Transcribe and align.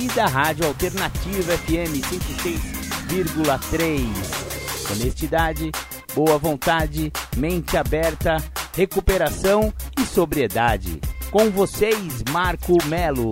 e 0.00 0.06
da 0.08 0.26
Rádio 0.26 0.66
Alternativa 0.66 1.56
FM 1.58 2.00
106,3. 3.10 4.92
Honestidade, 4.92 5.72
boa 6.14 6.38
vontade, 6.38 7.12
mente 7.36 7.76
aberta, 7.76 8.36
recuperação 8.76 9.74
e 9.98 10.02
sobriedade. 10.02 11.00
Com 11.32 11.50
vocês, 11.50 12.22
Marco 12.30 12.76
Melo. 12.86 13.30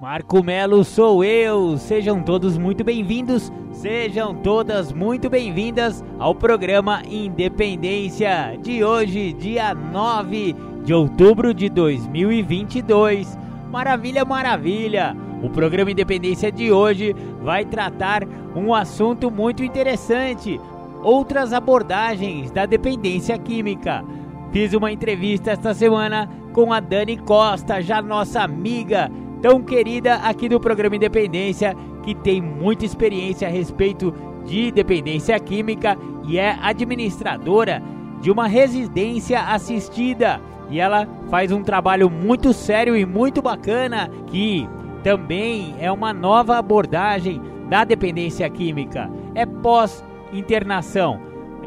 Marco 0.00 0.42
Melo 0.42 0.82
sou 0.82 1.22
eu. 1.22 1.76
Sejam 1.76 2.22
todos 2.22 2.56
muito 2.56 2.82
bem-vindos, 2.82 3.52
sejam 3.72 4.34
todas 4.34 4.90
muito 4.90 5.28
bem-vindas 5.28 6.02
ao 6.18 6.34
programa 6.34 7.02
Independência 7.06 8.56
de 8.62 8.82
hoje, 8.82 9.34
dia 9.34 9.74
9 9.74 10.69
de 10.84 10.94
outubro 10.94 11.52
de 11.52 11.68
2022. 11.68 13.38
Maravilha, 13.70 14.24
maravilha! 14.24 15.16
O 15.42 15.48
programa 15.48 15.90
Independência 15.90 16.50
de 16.52 16.70
hoje 16.70 17.14
vai 17.42 17.64
tratar 17.64 18.24
um 18.54 18.74
assunto 18.74 19.30
muito 19.30 19.64
interessante: 19.64 20.60
outras 21.02 21.52
abordagens 21.52 22.50
da 22.50 22.66
dependência 22.66 23.38
química. 23.38 24.04
Fiz 24.52 24.74
uma 24.74 24.90
entrevista 24.90 25.52
esta 25.52 25.72
semana 25.72 26.28
com 26.52 26.72
a 26.72 26.80
Dani 26.80 27.16
Costa, 27.18 27.80
já 27.80 28.02
nossa 28.02 28.42
amiga 28.42 29.10
tão 29.40 29.62
querida 29.62 30.16
aqui 30.16 30.48
do 30.48 30.60
programa 30.60 30.96
Independência, 30.96 31.74
que 32.02 32.14
tem 32.14 32.42
muita 32.42 32.84
experiência 32.84 33.48
a 33.48 33.50
respeito 33.50 34.12
de 34.44 34.70
dependência 34.70 35.38
química 35.38 35.96
e 36.26 36.38
é 36.38 36.56
administradora 36.60 37.82
de 38.20 38.30
uma 38.30 38.46
residência 38.46 39.40
assistida. 39.40 40.40
E 40.70 40.78
ela 40.78 41.06
faz 41.28 41.50
um 41.50 41.62
trabalho 41.62 42.08
muito 42.08 42.52
sério 42.52 42.96
e 42.96 43.04
muito 43.04 43.42
bacana 43.42 44.08
que 44.28 44.68
também 45.02 45.74
é 45.80 45.90
uma 45.90 46.12
nova 46.12 46.56
abordagem 46.56 47.40
da 47.68 47.84
dependência 47.84 48.48
química. 48.48 49.10
É 49.34 49.44
pós-internação. 49.44 51.20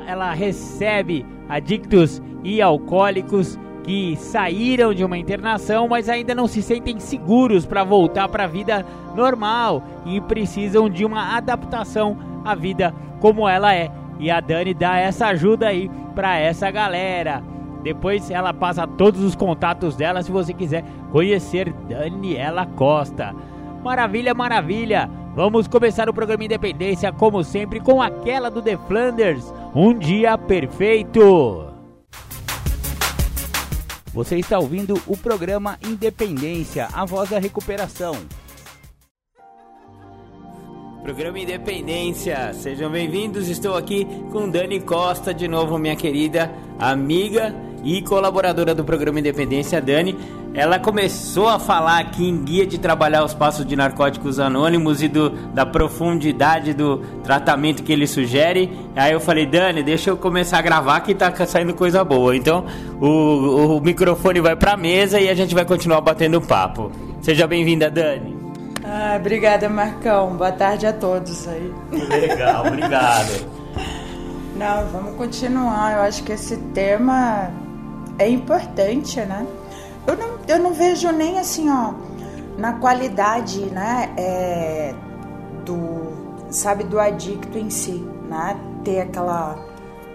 Ela 0.07 0.31
recebe 0.33 1.25
adictos 1.49 2.21
e 2.43 2.61
alcoólicos 2.61 3.59
que 3.83 4.15
saíram 4.15 4.93
de 4.93 5.03
uma 5.03 5.17
internação, 5.17 5.87
mas 5.87 6.07
ainda 6.07 6.33
não 6.33 6.47
se 6.47 6.61
sentem 6.61 6.99
seguros 6.99 7.65
para 7.65 7.83
voltar 7.83 8.29
para 8.29 8.45
a 8.45 8.47
vida 8.47 8.85
normal 9.15 9.83
e 10.05 10.21
precisam 10.21 10.89
de 10.89 11.03
uma 11.03 11.35
adaptação 11.35 12.17
à 12.45 12.55
vida 12.55 12.93
como 13.19 13.47
ela 13.47 13.73
é. 13.73 13.91
E 14.19 14.31
a 14.31 14.39
Dani 14.39 14.73
dá 14.73 14.97
essa 14.97 15.27
ajuda 15.27 15.67
aí 15.67 15.89
para 16.15 16.37
essa 16.37 16.71
galera. 16.71 17.43
Depois 17.83 18.31
ela 18.31 18.53
passa 18.53 18.87
todos 18.87 19.21
os 19.21 19.35
contatos 19.35 19.95
dela 19.95 20.23
se 20.23 20.31
você 20.31 20.53
quiser 20.53 20.85
conhecer 21.11 21.73
Daniela 21.89 22.65
Costa. 22.65 23.35
Maravilha, 23.83 24.33
maravilha! 24.33 25.09
Vamos 25.35 25.67
começar 25.67 26.07
o 26.07 26.13
programa 26.13 26.45
Independência, 26.45 27.11
como 27.11 27.43
sempre, 27.43 27.81
com 27.81 28.01
aquela 28.01 28.49
do 28.49 28.61
The 28.61 28.77
Flanders. 28.87 29.53
Um 29.75 29.93
dia 29.97 30.37
perfeito! 30.37 31.67
Você 34.13 34.37
está 34.37 34.59
ouvindo 34.59 35.01
o 35.07 35.17
programa 35.17 35.77
Independência, 35.85 36.87
a 36.93 37.03
voz 37.03 37.31
da 37.31 37.39
recuperação. 37.39 38.15
Programa 41.01 41.39
Independência, 41.39 42.53
sejam 42.53 42.89
bem-vindos. 42.89 43.49
Estou 43.49 43.75
aqui 43.75 44.05
com 44.31 44.49
Dani 44.49 44.79
Costa, 44.79 45.33
de 45.33 45.49
novo, 45.49 45.77
minha 45.77 45.97
querida 45.97 46.49
amiga 46.79 47.53
e 47.83 48.01
colaboradora 48.01 48.73
do 48.73 48.83
programa 48.83 49.19
Independência, 49.19 49.81
Dani. 49.81 50.17
Ela 50.53 50.77
começou 50.77 51.49
a 51.49 51.59
falar 51.59 51.99
aqui 51.99 52.27
em 52.27 52.43
guia 52.43 52.65
de 52.65 52.77
trabalhar 52.77 53.23
os 53.23 53.33
passos 53.33 53.65
de 53.65 53.75
narcóticos 53.75 54.39
anônimos 54.39 55.01
e 55.01 55.07
do, 55.07 55.29
da 55.29 55.65
profundidade 55.65 56.73
do 56.73 56.97
tratamento 57.23 57.81
que 57.81 57.91
ele 57.91 58.05
sugere. 58.05 58.71
Aí 58.95 59.11
eu 59.11 59.19
falei, 59.19 59.45
Dani, 59.45 59.81
deixa 59.81 60.11
eu 60.11 60.17
começar 60.17 60.59
a 60.59 60.61
gravar 60.61 61.01
que 61.01 61.15
tá 61.15 61.33
saindo 61.45 61.73
coisa 61.73 62.03
boa. 62.03 62.35
Então 62.35 62.65
o, 63.01 63.77
o 63.77 63.81
microfone 63.81 64.39
vai 64.39 64.55
pra 64.55 64.77
mesa 64.77 65.19
e 65.19 65.27
a 65.27 65.33
gente 65.33 65.55
vai 65.55 65.65
continuar 65.65 66.01
batendo 66.01 66.39
papo. 66.39 66.91
Seja 67.21 67.47
bem-vinda, 67.47 67.89
Dani. 67.89 68.37
Ah, 68.85 69.15
obrigada, 69.19 69.67
Marcão. 69.69 70.35
Boa 70.35 70.51
tarde 70.51 70.85
a 70.85 70.93
todos 70.93 71.47
aí. 71.47 71.73
Legal, 71.91 72.67
obrigado. 72.67 73.47
Não, 74.55 74.85
vamos 74.87 75.15
continuar. 75.15 75.93
Eu 75.93 76.01
acho 76.01 76.23
que 76.23 76.33
esse 76.33 76.57
tema 76.73 77.49
é 78.17 78.29
importante, 78.29 79.19
né? 79.21 79.45
Eu 80.05 80.17
não, 80.17 80.37
eu 80.47 80.59
não 80.59 80.73
vejo 80.73 81.11
nem 81.11 81.39
assim, 81.39 81.69
ó, 81.69 81.93
na 82.57 82.73
qualidade, 82.73 83.61
né, 83.67 84.13
é, 84.17 84.93
do, 85.65 86.45
sabe, 86.49 86.83
do 86.83 86.99
adicto 86.99 87.57
em 87.57 87.69
si, 87.69 88.05
né? 88.29 88.57
Ter 88.83 89.01
aquela 89.01 89.57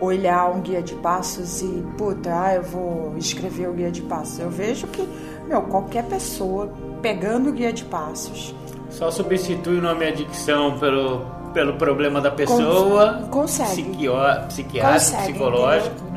olhar 0.01 0.51
um 0.51 0.61
guia 0.61 0.83
de 0.83 0.95
passos 0.95 1.61
e, 1.61 1.85
puta, 1.97 2.31
ah, 2.31 2.55
eu 2.55 2.63
vou 2.63 3.15
escrever 3.17 3.69
o 3.69 3.73
guia 3.73 3.91
de 3.91 4.03
passos. 4.03 4.39
Eu 4.39 4.51
vejo 4.51 4.87
que, 4.87 5.07
meu, 5.49 5.63
qualquer 5.63 6.05
pessoa 6.05 6.73
pegando 7.03 7.51
o 7.51 7.53
guia 7.53 7.73
de 7.73 7.85
passos. 7.85 8.55
Só 8.91 9.11
substitui 9.11 9.79
o 9.79 9.83
nome 9.83 10.07
adicção 10.07 10.79
pelo, 10.79 11.27
pelo 11.53 11.75
problema 11.75 12.21
da 12.21 12.31
pessoa. 12.31 13.29
Consegue. 13.31 13.71
Psiquio, 13.71 14.13
psiquiátrico, 14.49 14.95
Consegue, 14.95 15.33
psicológico, 15.33 16.05
né? 16.05 16.08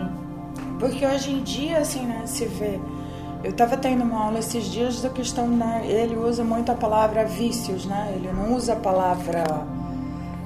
Porque 0.82 1.06
hoje 1.06 1.32
em 1.32 1.44
dia, 1.44 1.78
assim, 1.78 2.02
né, 2.02 2.24
se 2.26 2.46
vê. 2.46 2.80
Eu 3.44 3.52
estava 3.52 3.78
tendo 3.78 4.04
uma 4.04 4.26
aula 4.26 4.40
esses 4.40 4.66
dias 4.66 5.02
da 5.02 5.10
questão, 5.10 5.48
né? 5.48 5.84
Ele 5.86 6.16
usa 6.16 6.44
muito 6.44 6.72
a 6.72 6.76
palavra 6.76 7.24
vícios, 7.24 7.86
né? 7.86 8.14
Ele 8.16 8.32
não 8.32 8.56
usa 8.56 8.74
a 8.74 8.76
palavra 8.76 9.44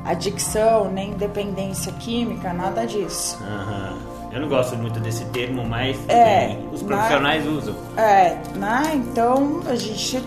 adicção, 0.03 0.91
nem 0.91 1.13
dependência 1.13 1.91
química, 1.93 2.53
nada 2.53 2.85
disso. 2.85 3.39
Aham. 3.41 3.97
Eu 4.31 4.41
não 4.41 4.49
gosto 4.49 4.75
muito 4.75 4.99
desse 4.99 5.23
termo, 5.25 5.63
mas 5.65 5.97
É, 6.09 6.57
os 6.73 6.83
profissionais 6.83 7.47
usam. 7.47 7.73
É, 7.95 8.37
né? 8.55 8.91
Então 8.93 9.61
a 9.65 9.75
gente 9.75 10.21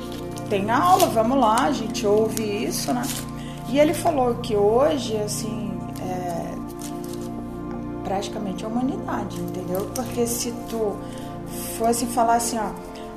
tem 0.49 0.71
aula, 0.71 1.07
vamos 1.09 1.39
lá, 1.39 1.67
a 1.67 1.73
gente 1.73 2.07
ouve 2.07 2.43
isso, 2.65 2.93
né? 2.95 3.03
E 3.69 3.79
ele 3.79 3.93
falou 3.93 4.37
que 4.37 4.57
hoje, 4.57 5.15
assim, 5.19 5.68
praticamente 8.09 8.65
a 8.65 8.69
humanidade, 8.69 9.39
entendeu? 9.39 9.91
Porque 9.95 10.27
se 10.27 10.51
tu 10.71 10.97
fosse 11.77 12.07
falar 12.07 12.37
assim, 12.37 12.59
ó, 12.59 12.71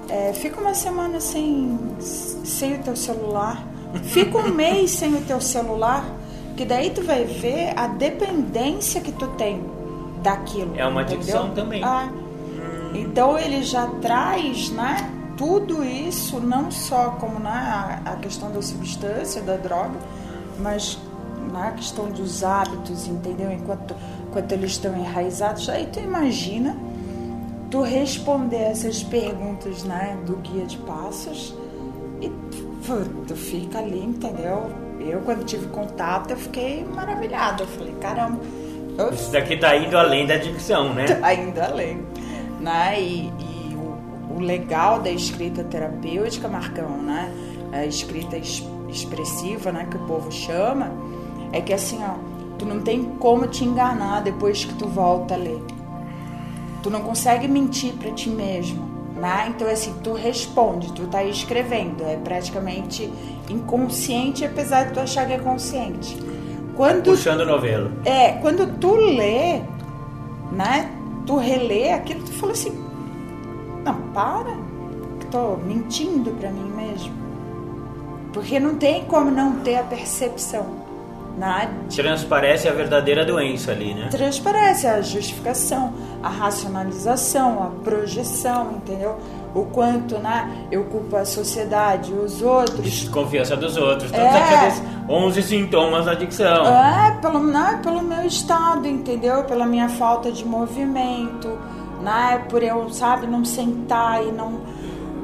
é, 0.09 0.33
fica 0.33 0.59
uma 0.59 0.73
semana 0.73 1.21
sem, 1.21 1.79
sem 2.01 2.75
o 2.75 2.79
teu 2.79 2.95
celular, 2.97 3.65
fica 4.03 4.37
um 4.37 4.53
mês 4.53 4.91
sem 4.99 5.15
o 5.15 5.21
teu 5.21 5.39
celular, 5.39 6.05
que 6.57 6.65
daí 6.65 6.89
tu 6.89 7.01
vai 7.03 7.23
ver 7.23 7.73
a 7.77 7.87
dependência 7.87 8.99
que 8.99 9.13
tu 9.13 9.27
tem 9.29 9.63
daquilo. 10.21 10.73
É 10.77 10.85
uma 10.85 11.03
entendeu? 11.03 11.19
adicção 11.19 11.49
também. 11.51 11.81
Ah, 11.81 12.09
então 12.93 13.39
ele 13.39 13.63
já 13.63 13.87
traz, 14.01 14.69
né, 14.71 15.09
tudo 15.37 15.85
isso, 15.85 16.41
não 16.41 16.69
só 16.69 17.11
como 17.11 17.39
né, 17.39 17.49
a, 17.49 18.11
a 18.11 18.15
questão 18.17 18.51
da 18.51 18.61
substância, 18.61 19.41
da 19.41 19.55
droga, 19.55 19.97
mas 20.59 20.99
na 21.51 21.71
questão 21.71 22.05
dos 22.09 22.43
hábitos, 22.43 23.07
entendeu? 23.07 23.51
Enquanto, 23.51 23.95
enquanto 24.29 24.51
eles 24.53 24.71
estão 24.71 24.95
enraizados, 24.97 25.67
aí 25.69 25.87
tu 25.91 25.99
imagina 25.99 26.75
tu 27.69 27.81
responder 27.81 28.57
essas 28.57 29.01
perguntas, 29.01 29.83
né, 29.83 30.17
do 30.25 30.35
guia 30.37 30.65
de 30.65 30.77
passos 30.79 31.55
e 32.19 32.29
pô, 32.85 32.95
tu 33.27 33.35
fica 33.35 33.79
ali, 33.79 34.03
entendeu? 34.03 34.69
Eu 34.99 35.21
quando 35.21 35.45
tive 35.45 35.67
contato, 35.67 36.31
eu 36.31 36.37
fiquei 36.37 36.83
maravilhada. 36.85 37.63
Eu 37.63 37.67
falei, 37.67 37.93
caramba, 37.99 38.39
eu 38.97 39.09
Isso 39.11 39.31
daqui 39.31 39.57
tá 39.57 39.75
indo 39.75 39.97
além 39.97 40.27
da 40.27 40.35
adicção, 40.35 40.93
né? 40.93 41.05
ainda 41.23 41.65
além. 41.65 42.05
Né? 42.59 43.01
E, 43.01 43.25
e 43.39 43.75
o, 43.75 44.35
o 44.35 44.39
legal 44.39 44.99
da 44.99 45.09
escrita 45.09 45.63
terapêutica, 45.63 46.47
Marcão, 46.47 47.01
né? 47.01 47.31
A 47.71 47.85
escrita 47.85 48.37
es- 48.37 48.63
expressiva, 48.89 49.71
né? 49.71 49.87
Que 49.89 49.95
o 49.97 50.05
povo 50.05 50.31
chama, 50.31 50.91
é 51.51 51.61
que 51.61 51.73
assim, 51.73 51.99
ó, 52.03 52.15
tu 52.57 52.65
não 52.65 52.81
tem 52.81 53.03
como 53.19 53.47
te 53.47 53.63
enganar 53.63 54.21
depois 54.21 54.63
que 54.65 54.73
tu 54.75 54.87
volta 54.87 55.33
a 55.33 55.37
ler. 55.37 55.61
Tu 56.83 56.89
não 56.89 57.01
consegue 57.01 57.47
mentir 57.47 57.93
para 57.93 58.11
ti 58.11 58.29
mesmo, 58.29 58.89
Né? 59.15 59.47
Então, 59.49 59.69
assim, 59.69 59.93
tu 60.03 60.13
responde, 60.13 60.91
tu 60.93 61.05
tá 61.07 61.23
escrevendo. 61.23 62.03
É 62.03 62.15
praticamente 62.15 63.11
inconsciente, 63.49 64.43
apesar 64.43 64.85
de 64.85 64.93
tu 64.93 64.99
achar 64.99 65.27
que 65.27 65.33
é 65.33 65.37
consciente. 65.37 66.17
Quando, 66.75 67.11
Puxando 67.11 67.41
o 67.41 67.45
novelo. 67.45 67.91
É, 68.03 68.31
quando 68.33 68.79
tu 68.79 68.95
lê, 68.95 69.61
né? 70.51 70.91
Tu 71.27 71.35
relê 71.35 71.91
aquilo, 71.91 72.23
tu 72.23 72.31
fala 72.31 72.53
assim, 72.53 72.71
não, 73.83 73.95
para, 74.13 74.57
tô 75.31 75.57
mentindo 75.57 76.31
para 76.31 76.51
mim 76.51 76.69
mesmo. 76.75 77.13
Porque 78.33 78.59
não 78.59 78.75
tem 78.75 79.05
como 79.05 79.31
não 79.31 79.59
ter 79.59 79.75
a 79.77 79.83
percepção. 79.83 80.80
Nada. 81.41 81.71
Transparece 81.89 82.67
a 82.67 82.71
verdadeira 82.71 83.25
doença 83.25 83.71
ali, 83.71 83.95
né? 83.95 84.09
Transparece 84.11 84.85
a 84.85 85.01
justificação, 85.01 85.91
a 86.21 86.29
racionalização, 86.29 87.63
a 87.63 87.83
projeção, 87.83 88.73
entendeu? 88.73 89.17
O 89.55 89.65
quanto, 89.65 90.19
né, 90.19 90.67
eu 90.71 90.83
culpo 90.83 91.15
a 91.15 91.25
sociedade, 91.25 92.13
os 92.13 92.43
outros. 92.43 92.83
Desconfiança 92.83 93.57
dos 93.57 93.75
outros, 93.75 94.11
todos 94.11 94.23
é. 94.23 94.37
aqueles 94.37 94.83
11 95.09 95.41
sintomas 95.41 96.05
da 96.05 96.11
adicção. 96.11 96.63
É, 96.63 97.17
pelo, 97.19 97.39
né, 97.39 97.79
pelo 97.81 98.03
meu 98.03 98.23
estado, 98.23 98.87
entendeu? 98.87 99.43
Pela 99.45 99.65
minha 99.65 99.89
falta 99.89 100.31
de 100.31 100.45
movimento, 100.45 101.57
né? 102.03 102.45
Por 102.49 102.61
eu, 102.61 102.87
sabe, 102.91 103.25
não 103.25 103.43
sentar 103.43 104.23
e 104.23 104.31
não, 104.31 104.61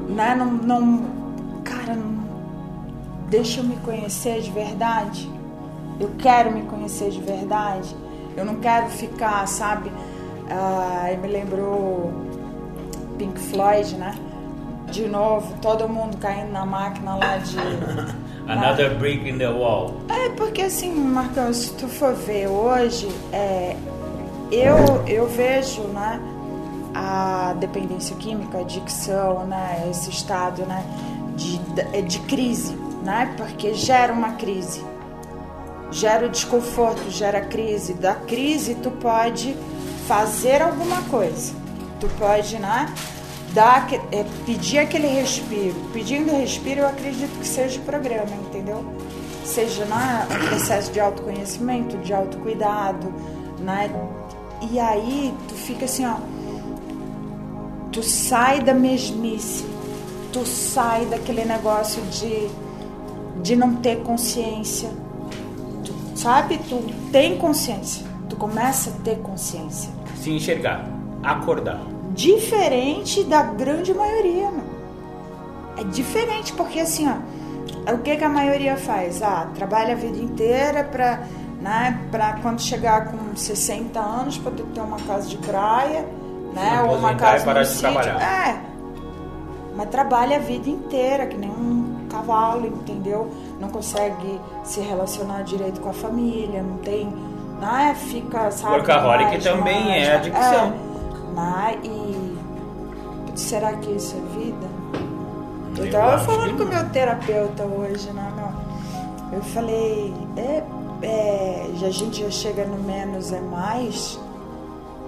né, 0.08 0.34
não, 0.34 0.46
não 0.50 1.04
cara, 1.62 1.94
não, 1.94 2.18
deixa 3.28 3.60
eu 3.60 3.64
me 3.64 3.76
conhecer 3.76 4.40
de 4.40 4.50
verdade 4.50 5.37
eu 6.00 6.10
quero 6.18 6.52
me 6.52 6.62
conhecer 6.62 7.10
de 7.10 7.20
verdade. 7.20 7.94
Eu 8.36 8.44
não 8.44 8.56
quero 8.56 8.88
ficar, 8.88 9.46
sabe? 9.48 9.90
Ah, 10.50 11.10
me 11.20 11.28
lembrou 11.28 12.12
Pink 13.18 13.38
Floyd, 13.38 13.96
né? 13.96 14.14
De 14.90 15.06
novo, 15.06 15.54
todo 15.60 15.88
mundo 15.88 16.16
caindo 16.18 16.52
na 16.52 16.64
máquina 16.64 17.16
lá 17.16 17.36
de. 17.38 17.56
Another 18.48 18.92
na... 18.92 18.98
brick 18.98 19.28
in 19.28 19.36
the 19.36 19.48
wall. 19.48 19.94
É, 20.08 20.30
porque 20.30 20.62
assim, 20.62 20.94
Marcão, 20.94 21.52
se 21.52 21.74
tu 21.74 21.86
for 21.86 22.14
ver 22.14 22.46
hoje, 22.46 23.08
é, 23.32 23.76
eu, 24.50 25.04
eu 25.06 25.26
vejo, 25.28 25.82
né? 25.82 26.20
A 26.94 27.54
dependência 27.58 28.16
química, 28.16 28.58
a 28.58 28.60
adicção, 28.62 29.46
né? 29.46 29.86
Esse 29.90 30.08
estado, 30.10 30.62
né? 30.62 30.82
De, 31.36 31.58
de 32.02 32.18
crise, 32.20 32.74
né? 33.04 33.34
Porque 33.36 33.74
gera 33.74 34.12
uma 34.12 34.32
crise 34.32 34.82
gera 35.90 36.28
desconforto, 36.28 37.10
gera 37.10 37.40
crise. 37.40 37.94
Da 37.94 38.14
crise 38.14 38.74
tu 38.76 38.90
pode 38.90 39.56
fazer 40.06 40.62
alguma 40.62 41.02
coisa. 41.02 41.52
Tu 42.00 42.08
pode, 42.18 42.58
né? 42.58 42.92
Dar, 43.52 43.88
é, 44.12 44.24
pedir 44.44 44.78
aquele 44.78 45.08
respiro. 45.08 45.74
Pedindo 45.92 46.30
respiro, 46.32 46.80
eu 46.80 46.88
acredito 46.88 47.38
que 47.38 47.46
seja 47.46 47.80
o 47.80 47.84
programa, 47.84 48.30
entendeu? 48.46 48.84
Seja 49.44 49.84
né, 49.86 50.26
um 50.30 50.48
processo 50.48 50.92
de 50.92 51.00
autoconhecimento, 51.00 51.96
de 51.98 52.12
autocuidado, 52.12 53.12
né? 53.58 53.90
E 54.70 54.78
aí 54.78 55.34
tu 55.48 55.54
fica 55.54 55.86
assim, 55.86 56.04
ó. 56.04 56.16
Tu 57.90 58.02
sai 58.02 58.60
da 58.62 58.74
mesmice. 58.74 59.64
Tu 60.30 60.44
sai 60.44 61.06
daquele 61.06 61.44
negócio 61.46 62.02
de, 62.02 62.48
de 63.42 63.56
não 63.56 63.76
ter 63.76 64.02
consciência 64.02 64.90
sabe? 66.18 66.58
Tu 66.58 66.82
tem 67.12 67.38
consciência. 67.38 68.04
Tu 68.28 68.36
começa 68.36 68.90
a 68.90 68.92
ter 69.04 69.18
consciência. 69.18 69.90
Se 70.16 70.30
enxergar, 70.30 70.84
acordar. 71.22 71.80
Diferente 72.10 73.22
da 73.24 73.42
grande 73.42 73.94
maioria, 73.94 74.50
meu. 74.50 74.78
É 75.78 75.84
diferente 75.84 76.52
porque 76.54 76.80
assim, 76.80 77.08
ó, 77.08 77.92
o 77.92 77.98
que, 77.98 78.16
que 78.16 78.24
a 78.24 78.28
maioria 78.28 78.76
faz? 78.76 79.22
Ah, 79.22 79.48
trabalha 79.54 79.92
a 79.92 79.96
vida 79.96 80.18
inteira 80.18 80.82
pra, 80.82 81.20
né, 81.60 82.00
pra 82.10 82.38
quando 82.42 82.60
chegar 82.60 83.12
com 83.12 83.36
60 83.36 83.98
anos 84.00 84.36
poder 84.38 84.64
ter 84.74 84.80
uma 84.80 84.98
casa 84.98 85.28
de 85.28 85.38
praia, 85.38 86.04
né? 86.52 86.82
Ou 86.82 86.96
uma 86.96 87.14
casa 87.14 87.44
para 87.44 87.62
de 87.62 87.78
trabalhar. 87.78 88.20
É. 88.20 88.60
Mas 89.76 89.88
trabalha 89.90 90.36
a 90.36 90.40
vida 90.40 90.68
inteira, 90.68 91.26
que 91.26 91.36
nem 91.36 91.48
um 91.48 92.06
cavalo, 92.10 92.66
entendeu? 92.66 93.30
Não 93.60 93.68
consegue 93.68 94.40
se 94.64 94.80
relacionar 94.80 95.42
direito 95.42 95.80
com 95.80 95.90
a 95.90 95.92
família, 95.92 96.62
não 96.62 96.78
tem. 96.78 97.06
Né, 97.60 97.96
fica, 98.08 98.52
sabe? 98.52 98.74
Workaholic 98.74 99.30
mais, 99.30 99.44
também 99.44 99.84
mais, 99.86 100.06
é 100.06 100.14
adicção. 100.14 100.66
É, 100.66 101.34
né, 101.34 101.78
e 101.82 103.38
será 103.38 103.72
que 103.74 103.90
isso 103.90 104.14
é 104.16 104.38
vida? 104.38 104.66
Eu, 105.76 105.86
eu 105.86 105.90
tava 105.90 106.18
falando 106.18 106.56
com 106.56 106.62
o 106.62 106.66
meu 106.68 106.88
terapeuta 106.90 107.64
hoje, 107.64 108.10
né, 108.10 108.32
meu? 108.36 109.38
Eu 109.38 109.42
falei, 109.42 110.14
é, 110.36 110.62
é, 111.02 111.66
a 111.84 111.90
gente 111.90 112.22
já 112.22 112.30
chega 112.30 112.64
no 112.64 112.80
menos 112.82 113.32
é 113.32 113.40
mais, 113.40 114.18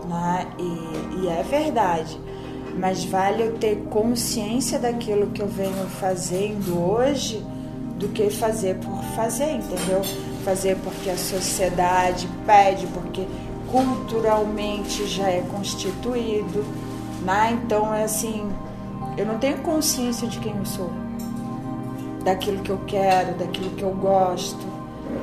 né? 0.09 0.47
E, 0.59 1.23
e 1.23 1.29
é 1.29 1.45
verdade. 1.45 2.21
Mas 2.77 3.05
vale 3.05 3.45
eu 3.45 3.59
ter 3.59 3.77
consciência 3.91 4.79
daquilo 4.79 5.29
que 5.29 5.41
eu 5.41 5.49
venho 5.49 5.87
fazendo 6.01 6.79
hoje 6.81 7.45
do 8.01 8.09
que 8.09 8.31
fazer 8.31 8.77
por 8.77 9.05
fazer, 9.15 9.53
entendeu? 9.57 10.03
Fazer 10.43 10.77
porque 10.83 11.11
a 11.11 11.19
sociedade 11.19 12.27
pede, 12.47 12.87
porque 12.89 13.27
culturalmente 13.71 15.07
já 15.07 15.29
é 15.29 15.43
constituído, 15.43 16.65
né? 17.23 17.61
Então 17.63 17.95
é 17.95 18.05
assim, 18.05 18.51
eu 19.19 19.27
não 19.27 19.39
tenho 19.39 19.59
consciência 19.59 20.27
de 20.27 20.39
quem 20.39 20.57
eu 20.57 20.65
sou, 20.65 20.91
daquilo 22.25 22.63
que 22.63 22.71
eu 22.71 22.81
quero, 22.87 23.37
daquilo 23.37 23.71
que 23.71 23.83
eu 23.83 23.95
gosto, 23.95 24.67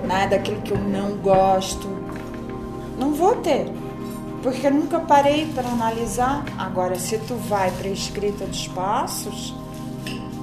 né? 0.07 0.27
Daquilo 0.27 0.61
que 0.61 0.71
eu 0.71 0.79
não 0.79 1.17
gosto, 1.17 1.89
não 2.99 3.11
vou 3.11 3.37
ter, 3.37 3.73
porque 4.43 4.67
eu 4.67 4.71
nunca 4.71 4.99
parei 4.99 5.47
para 5.47 5.67
analisar. 5.67 6.45
Agora, 6.59 6.99
se 6.99 7.17
tu 7.17 7.33
vai 7.49 7.71
para 7.71 7.87
a 7.87 7.91
escrita 7.91 8.45
dos 8.45 8.67
passos, 8.67 9.55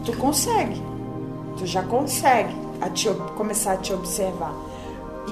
tu 0.05 0.13
consegue 0.17 0.94
tu 1.65 1.67
já 1.67 1.83
consegue 1.83 2.55
a 2.81 2.91
te, 2.91 3.09
começar 3.37 3.73
a 3.73 3.77
te 3.79 3.93
observar. 3.93 4.53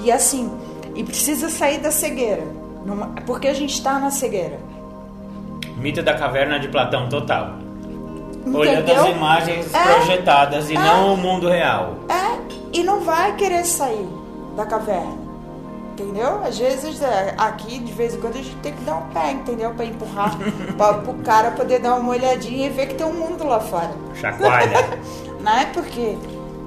E 0.03 0.11
assim, 0.11 0.51
e 0.95 1.03
precisa 1.03 1.47
sair 1.47 1.77
da 1.77 1.91
cegueira. 1.91 2.43
Numa, 2.83 3.07
porque 3.25 3.47
a 3.47 3.53
gente 3.53 3.73
está 3.75 3.99
na 3.99 4.09
cegueira. 4.09 4.59
Mito 5.77 6.01
da 6.01 6.15
caverna 6.15 6.59
de 6.59 6.67
Platão 6.67 7.07
total. 7.07 7.51
Entendeu? 8.33 8.59
Olhando 8.59 8.91
as 8.91 9.07
imagens 9.07 9.73
é, 9.73 9.83
projetadas 9.83 10.69
e 10.69 10.75
é, 10.75 10.79
não 10.79 11.13
o 11.13 11.17
mundo 11.17 11.47
real. 11.47 11.99
É, 12.09 12.77
e 12.77 12.83
não 12.83 13.01
vai 13.01 13.35
querer 13.35 13.63
sair 13.63 14.07
da 14.57 14.65
caverna. 14.65 15.23
Entendeu? 15.93 16.43
Às 16.43 16.57
vezes 16.57 16.99
é, 17.01 17.35
aqui, 17.37 17.77
de 17.77 17.93
vez 17.93 18.15
em 18.15 18.19
quando, 18.19 18.37
a 18.37 18.41
gente 18.41 18.55
tem 18.57 18.73
que 18.73 18.81
dar 18.81 18.95
um 18.95 19.09
pé, 19.09 19.31
entendeu? 19.31 19.71
Pra 19.75 19.85
empurrar 19.85 20.35
para 20.75 20.97
o 20.97 21.13
cara 21.19 21.51
poder 21.51 21.79
dar 21.79 21.95
uma 21.95 22.09
olhadinha 22.09 22.65
e 22.65 22.69
ver 22.71 22.87
que 22.87 22.95
tem 22.95 23.05
um 23.05 23.13
mundo 23.13 23.45
lá 23.45 23.59
fora. 23.59 23.91
Chacoalha. 24.15 24.77
né? 25.43 25.69
Porque, 25.73 26.17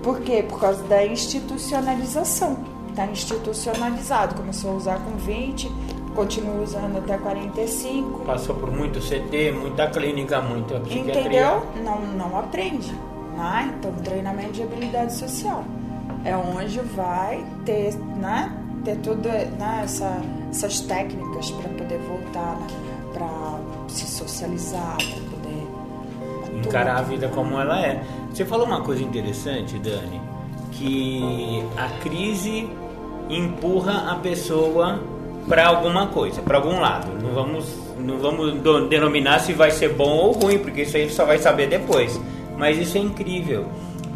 por 0.03 0.21
quê? 0.21 0.45
Por 0.47 0.61
causa 0.61 0.83
da 0.85 1.05
institucionalização. 1.05 2.59
Está 2.91 3.07
institucionalizado. 3.07 4.35
Começou 4.37 4.73
a 4.73 4.75
usar 4.75 4.99
com 5.01 5.17
20, 5.17 5.71
continua 6.15 6.63
usando 6.63 6.99
até 6.99 7.17
45. 7.17 8.21
Passou 8.21 8.55
por 8.55 8.71
muito 8.71 9.01
CT, 9.01 9.53
muita 9.53 9.89
clínica, 9.89 10.41
muita 10.41 10.79
psiquiatria. 10.81 11.21
Entendeu? 11.21 11.67
Não, 11.83 12.01
não 12.01 12.39
aprende. 12.39 12.93
Né? 13.37 13.75
Então, 13.79 13.93
treinamento 14.05 14.53
de 14.53 14.63
habilidade 14.63 15.15
social. 15.15 15.65
É 16.25 16.37
onde 16.37 16.81
vai 16.81 17.45
ter, 17.65 17.95
né? 18.17 18.53
Ter 18.85 18.97
tudo, 18.97 19.29
né? 19.29 19.81
Essa, 19.85 20.21
essas 20.51 20.81
técnicas 20.81 21.51
para 21.51 21.69
poder 21.71 21.99
voltar, 21.99 22.57
né? 22.57 22.67
para 23.13 23.59
se 23.89 24.07
socializar, 24.07 24.97
para 24.97 25.31
poder 25.31 25.46
encarar 26.59 26.99
a 26.99 27.03
vida 27.03 27.29
como 27.29 27.61
ela 27.61 27.81
é. 27.81 28.03
Você 28.33 28.45
falou 28.45 28.67
uma 28.67 28.81
coisa 28.81 29.03
interessante, 29.03 29.79
Dani, 29.79 30.21
que 30.73 31.65
a 31.77 31.89
crise 32.01 32.69
empurra 33.29 34.11
a 34.13 34.17
pessoa 34.17 35.01
para 35.49 35.67
alguma 35.67 36.09
coisa, 36.09 36.43
para 36.43 36.59
algum 36.59 36.81
lado. 36.81 37.09
Não 37.23 37.33
vamos, 37.33 37.79
não 37.99 38.19
vamos 38.19 38.55
denominar 38.89 39.41
se 39.41 39.53
vai 39.53 39.71
ser 39.71 39.91
bom 39.95 40.17
ou 40.17 40.33
ruim, 40.33 40.59
porque 40.59 40.83
isso 40.83 40.97
aí 40.97 41.09
só 41.11 41.25
vai 41.25 41.39
saber 41.39 41.69
depois. 41.69 42.21
Mas 42.57 42.79
isso 42.79 42.97
é 42.97 43.01
incrível. 43.01 43.67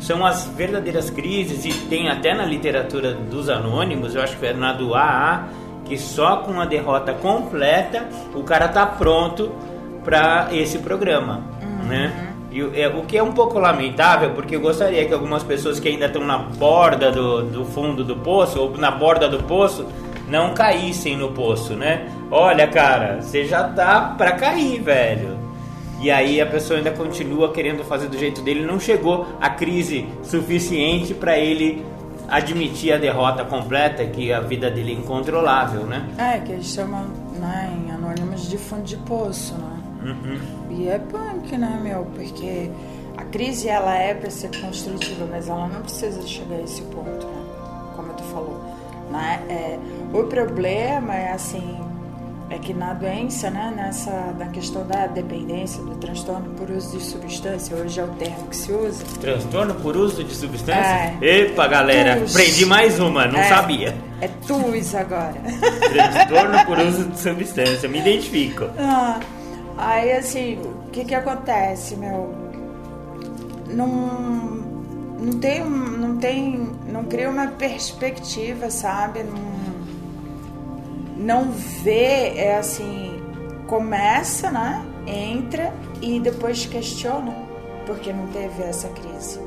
São 0.00 0.24
as 0.24 0.46
verdadeiras 0.48 1.10
crises 1.10 1.64
e 1.64 1.72
tem 1.88 2.08
até 2.08 2.34
na 2.34 2.44
literatura 2.44 3.12
dos 3.12 3.48
anônimos, 3.50 4.14
eu 4.14 4.22
acho 4.22 4.36
que 4.38 4.46
é 4.46 4.52
na 4.52 4.72
do 4.72 4.94
AA, 4.94 5.48
que 5.84 5.98
só 5.98 6.38
com 6.38 6.58
a 6.58 6.64
derrota 6.64 7.12
completa 7.12 8.08
o 8.34 8.42
cara 8.42 8.68
tá 8.68 8.86
pronto 8.86 9.52
para 10.02 10.48
esse 10.52 10.78
programa, 10.78 11.42
uhum. 11.60 11.88
né? 11.88 12.29
E, 12.50 12.80
é, 12.80 12.88
o 12.88 13.02
que 13.02 13.16
é 13.16 13.22
um 13.22 13.32
pouco 13.32 13.58
lamentável, 13.58 14.30
porque 14.30 14.56
eu 14.56 14.60
gostaria 14.60 15.04
que 15.06 15.14
algumas 15.14 15.42
pessoas 15.42 15.78
que 15.78 15.88
ainda 15.88 16.06
estão 16.06 16.24
na 16.24 16.38
borda 16.38 17.10
do, 17.12 17.42
do 17.42 17.64
fundo 17.64 18.02
do 18.02 18.16
poço, 18.16 18.60
ou 18.60 18.76
na 18.76 18.90
borda 18.90 19.28
do 19.28 19.42
poço, 19.44 19.86
não 20.28 20.54
caíssem 20.54 21.16
no 21.16 21.32
poço, 21.32 21.74
né? 21.74 22.08
Olha, 22.30 22.66
cara, 22.66 23.20
você 23.20 23.44
já 23.44 23.64
tá 23.64 24.14
pra 24.16 24.32
cair, 24.32 24.80
velho. 24.80 25.38
e 26.00 26.10
aí 26.10 26.40
a 26.40 26.46
pessoa 26.46 26.78
ainda 26.78 26.90
continua 26.90 27.52
querendo 27.52 27.84
fazer 27.84 28.08
do 28.08 28.18
jeito 28.18 28.40
dele, 28.42 28.64
não 28.64 28.80
chegou 28.80 29.26
a 29.40 29.50
crise 29.50 30.08
suficiente 30.22 31.12
para 31.14 31.36
ele 31.38 31.84
admitir 32.28 32.92
a 32.92 32.96
derrota 32.96 33.44
completa, 33.44 34.04
que 34.06 34.32
a 34.32 34.40
vida 34.40 34.70
dele 34.70 34.92
é 34.92 34.94
incontrolável, 34.94 35.84
né? 35.84 36.08
É, 36.16 36.38
que 36.38 36.52
eles 36.52 36.66
chamam 36.66 37.06
né, 37.38 37.76
em 37.76 37.90
anônimos 37.90 38.48
de 38.48 38.56
fundo 38.56 38.84
de 38.84 38.96
poço, 38.98 39.54
né? 39.54 39.80
Uhum. 40.04 40.59
E 40.70 40.88
é 40.88 40.98
punk, 40.98 41.56
né, 41.56 41.80
meu? 41.82 42.06
Porque 42.14 42.70
a 43.16 43.24
crise 43.24 43.68
ela 43.68 43.94
é 43.94 44.14
para 44.14 44.30
ser 44.30 44.50
construtiva, 44.60 45.26
mas 45.30 45.48
ela 45.48 45.68
não 45.68 45.82
precisa 45.82 46.22
chegar 46.26 46.56
a 46.56 46.62
esse 46.62 46.82
ponto, 46.82 47.26
né? 47.26 47.42
Como 47.96 48.12
tu 48.14 48.22
falou. 48.24 48.60
Né? 49.10 49.40
É, 49.48 49.78
o 50.16 50.24
problema 50.24 51.14
é 51.14 51.32
assim, 51.32 51.78
é 52.50 52.58
que 52.58 52.74
na 52.74 52.94
doença, 52.94 53.48
né, 53.48 53.72
nessa 53.76 54.10
na 54.38 54.46
questão 54.46 54.86
da 54.86 55.06
dependência, 55.06 55.82
do 55.82 55.94
transtorno 55.96 56.50
por 56.54 56.70
uso 56.70 56.96
de 56.96 57.04
substância, 57.04 57.76
hoje 57.76 58.00
é 58.00 58.04
o 58.04 58.08
termo 58.08 58.48
que 58.48 58.56
se 58.56 58.72
usa. 58.72 59.04
Transtorno 59.20 59.74
por 59.76 59.96
uso 59.96 60.24
de 60.24 60.34
substância? 60.34 61.16
É. 61.20 61.42
Epa, 61.42 61.66
galera, 61.68 62.20
TUS. 62.20 62.34
aprendi 62.34 62.66
mais 62.66 62.98
uma, 62.98 63.26
não 63.26 63.38
é, 63.38 63.48
sabia. 63.48 63.96
É 64.20 64.28
TUS 64.46 64.94
agora. 64.94 65.40
Transtorno 65.92 66.64
por 66.66 66.78
uso 66.78 67.04
de 67.04 67.20
substância, 67.20 67.88
me 67.88 67.98
identifico. 67.98 68.66
Ah, 68.78 69.20
aí 69.76 70.12
assim, 70.12 70.58
o 70.58 70.90
que 70.90 71.04
que 71.04 71.14
acontece, 71.14 71.96
meu? 71.96 72.34
Não 73.68 74.60
não 75.18 75.38
tem 75.38 75.64
não 75.64 76.16
tem 76.16 76.68
não 76.86 77.04
cria 77.04 77.30
uma 77.30 77.48
perspectiva, 77.48 78.70
sabe? 78.70 79.22
Não, 79.22 79.60
não 81.16 81.52
vê, 81.52 82.34
é 82.36 82.56
assim, 82.58 83.22
começa, 83.66 84.50
né? 84.50 84.84
Entra 85.06 85.72
e 86.00 86.18
depois 86.18 86.66
questiona 86.66 87.34
porque 87.86 88.12
não 88.12 88.26
teve 88.28 88.62
essa 88.62 88.88
crise. 88.88 89.40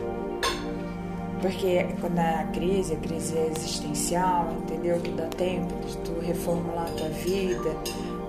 Porque 1.41 1.85
quando 1.99 2.19
é 2.19 2.35
a 2.41 2.43
crise, 2.45 2.93
a 2.93 2.95
crise 2.97 3.37
é 3.37 3.51
existencial, 3.55 4.53
entendeu? 4.61 4.99
Que 4.99 5.11
dá 5.11 5.25
tempo 5.27 5.73
de 5.85 5.97
tu 5.97 6.19
reformular 6.21 6.85
a 6.85 6.91
tua 6.91 7.09
vida, 7.09 7.75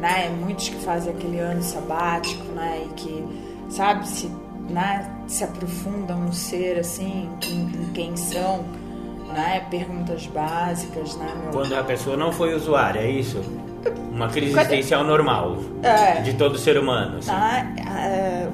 né? 0.01 0.29
Muitos 0.41 0.69
que 0.69 0.77
fazem 0.77 1.13
aquele 1.13 1.39
ano 1.39 1.63
sabático, 1.63 2.45
né? 2.53 2.85
E 2.87 2.89
que, 2.95 3.25
sabe, 3.69 4.09
se, 4.09 4.31
né? 4.69 5.11
se 5.27 5.45
aprofundam 5.45 6.21
no 6.21 6.33
ser, 6.33 6.79
assim, 6.79 7.29
em, 7.47 7.83
em 7.83 7.93
quem 7.93 8.17
são 8.17 8.65
né? 9.35 9.67
Perguntas 9.71 10.27
básicas, 10.27 11.17
né? 11.17 11.33
Meu... 11.43 11.53
Quando 11.53 11.75
a 11.75 11.83
pessoa 11.83 12.17
não 12.17 12.33
foi 12.33 12.55
usuária, 12.55 13.01
é 13.01 13.11
isso? 13.11 13.41
Uma 14.11 14.29
crise 14.29 14.57
existencial 14.57 15.05
normal 15.05 15.59
é. 15.83 16.23
de 16.23 16.35
todo 16.35 16.57
ser 16.57 16.79
humano. 16.79 17.19
Assim. 17.19 17.31
Ah, 17.31 17.67
é... 18.07 18.49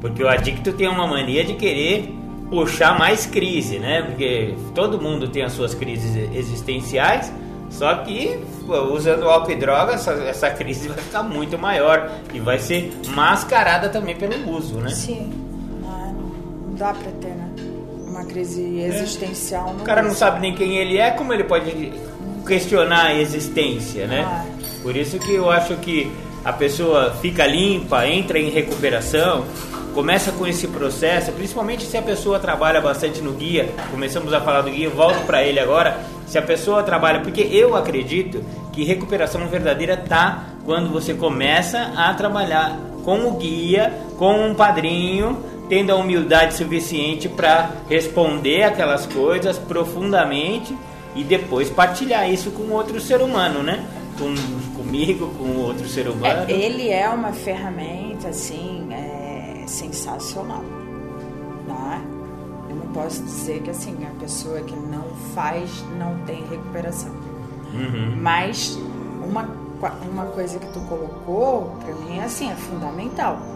Porque 0.00 0.22
o 0.22 0.28
adicto 0.28 0.72
tem 0.72 0.88
uma 0.88 1.06
mania 1.06 1.44
de 1.44 1.54
querer 1.54 2.12
puxar 2.50 2.98
mais 2.98 3.26
crise, 3.26 3.78
né? 3.78 4.02
Porque 4.02 4.54
todo 4.74 5.00
mundo 5.00 5.28
tem 5.28 5.42
as 5.42 5.52
suas 5.52 5.74
crises 5.74 6.16
existenciais, 6.34 7.32
só 7.78 7.94
que 7.96 8.40
usando 8.92 9.28
álcool 9.28 9.50
e 9.52 9.56
droga, 9.56 9.94
essa, 9.94 10.12
essa 10.12 10.50
crise 10.50 10.88
vai 10.88 10.98
ficar 10.98 11.22
muito 11.22 11.58
maior 11.58 12.10
e 12.32 12.40
vai 12.40 12.58
ser 12.58 12.92
mascarada 13.08 13.88
também 13.88 14.16
pelo 14.16 14.50
uso, 14.50 14.78
né? 14.78 14.90
Sim, 14.90 15.32
não, 15.82 16.12
não 16.12 16.74
dá 16.74 16.92
pra 16.94 17.10
ter, 17.12 17.34
né? 17.34 17.44
uma 18.14 18.24
crise 18.24 18.80
existencial. 18.80 19.74
É. 19.78 19.82
O 19.82 19.84
cara 19.84 20.02
não 20.02 20.14
sabe 20.14 20.40
nem 20.40 20.54
quem 20.54 20.76
ele 20.76 20.98
é, 20.98 21.10
como 21.10 21.32
ele 21.32 21.44
pode 21.44 21.92
questionar 22.46 23.06
a 23.06 23.14
existência, 23.14 24.06
né? 24.06 24.24
Ah. 24.24 24.46
Por 24.82 24.96
isso 24.96 25.18
que 25.18 25.34
eu 25.34 25.50
acho 25.50 25.76
que 25.76 26.10
a 26.44 26.52
pessoa 26.52 27.12
fica 27.20 27.46
limpa, 27.46 28.06
entra 28.06 28.38
em 28.38 28.50
recuperação, 28.50 29.44
começa 29.94 30.30
com 30.32 30.46
esse 30.46 30.68
processo, 30.68 31.32
principalmente 31.32 31.84
se 31.84 31.96
a 31.96 32.02
pessoa 32.02 32.38
trabalha 32.38 32.80
bastante 32.80 33.20
no 33.20 33.32
guia. 33.32 33.70
Começamos 33.90 34.32
a 34.32 34.40
falar 34.40 34.60
do 34.60 34.70
guia, 34.70 34.90
volto 34.90 35.24
para 35.26 35.42
ele 35.42 35.58
agora. 35.58 35.98
Se 36.26 36.38
a 36.38 36.42
pessoa 36.42 36.82
trabalha, 36.82 37.20
porque 37.20 37.42
eu 37.42 37.76
acredito 37.76 38.42
que 38.72 38.84
recuperação 38.84 39.46
verdadeira 39.46 39.96
tá 39.96 40.44
quando 40.64 40.90
você 40.90 41.14
começa 41.14 41.92
a 41.96 42.12
trabalhar 42.14 42.78
com 43.04 43.28
o 43.28 43.32
guia, 43.32 43.92
com 44.18 44.48
um 44.48 44.54
padrinho, 44.54 45.38
tendo 45.68 45.92
a 45.92 45.96
humildade 45.96 46.54
suficiente 46.54 47.28
para 47.28 47.70
responder 47.88 48.64
aquelas 48.64 49.06
coisas 49.06 49.58
profundamente 49.58 50.76
e 51.14 51.22
depois 51.22 51.70
partilhar 51.70 52.28
isso 52.30 52.50
com 52.50 52.70
outro 52.72 53.00
ser 53.00 53.20
humano, 53.20 53.62
né? 53.62 53.84
Com, 54.18 54.34
comigo, 54.76 55.28
com 55.38 55.60
outro 55.60 55.88
ser 55.88 56.08
humano. 56.08 56.46
É, 56.48 56.52
ele 56.52 56.88
é 56.88 57.08
uma 57.08 57.32
ferramenta, 57.32 58.28
assim, 58.28 58.86
é, 58.92 59.64
sensacional. 59.66 60.64
Posso 62.94 63.22
dizer 63.22 63.60
que, 63.62 63.70
assim, 63.70 63.96
a 64.06 64.20
pessoa 64.20 64.60
que 64.60 64.74
não 64.74 65.04
faz 65.34 65.84
não 65.98 66.16
tem 66.24 66.46
recuperação. 66.46 67.10
Uhum. 67.74 68.16
Mas 68.22 68.78
uma, 69.22 69.50
uma 70.10 70.26
coisa 70.26 70.58
que 70.58 70.66
tu 70.72 70.80
colocou, 70.88 71.76
para 71.84 71.94
mim, 71.96 72.18
é 72.18 72.24
assim, 72.24 72.50
é 72.50 72.54
fundamental 72.54 73.54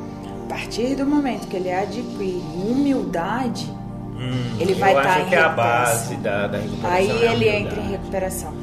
a 0.49 0.49
partir 0.49 0.95
do 0.95 1.05
momento 1.05 1.47
que 1.47 1.57
ele 1.57 1.71
adquire 1.71 2.43
humildade, 2.55 3.71
hum, 4.19 4.57
ele 4.59 4.73
vai 4.73 4.97
estar 4.97 5.15
tá 5.15 5.21
em 5.21 5.27
que 5.27 5.35
é 5.35 5.41
a 5.41 5.49
base 5.51 6.17
da, 6.17 6.47
da 6.47 6.59
recuperação. 6.59 6.91
Aí 6.91 7.11
é 7.11 7.33
ele 7.33 7.49
entra 7.51 7.81
em 7.83 7.91
recuperação. 7.91 8.55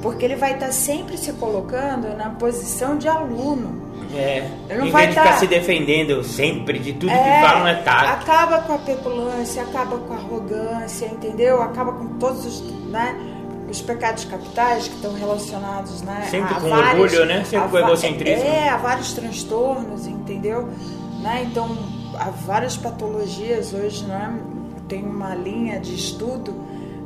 Porque 0.00 0.24
ele 0.24 0.36
vai 0.36 0.54
estar 0.54 0.66
tá 0.66 0.72
sempre 0.72 1.18
se 1.18 1.34
colocando 1.34 2.16
na 2.16 2.30
posição 2.30 2.96
de 2.96 3.06
aluno. 3.06 3.85
É. 4.16 4.50
Não 4.68 4.86
em 4.86 4.90
vai 4.90 5.04
vez 5.04 5.14
de 5.14 5.20
ficar 5.20 5.34
tá 5.34 5.38
se 5.38 5.46
defendendo 5.46 6.24
sempre 6.24 6.78
de 6.78 6.92
tudo 6.92 7.10
é, 7.10 7.16
que 7.16 7.46
falam, 7.46 7.68
é 7.68 7.74
tá. 7.76 8.12
Acaba 8.12 8.60
com 8.60 8.74
a 8.74 8.78
petulância, 8.78 9.62
acaba 9.62 9.98
com 9.98 10.12
a 10.12 10.16
arrogância, 10.16 11.06
entendeu? 11.06 11.62
Acaba 11.62 11.92
com 11.92 12.06
todos 12.18 12.44
os. 12.44 12.60
Né? 12.90 13.32
os 13.68 13.82
pecados 13.82 14.24
capitais 14.24 14.86
que 14.86 14.94
estão 14.94 15.12
relacionados 15.12 16.00
né, 16.02 16.28
sempre 16.30 16.54
com 16.54 16.68
vários, 16.68 17.12
orgulho, 17.12 17.26
né? 17.26 17.42
Sempre 17.44 17.68
com 17.68 17.78
egocentrismo. 17.78 18.44
É, 18.44 18.68
a 18.68 18.76
vários 18.76 19.12
transtornos, 19.12 20.06
entendeu? 20.06 20.68
Né? 21.20 21.48
Então, 21.50 21.76
há 22.16 22.30
várias 22.30 22.76
patologias 22.76 23.74
hoje, 23.74 24.04
né? 24.04 24.38
tem 24.88 25.04
uma 25.04 25.34
linha 25.34 25.78
de 25.80 25.94
estudo 25.94 26.52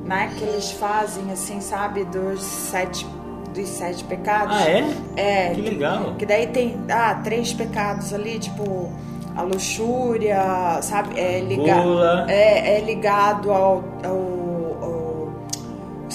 né, 0.05 0.33
que 0.37 0.45
eles 0.45 0.71
fazem, 0.73 1.31
assim, 1.31 1.61
sabe, 1.61 2.05
dos 2.05 2.43
sete, 2.43 3.07
dos 3.54 3.69
sete 3.69 4.04
pecados. 4.04 4.57
Ah, 4.57 4.69
é? 4.69 4.85
É. 5.16 5.50
Que 5.54 5.61
legal. 5.61 6.04
Que, 6.04 6.14
que 6.19 6.26
daí 6.26 6.47
tem 6.49 6.76
ah, 6.90 7.21
três 7.23 7.52
pecados 7.52 8.12
ali, 8.12 8.38
tipo 8.38 8.90
a 9.37 9.42
luxúria, 9.42 10.80
sabe? 10.83 11.19
É, 11.19 11.40
liga, 11.40 12.26
é, 12.28 12.76
é 12.76 12.80
ligado 12.80 13.50
ao, 13.52 13.85
ao 14.04 14.40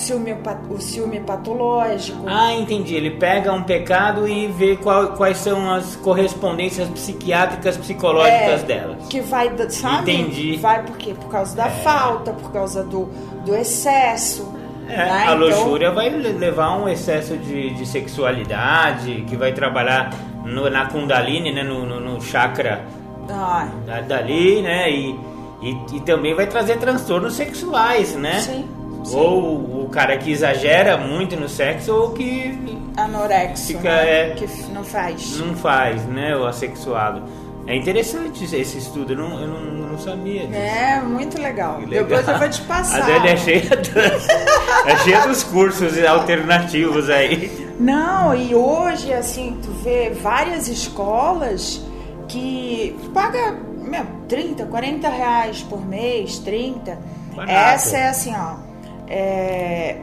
ciúme, 0.06 0.36
o 0.70 0.80
ciúme 0.80 1.20
patológico. 1.20 2.24
Ah, 2.28 2.54
entendi. 2.54 2.96
Ele 2.96 3.12
pega 3.12 3.52
um 3.52 3.64
pecado 3.64 4.28
e 4.28 4.48
vê 4.48 4.76
qual, 4.76 5.14
quais 5.14 5.38
são 5.38 5.72
as 5.72 5.96
correspondências 5.96 6.88
psiquiátricas, 6.90 7.78
psicológicas 7.78 8.62
é, 8.62 8.66
delas. 8.66 9.08
Que 9.08 9.22
vai, 9.22 9.52
sabe? 9.70 10.12
Entendi. 10.12 10.58
Vai 10.58 10.84
por 10.84 10.98
quê? 10.98 11.14
Por 11.14 11.30
causa 11.30 11.56
da 11.56 11.68
é. 11.68 11.70
falta, 11.70 12.32
por 12.34 12.52
causa 12.52 12.84
do, 12.84 13.06
do 13.46 13.56
excesso. 13.56 14.54
É, 14.88 14.98
né? 14.98 15.12
A 15.12 15.24
então, 15.24 15.38
luxúria 15.38 15.92
vai 15.92 16.10
levar 16.10 16.66
a 16.66 16.78
um 16.78 16.88
excesso 16.88 17.38
de, 17.38 17.72
de 17.72 17.86
sexualidade, 17.86 19.26
que 19.28 19.36
vai 19.36 19.52
trabalhar 19.52 20.12
no, 20.44 20.70
na 20.70 20.86
Kundalini, 20.86 21.52
né? 21.52 21.64
no, 21.64 21.86
no, 21.86 22.00
no 22.00 22.22
chakra 22.22 22.86
ah. 23.30 23.68
dali, 24.08 24.62
né? 24.62 24.92
E, 24.92 25.20
e, 25.62 25.78
e, 25.94 26.00
também 26.02 26.34
vai 26.34 26.48
trazer 26.48 26.78
transtornos 26.78 27.34
sexuais, 27.34 28.16
né? 28.16 28.40
Sim. 28.40 28.70
Sim. 29.04 29.18
Ou 29.18 29.84
o 29.84 29.90
cara 29.90 30.18
que 30.18 30.32
exagera 30.32 30.98
muito 30.98 31.36
no 31.36 31.48
sexo 31.48 31.94
ou 31.94 32.12
que. 32.12 32.58
Anorexo. 32.98 33.68
Fica, 33.68 33.84
né? 33.84 34.30
é, 34.30 34.30
que 34.32 34.48
não 34.74 34.84
faz. 34.84 35.40
Não 35.40 35.56
faz, 35.56 36.04
né? 36.06 36.36
O 36.36 36.46
assexuado. 36.46 37.22
É 37.68 37.76
interessante 37.76 38.44
esse 38.44 38.78
estudo, 38.78 39.14
eu 39.14 39.18
não, 39.18 39.42
eu 39.42 39.48
não, 39.48 39.62
não 39.90 39.98
sabia 39.98 40.46
disso. 40.46 40.60
É, 40.60 41.02
muito 41.02 41.42
legal. 41.42 41.80
legal. 41.80 42.06
Depois 42.06 42.28
eu 42.28 42.38
vou 42.38 42.50
te 42.50 42.62
passar. 42.62 43.02
A 43.02 43.04
Adélia 43.04 43.32
é 43.32 43.38
cheia, 43.38 43.70
do, 43.70 44.00
é 44.90 44.98
cheia 45.04 45.28
dos 45.28 45.44
cursos 45.44 46.04
alternativos 46.04 47.10
aí. 47.10 47.74
Não, 47.80 48.36
e 48.36 48.54
hoje, 48.54 49.12
assim, 49.12 49.60
tu 49.64 49.72
vê 49.84 50.12
várias 50.12 50.68
escolas 50.68 51.82
que 52.28 52.96
paga 53.14 53.58
meu, 53.78 54.06
30, 54.28 54.66
40 54.66 55.10
reais 55.10 55.62
por 55.64 55.86
mês, 55.86 56.40
30. 56.40 57.00
Barato. 57.36 57.52
Essa 57.52 57.98
é 57.98 58.08
assim, 58.10 58.34
ó 58.36 58.76
é, 59.08 59.98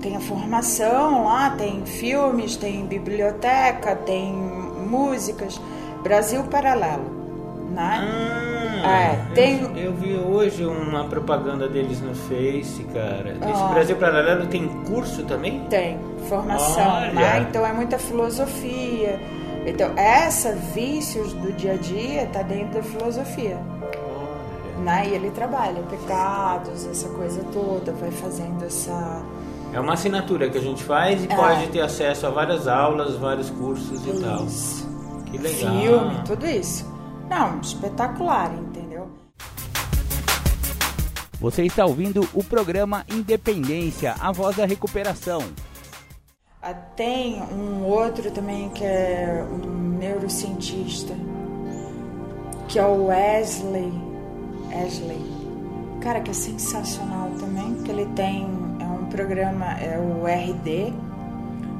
tem 0.00 0.16
a 0.16 0.20
formação 0.20 1.24
lá, 1.24 1.50
tem 1.50 1.84
filmes, 1.84 2.56
tem 2.56 2.86
biblioteca, 2.86 3.94
tem 3.96 4.32
músicas. 4.32 5.60
Brasil 6.06 6.44
Paralelo, 6.44 7.04
né? 7.74 8.00
Ah, 8.84 8.88
é, 8.88 9.34
tem... 9.34 9.60
eu, 9.60 9.76
eu, 9.76 9.92
vi 9.92 10.16
hoje 10.16 10.64
uma 10.64 11.04
propaganda 11.08 11.68
deles 11.68 12.00
no 12.00 12.14
Face, 12.14 12.84
cara. 12.94 13.36
Esse 13.50 13.62
oh. 13.62 13.68
Brasil 13.70 13.96
Paralelo 13.96 14.46
tem 14.46 14.68
curso 14.84 15.24
também? 15.24 15.66
Tem, 15.68 15.98
formação, 16.28 17.00
né? 17.12 17.44
Então 17.48 17.66
é 17.66 17.72
muita 17.72 17.98
filosofia, 17.98 19.18
Então, 19.66 19.90
essa 19.96 20.52
vícios 20.72 21.32
do 21.32 21.52
dia 21.52 21.72
a 21.72 21.76
dia 21.76 22.22
está 22.22 22.42
dentro 22.42 22.74
da 22.74 22.82
filosofia. 22.82 23.58
Né? 24.84 25.08
E 25.08 25.14
ele 25.14 25.30
trabalha 25.30 25.82
pecados, 25.90 26.86
essa 26.86 27.08
coisa 27.08 27.42
toda, 27.52 27.90
vai 27.92 28.12
fazendo 28.12 28.64
essa. 28.64 29.22
É 29.72 29.80
uma 29.80 29.94
assinatura 29.94 30.48
que 30.48 30.58
a 30.58 30.60
gente 30.60 30.84
faz 30.84 31.24
e 31.24 31.26
É. 31.28 31.34
pode 31.34 31.66
ter 31.70 31.80
acesso 31.80 32.28
a 32.28 32.30
várias 32.30 32.68
aulas, 32.68 33.16
vários 33.16 33.50
cursos 33.50 34.06
e 34.06 34.22
tal. 34.22 34.46
Que 35.30 35.38
legal. 35.38 35.80
Filme, 35.80 36.14
tudo 36.24 36.46
isso. 36.46 36.86
Não, 37.28 37.60
espetacular, 37.60 38.54
entendeu? 38.54 39.08
Você 41.40 41.64
está 41.64 41.84
ouvindo 41.84 42.26
o 42.32 42.42
programa 42.42 43.04
Independência, 43.10 44.14
a 44.18 44.32
voz 44.32 44.56
da 44.56 44.64
recuperação. 44.64 45.42
Ah, 46.62 46.72
Tem 46.72 47.42
um 47.42 47.84
outro 47.84 48.30
também 48.30 48.70
que 48.70 48.84
é 48.84 49.46
um 49.50 49.98
neurocientista, 49.98 51.14
que 52.68 52.78
é 52.78 52.84
o 52.84 53.06
Wesley. 53.06 53.92
Wesley. 54.70 55.36
Cara, 56.00 56.20
que 56.20 56.30
é 56.30 56.34
sensacional 56.34 57.30
também, 57.38 57.74
que 57.82 57.90
ele 57.90 58.06
tem 58.14 58.46
é 58.80 58.84
um 58.84 59.04
programa, 59.06 59.72
é 59.80 59.98
o 59.98 60.24
RD, 60.26 60.92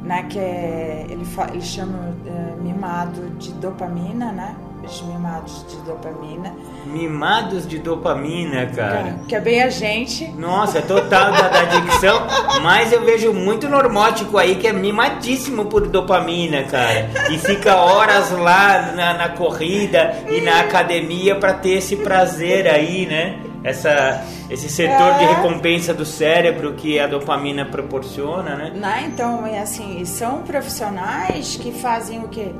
né, 0.06 0.22
que 0.30 0.38
é, 0.38 1.04
ele, 1.10 1.26
ele 1.52 1.62
chama 1.62 2.14
é, 2.26 2.62
mimado 2.62 3.28
de 3.38 3.52
dopamina, 3.54 4.30
né, 4.32 4.54
os 4.84 5.02
mimados 5.02 5.66
de 5.68 5.76
dopamina, 5.78 6.54
Mimados 6.86 7.66
de 7.66 7.80
dopamina, 7.80 8.66
cara. 8.66 9.18
que 9.26 9.34
é 9.34 9.40
bem 9.40 9.60
a 9.60 9.68
gente, 9.68 10.28
Nossa, 10.38 10.78
é 10.78 10.82
total 10.82 11.32
da, 11.32 11.48
da 11.48 11.60
adicção, 11.62 12.24
mas 12.62 12.92
eu 12.92 13.04
vejo 13.04 13.32
muito 13.32 13.68
normótico 13.68 14.38
aí 14.38 14.54
que 14.54 14.68
é 14.68 14.72
mimadíssimo 14.72 15.64
por 15.64 15.88
dopamina, 15.88 16.62
cara. 16.62 17.10
E 17.28 17.38
fica 17.38 17.74
horas 17.74 18.30
lá 18.30 18.92
na, 18.94 19.14
na 19.14 19.28
corrida 19.30 20.14
e 20.30 20.40
na 20.40 20.60
academia 20.60 21.34
pra 21.34 21.54
ter 21.54 21.78
esse 21.78 21.96
prazer 21.96 22.68
aí, 22.68 23.06
né? 23.06 23.40
Essa, 23.66 24.24
esse 24.48 24.68
setor 24.68 25.14
de 25.14 25.24
É. 25.24 25.34
recompensa 25.34 25.92
do 25.92 26.04
cérebro 26.04 26.74
que 26.74 27.00
a 27.00 27.06
dopamina 27.06 27.64
proporciona, 27.64 28.54
né? 28.54 28.70
né? 28.74 29.10
Então, 29.12 29.44
é 29.46 29.58
assim, 29.60 30.04
são 30.04 30.42
profissionais 30.42 31.56
que 31.56 31.72
fazem 31.72 32.20
o 32.20 32.28
quê? 32.28 32.52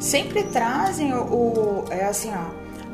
Sempre 0.00 0.44
trazem 0.44 1.12
o, 1.12 1.18
o- 1.20 1.84
é 1.90 2.04
assim, 2.04 2.30
ó, 2.34 2.46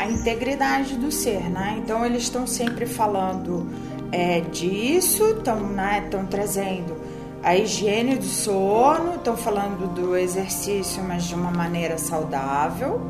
a 0.02 0.06
integridade 0.08 0.96
do 0.96 1.12
ser, 1.12 1.48
né? 1.50 1.76
Então, 1.78 2.04
eles 2.04 2.24
estão 2.24 2.46
sempre 2.46 2.86
falando 2.86 3.68
é, 4.10 4.40
disso, 4.40 5.24
estão 5.36 5.60
né, 5.60 6.06
tão 6.10 6.24
trazendo 6.26 6.96
a 7.42 7.54
higiene 7.56 8.16
do 8.16 8.24
sono, 8.24 9.14
estão 9.16 9.36
falando 9.36 9.86
do 9.94 10.16
exercício, 10.16 11.02
mas 11.04 11.24
de 11.24 11.34
uma 11.34 11.50
maneira 11.50 11.98
saudável, 11.98 13.00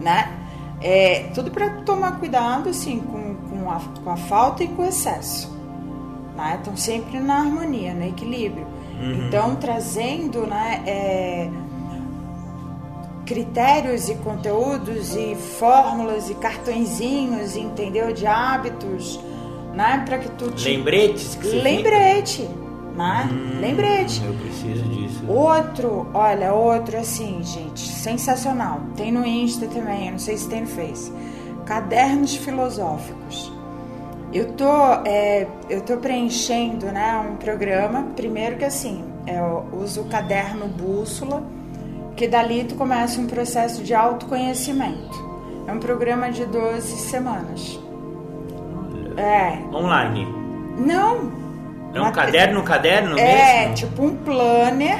né? 0.00 0.32
É, 0.82 1.30
tudo 1.34 1.50
para 1.50 1.68
tomar 1.84 2.18
cuidado, 2.18 2.68
assim, 2.70 3.00
com, 3.00 3.29
com, 3.60 3.70
a, 3.70 3.80
com 4.02 4.10
a 4.10 4.16
falta 4.16 4.64
e 4.64 4.68
com 4.68 4.82
o 4.82 4.84
excesso 4.86 5.60
né? 6.40 6.56
Estão 6.58 6.76
sempre 6.76 7.20
na 7.20 7.40
harmonia, 7.40 7.92
no 7.92 8.04
equilíbrio. 8.04 8.66
Então, 9.02 9.56
trazendo 9.56 10.46
né, 10.46 10.82
é, 10.86 11.50
critérios 13.24 14.10
e 14.10 14.14
conteúdos 14.16 15.14
e 15.16 15.34
fórmulas 15.34 16.28
e 16.28 16.34
cartõezinhos, 16.34 17.56
entendeu? 17.56 18.12
De 18.12 18.26
hábitos, 18.26 19.18
né? 19.74 20.02
Para 20.04 20.18
que 20.18 20.28
tu 20.32 20.50
te... 20.50 20.68
Lembretes 20.68 21.34
que 21.34 21.44
você 21.44 21.50
fica? 21.56 21.62
Lembrete, 21.62 22.42
né? 22.94 23.28
Hum, 23.32 23.60
Lembrete. 23.60 24.22
Eu 24.22 24.34
preciso 24.34 24.84
disso. 24.90 25.24
Outro, 25.26 26.06
olha, 26.12 26.52
outro 26.52 26.98
assim, 26.98 27.40
gente, 27.42 27.80
sensacional. 27.80 28.82
Tem 28.96 29.10
no 29.10 29.24
Insta 29.24 29.66
também, 29.66 30.06
eu 30.06 30.12
não 30.12 30.18
sei 30.18 30.36
se 30.36 30.46
tem 30.46 30.60
no 30.60 30.66
Face. 30.66 31.10
Cadernos 31.70 32.34
filosóficos. 32.34 33.52
Eu 34.32 34.54
tô, 34.54 34.66
é, 35.04 35.46
eu 35.68 35.80
tô 35.82 35.98
preenchendo, 35.98 36.86
né, 36.86 37.24
um 37.30 37.36
programa. 37.36 38.08
Primeiro 38.16 38.56
que 38.56 38.64
assim, 38.64 39.04
eu 39.24 39.68
uso 39.72 40.00
o 40.00 40.04
caderno 40.06 40.66
bússola, 40.66 41.44
que 42.16 42.26
dali 42.26 42.64
tu 42.64 42.74
começa 42.74 43.20
um 43.20 43.28
processo 43.28 43.84
de 43.84 43.94
autoconhecimento. 43.94 45.14
É 45.68 45.72
um 45.72 45.78
programa 45.78 46.32
de 46.32 46.44
12 46.44 46.88
semanas. 47.08 47.78
É, 49.16 49.58
Online. 49.72 50.26
não, 50.76 51.30
É 51.94 52.00
um 52.02 52.10
caderno, 52.10 52.64
caderno 52.64 53.16
é, 53.16 53.60
mesmo? 53.60 53.74
tipo 53.76 54.02
um 54.06 54.16
planner 54.16 54.98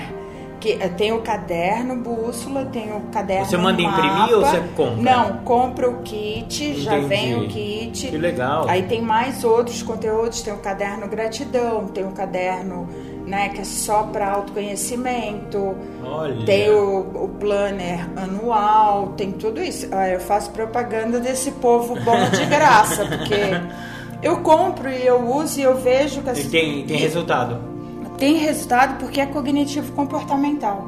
que 0.61 0.73
eh, 0.73 0.89
tem 0.91 1.11
o 1.13 1.23
caderno 1.23 1.97
bússola, 1.97 2.67
tem 2.67 2.93
o 2.95 3.01
caderno 3.13 3.47
Você 3.47 3.57
manda 3.57 3.81
imprimir 3.81 4.13
mapa. 4.13 4.35
ou 4.37 4.45
você 4.45 4.61
compra? 4.77 5.03
Não, 5.03 5.33
compra 5.39 5.89
o 5.91 6.03
kit, 6.03 6.75
já 6.83 6.99
Entendi. 6.99 7.09
vem 7.09 7.35
o 7.37 7.49
kit. 7.49 8.07
Que 8.09 8.19
legal. 8.19 8.67
Aí 8.69 8.83
tem 8.83 9.01
mais 9.01 9.43
outros 9.43 9.83
conteúdos, 9.83 10.43
tem 10.43 10.53
o 10.53 10.59
caderno 10.59 11.09
gratidão, 11.09 11.87
tem 11.87 12.05
o 12.07 12.11
caderno, 12.13 12.87
né, 13.27 13.49
que 13.49 13.63
é 13.63 13.65
só 13.65 14.03
para 14.05 14.31
autoconhecimento. 14.31 15.75
Olha. 16.05 16.45
Tem 16.45 16.71
o, 16.71 17.25
o 17.25 17.29
planner 17.41 18.07
anual, 18.17 19.09
tem 19.17 19.33
tudo 19.33 19.63
isso. 19.63 19.89
Ah, 19.93 20.09
eu 20.09 20.21
faço 20.21 20.51
propaganda 20.51 21.21
desse 21.21 21.53
povo 21.53 21.95
bom 22.01 22.29
de 22.31 22.45
graça, 22.51 23.05
porque 23.07 23.37
eu 24.23 24.39
compro 24.41 24.91
e 24.91 25.07
eu 25.07 25.25
uso 25.35 25.59
e 25.61 25.63
eu 25.63 25.77
vejo 25.77 26.21
que 26.23 26.29
E 26.29 26.33
as- 26.33 26.45
tem, 26.47 26.85
tem 26.85 26.97
resultado. 26.99 27.70
Tem 28.21 28.37
resultado 28.37 28.99
porque 28.99 29.21
é 29.21 29.27
cognitivo 29.27 29.91
comportamental. 29.93 30.85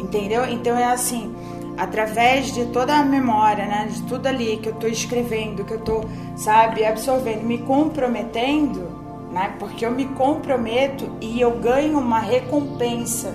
Entendeu? 0.00 0.44
Então 0.44 0.76
é 0.76 0.84
assim, 0.84 1.34
através 1.78 2.52
de 2.52 2.66
toda 2.66 2.96
a 2.96 3.04
memória, 3.04 3.64
né, 3.64 3.88
de 3.88 4.02
tudo 4.02 4.26
ali 4.26 4.56
que 4.56 4.68
eu 4.68 4.74
tô 4.74 4.88
escrevendo, 4.88 5.64
que 5.64 5.72
eu 5.72 5.80
tô, 5.80 6.04
sabe, 6.36 6.84
absorvendo, 6.84 7.44
me 7.44 7.58
comprometendo, 7.58 8.90
né? 9.30 9.54
Porque 9.60 9.86
eu 9.86 9.92
me 9.92 10.06
comprometo 10.06 11.08
e 11.20 11.40
eu 11.40 11.52
ganho 11.52 11.98
uma 11.98 12.18
recompensa 12.18 13.32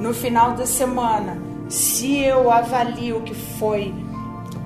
no 0.00 0.14
final 0.14 0.52
da 0.52 0.64
semana. 0.64 1.36
Se 1.68 2.20
eu 2.22 2.50
avalio 2.50 3.20
que 3.20 3.34
foi 3.34 3.94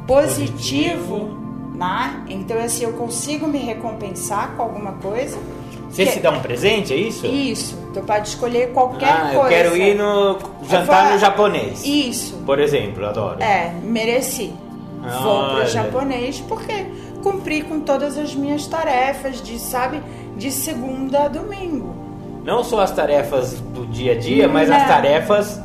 positivo, 0.07 1.37
né? 1.75 2.23
Então 2.29 2.57
assim, 2.59 2.85
eu 2.85 2.93
consigo 2.93 3.49
me 3.49 3.59
recompensar 3.59 4.55
com 4.55 4.63
alguma 4.63 4.93
coisa. 4.93 5.37
Você 5.89 6.05
Que- 6.05 6.13
se 6.13 6.21
dá 6.21 6.31
um 6.31 6.41
presente, 6.41 6.93
é 6.93 6.97
isso? 6.97 7.27
isso, 7.27 7.77
tu 7.95 8.01
pode 8.01 8.29
escolher 8.29 8.73
qualquer 8.73 9.09
ah, 9.11 9.31
eu 9.33 9.41
coisa. 9.41 9.49
quero 9.57 9.77
ir 9.77 9.95
no 9.97 10.39
jantar 10.69 11.05
vou- 11.05 11.13
no 11.15 11.19
japonês. 11.19 11.83
Isso. 11.85 12.37
Por 12.45 12.59
exemplo, 12.61 13.07
adoro. 13.07 13.43
É, 13.43 13.73
mereci. 13.83 14.53
Vou 15.23 15.33
Olha. 15.33 15.55
pro 15.63 15.67
japonês 15.73 16.41
porque 16.47 16.87
cumpri 17.23 17.63
com 17.63 17.81
todas 17.81 18.19
as 18.19 18.35
minhas 18.35 18.67
tarefas 18.67 19.41
de, 19.43 19.59
sabe, 19.59 20.01
de 20.37 20.51
segunda 20.53 21.25
a 21.25 21.29
domingo. 21.29 21.95
Não 22.45 22.63
só 22.65 22.81
as 22.81 22.91
tarefas 22.91 23.55
do 23.61 23.87
dia 23.87 24.13
a 24.13 24.19
dia, 24.19 24.49
mas 24.49 24.69
Não. 24.69 24.77
as 24.77 24.87
tarefas, 24.87 25.61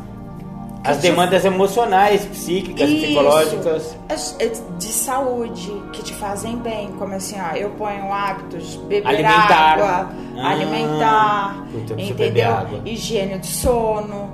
as 0.83 0.97
te- 0.97 1.01
demandas 1.03 1.45
emocionais, 1.45 2.25
psiquicas, 2.25 2.89
Isso. 2.89 3.05
psicológicas. 3.05 3.97
As- 4.09 4.35
é 4.39 4.51
De 4.77 4.85
saúde, 4.91 5.71
que 5.93 6.03
te 6.03 6.13
fazem 6.13 6.57
bem, 6.57 6.89
como 6.99 7.13
assim, 7.15 7.35
ó, 7.39 7.55
eu 7.55 7.69
ponho 7.71 8.11
hábitos, 8.11 8.75
beber 8.87 9.07
Alimentar. 9.07 9.73
água, 9.79 10.09
Ah, 10.37 10.49
alimentar, 10.49 11.65
entendeu? 11.97 12.51
água. 12.51 12.81
Higiene 12.85 13.37
do 13.37 13.45
sono, 13.45 14.29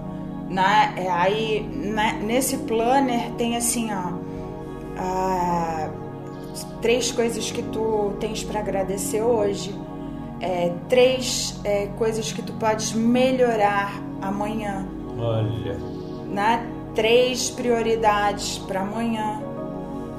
né? 0.49 0.93
É, 0.97 1.09
aí, 1.09 1.61
né, 1.61 2.19
nesse 2.23 2.57
planner 2.57 3.31
tem 3.37 3.55
assim, 3.55 3.89
ó, 3.93 4.13
ah, 4.97 5.89
três 6.81 7.11
coisas 7.11 7.51
que 7.51 7.61
tu 7.63 8.13
tens 8.19 8.43
para 8.43 8.59
agradecer 8.59 9.21
hoje, 9.21 9.73
é, 10.41 10.71
três 10.87 11.59
é, 11.63 11.87
coisas 11.97 12.31
que 12.31 12.41
tu 12.41 12.53
podes 12.53 12.93
melhorar 12.93 13.93
amanhã, 14.21 14.85
Olha. 15.17 15.77
Né? 16.29 16.65
Três 16.95 17.49
prioridades 17.49 18.57
para 18.59 18.81
amanhã. 18.81 19.41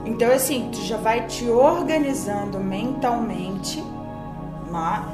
Então, 0.05 0.31
assim, 0.33 0.71
tu 0.73 0.81
já 0.83 0.97
vai 0.97 1.27
te 1.27 1.49
organizando 1.49 2.59
mentalmente, 2.59 3.83
né? 4.71 5.05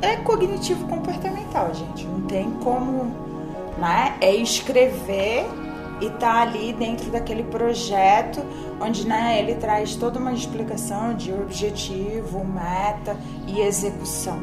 É 0.00 0.16
cognitivo 0.16 0.86
comportamental, 0.86 1.74
gente. 1.74 2.06
Não 2.06 2.22
tem 2.22 2.50
como, 2.62 3.12
né? 3.78 4.16
É 4.20 4.34
escrever 4.34 5.44
e 6.00 6.10
tá 6.10 6.42
ali 6.42 6.72
dentro 6.72 7.10
daquele 7.10 7.44
projeto 7.44 8.40
onde, 8.80 9.06
né, 9.06 9.38
ele 9.38 9.54
traz 9.54 9.94
toda 9.94 10.18
uma 10.18 10.32
explicação 10.32 11.14
de 11.14 11.32
objetivo, 11.32 12.44
meta 12.44 13.16
e 13.46 13.60
execução. 13.60 14.38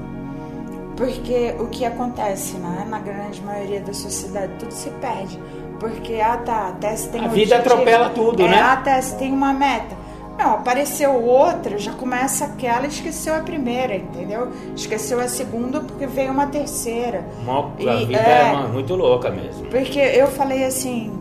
Porque 0.95 1.55
o 1.59 1.67
que 1.67 1.85
acontece, 1.85 2.57
né? 2.57 2.85
Na 2.87 2.99
grande 2.99 3.41
maioria 3.41 3.81
da 3.81 3.93
sociedade, 3.93 4.53
tudo 4.59 4.71
se 4.71 4.89
perde. 4.91 5.39
Porque, 5.81 6.21
ah 6.21 6.37
tá, 6.37 6.67
até 6.69 6.95
se 6.95 7.09
tem 7.09 7.25
A 7.25 7.27
vida 7.27 7.57
atropela 7.57 8.09
tudo, 8.11 8.43
é, 8.45 8.49
né? 8.49 8.61
Até 8.61 9.01
se 9.01 9.17
tem 9.17 9.33
uma 9.33 9.51
meta. 9.51 9.99
Não, 10.37 10.53
apareceu 10.53 11.11
outra, 11.13 11.77
já 11.79 11.91
começa 11.91 12.45
aquela, 12.45 12.85
esqueceu 12.85 13.35
a 13.35 13.39
primeira, 13.39 13.95
entendeu? 13.95 14.49
Esqueceu 14.75 15.19
a 15.19 15.27
segunda 15.27 15.79
porque 15.81 16.05
veio 16.05 16.31
uma 16.31 16.45
terceira. 16.47 17.25
Mó- 17.43 17.71
A 17.79 17.81
E, 17.95 18.05
vida 18.05 18.19
é, 18.19 18.49
é 18.49 18.51
uma- 18.53 18.67
muito 18.67 18.95
louca 18.95 19.31
mesmo. 19.31 19.65
Porque 19.69 19.99
eu 19.99 20.27
falei 20.27 20.63
assim, 20.65 21.11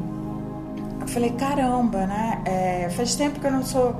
falei, 1.06 1.30
caramba, 1.30 2.06
né? 2.06 2.40
É, 2.44 2.88
faz 2.90 3.14
tempo 3.16 3.40
que 3.40 3.46
eu 3.46 3.50
não 3.50 3.64
sou 3.64 3.94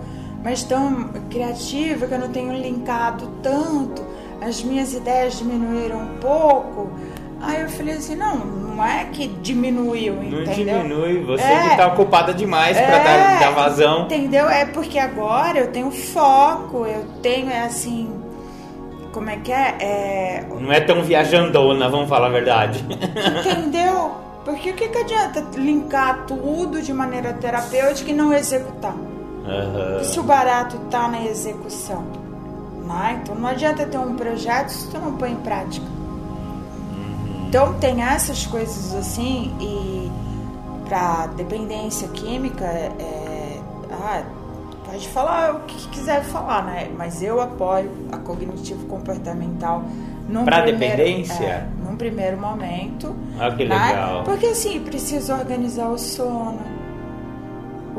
mais 0.44 0.62
tão 0.62 1.09
criativa, 1.31 2.07
que 2.07 2.14
eu 2.14 2.18
não 2.18 2.29
tenho 2.29 2.53
linkado 2.53 3.27
tanto, 3.42 4.03
as 4.40 4.62
minhas 4.62 4.92
ideias 4.94 5.38
diminuíram 5.38 5.99
um 6.01 6.18
pouco. 6.18 6.88
Aí 7.42 7.62
eu 7.62 7.68
falei 7.70 7.94
assim, 7.94 8.16
não, 8.16 8.37
não 8.37 8.85
é 8.85 9.07
que 9.07 9.29
diminuiu, 9.29 10.14
Não 10.14 10.42
entendeu? 10.42 10.83
diminui, 10.83 11.22
você 11.24 11.42
É. 11.42 11.68
que 11.70 11.76
tá 11.76 11.87
ocupada 11.88 12.35
demais 12.35 12.76
pra 12.76 12.96
É, 12.96 13.05
dar, 13.05 13.40
dar 13.40 13.50
vazão. 13.53 14.03
Entendeu? 14.05 14.48
É 14.48 14.66
porque 14.66 14.98
agora 14.98 15.59
eu 15.59 15.68
tenho 15.72 15.90
foco, 15.90 16.85
eu 16.87 17.05
tenho, 17.22 17.48
é 17.50 17.62
assim, 17.62 18.11
como 19.12 19.31
é 19.31 19.37
que 19.37 19.50
é? 19.50 19.76
é 19.81 20.46
Não 20.61 20.70
é 20.72 20.81
tão 20.81 21.03
viajandona, 21.03 21.88
vamos 21.88 22.09
falar 22.09 22.26
a 22.26 22.31
verdade. 22.31 22.85
entendeu? 23.40 24.12
Porque 24.44 24.70
o 24.70 24.74
que, 24.74 24.88
que 24.88 24.98
adianta 24.98 25.44
linkar 25.57 26.24
tudo 26.26 26.81
de 26.83 26.92
maneira 26.92 27.33
terapêutica 27.33 28.11
e 28.11 28.14
não 28.14 28.33
executar? 28.33 28.94
Aham. 29.46 30.03
Se 30.05 30.18
o 30.20 30.22
barato 30.22 30.76
tá 30.90 31.09
na 31.09 31.24
execução, 31.24 32.05
né? 32.87 33.20
Então 33.22 33.35
não 33.35 33.48
adianta 33.48 33.85
ter 33.87 33.98
um 33.98 34.14
projeto 34.14 34.68
se 34.70 34.88
tu 34.90 34.98
não 34.98 35.12
põe 35.16 35.33
em 35.33 35.37
prática. 35.37 35.87
Então 37.51 37.75
tem 37.81 38.01
essas 38.01 38.47
coisas 38.47 38.95
assim 38.95 39.53
e 39.61 40.09
para 40.89 41.27
dependência 41.37 42.07
química, 42.07 42.65
é, 42.65 43.59
ah, 43.91 44.23
pode 44.89 45.09
falar 45.09 45.57
o 45.57 45.61
que 45.63 45.89
quiser 45.89 46.23
falar, 46.23 46.65
né? 46.65 46.89
Mas 46.97 47.21
eu 47.21 47.41
apoio 47.41 47.91
a 48.13 48.19
cognitivo 48.19 48.87
comportamental 48.87 49.83
primeiro, 50.45 50.79
dependência? 50.79 51.45
é, 51.45 51.67
num 51.85 51.97
primeiro 51.97 52.37
momento. 52.37 53.17
Ah, 53.37 53.51
que 53.51 53.65
né? 53.65 53.75
legal. 53.75 54.23
Porque 54.23 54.47
assim, 54.47 54.79
precisa 54.79 55.35
organizar 55.35 55.89
o 55.89 55.99
sono. 55.99 56.61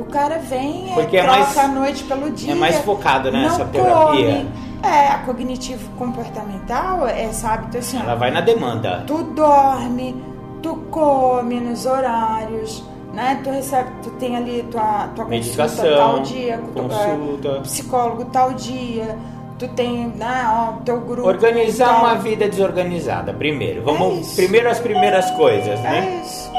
O 0.02 0.06
cara 0.06 0.38
vem 0.40 0.92
Porque 0.94 1.16
e 1.16 1.20
é 1.20 1.24
troca 1.24 1.40
mais- 1.40 1.58
a 1.58 1.68
noite 1.68 2.04
pelo 2.06 2.32
dia. 2.32 2.52
é 2.54 2.56
mais 2.56 2.78
focado, 2.80 3.32
né, 3.32 3.46
essa 3.46 3.66
terapia. 3.66 4.46
É, 4.84 5.08
a 5.10 5.20
cognitivo 5.20 5.88
comportamental 5.98 7.08
é, 7.08 7.32
sabe, 7.32 7.66
então 7.70 7.80
assim, 7.80 8.00
Ela 8.02 8.16
vai 8.16 8.32
na 8.32 8.42
demanda. 8.42 9.04
tu 9.06 9.22
dorme, 9.24 10.16
tu 10.64 10.76
come 10.90 11.60
nos 11.60 11.86
horários, 11.86 12.84
né? 13.14 13.40
Tu 13.44 13.52
recebe, 13.52 13.90
tu 14.02 14.10
tem 14.12 14.36
ali 14.36 14.64
tua, 14.72 15.08
tua 15.16 15.26
Medicação, 15.26 15.84
consulta 15.86 15.98
tal 15.98 16.20
dia, 16.22 16.58
tu- 16.76 16.82
consulta. 16.82 17.48
é, 17.50 17.60
psicólogo 17.62 18.26
tal 18.26 18.54
dia, 18.54 19.16
tu 19.60 19.68
tem, 19.68 20.08
né, 20.16 20.46
ó, 20.52 20.82
teu 20.84 21.00
grupo. 21.02 21.28
Organizar 21.28 21.90
tal. 21.90 22.00
uma 22.00 22.16
vida 22.16 22.50
desorganizada, 22.50 23.32
primeiro. 23.34 23.84
Vamos, 23.84 24.34
É 24.34 24.36
primeiro 24.36 24.68
as 24.68 24.80
primeiras 24.80 25.30
coisas, 25.32 25.80
né? 25.82 26.22
É 26.22 26.26
isso, 26.26 26.52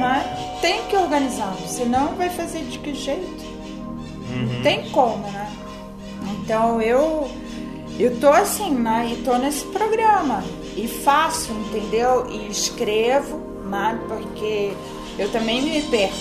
né? 0.00 0.48
Tem 0.62 0.82
que 0.84 0.96
organizar, 0.96 1.54
senão 1.66 2.14
vai 2.14 2.30
fazer 2.30 2.60
de 2.64 2.78
que 2.78 2.94
jeito? 2.94 3.44
Uhum. 4.30 4.48
Não 4.54 4.62
tem 4.62 4.88
como, 4.90 5.18
né? 5.30 5.50
Então 6.40 6.80
eu 6.80 7.28
eu 7.98 8.18
tô 8.18 8.30
assim, 8.30 8.70
né? 8.70 9.10
E 9.12 9.16
tô 9.22 9.36
nesse 9.36 9.64
programa 9.66 10.42
e 10.76 10.88
faço, 10.88 11.52
entendeu? 11.52 12.26
E 12.30 12.48
escrevo, 12.50 13.38
né? 13.68 13.98
Porque 14.08 14.72
eu 15.18 15.28
também 15.30 15.60
me 15.60 15.82
perco 15.82 16.14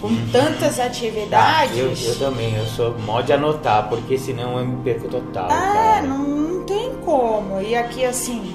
com 0.00 0.08
tantas 0.32 0.76
Tá, 0.76 0.84
atividades. 0.86 1.76
eu, 1.76 1.92
eu 2.12 2.18
também, 2.18 2.54
eu 2.56 2.66
sou 2.66 2.96
mó 3.00 3.20
de 3.22 3.32
anotar, 3.32 3.88
porque 3.88 4.16
senão 4.18 4.58
eu 4.58 4.66
me 4.66 4.82
perco 4.82 5.08
total. 5.08 5.46
Ah, 5.50 5.72
cara. 5.72 6.02
não, 6.06 6.18
não 6.18 6.64
tem 6.64 6.94
como. 7.04 7.60
E 7.60 7.74
aqui 7.74 8.04
assim, 8.04 8.54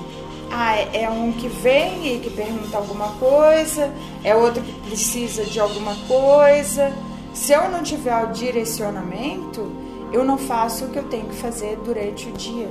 ah, 0.51 0.75
é 0.75 1.03
é 1.03 1.09
um 1.09 1.31
que 1.31 1.47
vem 1.47 2.15
e 2.15 2.19
que 2.19 2.29
pergunta 2.29 2.77
alguma 2.77 3.09
coisa, 3.13 3.93
é 4.23 4.35
outro 4.35 4.61
que 4.61 4.73
precisa 4.81 5.43
de 5.43 5.59
alguma 5.59 5.95
coisa. 6.07 6.91
Se 7.33 7.53
eu 7.53 7.69
não 7.69 7.83
tiver 7.83 8.23
o 8.23 8.31
direcionamento, 8.31 9.71
eu 10.11 10.23
não 10.23 10.37
faço 10.37 10.85
o 10.85 10.89
que 10.89 10.97
eu 10.97 11.03
tenho 11.03 11.27
que 11.27 11.35
fazer 11.35 11.77
durante 11.77 12.27
o 12.27 12.31
dia. 12.33 12.69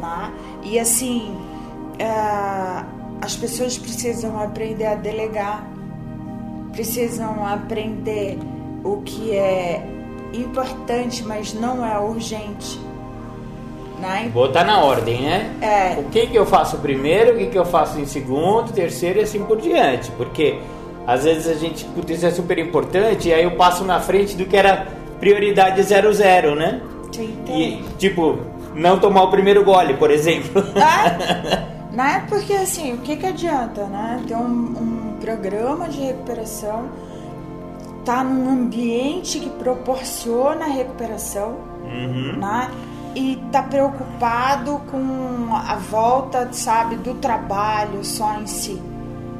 Né? 0.00 0.32
E 0.62 0.78
assim, 0.78 1.36
ah, 2.00 2.84
as 3.20 3.36
pessoas 3.36 3.78
precisam 3.78 4.40
aprender 4.40 4.86
a 4.86 4.94
delegar, 4.94 5.66
precisam 6.72 7.46
aprender 7.46 8.38
o 8.84 9.02
que 9.02 9.32
é 9.32 9.86
importante, 10.32 11.22
mas 11.22 11.52
não 11.52 11.84
é 11.84 11.98
urgente. 11.98 12.89
Né? 14.00 14.30
Botar 14.32 14.64
na 14.64 14.82
ordem, 14.82 15.20
né? 15.22 15.50
É. 15.60 16.00
O 16.00 16.04
que, 16.04 16.26
que 16.26 16.36
eu 16.36 16.46
faço 16.46 16.78
primeiro, 16.78 17.34
o 17.34 17.38
que, 17.38 17.46
que 17.46 17.58
eu 17.58 17.64
faço 17.66 18.00
em 18.00 18.06
segundo, 18.06 18.72
terceiro 18.72 19.18
e 19.18 19.22
assim 19.22 19.44
por 19.44 19.60
diante. 19.60 20.10
Porque 20.12 20.58
às 21.06 21.24
vezes 21.24 21.48
a 21.48 21.54
gente, 21.54 21.84
putz, 21.84 22.10
isso 22.10 22.26
é 22.26 22.30
super 22.30 22.58
importante, 22.58 23.28
e 23.28 23.34
aí 23.34 23.44
eu 23.44 23.52
passo 23.52 23.84
na 23.84 24.00
frente 24.00 24.36
do 24.36 24.44
que 24.46 24.56
era 24.56 24.86
prioridade 25.18 25.82
00, 25.82 26.54
né? 26.54 26.80
Tu 27.12 27.22
E, 27.52 27.84
tipo, 27.98 28.38
não 28.74 28.98
tomar 28.98 29.24
o 29.24 29.30
primeiro 29.30 29.64
gole, 29.64 29.94
por 29.94 30.10
exemplo. 30.10 30.62
Né? 30.74 31.66
né? 31.92 32.24
Porque 32.28 32.52
assim, 32.54 32.94
o 32.94 32.98
que, 32.98 33.16
que 33.16 33.26
adianta, 33.26 33.84
né? 33.84 34.22
Ter 34.26 34.36
um, 34.36 34.40
um 34.40 35.16
programa 35.20 35.88
de 35.88 36.00
recuperação, 36.00 36.84
tá 38.04 38.24
num 38.24 38.50
ambiente 38.50 39.38
que 39.40 39.50
proporciona 39.50 40.64
a 40.64 40.68
recuperação, 40.68 41.68
Uhum. 41.84 42.36
né? 42.38 42.70
E 43.14 43.42
tá 43.50 43.62
preocupado 43.62 44.80
com 44.90 45.48
a 45.54 45.74
volta, 45.76 46.48
sabe, 46.52 46.96
do 46.96 47.14
trabalho 47.14 48.04
só 48.04 48.34
em 48.40 48.46
si. 48.46 48.80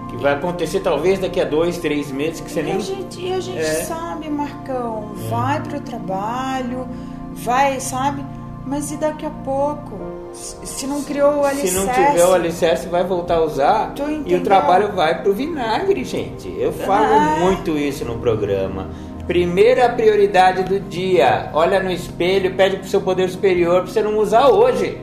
Que 0.08 0.16
vai 0.16 0.32
acontecer 0.34 0.80
talvez 0.80 1.20
daqui 1.20 1.40
a 1.40 1.44
dois, 1.44 1.78
três 1.78 2.10
meses 2.10 2.40
que 2.40 2.50
você 2.50 2.60
E 2.60 2.62
nem. 2.64 2.76
a 2.76 2.80
gente, 2.80 3.20
e 3.20 3.32
a 3.32 3.38
gente 3.40 3.58
É. 3.60 3.84
sabe, 3.84 4.28
Marcão, 4.28 5.12
vai 5.30 5.60
pro 5.62 5.80
trabalho, 5.80 6.88
vai, 7.32 7.78
sabe? 7.78 8.24
Mas 8.66 8.90
e 8.92 8.96
daqui 8.96 9.24
a 9.24 9.30
pouco? 9.30 9.98
Se 10.32 10.56
se 10.66 10.86
não 10.86 11.02
criou 11.02 11.40
o 11.40 11.42
Se 11.44 11.48
alicerce... 11.50 11.74
não 11.76 11.88
tiver 11.92 12.24
o 12.26 12.32
alicerce, 12.34 12.88
vai 12.88 13.02
voltar 13.04 13.36
a 13.36 13.42
usar 13.44 13.94
e 14.26 14.34
o 14.34 14.42
trabalho 14.42 14.92
vai 14.92 15.22
pro 15.22 15.32
vinagre, 15.32 16.04
gente. 16.04 16.48
Eu 16.58 16.72
falo 16.72 17.06
Ah. 17.14 17.36
muito 17.40 17.70
isso 17.76 18.04
no 18.04 18.18
programa. 18.18 18.88
Primeira 19.26 19.88
prioridade 19.88 20.64
do 20.64 20.80
dia. 20.80 21.50
Olha 21.52 21.80
no 21.80 21.90
espelho, 21.90 22.54
pede 22.54 22.76
pro 22.78 22.88
seu 22.88 23.00
poder 23.00 23.28
superior 23.28 23.82
pra 23.82 23.92
você 23.92 24.02
não 24.02 24.18
usar 24.18 24.48
hoje. 24.48 24.98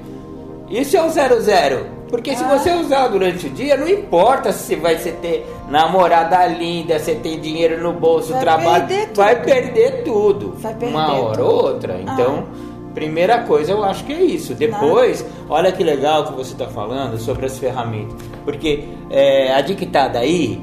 Isso 0.70 0.98
é 0.98 1.04
o 1.04 1.10
zero 1.10 1.40
zero. 1.42 1.86
Porque 2.10 2.36
se 2.36 2.44
Ah. 2.44 2.58
você 2.58 2.72
usar 2.72 3.08
durante 3.10 3.48
o 3.48 3.50
dia, 3.50 3.76
não 3.76 3.88
importa 3.88 4.52
se 4.54 4.76
vai 4.76 4.98
você 4.98 5.12
ter 5.12 5.46
namorada 5.70 6.46
linda, 6.48 6.98
você 7.00 7.16
tem 7.16 7.40
dinheiro 7.40 7.82
no 7.84 7.92
bolso, 7.94 8.32
Vai 8.32 8.42
trabalho, 8.42 8.88
perder 8.88 9.10
vai 9.14 9.42
perder 9.44 10.04
tudo. 10.04 10.54
Vai 10.58 10.74
perder 10.74 10.94
uma 10.96 11.14
hora 11.14 11.44
ou 11.44 11.50
tudo. 11.50 11.62
Ah. 11.62 11.74
outra. 11.74 12.00
Então, 12.02 12.46
primeira 12.94 13.40
coisa 13.40 13.72
eu 13.74 13.84
acho 13.84 14.04
que 14.06 14.14
é 14.14 14.22
isso. 14.22 14.54
Depois, 14.54 15.26
olha 15.50 15.72
que 15.72 15.84
legal 15.84 16.26
que 16.26 16.34
você 16.34 16.54
está 16.54 16.68
falando 16.68 17.18
sobre 17.18 17.46
as 17.46 17.58
ferramentas. 17.60 18.16
Porque 18.46 18.86
é, 19.10 19.54
a 19.54 19.60
dictada 19.62 20.20
aí 20.20 20.62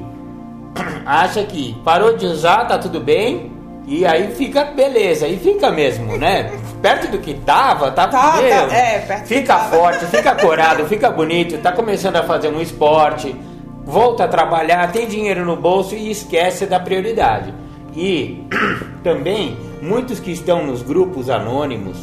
acha 1.05 1.43
que 1.43 1.75
parou 1.83 2.17
de 2.17 2.25
usar, 2.25 2.65
tá 2.65 2.77
tudo 2.77 2.99
bem. 2.99 3.53
E 3.87 4.03
aí 4.03 4.33
fica 4.33 4.65
beleza, 4.65 5.27
e 5.27 5.37
fica 5.37 5.69
mesmo, 5.69 6.17
né? 6.17 6.51
Perto 6.81 7.11
do 7.11 7.19
que 7.19 7.35
tava, 7.35 7.91
tá, 7.91 8.07
Tá, 8.07 8.31
tá, 8.33 8.41
meu, 8.41 8.71
é, 8.71 8.99
perto 8.99 9.25
fica 9.25 9.57
forte, 9.57 10.05
fica 10.05 10.35
corado, 10.35 10.85
fica 10.85 11.09
bonito, 11.09 11.57
tá 11.57 11.71
começando 11.71 12.15
a 12.17 12.23
fazer 12.23 12.49
um 12.49 12.61
esporte, 12.61 13.35
volta 13.83 14.25
a 14.25 14.27
trabalhar, 14.27 14.91
tem 14.91 15.07
dinheiro 15.07 15.45
no 15.45 15.55
bolso 15.55 15.95
e 15.95 16.11
esquece 16.11 16.67
da 16.67 16.79
prioridade. 16.79 17.53
E 17.95 18.45
também 19.03 19.57
muitos 19.81 20.19
que 20.19 20.31
estão 20.31 20.65
nos 20.65 20.83
grupos 20.83 21.29
anônimos 21.29 21.97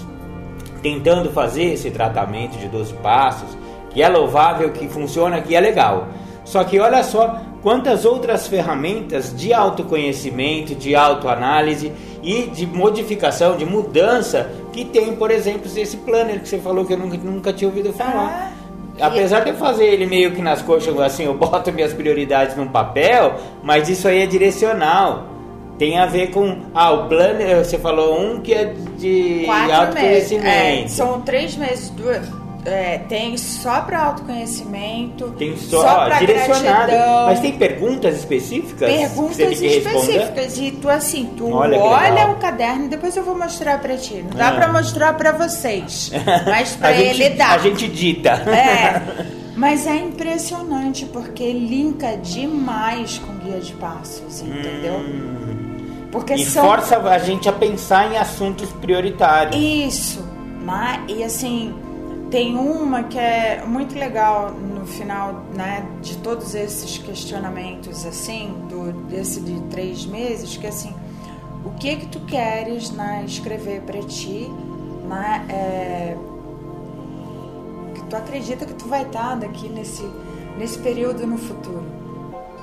tentando 0.83 1.31
fazer 1.31 1.75
esse 1.75 1.91
tratamento 1.91 2.59
de 2.59 2.69
12 2.69 2.95
passos, 2.95 3.57
que 3.91 4.03
é 4.03 4.09
louvável, 4.09 4.71
que 4.71 4.89
funciona, 4.89 5.41
que 5.41 5.55
é 5.55 5.61
legal. 5.61 6.09
Só 6.45 6.65
que 6.65 6.81
olha 6.81 7.05
só 7.05 7.41
quantas 7.63 8.05
outras 8.05 8.47
ferramentas 8.47 9.35
de 9.37 9.53
autoconhecimento, 9.53 10.75
de 10.75 10.95
autoanálise 10.95 11.93
e 12.23 12.43
de 12.43 12.67
modificação, 12.67 13.57
de 13.57 13.65
mudança 13.65 14.51
que 14.73 14.85
tem, 14.85 15.15
por 15.15 15.31
exemplo, 15.31 15.71
esse 15.77 15.97
planner 15.99 16.41
que 16.41 16.49
você 16.49 16.59
falou 16.59 16.85
que 16.85 16.93
eu 16.93 16.99
nunca, 16.99 17.17
nunca 17.19 17.53
tinha 17.53 17.69
ouvido 17.69 17.93
falar. 17.93 18.53
Ah, 19.01 19.07
Apesar 19.07 19.41
de 19.41 19.51
eu 19.51 19.57
fazer 19.57 19.87
ele 19.87 20.07
meio 20.07 20.33
que 20.33 20.43
nas 20.43 20.61
coxas, 20.61 20.99
assim, 21.01 21.25
eu 21.25 21.35
boto 21.35 21.71
minhas 21.73 21.93
prioridades 21.93 22.57
num 22.57 22.69
papel, 22.69 23.35
mas 23.63 23.89
isso 23.89 24.07
aí 24.07 24.21
é 24.23 24.27
direcional. 24.27 25.29
Tem 25.79 25.99
a 25.99 26.07
ver 26.07 26.31
com. 26.31 26.59
Ah, 26.75 26.93
o 26.93 27.09
planner, 27.09 27.65
você 27.65 27.79
falou 27.79 28.21
um 28.21 28.41
que 28.41 28.53
é 28.53 28.75
de 28.99 29.43
Quatro 29.47 29.65
meses. 29.67 29.81
autoconhecimento. 29.81 30.85
É, 30.85 30.89
são 30.89 31.21
três 31.23 31.57
meses. 31.57 31.91
Duas, 31.91 32.21
é, 32.65 32.99
tem 32.99 33.37
só 33.37 33.81
para 33.81 34.01
autoconhecimento. 34.05 35.31
Tem 35.39 35.57
só, 35.57 36.05
pra 36.07 36.19
direcionado. 36.19 36.63
gratidão. 36.93 37.27
Mas 37.27 37.41
tem 37.41 37.53
perguntas 37.59 38.17
específicas? 38.17 38.89
Perguntas 38.91 39.61
específicas 39.61 40.59
e 40.59 40.71
tu 40.73 40.89
assim, 40.89 41.31
tu 41.37 41.51
Olha 41.53 41.79
olha, 41.79 42.29
o 42.29 42.37
caderno, 42.37 42.89
depois 42.89 43.17
eu 43.17 43.25
vou 43.25 43.37
mostrar 43.37 43.81
pra 43.81 43.97
ti. 43.97 44.25
Não 44.29 44.37
dá 44.37 44.49
Ah. 44.49 44.53
pra 44.53 44.73
mostrar 44.73 45.15
pra 45.15 45.33
vocês, 45.33 46.11
mas 46.47 46.77
pra 46.77 46.89
a 46.89 46.93
ele 46.93 47.31
dá. 47.31 47.49
A 47.53 47.59
gente 47.59 47.89
dita. 47.89 48.31
É, 48.31 49.03
mas 49.57 49.87
é 49.87 49.97
impressionante 49.97 51.05
porque 51.07 51.53
linka 51.53 52.17
demais 52.19 53.19
com 53.19 53.35
guia 53.45 53.59
de 53.61 53.73
passos, 53.75 54.41
entendeu? 54.41 54.95
Hum. 54.95 55.69
Porque 56.13 56.35
E 56.35 56.45
são 56.45 56.65
força 56.65 56.99
a 56.99 57.19
gente 57.19 57.49
a 57.49 57.53
pensar 57.53 58.13
em 58.13 58.19
assuntos 58.19 58.71
prioritários. 58.73 59.57
Isso, 59.57 60.21
né? 60.61 61.01
E 61.09 61.25
assim, 61.25 61.75
tem 62.33 62.57
uma 62.57 63.03
que 63.03 63.19
é 63.19 63.63
muito 63.67 63.95
legal 63.95 64.53
no 64.53 64.87
final, 64.87 65.45
né, 65.55 65.87
de 66.01 66.17
todos 66.17 66.55
esses 66.55 66.97
questionamentos, 66.97 68.07
assim, 68.07 68.55
do, 68.71 68.91
desse 69.07 69.39
de 69.43 69.61
três 69.65 70.07
meses, 70.07 70.57
que 70.57 70.67
assim, 70.67 70.95
o 71.63 71.73
que 71.73 71.95
que 71.95 72.07
tu 72.07 72.21
queres, 72.21 72.91
né, 72.91 73.23
escrever 73.27 73.83
para 73.83 74.01
ti, 74.01 74.51
né, 75.07 75.45
é, 75.51 76.17
que 77.95 78.03
tu 78.05 78.17
acredita 78.17 78.65
que 78.65 78.75
tu 78.75 78.89
vai 78.89 79.03
estar 79.03 79.37
daqui 79.37 79.69
nesse, 79.69 80.11
nesse 80.57 80.79
período 80.79 81.27
no 81.27 81.37
futuro, 81.37 81.85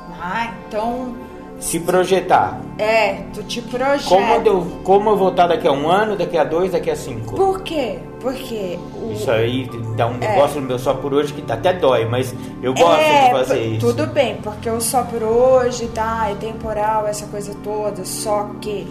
né? 0.09 0.57
Então, 0.67 1.15
Se 1.59 1.79
projetar. 1.81 2.59
é, 2.77 3.23
tu 3.33 3.43
te 3.43 3.61
projeta. 3.61 4.07
Como 4.07 4.33
eu, 4.47 4.65
como 4.83 5.09
eu 5.09 5.17
vou 5.17 5.29
estar 5.29 5.47
daqui 5.47 5.67
a 5.67 5.71
um 5.71 5.89
ano, 5.89 6.15
daqui 6.15 6.37
a 6.37 6.43
dois, 6.43 6.71
daqui 6.71 6.89
a 6.89 6.95
cinco? 6.95 7.35
Por 7.35 7.61
quê? 7.63 7.99
Porque 8.21 8.79
o, 8.95 9.11
Isso 9.11 9.29
aí 9.29 9.69
dá 9.95 10.07
um 10.07 10.17
negócio 10.17 10.59
no 10.61 10.67
meu 10.67 10.79
só 10.79 10.93
por 10.93 11.13
hoje 11.13 11.33
que 11.33 11.51
até 11.51 11.73
dói, 11.73 12.05
mas 12.05 12.33
eu 12.63 12.73
gosto 12.73 12.99
É, 13.01 13.25
de 13.25 13.31
fazer 13.31 13.61
isso. 13.65 13.85
Tudo 13.87 14.07
bem, 14.07 14.35
porque 14.41 14.69
o 14.69 14.79
só 14.81 15.03
por 15.03 15.21
hoje, 15.21 15.87
tá, 15.87 16.29
é 16.31 16.35
temporal, 16.35 17.05
essa 17.07 17.25
coisa 17.27 17.53
toda, 17.63 18.03
só 18.05 18.49
que. 18.61 18.87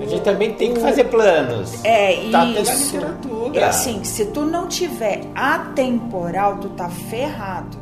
A 0.00 0.04
gente 0.06 0.22
também 0.22 0.52
tem 0.54 0.72
que 0.74 0.80
fazer 0.80 1.04
planos. 1.04 1.84
É 1.84 2.28
Tá 2.30 2.44
isso. 2.46 2.94
literatura. 2.96 3.60
É 3.60 3.64
assim, 3.64 4.04
se 4.04 4.26
tu 4.26 4.42
não 4.44 4.66
tiver 4.68 5.22
atemporal, 5.34 6.56
tu 6.58 6.68
tá 6.70 6.88
ferrado. 6.88 7.76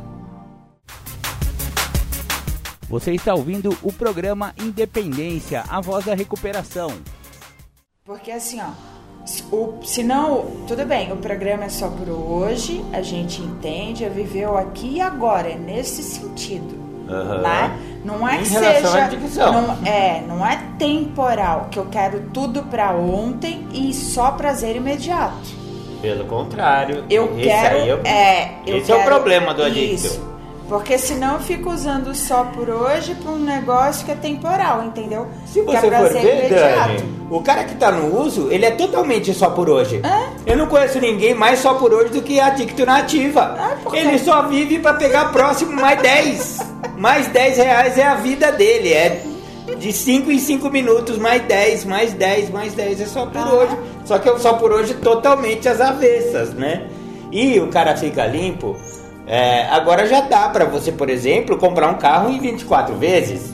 Você 2.89 3.11
está 3.13 3.33
ouvindo 3.33 3.75
o 3.83 3.91
programa 3.91 4.53
Independência, 4.57 5.63
a 5.69 5.81
voz 5.81 6.05
da 6.05 6.13
recuperação. 6.15 6.91
Porque 8.05 8.31
assim, 8.31 8.61
ó, 8.61 8.69
se- 9.25 9.43
o, 9.51 9.79
não, 10.05 10.45
tudo 10.67 10.85
bem, 10.85 11.11
o 11.11 11.17
programa 11.17 11.65
é 11.65 11.69
só 11.69 11.89
por 11.89 12.07
hoje, 12.09 12.83
a 12.93 13.01
gente 13.01 13.41
entende, 13.41 14.05
é 14.05 14.09
viveu 14.09 14.57
aqui 14.57 14.95
e 14.95 15.01
agora, 15.01 15.49
é 15.49 15.55
nesse 15.55 16.01
sentido. 16.01 16.87
Aham. 17.09 17.41
Né? 17.41 17.79
Não 18.05 18.27
é 18.27 18.41
Em 18.41 18.45
seja. 18.45 19.09
Não, 19.51 19.85
é, 19.85 20.21
não 20.25 20.45
é 20.45 20.57
temporal, 20.77 21.67
que 21.69 21.77
eu 21.79 21.85
quero 21.87 22.21
tudo 22.33 22.63
pra 22.63 22.91
ontem 22.93 23.67
e 23.73 23.93
só 23.93 24.31
prazer 24.31 24.75
imediato. 24.77 25.57
Pelo 26.01 26.25
contrário. 26.25 27.03
Eu 27.09 27.33
esse 27.37 27.43
quero. 27.49 27.75
aí 27.77 27.89
eu- 27.89 28.01
é, 28.05 28.59
eu 28.65 28.77
esse 28.77 28.91
é 28.91 28.95
o 28.95 28.97
quero 28.99 29.09
problema 29.09 29.53
do 29.53 29.63
adicto. 29.63 29.95
Isso. 30.05 30.36
Porque 30.67 30.97
senão 30.97 31.35
eu 31.35 31.39
fico 31.39 31.71
usando 31.71 32.13
só 32.13 32.43
por 32.43 32.69
hoje 32.69 33.15
pra 33.15 33.31
um 33.31 33.39
negócio 33.39 34.05
que 34.05 34.11
é 34.11 34.15
temporal, 34.15 34.83
entendeu? 34.83 35.27
Se 35.45 35.61
que 35.61 35.75
é 35.75 35.79
você 35.79 35.89
for 35.89 36.09
ver. 36.21 36.49
Dani, 36.49 37.03
o 37.31 37.41
cara 37.41 37.63
que 37.63 37.75
tá 37.75 37.89
no 37.89 38.19
uso, 38.21 38.49
ele 38.51 38.65
é 38.65 38.71
totalmente 38.71 39.33
só 39.33 39.49
por 39.49 39.69
hoje. 39.69 40.01
É? 40.03 40.51
Eu 40.51 40.57
não 40.57 40.67
conheço 40.67 40.99
ninguém 40.99 41.33
mais 41.33 41.59
só 41.59 41.75
por 41.75 41.93
hoje 41.93 42.09
do 42.09 42.21
que 42.21 42.39
adicto 42.41 42.85
na 42.85 42.97
ativa. 42.97 43.55
Ah, 43.57 43.77
por 43.81 43.93
quê? 43.93 43.99
ele 43.99 44.19
só 44.19 44.41
vive 44.47 44.79
pra 44.79 44.93
pegar 44.95 45.31
próximo 45.31 45.71
mais 45.71 46.01
10. 46.01 46.59
mais 46.97 47.27
10 47.27 47.57
reais 47.57 47.97
é 47.97 48.03
a 48.05 48.15
vida 48.15 48.51
dele. 48.51 48.91
É 48.91 49.21
de 49.79 49.93
5 49.93 50.29
em 50.31 50.39
5 50.39 50.69
minutos, 50.69 51.17
mais 51.17 51.41
10, 51.43 51.85
mais 51.85 52.11
10, 52.13 52.49
mais 52.49 52.73
10. 52.73 52.99
É 53.01 53.05
só 53.05 53.25
por 53.25 53.39
Ah. 53.41 53.53
hoje. 53.53 53.77
Só 54.03 54.17
que 54.19 54.27
é 54.27 54.37
só 54.37 54.53
por 54.53 54.71
hoje 54.73 54.93
totalmente 54.95 55.67
às 55.69 55.79
avessas, 55.79 56.53
né? 56.53 56.87
E 57.31 57.57
o 57.59 57.67
cara 57.67 57.95
fica 57.95 58.25
limpo. 58.25 58.75
É, 59.27 59.67
agora 59.69 60.05
já 60.07 60.21
dá 60.21 60.49
pra 60.49 60.65
você, 60.65 60.91
por 60.91 61.09
exemplo, 61.09 61.57
comprar 61.57 61.89
um 61.89 61.95
carro 61.95 62.29
em 62.29 62.39
24 62.39 62.95
vezes. 62.95 63.53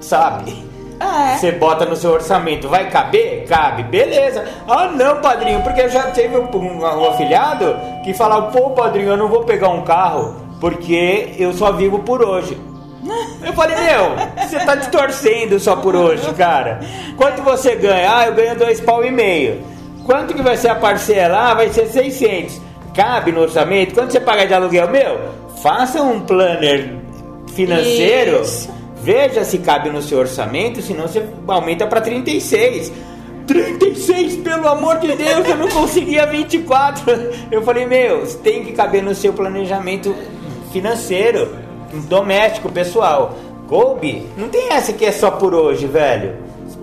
Sabe? 0.00 0.64
Ah, 1.00 1.32
é. 1.32 1.36
Você 1.36 1.52
bota 1.52 1.84
no 1.84 1.94
seu 1.96 2.10
orçamento, 2.12 2.68
vai 2.68 2.90
caber? 2.90 3.44
Cabe, 3.48 3.84
beleza. 3.84 4.44
Ah, 4.66 4.86
não, 4.88 5.20
padrinho, 5.20 5.62
porque 5.62 5.80
eu 5.82 5.88
já 5.88 6.04
teve 6.10 6.36
um, 6.36 6.48
um- 6.56 6.80
um 6.82 7.10
afilhado 7.10 7.76
que 8.04 8.12
falava: 8.12 8.50
pô, 8.50 8.70
padrinho, 8.70 9.10
eu 9.10 9.16
não 9.16 9.28
vou 9.28 9.44
pegar 9.44 9.68
um 9.68 9.82
carro 9.82 10.34
porque 10.60 11.34
eu 11.38 11.52
só 11.52 11.72
vivo 11.72 12.00
por 12.00 12.22
hoje. 12.22 12.56
Eu 13.44 13.52
falei: 13.52 13.76
meu, 13.76 14.16
você 14.46 14.58
tá 14.58 14.74
distorcendo 14.74 15.58
só 15.60 15.76
por 15.76 15.94
hoje, 15.94 16.32
cara. 16.34 16.80
Quanto 17.16 17.42
você 17.42 17.76
ganha? 17.76 18.16
Ah, 18.16 18.26
eu 18.26 18.34
ganho 18.34 18.56
dois 18.58 18.80
pau 18.80 19.04
e 19.04 19.10
meio. 19.10 19.60
Quanto 20.04 20.34
que 20.34 20.42
vai 20.42 20.56
ser 20.56 20.68
a 20.68 20.74
parcela? 20.74 21.50
Ah, 21.50 21.54
vai 21.54 21.68
ser 21.70 21.86
600. 21.86 22.60
Cabe 22.98 23.30
no 23.30 23.42
orçamento? 23.42 23.94
Quanto 23.94 24.10
você 24.10 24.18
paga 24.18 24.44
de 24.44 24.52
aluguel? 24.52 24.90
Meu, 24.90 25.20
faça 25.62 26.02
um 26.02 26.18
planner 26.18 26.96
financeiro. 27.54 28.40
Isso. 28.42 28.68
Veja 29.00 29.44
se 29.44 29.58
cabe 29.58 29.88
no 29.88 30.02
seu 30.02 30.18
orçamento, 30.18 30.82
senão 30.82 31.06
você 31.06 31.24
aumenta 31.46 31.86
para 31.86 32.00
36. 32.00 32.92
36, 33.46 34.38
pelo 34.38 34.66
amor 34.66 34.98
de 34.98 35.14
Deus, 35.14 35.48
eu 35.48 35.56
não 35.56 35.68
conseguia 35.68 36.26
24. 36.26 37.04
Eu 37.52 37.62
falei, 37.62 37.86
meu, 37.86 38.26
tem 38.38 38.64
que 38.64 38.72
caber 38.72 39.00
no 39.00 39.14
seu 39.14 39.32
planejamento 39.32 40.12
financeiro, 40.72 41.54
doméstico, 42.08 42.68
pessoal. 42.68 43.38
Coube, 43.68 44.26
não 44.36 44.48
tem 44.48 44.72
essa 44.72 44.92
que 44.92 45.04
é 45.04 45.12
só 45.12 45.30
por 45.30 45.54
hoje, 45.54 45.86
velho. 45.86 46.34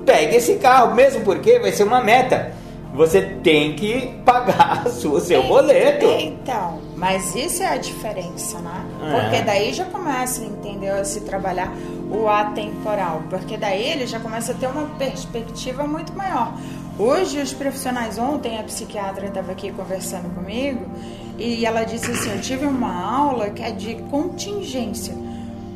Pegue 0.05 0.37
esse 0.37 0.55
carro, 0.55 0.95
mesmo 0.95 1.25
porque 1.25 1.59
vai 1.59 1.73
ser 1.73 1.83
uma 1.83 1.99
meta. 1.99 2.53
Você 2.95 3.21
tem 3.43 3.75
que 3.75 4.07
pagar 4.25 4.83
o 4.87 4.89
seu- 5.19 5.43
boleto. 5.43 6.05
Então, 6.05 6.79
mas 6.95 7.35
isso 7.35 7.61
é 7.61 7.67
a 7.67 7.77
diferença, 7.77 8.57
né? 8.59 8.85
É. 9.03 9.19
Porque 9.21 9.41
daí 9.43 9.73
já 9.73 9.85
começa, 9.85 10.43
entendeu? 10.43 10.95
A 10.95 11.03
se 11.03 11.21
trabalhar 11.21 11.73
o 12.09 12.27
atemporal. 12.27 13.21
Porque 13.29 13.57
daí 13.57 13.83
ele 13.83 14.07
já 14.07 14.19
começa 14.19 14.53
a 14.53 14.55
ter 14.55 14.67
uma 14.67 14.85
perspectiva 14.97 15.85
muito 15.85 16.13
maior. 16.13 16.53
Hoje, 16.97 17.41
os 17.41 17.51
profissionais, 17.53 18.17
ontem 18.17 18.57
a 18.57 18.63
psiquiatra 18.63 19.27
estava 19.27 19.51
aqui 19.51 19.71
conversando 19.73 20.33
comigo 20.33 20.85
e 21.37 21.65
ela 21.65 21.83
disse 21.83 22.09
assim: 22.11 22.31
Eu 22.31 22.39
tive 22.41 22.65
uma 22.65 22.93
aula 23.17 23.49
que 23.49 23.61
é 23.61 23.71
de 23.71 23.95
contingência. 24.09 25.13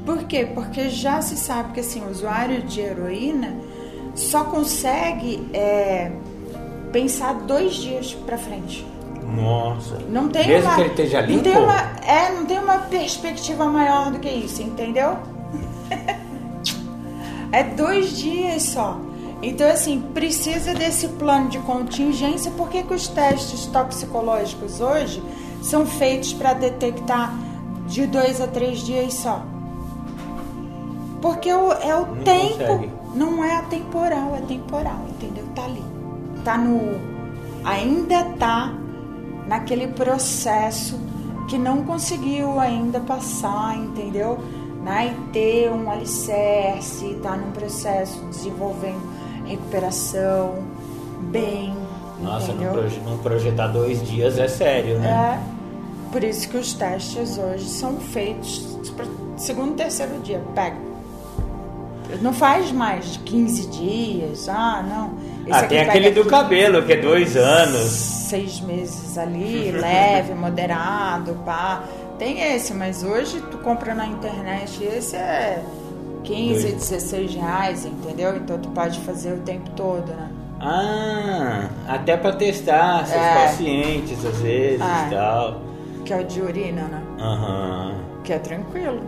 Por 0.06 0.24
quê? 0.24 0.48
Porque 0.56 0.90
já 0.90 1.22
se 1.22 1.36
sabe 1.36 1.74
que 1.74 1.82
assim, 1.82 2.02
o 2.02 2.10
usuário 2.10 2.62
de 2.64 2.80
heroína 2.80 3.54
só 4.16 4.46
consegue 4.46 5.46
é, 5.54 6.12
pensar 6.92 7.34
dois 7.34 7.76
dias 7.76 8.14
para 8.26 8.38
frente. 8.38 8.86
Nossa. 9.36 9.98
Não 10.10 10.28
tem 10.30 10.48
Mesmo 10.48 10.68
uma, 10.68 10.76
que 10.76 10.82
ele 10.82 10.90
esteja 10.90 11.22
Não 11.22 11.28
limpo? 11.28 11.44
tem 11.44 11.58
uma, 11.58 11.82
é, 12.06 12.32
não 12.36 12.46
tem 12.46 12.60
uma 12.60 12.78
perspectiva 12.80 13.66
maior 13.66 14.12
do 14.12 14.20
que 14.20 14.30
isso, 14.30 14.62
entendeu? 14.64 15.18
é 17.52 17.64
dois 17.64 18.18
dias 18.18 18.64
só. 18.64 18.98
Então, 19.42 19.70
assim, 19.70 20.02
precisa 20.14 20.74
desse 20.74 21.08
plano 21.10 21.48
de 21.50 21.60
contingência. 21.60 22.52
Por 22.52 22.70
que, 22.70 22.84
que 22.84 22.94
os 22.94 23.08
testes 23.08 23.66
toxicológicos 23.68 24.82
hoje 24.82 25.24
são 25.62 25.86
feitos 25.86 26.34
para 26.34 26.54
detectar 26.54 27.34
de 27.88 28.06
dois 28.06 28.42
a 28.42 28.48
três 28.48 28.80
dias 28.80 29.14
só? 29.14 29.42
Porque 31.22 31.52
o- 31.54 31.72
é 31.72 31.96
o 31.96 32.06
Não 32.06 32.16
tempo, 32.24 32.58
consegue. 32.58 32.90
não 33.16 33.44
é 33.44 33.56
atemporal, 33.58 34.36
é 34.36 34.42
temporal, 34.42 35.00
entendeu? 35.10 35.46
Tá 35.56 35.64
ali. 35.66 35.84
Tá 36.44 36.58
no. 36.58 37.00
Ainda 37.64 38.24
tá 38.40 38.74
naquele 39.48 39.88
processo 39.88 40.98
que 41.48 41.58
não 41.58 41.84
conseguiu 41.84 42.60
ainda 42.60 43.00
passar, 43.00 43.76
entendeu? 43.76 44.38
Né? 44.84 45.14
E 45.14 45.32
ter 45.34 45.72
um 45.72 45.90
alicerce, 45.92 47.18
tá 47.22 47.36
num 47.36 47.52
processo 47.52 48.24
desenvolvendo 48.30 49.02
recuperação 49.46 50.56
bem, 51.32 51.74
Nossa, 52.22 52.54
não, 52.54 52.72
proje- 52.72 53.02
não 53.06 53.18
projetar 53.18 53.68
dois 53.68 54.02
dias 54.08 54.38
é 54.38 54.48
sério, 54.48 55.00
né? 55.00 55.08
É, 55.44 56.12
por 56.12 56.24
isso 56.24 56.48
que 56.48 56.58
os 56.58 56.74
testes 56.74 57.38
hoje 57.38 57.66
são 57.66 57.98
feitos 57.98 58.78
segundo, 59.38 59.76
terceiro 59.76 60.20
dia, 60.22 60.42
pega. 60.56 60.78
Não 62.22 62.34
faz 62.34 62.72
mais 62.72 63.14
de 63.14 63.20
15 63.20 63.68
dias, 63.68 64.48
ah, 64.50 64.84
não. 64.88 65.12
Ah, 65.52 65.64
pega 65.64 65.90
aquele 65.90 66.12
do 66.12 66.26
cabelo, 66.26 66.84
que 66.84 66.94
é 66.94 66.98
dois 66.98 67.36
anos. 67.36 67.90
Seis 67.90 68.60
meses 68.62 69.18
ali, 69.18 69.72
leve, 69.76 70.34
moderado, 70.34 71.34
pá. 71.46 71.84
Tem 72.18 72.42
esse, 72.54 72.74
mas 72.74 73.04
hoje 73.04 73.42
tu 73.50 73.58
compra 73.60 73.94
na 73.96 74.06
internet, 74.06 74.84
esse 74.84 75.16
é 75.16 75.64
15, 76.24 76.62
Dois. 76.62 76.90
16 76.90 77.36
reais, 77.36 77.86
entendeu? 77.86 78.36
Então 78.36 78.58
tu 78.60 78.70
pode 78.70 79.00
fazer 79.02 79.34
o 79.34 79.38
tempo 79.40 79.70
todo, 79.72 80.08
né? 80.08 80.30
Ah, 80.62 81.70
até 81.88 82.18
pra 82.18 82.34
testar 82.34 83.06
seus 83.06 83.22
É. 83.22 83.34
pacientes 83.46 84.26
às 84.26 84.38
vezes 84.40 84.82
e 84.82 85.10
tal. 85.16 85.62
Que 86.04 86.14
é 86.14 86.18
o 86.18 86.24
de 86.26 86.42
urina, 86.42 86.82
né? 86.84 87.02
Aham. 87.20 87.94
que 88.24 88.34
é 88.34 88.40
tranquilo. 88.40 89.00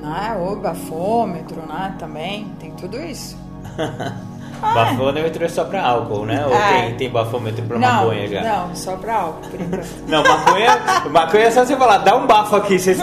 Né? 0.00 0.36
O 0.40 0.54
bafômetro, 0.56 1.60
né? 1.66 1.94
Também 1.98 2.46
tem 2.60 2.70
tudo 2.72 2.96
isso. 3.02 3.36
Bafômetro 4.60 5.44
é 5.44 5.48
só 5.48 5.64
pra 5.64 5.82
álcool, 5.86 6.24
né? 6.26 6.44
Ou 6.46 6.54
Ah. 6.54 6.68
tem, 6.68 6.94
tem 6.96 7.10
bafômetro 7.10 7.64
pra 7.64 7.78
não, 7.78 7.88
maconha 8.06 8.28
já? 8.28 8.42
não, 8.42 8.74
só 8.74 8.96
pra 8.96 9.14
álcool. 9.14 9.42
Não, 10.08 10.22
maconha, 10.22 10.70
maconha 11.10 11.44
é 11.44 11.50
só 11.50 11.64
você 11.64 11.76
falar, 11.76 11.98
dá 11.98 12.16
um 12.16 12.26
bafo 12.26 12.56
aqui, 12.56 12.78
você 12.78 12.94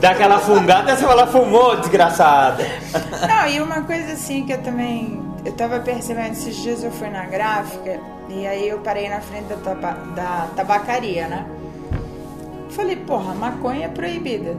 dá 0.00 0.10
aquela 0.10 0.38
fungada, 0.38 0.94
você 0.96 1.04
fala, 1.06 1.26
fumou, 1.26 1.76
desgraçada. 1.76 2.64
não, 3.26 3.46
e 3.48 3.60
uma 3.60 3.82
coisa 3.82 4.12
assim 4.12 4.44
que 4.44 4.52
eu 4.52 4.62
também 4.62 5.22
eu 5.44 5.52
tava 5.52 5.80
percebendo, 5.80 6.32
esses 6.32 6.56
dias 6.56 6.84
eu 6.84 6.90
fui 6.92 7.08
na 7.08 7.24
gráfica 7.24 7.98
e 8.28 8.46
aí 8.46 8.68
eu 8.68 8.78
parei 8.78 9.08
na 9.08 9.20
frente 9.20 9.46
da, 9.46 9.56
taba, 9.56 9.92
da 10.14 10.46
tabacaria, 10.54 11.26
né? 11.28 11.46
Falei, 12.70 12.96
porra, 12.96 13.34
maconha 13.34 13.86
é 13.86 13.88
proibida. 13.88 14.56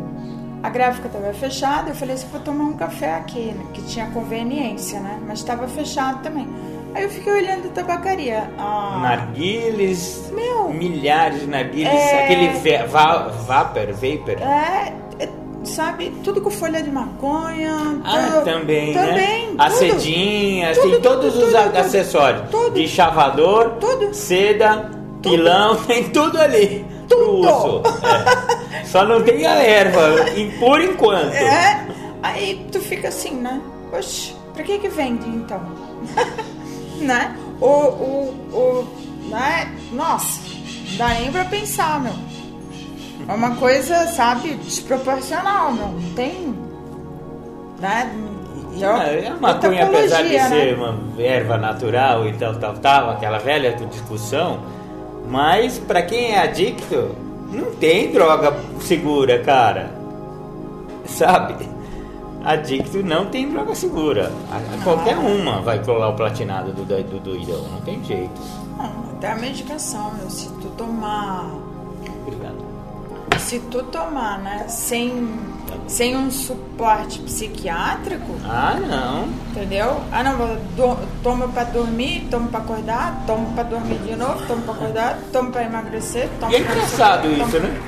A 0.63 0.69
gráfica 0.69 1.07
estava 1.07 1.33
fechada, 1.33 1.89
eu 1.91 1.95
falei 1.95 2.15
assim, 2.15 2.27
vou 2.31 2.39
tomar 2.39 2.63
um 2.63 2.73
café 2.77 3.15
aqui, 3.15 3.51
né? 3.51 3.65
que 3.73 3.81
tinha 3.83 4.05
conveniência, 4.07 4.97
né? 5.01 5.19
Mas 5.27 5.39
estava 5.39 5.67
fechado 5.67 6.23
também. 6.23 6.47
Aí 6.95 7.03
eu 7.03 7.09
fiquei 7.09 7.33
olhando 7.33 7.67
a 7.67 7.71
tabacaria. 7.71 8.49
Ah, 8.57 8.99
Narguiles, 9.01 10.31
Meu. 10.33 10.69
milhares 10.69 11.41
de 11.41 11.47
narguiles, 11.47 11.91
É. 11.91 12.23
aquele 12.23 12.47
va- 12.87 13.27
vapor, 13.45 13.87
vapor. 13.93 14.41
é, 14.41 14.93
é, 15.19 15.29
sabe, 15.65 16.11
tudo 16.23 16.39
com 16.39 16.49
folha 16.49 16.81
de 16.81 16.89
maconha. 16.91 17.99
Ah, 18.05 18.29
tudo- 18.31 18.45
também, 18.45 18.93
também, 18.93 19.47
né? 19.47 19.47
tudo. 19.49 19.61
Acedinhas, 19.63 20.77
Tudo, 20.77 20.91
tem 20.91 21.01
todos 21.01 21.35
os 21.35 21.53
acessórios. 21.55 22.49
Tudo. 22.49 22.71
De 22.75 22.87
chavador, 22.87 23.71
Tudo. 23.81 24.13
seda, 24.13 24.89
pilão, 25.21 25.75
tem 25.87 26.09
tudo 26.09 26.39
ali. 26.39 26.85
Pro 27.15 27.25
Tudo. 27.25 27.49
uso. 27.49 27.81
É. 28.05 28.83
Só 28.85 29.05
não 29.05 29.21
tem 29.23 29.45
a 29.45 29.55
erva, 29.55 30.01
por 30.59 30.81
enquanto. 30.81 31.33
É, 31.33 31.85
aí 32.21 32.65
tu 32.71 32.79
fica 32.79 33.07
assim, 33.07 33.35
né? 33.35 33.61
Oxe, 33.91 34.35
pra 34.53 34.63
que 34.63 34.79
que 34.79 34.87
vende 34.89 35.27
então? 35.27 35.61
né? 36.99 37.35
O, 37.59 37.65
o, 37.67 38.29
o, 38.53 38.87
né? 39.29 39.71
Nossa, 39.91 40.41
dá 40.97 41.09
nem 41.09 41.31
pra 41.31 41.45
pensar, 41.45 41.99
meu. 42.01 42.13
É 43.27 43.33
uma 43.33 43.55
coisa, 43.55 44.05
sabe, 44.07 44.55
desproporcional, 44.55 45.71
meu. 45.71 45.87
Não 45.87 46.13
tem, 46.13 46.53
né? 47.79 48.11
E 48.75 48.83
Ah, 48.83 49.03
é 49.07 49.25
é 49.25 49.27
a 49.27 49.35
maconha, 49.37 49.83
outra 49.83 49.99
apesar 49.99 50.23
de 50.23 50.35
apologia, 50.35 50.47
ser 50.49 50.77
né? 50.77 50.83
uma 50.83 51.21
erva 51.21 51.57
natural 51.57 52.27
e 52.27 52.33
tal, 52.33 52.55
tal, 52.55 52.73
tal, 52.75 53.09
aquela 53.11 53.37
velha 53.37 53.71
discussão, 53.73 54.59
mas 55.33 55.79
pra 55.79 56.03
quem 56.03 56.33
é 56.33 56.43
adicto, 56.43 57.15
não 57.51 57.73
tem 57.77 58.11
droga 58.11 58.55
segura, 58.79 59.41
cara. 59.41 59.89
Sabe? 61.07 61.67
Adicto 62.43 63.01
não 63.01 63.25
tem 63.25 63.49
droga 63.49 63.73
segura. 63.73 64.31
Qualquer 64.83 65.17
uma 65.17 65.59
vai 65.59 65.83
colar 65.83 66.09
o 66.09 66.13
platinado 66.13 66.71
do, 66.71 66.85
do, 66.85 67.03
do 67.03 67.19
doidão, 67.19 67.63
não 67.63 67.81
tem 67.81 68.03
jeito. 68.03 68.39
Não, 68.77 69.15
até 69.17 69.31
a 69.31 69.35
medicação, 69.35 70.13
meu. 70.13 70.29
Se 70.29 70.49
tu 70.49 70.67
tomar 70.77 71.49
Obrigado. 72.27 72.63
se 73.39 73.59
tu 73.71 73.81
tomar, 73.85 74.37
né, 74.37 74.67
sem, 74.67 75.31
sem 75.87 76.15
um 76.17 76.31
suporte 76.31 77.19
psiquiátrico, 77.19 78.33
Ah, 78.45 78.77
não. 78.79 79.25
entendeu? 79.51 79.97
Ah, 80.11 80.23
não, 80.23 80.37
vou- 80.37 80.55
do, 80.75 80.97
tomo 81.21 81.47
pra 81.49 81.63
dormir, 81.65 82.27
tomo 82.31 82.47
pra 82.49 82.59
acordar, 82.59 83.23
tomo 83.27 83.53
pra 83.53 83.63
dormir 83.63 83.97
de 83.99 84.15
novo, 84.15 84.45
tomo 84.47 84.61
pra 84.63 84.73
acordar, 84.73 85.19
tomo 85.31 85.51
pra 85.51 85.63
emagrecer, 85.63 86.29
tomo 86.39 86.51
E 86.51 86.55
é 86.55 86.59
pra... 86.63 86.73
engraçado 86.75 87.27
isso, 87.31 87.59
né? 87.59 87.81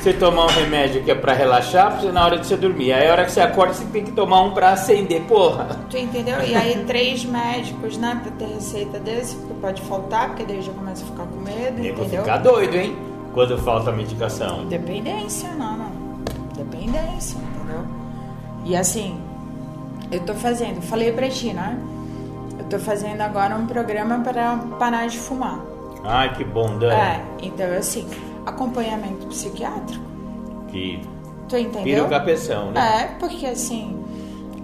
Você 0.00 0.12
tomar 0.12 0.44
um 0.44 0.48
remédio 0.50 1.02
que 1.02 1.10
é 1.10 1.14
pra 1.14 1.32
relaxar 1.32 2.02
na 2.12 2.22
hora 2.26 2.36
de 2.38 2.46
você 2.46 2.58
dormir. 2.58 2.92
Aí 2.92 3.08
a 3.08 3.12
hora 3.12 3.24
que 3.24 3.32
você 3.32 3.40
acorda, 3.40 3.72
você 3.72 3.86
tem 3.86 4.04
que 4.04 4.12
tomar 4.12 4.42
um 4.42 4.50
pra 4.52 4.72
acender. 4.72 5.22
Porra. 5.22 5.78
Tu 5.88 5.96
entendeu? 5.96 6.42
E 6.42 6.54
aí 6.54 6.84
três 6.86 7.24
médicos, 7.24 7.96
né, 7.96 8.20
pra 8.22 8.30
ter 8.32 8.52
receita 8.52 8.98
desse, 8.98 9.34
porque 9.36 9.54
pode 9.62 9.80
faltar, 9.82 10.28
porque 10.28 10.44
daí 10.44 10.60
já 10.60 10.72
começa 10.72 11.02
a 11.04 11.06
ficar 11.06 11.24
com 11.24 11.40
medo, 11.40 11.82
Eu 11.82 11.94
vou 11.94 12.04
entendeu? 12.04 12.22
ficar 12.22 12.36
doido, 12.36 12.74
hein? 12.76 12.94
Quando 13.32 13.56
falta 13.56 13.90
medicação. 13.92 14.66
Dependência, 14.66 15.48
não, 15.54 15.78
não. 15.78 15.93
Dependência, 16.56 17.38
entendeu? 17.38 17.84
E 18.64 18.76
assim, 18.76 19.20
eu 20.10 20.20
tô 20.20 20.34
fazendo, 20.34 20.80
falei 20.82 21.12
pra 21.12 21.28
ti, 21.28 21.52
né? 21.52 21.78
Eu 22.58 22.64
tô 22.66 22.78
fazendo 22.78 23.20
agora 23.20 23.56
um 23.56 23.66
programa 23.66 24.20
para 24.20 24.56
parar 24.78 25.06
de 25.08 25.18
fumar. 25.18 25.60
Ai, 26.04 26.32
que 26.34 26.44
bom, 26.44 26.78
Dani. 26.78 26.94
É, 26.94 27.24
então 27.42 27.66
assim, 27.76 28.06
acompanhamento 28.46 29.26
psiquiátrico. 29.26 30.04
Que 30.68 31.00
Tu 31.48 31.56
entendeu? 31.58 31.82
pira 31.82 32.04
o 32.04 32.08
cabeção, 32.08 32.70
né? 32.70 33.02
É, 33.02 33.06
porque 33.18 33.46
assim, 33.46 34.02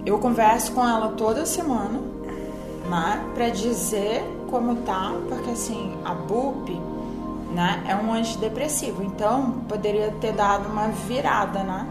eu 0.05 0.17
converso 0.19 0.71
com 0.71 0.87
ela 0.87 1.09
toda 1.09 1.45
semana, 1.45 1.99
né? 2.89 3.23
Pra 3.33 3.49
dizer 3.49 4.23
como 4.49 4.75
tá, 4.77 5.13
porque 5.29 5.51
assim, 5.51 5.95
a 6.03 6.13
BUP, 6.13 6.79
né, 7.53 7.83
é 7.87 7.95
um 7.95 8.13
antidepressivo. 8.13 9.03
Então, 9.03 9.63
poderia 9.67 10.11
ter 10.19 10.31
dado 10.33 10.67
uma 10.69 10.87
virada, 10.87 11.63
né? 11.63 11.87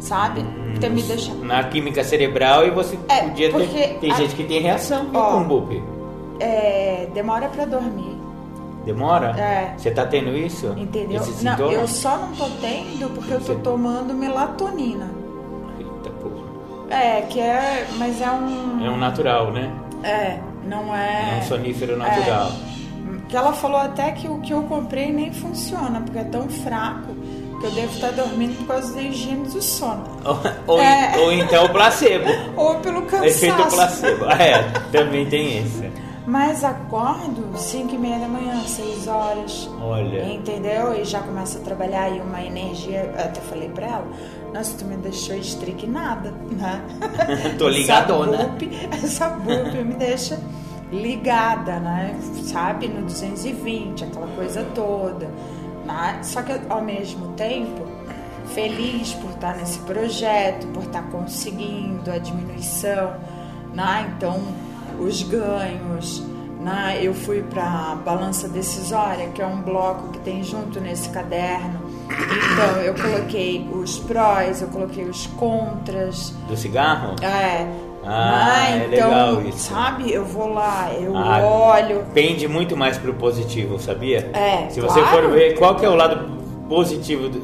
Sabe? 0.00 0.44
Ter 0.80 0.90
me 0.90 1.02
deixado. 1.02 1.42
Na 1.44 1.64
química 1.64 2.04
cerebral 2.04 2.66
e 2.66 2.70
você 2.70 2.98
É, 3.08 3.22
podia 3.22 3.50
ter. 3.52 3.98
Tem 3.98 4.12
a- 4.12 4.14
gente 4.14 4.34
que 4.34 4.44
tem 4.44 4.60
reação 4.60 5.06
Ó. 5.14 5.30
com 5.32 5.44
bup. 5.44 5.82
É, 6.38 7.08
demora 7.14 7.48
pra 7.48 7.64
dormir, 7.64 8.14
Demora? 8.84 9.30
É. 9.40 9.74
Você 9.76 9.90
tá 9.90 10.04
tendo 10.06 10.36
isso? 10.36 10.66
entendeu? 10.76 11.20
Esse 11.20 11.42
Não, 11.44 11.52
sintoma? 11.56 11.72
eu 11.72 11.88
só 11.88 12.18
não 12.18 12.32
tô 12.36 12.44
tendo 12.60 13.10
porque 13.14 13.32
eu 13.32 13.40
tô 13.40 13.54
tomando 13.56 14.12
melatonina. 14.14 15.10
Eita 15.78 16.10
porra. 16.10 16.44
É, 16.90 17.22
que 17.22 17.40
é. 17.40 17.86
Mas 17.98 18.20
é 18.20 18.30
um. 18.30 18.84
É 18.86 18.90
um 18.90 18.96
natural, 18.98 19.50
né? 19.50 19.72
É, 20.04 20.38
não 20.68 20.94
é. 20.94 21.36
É 21.36 21.38
um 21.40 21.42
sonífero 21.42 21.96
natural. 21.96 22.52
Que 23.28 23.36
ela 23.36 23.52
falou 23.52 23.78
até 23.78 24.12
que 24.12 24.28
o 24.28 24.40
que 24.40 24.52
eu 24.52 24.62
comprei 24.64 25.12
nem 25.12 25.32
funciona, 25.32 26.00
porque 26.00 26.18
é 26.18 26.24
tão 26.24 26.48
fraco 26.48 27.14
que 27.60 27.66
eu 27.66 27.70
devo 27.72 27.92
estar 27.94 28.12
dormindo 28.12 28.56
por 28.58 28.66
causa 28.68 28.94
da 28.94 29.02
higiene 29.02 29.48
do 29.48 29.60
sono. 29.62 30.04
Ou, 30.66 30.80
É. 30.80 31.16
ou 31.18 31.32
então 31.32 31.64
o 31.64 31.68
placebo. 31.70 32.26
Ou 32.56 32.76
pelo 32.76 33.02
cansaço. 33.02 33.26
Efeito 33.28 33.66
placebo. 33.68 34.24
É, 34.30 34.62
também 34.92 35.26
tem 35.26 35.58
esse. 35.58 35.90
Mas 36.26 36.64
acordo 36.64 37.56
5 37.56 37.94
e 37.94 37.98
meia 37.98 38.18
da 38.18 38.26
manhã, 38.26 38.60
6 38.66 39.06
horas. 39.06 39.70
Olha. 39.80 40.24
Entendeu? 40.32 40.92
E 41.00 41.04
já 41.04 41.20
começa 41.20 41.58
a 41.58 41.62
trabalhar 41.62 42.10
e 42.10 42.20
uma 42.20 42.42
energia. 42.42 43.12
Eu 43.16 43.24
até 43.24 43.40
falei 43.42 43.68
pra 43.68 43.86
ela, 43.86 44.06
nossa, 44.52 44.76
tu 44.76 44.84
me 44.84 44.96
deixou 44.96 45.36
estrignada, 45.36 46.34
né? 46.50 46.82
Tô 47.58 47.68
ligadona. 47.68 48.56
Essa 49.04 49.28
bup 49.30 49.72
me 49.84 49.94
deixa 49.94 50.36
ligada, 51.02 51.78
né? 51.78 52.18
Sabe? 52.44 52.88
No 52.88 53.02
220, 53.02 54.04
aquela 54.04 54.26
coisa 54.28 54.64
toda. 54.74 55.30
Né? 55.84 56.18
Só 56.22 56.42
que 56.42 56.52
ao 56.68 56.82
mesmo 56.82 57.32
tempo, 57.34 57.86
feliz 58.54 59.14
por 59.14 59.30
estar 59.30 59.56
nesse 59.56 59.78
projeto, 59.80 60.66
por 60.68 60.82
estar 60.84 61.02
conseguindo 61.04 62.10
a 62.10 62.18
diminuição, 62.18 63.14
né? 63.74 64.12
Então, 64.16 64.40
os 64.98 65.22
ganhos. 65.22 66.22
Né? 66.60 66.98
Eu 67.00 67.14
fui 67.14 67.42
para 67.42 67.96
Balança 68.04 68.48
Decisória, 68.48 69.28
que 69.28 69.40
é 69.40 69.46
um 69.46 69.62
bloco 69.62 70.08
que 70.08 70.18
tem 70.20 70.42
junto 70.42 70.80
nesse 70.80 71.10
caderno. 71.10 71.80
Então, 72.08 72.82
eu 72.82 72.94
coloquei 72.94 73.68
os 73.72 73.98
prós, 74.00 74.62
eu 74.62 74.68
coloquei 74.68 75.04
os 75.04 75.26
contras. 75.28 76.30
Do 76.48 76.56
cigarro? 76.56 77.14
É. 77.22 77.85
Ah, 78.06 78.66
né? 78.70 78.88
é 78.90 78.94
então, 78.96 79.08
legal 79.08 79.42
isso. 79.42 79.58
sabe, 79.72 80.12
eu 80.12 80.24
vou 80.24 80.52
lá, 80.52 80.90
eu 81.00 81.16
Ah, 81.16 81.40
olho. 81.42 82.04
Pende 82.14 82.46
muito 82.46 82.76
mais 82.76 82.96
pro 82.96 83.12
positivo, 83.14 83.78
sabia? 83.80 84.30
É, 84.32 84.68
Se 84.70 84.80
você 84.80 85.00
claro. 85.00 85.22
for 85.22 85.30
ver 85.32 85.58
qual 85.58 85.74
que 85.74 85.84
é 85.84 85.88
o 85.88 85.94
lado 85.96 86.26
positivo 86.68 87.28
do, 87.28 87.40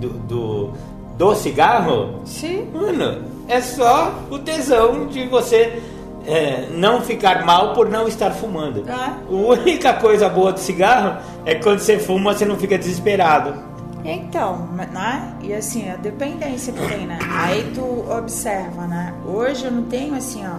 do, 0.00 0.08
do, 0.28 0.70
do 1.18 1.34
cigarro, 1.34 2.20
Sim. 2.24 2.68
mano, 2.72 3.22
é 3.48 3.60
só 3.60 4.14
o 4.30 4.38
tesão 4.38 5.06
de 5.08 5.26
você 5.26 5.80
é, 6.26 6.66
não 6.72 7.00
ficar 7.00 7.44
mal 7.44 7.72
por 7.72 7.88
não 7.88 8.06
estar 8.06 8.30
fumando. 8.30 8.84
É. 8.88 8.92
A 8.92 9.14
única 9.28 9.94
coisa 9.94 10.28
boa 10.28 10.52
do 10.52 10.60
cigarro 10.60 11.16
é 11.44 11.54
que 11.54 11.62
quando 11.62 11.80
você 11.80 11.98
fuma, 11.98 12.32
você 12.34 12.44
não 12.44 12.56
fica 12.56 12.78
desesperado. 12.78 13.54
Então, 14.04 14.66
né? 14.68 15.34
E 15.42 15.52
assim, 15.52 15.88
a 15.90 15.96
dependência 15.96 16.72
que 16.72 16.86
tem, 16.88 17.06
né? 17.06 17.18
Aí 17.30 17.70
tu 17.74 18.04
observa, 18.10 18.86
né? 18.86 19.14
Hoje 19.26 19.64
eu 19.66 19.70
não 19.72 19.84
tenho 19.84 20.14
assim, 20.14 20.42
ó, 20.46 20.56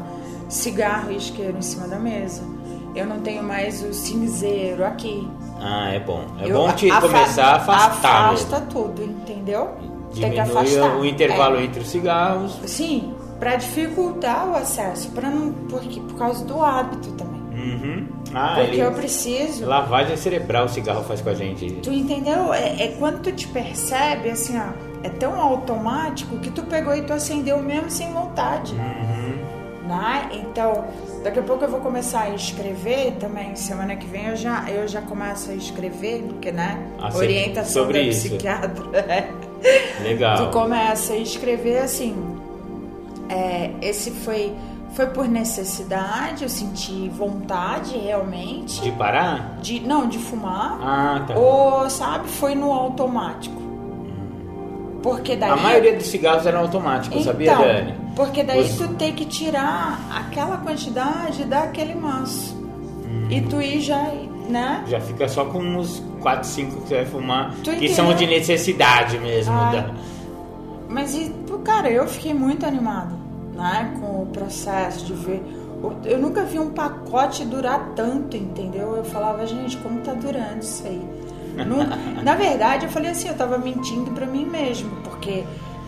cigarro 0.49 1.11
e 1.11 1.17
isqueiro 1.17 1.57
em 1.57 1.61
cima 1.61 1.87
da 1.87 1.97
mesa. 1.97 2.43
Eu 2.93 3.05
não 3.07 3.19
tenho 3.21 3.43
mais 3.43 3.81
o 3.83 3.93
cinzeiro 3.93 4.85
aqui. 4.85 5.27
Ah, 5.61 5.89
é 5.91 5.99
bom. 5.99 6.25
É 6.39 6.49
Eu 6.49 6.57
bom 6.57 6.71
te 6.73 6.89
afa- 6.91 7.01
começar 7.07 7.45
a 7.45 7.55
afastar. 7.57 8.25
Afasta 8.25 8.61
tudo, 8.61 9.03
entendeu? 9.03 9.69
Tem 10.13 10.29
que 10.31 10.41
Diminui 10.41 10.41
afastar. 10.41 10.97
o 10.97 11.05
intervalo 11.05 11.55
É. 11.57 11.63
entre 11.63 11.79
os 11.81 11.87
cigarros. 11.87 12.59
Sim, 12.65 13.13
pra 13.39 13.55
dificultar 13.55 14.49
o 14.49 14.55
acesso, 14.57 15.09
para 15.11 15.29
não 15.29 15.53
porque 15.69 15.99
por 16.01 16.15
causa 16.17 16.43
do 16.43 16.61
hábito 16.61 17.11
também. 17.11 17.30
Uhum. 17.51 18.07
Ah, 18.33 18.55
porque 18.57 18.77
eu 18.81 18.91
preciso. 18.93 19.65
Lavagem 19.65 20.15
cerebral 20.15 20.65
o 20.65 20.69
cigarro 20.69 21.03
faz 21.03 21.21
com 21.21 21.29
a 21.29 21.33
gente. 21.33 21.69
Tu 21.83 21.91
entendeu? 21.91 22.53
É, 22.53 22.83
é 22.83 22.95
quando 22.97 23.21
tu 23.21 23.31
te 23.31 23.47
percebe, 23.47 24.29
assim, 24.29 24.57
ó, 24.57 24.69
é 25.03 25.09
tão 25.09 25.39
automático 25.39 26.37
que 26.37 26.49
tu 26.49 26.63
pegou 26.63 26.95
e 26.95 27.01
tu 27.01 27.11
acendeu 27.13 27.61
mesmo 27.61 27.89
sem 27.89 28.11
vontade. 28.13 28.73
Uhum. 28.73 29.87
Né? 29.87 30.29
Então, 30.31 30.85
daqui 31.23 31.39
a 31.39 31.43
pouco 31.43 31.65
eu 31.65 31.69
vou 31.69 31.81
começar 31.81 32.21
a 32.21 32.29
escrever 32.29 33.13
também. 33.19 33.53
Semana 33.57 33.95
que 33.97 34.07
vem 34.07 34.27
eu 34.27 34.35
já, 34.37 34.69
eu 34.69 34.87
já 34.87 35.01
começo 35.01 35.51
a 35.51 35.53
escrever, 35.55 36.23
porque, 36.29 36.51
né? 36.51 36.81
Ah. 36.99 37.09
Orientação 37.13 37.83
Sobre 37.83 37.99
da 37.99 38.05
isso. 38.05 38.29
psiquiatra. 38.29 38.85
é. 39.11 39.29
Legal. 40.03 40.37
Tu 40.37 40.51
começa 40.53 41.13
a 41.13 41.17
escrever 41.17 41.79
assim. 41.79 42.15
é, 43.29 43.71
esse 43.81 44.11
foi, 44.11 44.53
Foi 44.93 45.05
por 45.07 45.27
necessidade, 45.27 46.43
eu 46.43 46.49
senti 46.49 47.07
vontade 47.09 47.97
realmente. 47.97 48.81
De 48.81 48.91
parar? 48.91 49.57
De, 49.61 49.79
não, 49.79 50.07
de 50.07 50.17
fumar. 50.19 50.77
Ah, 50.81 51.23
tá. 51.27 51.33
Ou, 51.37 51.89
sabe, 51.89 52.27
foi 52.27 52.55
no 52.55 52.71
automático. 52.73 53.61
Porque 55.01 55.35
daí. 55.35 55.49
A 55.49 55.55
maioria 55.55 55.95
dos 55.95 56.07
cigarros 56.07 56.45
eram 56.45 56.59
automáticos, 56.59 57.21
então, 57.21 57.31
sabia, 57.31 57.55
Dani? 57.55 57.95
Porque 58.15 58.43
daí 58.43 58.61
Os- 58.61 58.75
tu 58.77 58.87
tem 58.95 59.13
que 59.13 59.25
tirar 59.25 59.99
aquela 60.13 60.57
quantidade 60.57 61.43
daquele 61.45 61.95
maço. 61.95 62.59
E 63.29 63.39
tu 63.41 63.61
ir 63.61 63.79
já, 63.79 64.11
né? 64.49 64.83
Já 64.87 64.99
fica 64.99 65.27
só 65.27 65.45
com 65.45 65.59
uns 65.59 66.03
4, 66.21 66.47
5 66.47 66.81
que 66.81 66.87
você 66.89 66.95
vai 66.95 67.05
fumar, 67.05 67.53
Tu 67.63 67.71
que 67.77 67.87
são 67.89 68.07
de 68.07 68.25
entendeu? 68.25 68.37
necessidade 68.39 69.17
mesmo. 69.17 69.53
Da- 69.55 69.89
Mas, 70.89 71.15
e, 71.15 71.33
cara, 71.63 71.89
eu 71.89 72.05
fiquei 72.07 72.33
muito 72.33 72.65
animada, 72.65 73.15
né? 73.55 73.97
Com 73.99 74.23
o 74.23 74.25
processo 74.27 75.05
de 75.05 75.13
ver. 75.13 75.43
Eu 76.05 76.19
nunca 76.19 76.43
vi 76.43 76.59
um 76.59 76.69
pacote 76.71 77.43
durar 77.45 77.93
tanto, 77.95 78.37
entendeu? 78.37 78.95
Eu 78.95 79.03
falava, 79.03 79.45
gente, 79.47 79.77
como 79.77 79.99
tá 80.01 80.13
durando 80.13 80.61
isso 80.61 80.85
aí? 80.85 81.01
Não- 81.65 81.83
na 82.23 82.35
verdade, 82.35 82.85
eu 82.85 82.91
falei 82.91 83.11
assim, 83.11 83.27
eu 83.29 83.35
tava 83.35 83.57
mentindo 83.57 84.11
pra 84.11 84.25
mim 84.27 84.45
mesmo, 84.45 84.91
porque 85.03 85.43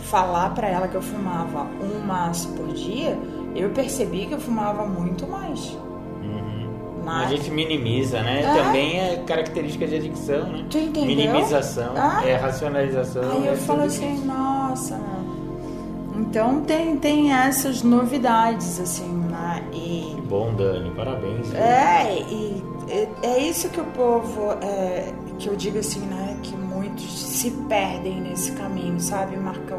falar 0.05 0.49
pra 0.53 0.67
ela 0.67 0.87
que 0.87 0.95
eu 0.95 1.01
fumava 1.01 1.67
um 1.81 1.99
maço 2.05 2.49
por 2.49 2.67
dia, 2.73 3.17
eu 3.55 3.69
percebi 3.69 4.25
que 4.25 4.33
eu 4.33 4.39
fumava 4.39 4.83
muito 4.85 5.27
mais. 5.27 5.77
Uhum. 6.23 7.03
Né? 7.05 7.11
A 7.11 7.27
gente 7.27 7.51
minimiza, 7.51 8.21
né? 8.23 8.41
É. 8.41 8.63
Também 8.63 8.99
é 8.99 9.23
característica 9.27 9.85
de 9.87 9.95
adicção, 9.95 10.43
né? 10.47 10.65
Tu 10.69 10.77
entendeu? 10.79 11.05
Minimização, 11.05 11.93
Ah. 11.95 12.21
é 12.25 12.35
racionalização. 12.35 13.21
Aí 13.31 13.47
é 13.47 13.51
eu 13.51 13.57
falo 13.57 13.79
tudo 13.81 13.87
assim, 13.89 14.13
isso. 14.15 14.25
nossa. 14.25 14.52
Então 16.33 16.61
tem, 16.61 16.97
tem 16.97 17.31
essas 17.31 17.83
novidades, 17.83 18.79
assim, 18.79 19.07
né? 19.29 19.63
E 19.71 20.15
Que 20.15 20.21
bom, 20.21 20.51
Dani, 20.55 20.89
parabéns. 20.95 21.49
viu? 21.49 21.59
é, 21.59 22.17
e 22.27 22.63
é, 22.89 23.07
é 23.21 23.37
isso 23.37 23.69
que 23.69 23.79
o 23.79 23.83
povo, 23.83 24.53
é, 24.63 25.13
que 25.37 25.47
eu 25.47 25.55
digo 25.55 25.77
assim, 25.77 25.99
né? 25.99 26.35
Que 26.41 26.55
muitos 26.57 27.21
se 27.21 27.51
perdem 27.69 28.19
nesse 28.19 28.53
caminho, 28.53 28.99
sabe, 28.99 29.37
Marcão? 29.37 29.77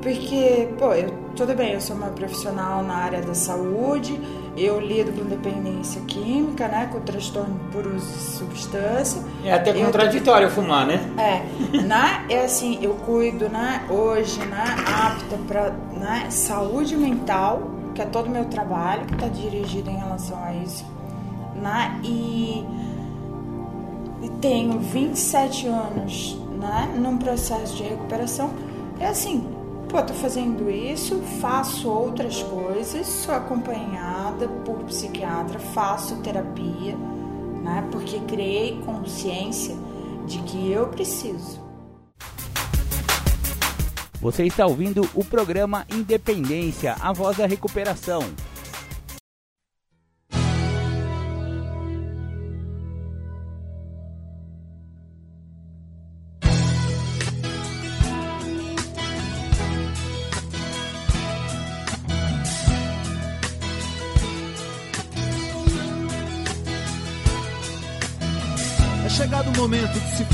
Porque, 0.00 0.66
pô, 0.78 0.94
eu, 0.94 1.12
tudo 1.36 1.54
bem, 1.54 1.74
eu 1.74 1.80
sou 1.82 1.94
uma 1.94 2.08
profissional 2.08 2.82
na 2.82 2.94
área 2.94 3.20
da 3.20 3.34
saúde, 3.34 4.18
eu 4.56 4.80
lido 4.80 5.12
com 5.12 5.28
dependência 5.28 6.00
química, 6.02 6.66
né? 6.66 6.88
Com 6.90 7.00
transtorno 7.00 7.60
por 7.70 7.86
uso 7.86 8.06
de 8.06 8.22
substância. 8.22 9.22
É 9.44 9.52
até 9.52 9.70
Eu 9.70 9.84
contraditório 9.84 10.50
fumar, 10.50 10.86
né? 10.86 11.00
É, 11.18 11.82
né? 11.82 12.24
É 12.30 12.44
assim, 12.44 12.78
eu 12.80 12.94
cuido, 12.94 13.48
né? 13.48 13.84
Hoje, 13.90 14.38
né? 14.46 14.64
Apta 14.86 15.36
para 15.46 15.70
né? 15.98 16.30
saúde 16.30 16.96
mental, 16.96 17.70
que 17.94 18.00
é 18.00 18.06
todo 18.06 18.26
o 18.26 18.30
meu 18.30 18.46
trabalho 18.46 19.04
que 19.04 19.14
está 19.14 19.28
dirigido 19.28 19.90
em 19.90 19.96
relação 19.96 20.42
a 20.42 20.54
isso, 20.54 20.86
né? 21.54 22.00
E, 22.02 22.64
e 24.22 24.28
tenho 24.40 24.78
27 24.78 25.66
anos, 25.66 26.38
né? 26.58 26.94
Num 26.96 27.18
processo 27.18 27.76
de 27.76 27.82
recuperação. 27.82 28.50
É 28.98 29.08
assim, 29.08 29.55
pô, 29.88 30.02
tô 30.02 30.12
fazendo 30.14 30.70
isso, 30.70 31.20
faço 31.40 31.88
outras 31.88 32.42
coisas, 32.42 33.06
sou 33.06 33.34
acompanhada 33.34 34.48
por 34.64 34.78
psiquiatra, 34.84 35.58
faço 35.58 36.16
terapia, 36.22 36.96
né? 37.62 37.86
Porque 37.90 38.18
criei 38.20 38.80
consciência 38.84 39.76
de 40.26 40.38
que 40.40 40.70
eu 40.70 40.88
preciso. 40.88 41.64
Você 44.20 44.44
está 44.44 44.66
ouvindo 44.66 45.08
o 45.14 45.24
programa 45.24 45.86
Independência, 45.90 46.96
a 47.00 47.12
voz 47.12 47.36
da 47.36 47.46
recuperação. 47.46 48.20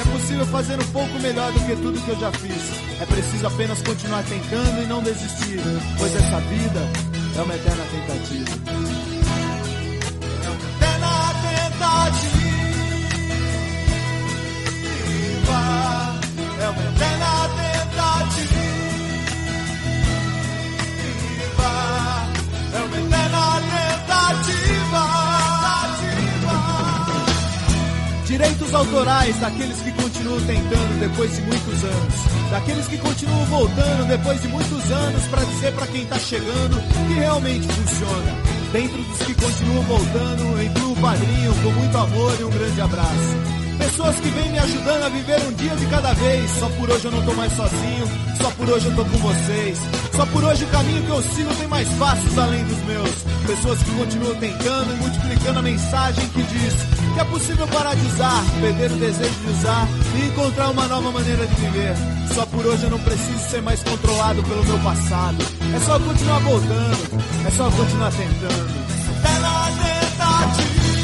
é 0.00 0.04
possível 0.04 0.46
fazer 0.46 0.78
um 0.80 0.86
pouco 0.86 1.20
melhor 1.20 1.52
do 1.52 1.60
que 1.60 1.76
tudo 1.76 2.00
que 2.00 2.08
eu 2.10 2.18
já 2.18 2.32
fiz. 2.32 3.00
É 3.00 3.06
preciso 3.06 3.46
apenas 3.46 3.80
continuar 3.82 4.24
tentando 4.24 4.82
e 4.82 4.86
não 4.86 5.02
desistir, 5.02 5.60
pois 5.98 6.14
essa 6.14 6.40
vida 6.40 6.80
é 7.36 7.42
uma 7.42 7.54
eterna 7.54 7.84
tentativa. 7.84 8.50
É 10.40 10.48
uma 10.48 10.58
eterna 10.64 11.34
tentativa. 11.42 12.44
É 16.60 16.68
uma 16.68 16.82
eterna 16.82 17.23
Direitos 28.34 28.74
autorais 28.74 29.38
daqueles 29.38 29.80
que 29.80 29.92
continuam 29.92 30.40
tentando 30.40 30.98
depois 30.98 31.36
de 31.36 31.42
muitos 31.42 31.84
anos. 31.84 32.14
Daqueles 32.50 32.88
que 32.88 32.98
continuam 32.98 33.44
voltando 33.44 34.08
depois 34.08 34.42
de 34.42 34.48
muitos 34.48 34.90
anos 34.90 35.22
para 35.28 35.44
dizer 35.44 35.72
para 35.72 35.86
quem 35.86 36.04
tá 36.06 36.18
chegando 36.18 36.82
que 36.82 37.14
realmente 37.14 37.68
funciona. 37.68 38.32
Dentro 38.72 39.00
dos 39.00 39.18
que 39.18 39.34
continuam 39.34 39.82
voltando, 39.84 40.62
incluo 40.64 40.92
o 40.94 41.00
padrinho 41.00 41.54
com 41.62 41.70
muito 41.78 41.96
amor 41.96 42.36
e 42.40 42.42
um 42.42 42.50
grande 42.50 42.80
abraço. 42.80 43.36
Pessoas 43.78 44.16
que 44.16 44.28
vêm 44.28 44.50
me 44.50 44.58
ajudando 44.58 45.02
a 45.04 45.08
viver 45.10 45.40
um 45.46 45.52
dia 45.52 45.76
de 45.76 45.86
cada 45.86 46.12
vez. 46.14 46.50
Só 46.58 46.68
por 46.70 46.90
hoje 46.90 47.04
eu 47.04 47.12
não 47.12 47.24
tô 47.24 47.34
mais 47.34 47.52
sozinho, 47.52 48.08
só 48.42 48.50
por 48.50 48.68
hoje 48.68 48.86
eu 48.86 48.96
tô 48.96 49.04
com 49.04 49.18
vocês. 49.18 49.78
Só 50.12 50.26
por 50.26 50.42
hoje 50.42 50.64
o 50.64 50.68
caminho 50.68 51.04
que 51.04 51.10
eu 51.10 51.22
sigo 51.22 51.54
tem 51.54 51.68
mais 51.68 51.88
passos 51.90 52.36
além 52.36 52.64
dos 52.64 52.82
meus. 52.82 53.14
Pessoas 53.46 53.80
que 53.80 53.90
continuam 53.92 54.34
tentando 54.34 54.92
e 54.92 54.96
multiplicando 54.96 55.58
a 55.60 55.62
mensagem 55.62 56.28
que 56.30 56.42
diz 56.42 57.03
que 57.14 57.20
é 57.20 57.24
possível 57.24 57.66
parar 57.68 57.94
de 57.94 58.06
usar, 58.06 58.44
perder 58.60 58.90
o 58.90 58.96
desejo 58.96 59.30
de 59.30 59.50
usar 59.50 59.88
e 60.16 60.26
encontrar 60.26 60.70
uma 60.70 60.86
nova 60.88 61.12
maneira 61.12 61.46
de 61.46 61.54
viver. 61.54 61.94
Só 62.34 62.44
por 62.46 62.66
hoje 62.66 62.82
eu 62.82 62.90
não 62.90 62.98
preciso 62.98 63.38
ser 63.50 63.62
mais 63.62 63.82
controlado 63.82 64.42
pelo 64.42 64.64
meu 64.64 64.78
passado. 64.80 65.38
É 65.74 65.80
só 65.80 65.98
continuar 66.00 66.40
voltando, 66.40 67.22
é 67.46 67.50
só 67.50 67.70
continuar 67.70 68.10
tentando. 68.10 68.84
Pela 69.22 69.70
tentativa. 69.70 70.94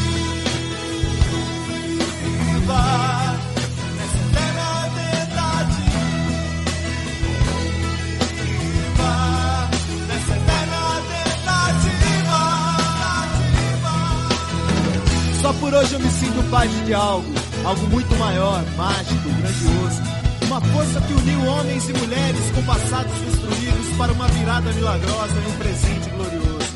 Por 15.70 15.78
hoje 15.78 15.94
eu 15.94 16.00
me 16.00 16.10
sinto 16.10 16.50
parte 16.50 16.74
de 16.84 16.92
algo, 16.92 17.32
algo 17.64 17.86
muito 17.86 18.12
maior, 18.16 18.64
mágico, 18.76 19.28
grandioso. 19.28 20.02
Uma 20.46 20.60
força 20.60 21.00
que 21.00 21.12
uniu 21.12 21.46
homens 21.46 21.88
e 21.88 21.92
mulheres 21.92 22.50
com 22.52 22.62
passados 22.64 23.12
destruídos 23.20 23.96
para 23.96 24.12
uma 24.12 24.26
virada 24.26 24.72
milagrosa 24.72 25.32
e 25.32 25.48
um 25.48 25.58
presente 25.58 26.10
glorioso. 26.10 26.70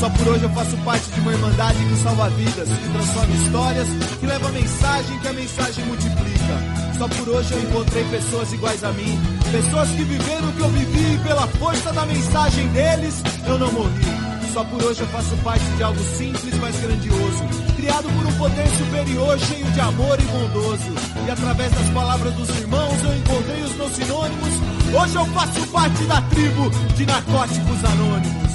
Só 0.00 0.08
por 0.08 0.28
hoje 0.28 0.44
eu 0.44 0.50
faço 0.50 0.76
parte 0.78 1.10
de 1.10 1.20
uma 1.20 1.32
irmandade 1.32 1.78
que 1.84 1.96
salva 1.96 2.30
vidas, 2.30 2.68
que 2.68 2.88
transforma 2.88 3.34
histórias, 3.34 3.88
que 4.18 4.26
leva 4.26 4.48
mensagem, 4.48 5.18
que 5.18 5.28
a 5.28 5.32
mensagem 5.34 5.84
multiplica. 5.84 6.54
Só 6.96 7.08
por 7.08 7.28
hoje 7.28 7.52
eu 7.52 7.62
encontrei 7.62 8.04
pessoas 8.04 8.52
iguais 8.54 8.82
a 8.82 8.92
mim, 8.92 9.20
pessoas 9.52 9.90
que 9.90 10.04
viveram 10.04 10.48
o 10.48 10.52
que 10.52 10.60
eu 10.60 10.70
vivi 10.70 11.14
e 11.14 11.18
pela 11.18 11.46
força 11.48 11.92
da 11.92 12.06
mensagem 12.06 12.66
deles 12.68 13.22
eu 13.46 13.58
não 13.58 13.70
morri. 13.72 14.17
Só 14.52 14.64
por 14.64 14.82
hoje 14.82 15.00
eu 15.00 15.06
faço 15.08 15.36
parte 15.38 15.64
de 15.76 15.82
algo 15.82 16.02
simples, 16.16 16.54
mas 16.60 16.74
grandioso, 16.80 17.44
criado 17.76 18.08
por 18.08 18.26
um 18.26 18.38
poder 18.38 18.66
superior, 18.76 19.38
cheio 19.38 19.66
de 19.66 19.80
amor 19.80 20.18
e 20.18 20.24
bondoso. 20.24 20.92
E 21.26 21.30
através 21.30 21.72
das 21.72 21.88
palavras 21.90 22.34
dos 22.34 22.48
irmãos 22.48 23.04
eu 23.04 23.16
encontrei 23.16 23.62
os 23.62 23.74
meus 23.74 23.92
sinônimos. 23.92 24.54
Hoje 25.00 25.14
eu 25.14 25.26
faço 25.26 25.66
parte 25.68 26.02
da 26.04 26.22
tribo 26.22 26.70
de 26.96 27.06
narcóticos 27.06 27.84
anônimos. 27.84 28.52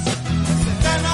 Eterna 0.78 1.13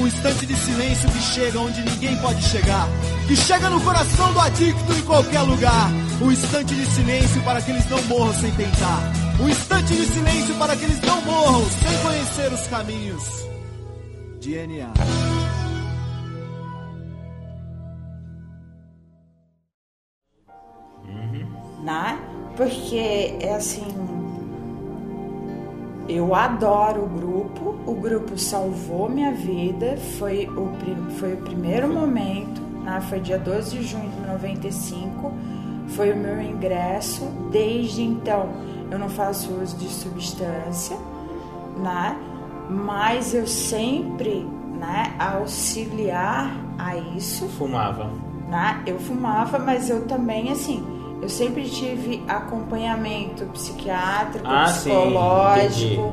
O 0.00 0.06
instante 0.06 0.46
de 0.46 0.56
silêncio 0.56 1.10
que 1.10 1.20
chega 1.20 1.58
onde 1.58 1.82
ninguém 1.82 2.16
pode 2.18 2.42
chegar. 2.42 2.88
Que 3.26 3.36
chega 3.36 3.68
no 3.70 3.80
coração 3.80 4.32
do 4.32 4.40
adicto 4.40 4.92
em 4.92 5.02
qualquer 5.02 5.42
lugar. 5.42 5.90
O 6.20 6.30
instante 6.32 6.74
de 6.74 6.86
silêncio 6.86 7.42
para 7.42 7.60
que 7.60 7.70
eles 7.70 7.88
não 7.88 8.02
morram 8.04 8.34
sem 8.34 8.50
tentar. 8.52 9.12
O 9.40 9.48
instante 9.48 9.94
de 9.94 10.06
silêncio 10.06 10.54
para 10.56 10.76
que 10.76 10.84
eles 10.84 11.00
não 11.02 11.20
morram 11.22 11.64
sem 11.70 11.98
conhecer 12.02 12.52
os 12.52 12.66
caminhos. 12.68 13.22
DNA. 14.40 14.92
né? 21.88 22.18
Porque 22.56 23.36
é 23.40 23.54
assim, 23.54 23.86
eu 26.08 26.34
adoro 26.34 27.04
o 27.04 27.06
grupo, 27.06 27.78
o 27.86 27.94
grupo 27.94 28.38
salvou 28.38 29.08
minha 29.08 29.32
vida, 29.32 29.96
foi 30.18 30.46
o, 30.46 30.72
foi 31.18 31.34
o 31.34 31.36
primeiro 31.38 31.86
momento, 31.92 32.62
né? 32.82 33.00
foi 33.08 33.20
dia 33.20 33.38
12 33.38 33.76
de 33.76 33.82
junho 33.84 34.08
de 34.10 34.26
95, 34.26 35.32
foi 35.88 36.12
o 36.12 36.16
meu 36.16 36.40
ingresso, 36.40 37.26
desde 37.50 38.02
então 38.02 38.48
eu 38.90 38.98
não 38.98 39.10
faço 39.10 39.52
uso 39.52 39.76
de 39.76 39.88
substância, 39.88 40.96
né? 41.76 42.16
mas 42.70 43.34
eu 43.34 43.46
sempre 43.46 44.46
né, 44.78 45.14
auxiliar 45.18 46.50
a 46.78 46.96
isso. 46.96 47.48
Fumava. 47.48 48.10
Né? 48.48 48.82
Eu 48.86 48.98
fumava, 48.98 49.58
mas 49.58 49.90
eu 49.90 50.06
também, 50.06 50.50
assim, 50.50 50.82
eu 51.20 51.28
sempre 51.28 51.64
tive 51.68 52.22
acompanhamento 52.28 53.44
psiquiátrico, 53.46 54.46
Ah, 54.46 54.64
psicológico. 54.64 56.02
sim, 56.02 56.12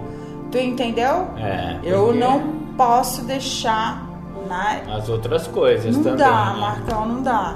tu 0.51 0.57
entendeu? 0.57 1.27
É, 1.37 1.79
Eu 1.83 2.05
porque 2.05 2.19
não 2.19 2.41
posso 2.77 3.23
deixar, 3.23 4.07
né? 4.49 4.83
As 4.91 5.07
outras 5.09 5.47
coisas 5.47 5.95
Não 5.95 6.03
também. 6.03 6.17
dá, 6.19 6.53
né? 6.53 6.59
Marcão, 6.59 7.05
não 7.07 7.21
dá. 7.23 7.55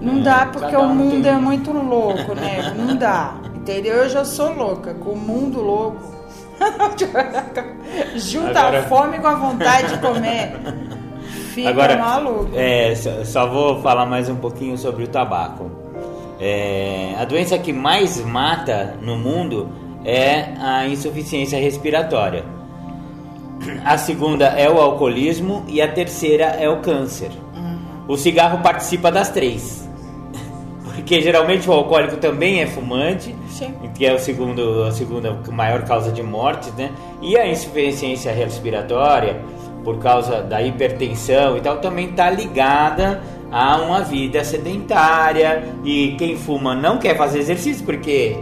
Não 0.00 0.18
É, 0.18 0.22
dá 0.22 0.46
porque 0.52 0.70
cada 0.72 0.80
o 0.80 0.86
um 0.90 0.94
mundo 0.94 1.22
tem- 1.22 1.32
é 1.32 1.38
muito 1.38 1.72
louco, 1.72 2.34
né? 2.34 2.74
Não 2.76 2.96
dá. 2.96 3.34
Entendeu? 3.54 3.94
Eu 3.94 4.08
já 4.10 4.24
sou 4.24 4.52
louca, 4.54 4.92
com 4.94 5.10
o 5.10 5.16
mundo 5.16 5.60
louco. 5.62 6.12
Junta 8.16 8.60
Agora- 8.60 8.80
a 8.80 8.82
fome 8.84 9.18
com 9.18 9.26
a 9.26 9.34
vontade 9.34 9.88
de 9.88 9.98
comer. 9.98 10.52
Fica 11.54 11.70
Agora, 11.70 11.96
maluco. 11.96 12.50
é, 12.54 12.94
só 13.24 13.46
vou 13.48 13.80
falar 13.80 14.06
mais 14.06 14.28
um 14.28 14.36
pouquinho 14.36 14.76
sobre 14.76 15.04
o 15.04 15.08
tabaco. 15.08 15.70
É, 16.46 17.14
a 17.18 17.24
doença 17.24 17.56
que 17.56 17.72
mais 17.72 18.22
mata 18.22 18.98
no 19.00 19.16
mundo 19.16 19.70
é 20.04 20.52
a 20.60 20.86
insuficiência 20.86 21.58
respiratória. 21.58 22.44
A 23.82 23.96
segunda 23.96 24.48
é 24.48 24.68
o 24.68 24.78
alcoolismo 24.78 25.64
e 25.66 25.80
a 25.80 25.88
terceira 25.90 26.44
é 26.44 26.68
o 26.68 26.82
câncer. 26.82 27.30
O 28.06 28.18
cigarro 28.18 28.58
participa 28.62 29.10
das 29.10 29.30
três. 29.30 29.88
Porque 30.84 31.22
geralmente 31.22 31.66
o 31.66 31.72
alcoólico 31.72 32.18
também 32.18 32.60
é 32.60 32.66
fumante, 32.66 33.34
Sim. 33.48 33.72
que 33.94 34.04
é 34.04 34.12
o 34.12 34.18
segundo, 34.18 34.82
a 34.82 34.92
segunda 34.92 35.32
maior 35.50 35.82
causa 35.84 36.12
de 36.12 36.22
mortes, 36.22 36.74
né? 36.74 36.90
E 37.22 37.38
a 37.38 37.48
insuficiência 37.48 38.30
respiratória, 38.32 39.40
por 39.82 39.98
causa 39.98 40.42
da 40.42 40.60
hipertensão 40.60 41.56
e 41.56 41.62
tal, 41.62 41.78
também 41.78 42.10
está 42.10 42.28
ligada 42.28 43.22
a 43.54 43.76
uma 43.76 44.00
vida 44.00 44.42
sedentária. 44.42 45.62
E 45.84 46.16
quem 46.18 46.36
fuma 46.36 46.74
não 46.74 46.98
quer 46.98 47.16
fazer 47.16 47.38
exercício, 47.38 47.84
porque 47.84 48.36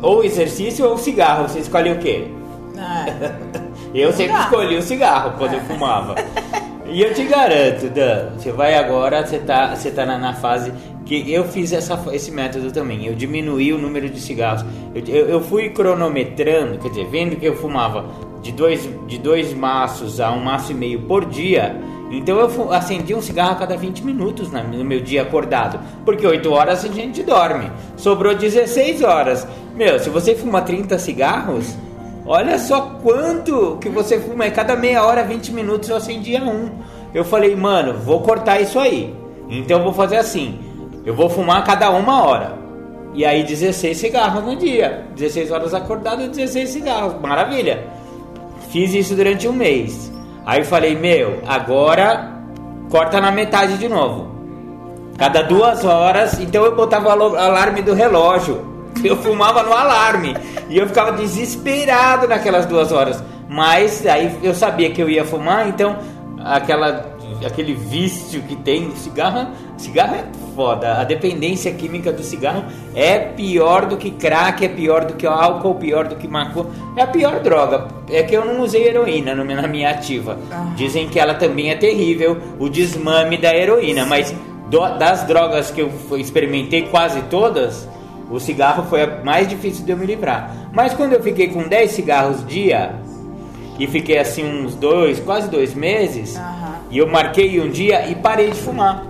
ou 0.00 0.24
exercício 0.24 0.88
ou 0.88 0.96
cigarro, 0.96 1.46
você 1.46 1.58
escolhe 1.58 1.92
o 1.92 1.98
quê? 1.98 2.26
É. 2.74 3.60
Eu 3.92 4.12
sempre 4.12 4.32
dá. 4.32 4.44
escolhi 4.44 4.76
o 4.78 4.82
cigarro 4.82 5.34
quando 5.36 5.54
eu 5.54 5.60
fumava. 5.60 6.14
E 6.92 7.02
eu 7.02 7.14
te 7.14 7.22
garanto, 7.22 7.88
Dan, 7.88 8.30
você 8.36 8.50
vai 8.50 8.74
agora, 8.74 9.24
você 9.24 9.38
tá, 9.38 9.76
você 9.76 9.92
tá 9.92 10.04
na, 10.04 10.18
na 10.18 10.34
fase 10.34 10.72
que 11.06 11.32
eu 11.32 11.44
fiz 11.44 11.72
essa, 11.72 11.96
esse 12.12 12.32
método 12.32 12.72
também. 12.72 13.06
Eu 13.06 13.14
diminuí 13.14 13.72
o 13.72 13.78
número 13.78 14.08
de 14.08 14.18
cigarros. 14.20 14.64
Eu, 14.92 15.04
eu, 15.06 15.28
eu 15.28 15.40
fui 15.40 15.70
cronometrando, 15.70 16.78
quer 16.78 16.88
dizer, 16.88 17.06
vendo 17.06 17.36
que 17.36 17.46
eu 17.46 17.54
fumava 17.54 18.06
de 18.42 18.50
dois, 18.50 18.90
de 19.06 19.18
dois 19.18 19.54
maços 19.54 20.18
a 20.18 20.32
um 20.32 20.42
maço 20.42 20.72
e 20.72 20.74
meio 20.74 21.02
por 21.02 21.26
dia. 21.26 21.80
Então 22.10 22.38
eu 22.38 22.72
acendia 22.72 23.16
um 23.16 23.22
cigarro 23.22 23.52
a 23.52 23.56
cada 23.56 23.76
20 23.76 24.04
minutos 24.04 24.50
no 24.50 24.84
meu 24.84 25.00
dia 25.00 25.22
acordado. 25.22 25.78
Porque 26.04 26.26
8 26.26 26.52
horas 26.52 26.84
a 26.84 26.88
gente 26.88 27.22
dorme. 27.22 27.70
Sobrou 27.96 28.34
16 28.34 29.02
horas. 29.02 29.46
Meu, 29.76 29.98
se 30.00 30.10
você 30.10 30.34
fuma 30.34 30.60
30 30.60 30.98
cigarros, 30.98 31.76
Olha 32.32 32.58
só 32.58 32.98
quanto 33.02 33.76
que 33.80 33.88
você 33.88 34.20
fuma. 34.20 34.44
É 34.44 34.50
cada 34.50 34.76
meia 34.76 35.04
hora, 35.04 35.24
20 35.24 35.52
minutos 35.52 35.88
eu 35.88 35.96
acendia 35.96 36.40
um. 36.44 36.70
Eu 37.12 37.24
falei, 37.24 37.56
mano, 37.56 37.94
vou 37.94 38.20
cortar 38.20 38.60
isso 38.60 38.78
aí. 38.78 39.12
Então 39.48 39.78
eu 39.78 39.84
vou 39.84 39.92
fazer 39.92 40.16
assim. 40.16 40.58
Eu 41.04 41.12
vou 41.12 41.28
fumar 41.28 41.58
a 41.58 41.62
cada 41.62 41.90
uma 41.90 42.22
hora. 42.24 42.56
E 43.14 43.24
aí 43.24 43.42
16 43.42 43.96
cigarros 43.96 44.44
no 44.44 44.54
dia. 44.54 45.06
16 45.16 45.50
horas 45.50 45.74
acordado, 45.74 46.28
16 46.28 46.68
cigarros. 46.68 47.20
Maravilha. 47.20 47.84
Fiz 48.70 48.94
isso 48.94 49.16
durante 49.16 49.48
um 49.48 49.52
mês. 49.52 50.09
Aí 50.44 50.64
falei, 50.64 50.96
meu, 50.96 51.42
agora 51.46 52.30
corta 52.90 53.20
na 53.20 53.30
metade 53.30 53.78
de 53.78 53.88
novo. 53.88 54.30
Cada 55.16 55.42
duas 55.42 55.84
horas, 55.84 56.40
então 56.40 56.64
eu 56.64 56.74
botava 56.74 57.08
o 57.08 57.36
alarme 57.36 57.82
do 57.82 57.94
relógio. 57.94 58.68
Eu 59.04 59.16
fumava 59.16 59.62
no 59.62 59.72
alarme. 59.72 60.36
E 60.68 60.76
eu 60.76 60.86
ficava 60.86 61.12
desesperado 61.12 62.26
naquelas 62.26 62.66
duas 62.66 62.92
horas. 62.92 63.22
Mas 63.48 64.04
aí 64.04 64.38
eu 64.42 64.52
sabia 64.52 64.90
que 64.90 65.00
eu 65.00 65.08
ia 65.08 65.24
fumar, 65.24 65.68
então 65.68 65.96
aquela, 66.44 67.16
aquele 67.46 67.74
vício 67.74 68.42
que 68.42 68.56
tem 68.56 68.82
no 68.82 68.96
cigarro, 68.96 69.48
cigarro 69.78 70.14
é 70.16 70.24
foda. 70.54 70.94
A 71.00 71.04
dependência 71.04 71.72
química 71.72 72.12
do 72.12 72.22
cigarro 72.22 72.64
é 72.94 73.18
pior 73.18 73.86
do 73.86 73.96
que 73.96 74.10
crack, 74.10 74.64
é 74.64 74.68
pior 74.68 75.04
do 75.04 75.14
que 75.14 75.26
álcool, 75.26 75.74
pior 75.76 76.06
do 76.08 76.16
que 76.16 76.26
maconha. 76.28 76.66
É 76.96 77.02
a 77.02 77.06
pior 77.06 77.40
droga. 77.40 77.88
É 78.10 78.22
que 78.22 78.34
eu 78.36 78.44
não 78.44 78.60
usei 78.62 78.86
heroína 78.88 79.34
na 79.34 79.68
minha 79.68 79.90
ativa. 79.90 80.38
Dizem 80.76 81.08
que 81.08 81.18
ela 81.18 81.34
também 81.34 81.70
é 81.70 81.74
terrível, 81.76 82.36
o 82.58 82.68
desmame 82.68 83.36
da 83.36 83.54
heroína, 83.54 84.04
mas 84.06 84.34
do- 84.68 84.98
das 84.98 85.24
drogas 85.26 85.70
que 85.70 85.80
eu 85.80 85.90
experimentei 86.18 86.82
quase 86.82 87.22
todas, 87.22 87.88
o 88.30 88.38
cigarro 88.38 88.84
foi 88.88 89.02
a 89.02 89.24
mais 89.24 89.48
difícil 89.48 89.84
de 89.84 89.90
eu 89.90 89.96
me 89.96 90.06
livrar. 90.06 90.54
Mas 90.72 90.94
quando 90.94 91.14
eu 91.14 91.22
fiquei 91.22 91.48
com 91.48 91.62
10 91.66 91.90
cigarros 91.92 92.46
dia 92.46 92.92
e 93.78 93.86
fiquei 93.86 94.18
assim 94.18 94.44
uns 94.44 94.74
dois, 94.74 95.18
quase 95.18 95.48
dois 95.50 95.74
meses, 95.74 96.36
Aham. 96.36 96.59
E 96.90 96.98
eu 96.98 97.06
marquei 97.06 97.60
um 97.60 97.70
dia 97.70 98.06
e 98.08 98.14
parei 98.14 98.50
de 98.50 98.58
fumar. 98.58 99.04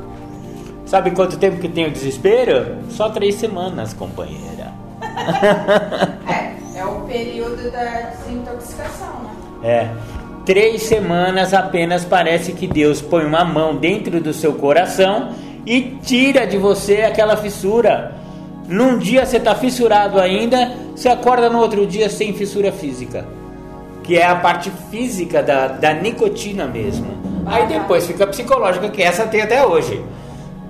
Sabe 0.85 1.12
quanto 1.12 1.39
tempo 1.39 1.59
que 1.59 1.68
tem 1.68 1.87
o 1.87 1.91
desespero? 1.91 2.78
Só 2.91 3.09
três 3.11 3.37
semanas, 3.37 3.95
companheira. 3.95 4.72
É, 6.28 6.78
é 6.78 6.85
o 6.85 7.01
período 7.03 7.70
da 7.70 8.11
desintoxicação, 8.11 9.22
né? 9.22 9.31
É. 9.62 9.91
Três 10.45 10.83
semanas 10.83 11.53
apenas 11.53 12.05
parece 12.05 12.53
que 12.53 12.66
Deus 12.66 13.03
põe 13.03 13.24
uma 13.24 13.45
mão 13.45 13.76
dentro 13.76 14.20
do 14.20 14.33
seu 14.33 14.55
coração 14.55 15.31
e 15.66 15.99
tira 16.03 16.47
de 16.47 16.57
você 16.57 17.03
aquela 17.03 17.37
fissura. 17.37 18.14
Num 18.66 18.99
dia 18.99 19.26
você 19.26 19.37
está 19.37 19.55
fissurado 19.55 20.18
ainda, 20.18 20.72
você 20.95 21.09
acorda 21.09 21.51
no 21.51 21.59
outro 21.59 21.87
dia 21.87 22.09
sem 22.09 22.33
fissura 22.33 22.72
física. 22.72 23.26
Que 24.03 24.16
é 24.16 24.26
a 24.26 24.37
parte 24.37 24.70
física 24.91 25.43
da, 25.43 25.68
da 25.68 25.93
nicotina 25.93 26.66
mesmo. 26.66 27.20
Aí 27.47 27.66
depois 27.66 28.07
fica 28.07 28.24
a 28.24 28.26
psicológica, 28.26 28.88
que 28.88 29.03
essa 29.03 29.26
tem 29.26 29.43
até 29.43 29.66
hoje. 29.66 30.05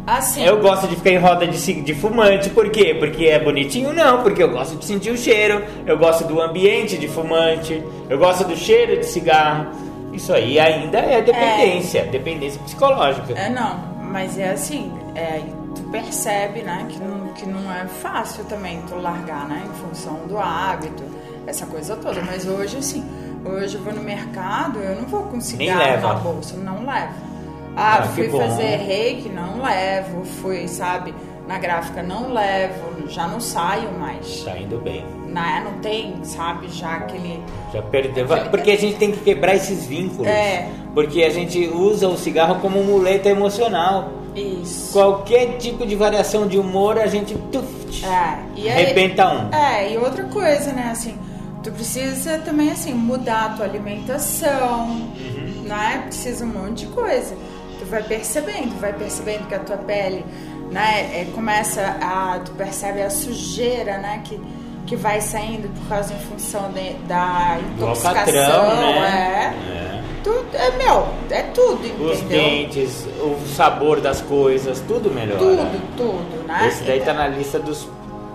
Assim. 0.06 0.44
Eu 0.44 0.60
gosto 0.60 0.88
de 0.88 0.96
ficar 0.96 1.10
em 1.10 1.18
roda 1.18 1.46
de, 1.46 1.82
de 1.82 1.94
fumante, 1.94 2.50
por 2.50 2.68
quê? 2.70 2.96
Porque 2.98 3.26
é 3.26 3.38
bonitinho? 3.38 3.92
Não, 3.92 4.22
porque 4.22 4.42
eu 4.42 4.50
gosto 4.50 4.76
de 4.76 4.84
sentir 4.84 5.10
o 5.10 5.16
cheiro, 5.16 5.62
eu 5.86 5.96
gosto 5.98 6.24
do 6.24 6.40
ambiente 6.40 6.98
de 6.98 7.06
fumante, 7.06 7.82
eu 8.08 8.18
gosto 8.18 8.44
do 8.44 8.56
cheiro 8.56 8.98
de 8.98 9.06
cigarro. 9.06 9.66
Isso 10.12 10.32
aí 10.32 10.58
ainda 10.58 10.98
é 10.98 11.22
dependência, 11.22 12.04
dependência 12.06 12.60
psicológica. 12.62 13.32
É, 13.34 13.48
não, 13.48 13.78
mas 14.02 14.36
é 14.36 14.50
assim, 14.50 14.92
é, 15.14 15.42
tu 15.74 15.82
percebe, 15.92 16.62
né, 16.62 16.86
que 16.88 16.98
não, 16.98 17.28
que 17.28 17.46
não 17.46 17.72
é 17.72 17.86
fácil 17.86 18.44
também 18.44 18.82
tu 18.88 18.96
largar, 18.96 19.46
né, 19.48 19.62
em 19.64 19.86
função 19.86 20.26
do 20.26 20.36
hábito, 20.36 21.04
essa 21.46 21.66
coisa 21.66 21.94
toda. 21.94 22.20
Mas 22.22 22.46
hoje, 22.46 22.78
assim, 22.78 23.04
hoje 23.44 23.76
eu 23.76 23.82
vou 23.82 23.92
no 23.92 24.02
mercado, 24.02 24.78
eu 24.78 24.96
não 24.96 25.06
vou 25.08 25.22
com 25.24 25.40
cigarro 25.40 25.78
leva. 25.78 26.08
na 26.08 26.14
bolsa, 26.14 26.56
não 26.56 26.84
levo. 26.84 27.30
Ah, 27.76 27.98
Ah, 27.98 28.02
fui 28.02 28.28
bom. 28.28 28.38
fazer 28.40 28.76
reiki, 28.78 29.28
não 29.28 29.62
levo. 29.62 30.24
Fui, 30.24 30.66
sabe, 30.66 31.14
na 31.46 31.58
gráfica, 31.58 32.02
não 32.02 32.32
levo. 32.32 33.08
Já 33.08 33.26
não 33.28 33.40
saio 33.40 33.90
mais. 33.98 34.42
Tá 34.44 34.56
indo 34.58 34.78
bem. 34.78 35.04
Né? 35.26 35.62
Não 35.64 35.78
tem, 35.80 36.16
sabe, 36.24 36.68
já 36.68 36.96
aquele... 36.96 37.40
Já 37.72 37.80
perdeu. 37.82 38.26
Porque 38.50 38.72
a 38.72 38.76
gente 38.76 38.96
tem 38.96 39.12
que 39.12 39.20
quebrar 39.20 39.54
esses 39.54 39.86
vínculos. 39.86 40.26
É. 40.26 40.68
Porque 40.92 41.22
a 41.22 41.30
gente 41.30 41.68
usa 41.68 42.08
o 42.08 42.16
cigarro 42.18 42.56
como 42.60 42.82
muleta 42.82 43.28
emocional. 43.28 44.10
Isso. 44.34 44.92
Qualquer 44.92 45.56
tipo 45.58 45.86
de 45.86 45.94
variação 45.94 46.46
de 46.48 46.58
humor, 46.58 46.98
a 46.98 47.06
gente 47.06 47.34
tuf, 47.52 48.04
É, 48.04 48.38
e 48.56 48.68
aí- 48.68 48.84
arrebenta 48.84 49.28
um. 49.28 49.54
É, 49.54 49.92
e 49.92 49.98
outra 49.98 50.24
coisa, 50.24 50.72
né, 50.72 50.88
assim, 50.92 51.16
tu 51.62 51.70
precisa 51.72 52.38
também, 52.38 52.70
assim, 52.70 52.92
mudar 52.94 53.46
a 53.46 53.48
tua 53.50 53.64
alimentação, 53.66 54.86
Uhum. 54.88 55.62
né, 55.64 56.02
precisa 56.06 56.44
um 56.44 56.48
monte 56.48 56.86
de 56.86 56.92
coisa. 56.92 57.34
Tu 57.78 57.84
vai 57.86 58.02
percebendo, 58.02 58.78
vai 58.80 58.92
percebendo 58.92 59.46
que 59.48 59.54
a 59.54 59.58
tua 59.60 59.76
pele, 59.78 60.24
né, 60.70 61.10
é, 61.20 61.26
começa 61.34 61.80
a, 62.00 62.38
tu 62.44 62.52
percebe 62.52 63.02
a 63.02 63.10
sujeira, 63.10 63.98
né, 63.98 64.20
que, 64.24 64.40
que 64.86 64.96
vai 64.96 65.20
saindo 65.20 65.68
por 65.68 65.88
causa, 65.88 66.12
em 66.14 66.18
função 66.18 66.70
de- 66.72 66.94
da 67.06 67.58
intoxicação, 67.76 68.18
alcatrão, 68.18 69.00
né? 69.00 69.54
é. 69.66 69.76
É. 69.76 69.90
Tudo, 70.22 70.46
é, 70.54 70.70
meu, 70.76 71.06
é 71.30 71.42
tudo, 71.44 71.80
Os 72.04 72.18
entendeu? 72.18 72.42
dentes, 72.42 73.06
o 73.22 73.38
sabor 73.56 74.02
das 74.02 74.20
coisas, 74.20 74.78
tudo 74.86 75.10
melhora. 75.10 75.38
Tudo, 75.38 75.96
tudo, 75.96 76.46
né? 76.46 76.68
Esse 76.68 76.82
daí 76.84 77.00
tá 77.00 77.14
na 77.14 77.26
lista 77.26 77.58
dos 77.58 77.88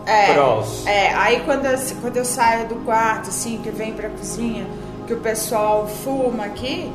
É, 0.05 0.33
prós. 0.33 0.85
É, 0.85 1.13
aí 1.13 1.41
quando 1.41 1.65
eu, 1.65 1.77
quando 2.01 2.17
eu 2.17 2.25
saio 2.25 2.67
do 2.67 2.75
quarto, 2.85 3.29
assim, 3.29 3.59
que 3.61 3.71
vem 3.71 3.93
pra 3.93 4.09
cozinha, 4.09 4.67
que 5.07 5.13
o 5.13 5.19
pessoal 5.19 5.87
fuma 5.87 6.45
aqui, 6.45 6.91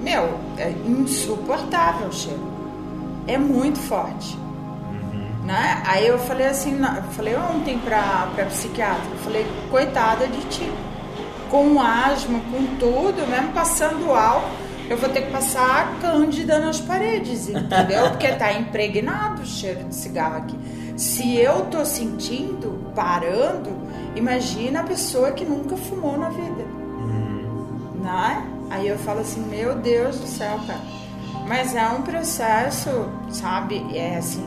meu, 0.00 0.38
é 0.58 0.70
insuportável 0.86 2.08
o 2.08 2.12
cheiro. 2.12 2.58
É 3.26 3.36
muito 3.36 3.78
forte. 3.78 4.36
Uhum. 4.36 5.46
Né? 5.46 5.82
Aí 5.86 6.06
eu 6.06 6.18
falei 6.18 6.46
assim, 6.46 6.78
eu 6.80 7.02
falei 7.12 7.36
ontem 7.36 7.78
pra, 7.78 8.28
pra 8.34 8.46
psiquiatra, 8.46 9.10
eu 9.10 9.18
falei, 9.18 9.46
coitada 9.70 10.26
de 10.26 10.40
ti. 10.46 10.72
Com 11.50 11.80
asma, 11.80 12.40
com 12.50 12.76
tudo, 12.78 13.26
mesmo 13.26 13.52
passando 13.52 14.12
álcool, 14.12 14.50
eu 14.88 14.96
vou 14.96 15.08
ter 15.08 15.22
que 15.22 15.30
passar 15.30 15.82
a 15.82 16.00
cândida 16.00 16.58
nas 16.58 16.80
paredes, 16.80 17.48
entendeu? 17.48 18.08
Porque 18.12 18.28
tá 18.32 18.52
impregnado 18.52 19.42
o 19.42 19.46
cheiro 19.46 19.84
de 19.84 19.94
cigarro 19.94 20.36
aqui. 20.36 20.58
Se 20.98 21.36
eu 21.36 21.66
tô 21.66 21.84
sentindo, 21.84 22.90
parando, 22.92 23.70
imagina 24.16 24.80
a 24.80 24.82
pessoa 24.82 25.30
que 25.30 25.44
nunca 25.44 25.76
fumou 25.76 26.18
na 26.18 26.28
vida. 26.28 26.64
Né? 28.02 28.44
Aí 28.68 28.88
eu 28.88 28.98
falo 28.98 29.20
assim, 29.20 29.40
meu 29.42 29.76
Deus 29.76 30.18
do 30.18 30.26
céu, 30.26 30.58
cara. 30.66 30.80
Mas 31.46 31.76
é 31.76 31.88
um 31.88 32.02
processo, 32.02 32.90
sabe? 33.30 33.86
É 33.94 34.16
assim. 34.16 34.44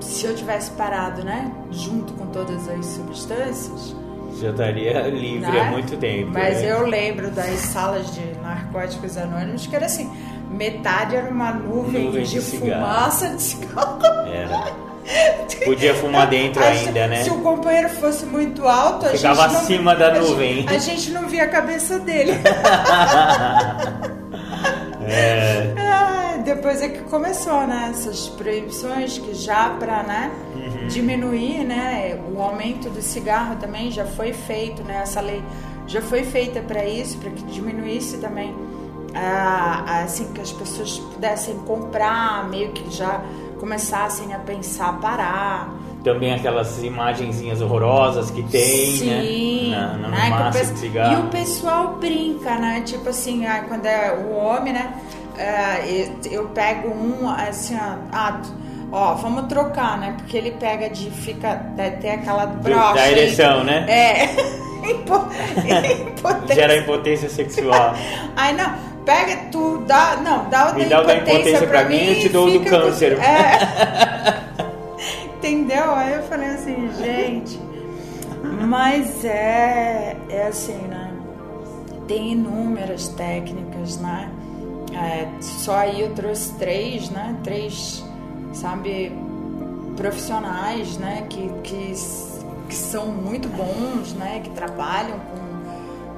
Se 0.00 0.24
eu 0.24 0.34
tivesse 0.34 0.70
parado, 0.70 1.22
né? 1.22 1.52
Junto 1.70 2.14
com 2.14 2.26
todas 2.28 2.66
as 2.66 2.86
substâncias. 2.86 3.94
Já 4.40 4.50
estaria 4.50 5.02
livre 5.08 5.50
né? 5.50 5.60
há 5.60 5.70
muito 5.70 5.98
tempo. 5.98 6.30
Mas 6.32 6.62
né? 6.62 6.72
eu 6.72 6.86
lembro 6.86 7.30
das 7.30 7.60
salas 7.60 8.12
de 8.14 8.22
narcóticos 8.40 9.18
anônimos 9.18 9.66
que 9.66 9.76
era 9.76 9.84
assim: 9.84 10.10
metade 10.50 11.14
era 11.14 11.30
uma 11.30 11.52
nuvem, 11.52 12.06
Nuvem 12.06 12.24
de, 12.24 12.30
de 12.30 12.40
fumaça 12.40 13.28
de 13.36 13.42
cigarro. 13.42 13.98
Era. 14.32 14.80
Podia 15.64 15.94
fumar 15.94 16.26
dentro 16.28 16.62
A 16.62 16.70
gente- 16.72 16.88
ainda, 16.88 17.06
né? 17.08 17.24
Se 17.24 17.30
o 17.30 17.40
companheiro 17.40 17.88
fosse 17.88 18.24
muito 18.26 18.66
alto, 18.68 19.06
a 19.06 19.10
Ficava 19.10 19.42
gente 19.42 19.52
não, 19.52 19.60
acima 19.60 19.94
da 19.96 20.08
a 20.08 20.14
gente- 20.14 20.28
nuvem. 20.30 20.66
A 20.68 20.78
gente 20.78 21.10
não 21.10 21.28
via 21.28 21.44
a 21.44 21.48
cabeça 21.48 21.98
dele. 21.98 22.32
É. 25.12 25.74
Ah, 25.78 26.36
depois 26.44 26.80
é 26.80 26.88
que 26.88 27.00
começou, 27.04 27.66
né? 27.66 27.88
Essas 27.90 28.28
proibições 28.28 29.18
que 29.18 29.34
já 29.34 29.70
para 29.70 30.02
né, 30.02 30.30
Uhum. 30.54 30.86
diminuir, 30.88 31.64
né? 31.64 32.18
O 32.32 32.40
aumento 32.40 32.88
do 32.90 33.02
cigarro 33.02 33.56
também 33.56 33.90
já 33.90 34.04
foi 34.04 34.32
feito, 34.32 34.82
né? 34.84 35.00
Essa 35.02 35.20
lei 35.20 35.42
já 35.86 36.00
foi 36.00 36.22
feita 36.22 36.60
para 36.60 36.84
isso, 36.84 37.18
para 37.18 37.30
que 37.30 37.42
diminuísse 37.44 38.18
também, 38.18 38.54
ah, 39.14 40.02
assim, 40.04 40.32
que 40.32 40.40
as 40.40 40.52
pessoas 40.52 40.98
pudessem 40.98 41.56
comprar, 41.66 42.48
meio 42.48 42.70
que 42.70 42.88
já 42.94 43.20
começassem 43.60 44.32
a 44.34 44.38
pensar 44.38 44.98
parar. 45.00 45.72
Também 46.02 46.32
aquelas 46.32 46.82
imagenzinhas 46.82 47.60
horrorosas 47.60 48.30
que 48.30 48.42
tem, 48.44 48.96
Sim, 48.96 49.70
né? 49.70 49.76
Na, 49.76 50.08
na 50.08 50.08
né, 50.08 50.26
o 50.28 50.30
massa 50.30 50.64
cigarro. 50.76 51.12
E 51.12 51.26
o 51.26 51.28
pessoal 51.28 51.96
brinca, 51.96 52.56
né? 52.56 52.80
Tipo 52.86 53.10
assim, 53.10 53.44
ah, 53.44 53.64
quando 53.68 53.84
é 53.84 54.12
o 54.12 54.34
homem, 54.34 54.72
né? 54.72 54.94
ah, 55.38 55.78
eu, 56.30 56.48
pego 56.48 56.88
um, 56.88 57.28
assim, 57.28 57.76
ó, 57.76 57.96
ah, 58.12 58.40
ó, 58.92 59.14
vamos 59.14 59.46
trocar, 59.46 59.98
né? 59.98 60.14
Porque 60.16 60.36
ele 60.36 60.52
pega 60.52 60.88
de, 60.88 61.10
fica, 61.10 61.56
tem 62.00 62.12
aquela 62.12 62.46
brocha. 62.46 62.94
da 62.94 63.10
ereção, 63.10 63.64
né? 63.64 63.84
É. 63.88 64.60
Impo- 64.80 65.28
impotência. 66.08 66.54
Gera 66.54 66.76
impotência 66.76 67.28
sexual. 67.28 67.94
Ai, 68.34 68.54
não, 68.54 68.72
pega 69.04 69.36
tu, 69.50 69.78
dá, 69.86 70.16
não, 70.16 70.48
dá 70.48 70.70
o 70.72 70.74
Me 70.74 70.84
da 70.86 71.02
dá 71.02 71.14
impotência, 71.14 71.32
impotência 71.40 71.66
pra 71.66 71.84
mim, 71.84 72.06
eu 72.06 72.14
te 72.20 72.26
e 72.26 72.28
dou 72.28 72.46
o 72.46 72.50
do 72.52 72.58
fica 72.60 72.70
com- 72.78 72.82
câncer. 72.86 73.18
É. 73.20 74.50
Entendeu? 75.36 75.94
Aí 75.94 76.14
eu 76.14 76.22
falei 76.24 76.50
assim, 76.50 76.90
gente, 76.98 77.58
mas 78.66 79.24
é, 79.24 80.16
é 80.28 80.46
assim, 80.48 80.76
né? 80.88 81.10
Tem 82.06 82.32
inúmeras 82.32 83.08
técnicas, 83.08 83.98
né? 83.98 84.28
É, 84.92 85.28
só 85.40 85.76
aí 85.76 86.00
eu 86.00 86.12
trouxe 86.14 86.52
três, 86.58 87.08
né? 87.10 87.36
Três, 87.42 88.04
sabe, 88.52 89.12
profissionais, 89.96 90.98
né? 90.98 91.24
Que, 91.30 91.48
que, 91.62 91.94
que 92.68 92.74
são 92.74 93.06
muito 93.06 93.48
bons, 93.48 94.12
né? 94.14 94.40
Que 94.42 94.50
trabalham 94.50 95.18
com, 95.18 95.39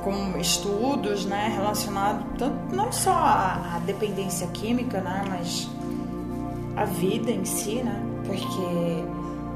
com 0.03 0.39
estudos, 0.39 1.25
né? 1.27 1.53
Relacionados 1.55 2.25
tanto, 2.39 2.75
não 2.75 2.91
só 2.93 3.13
à, 3.13 3.77
à 3.77 3.79
dependência 3.85 4.47
química, 4.49 5.01
né? 5.01 5.25
Mas 5.29 5.69
a 6.77 6.85
vida 6.85 7.31
em 7.31 7.45
si, 7.45 7.77
né? 7.77 8.03
Porque 8.27 9.05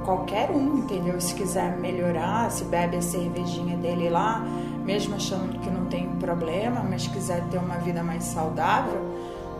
qualquer 0.04 0.50
um, 0.50 0.78
entendeu? 0.78 1.20
Se 1.20 1.34
quiser 1.34 1.76
melhorar, 1.78 2.50
se 2.50 2.64
bebe 2.64 2.96
a 2.96 3.02
cervejinha 3.02 3.76
dele 3.76 4.08
lá, 4.08 4.44
mesmo 4.84 5.16
achando 5.16 5.58
que 5.60 5.68
não 5.68 5.86
tem 5.86 6.06
problema, 6.20 6.84
mas 6.88 7.06
quiser 7.08 7.42
ter 7.50 7.58
uma 7.58 7.76
vida 7.78 8.02
mais 8.02 8.22
saudável, 8.24 9.00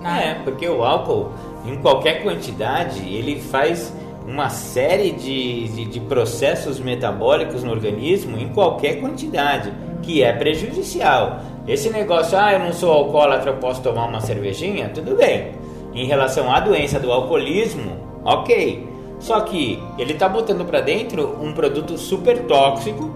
É, 0.01 0.03
né? 0.03 0.41
porque 0.45 0.69
o 0.69 0.85
álcool, 0.85 1.31
em 1.65 1.77
qualquer 1.77 2.23
quantidade, 2.23 3.01
ele 3.09 3.41
faz 3.41 3.93
uma 4.27 4.49
série 4.51 5.13
de, 5.13 5.69
de, 5.69 5.85
de 5.87 6.01
processos 6.01 6.79
metabólicos 6.79 7.63
no 7.65 7.71
organismo 7.71 8.37
em 8.37 8.49
qualquer 8.49 9.01
quantidade, 9.01 9.73
que 10.07 10.23
é 10.23 10.33
prejudicial. 10.33 11.41
Esse 11.67 11.91
negócio, 11.91 12.39
ah, 12.39 12.53
eu 12.53 12.61
não 12.61 12.73
sou 12.73 12.93
alcoólatra, 12.93 13.51
eu 13.51 13.57
posso 13.57 13.83
tomar 13.83 14.07
uma 14.07 14.21
cervejinha, 14.21 14.89
tudo 14.95 15.17
bem. 15.17 15.51
Em 15.93 16.07
relação 16.07 16.51
à 16.53 16.61
doença 16.61 17.01
do 17.01 17.11
alcoolismo, 17.11 17.91
ok. 18.25 18.87
Só 19.19 19.41
que 19.41 19.83
ele 19.99 20.13
está 20.13 20.29
botando 20.29 20.65
para 20.65 20.81
dentro 20.81 21.37
um 21.43 21.53
produto 21.53 21.99
super 21.99 22.39
tóxico 22.45 23.11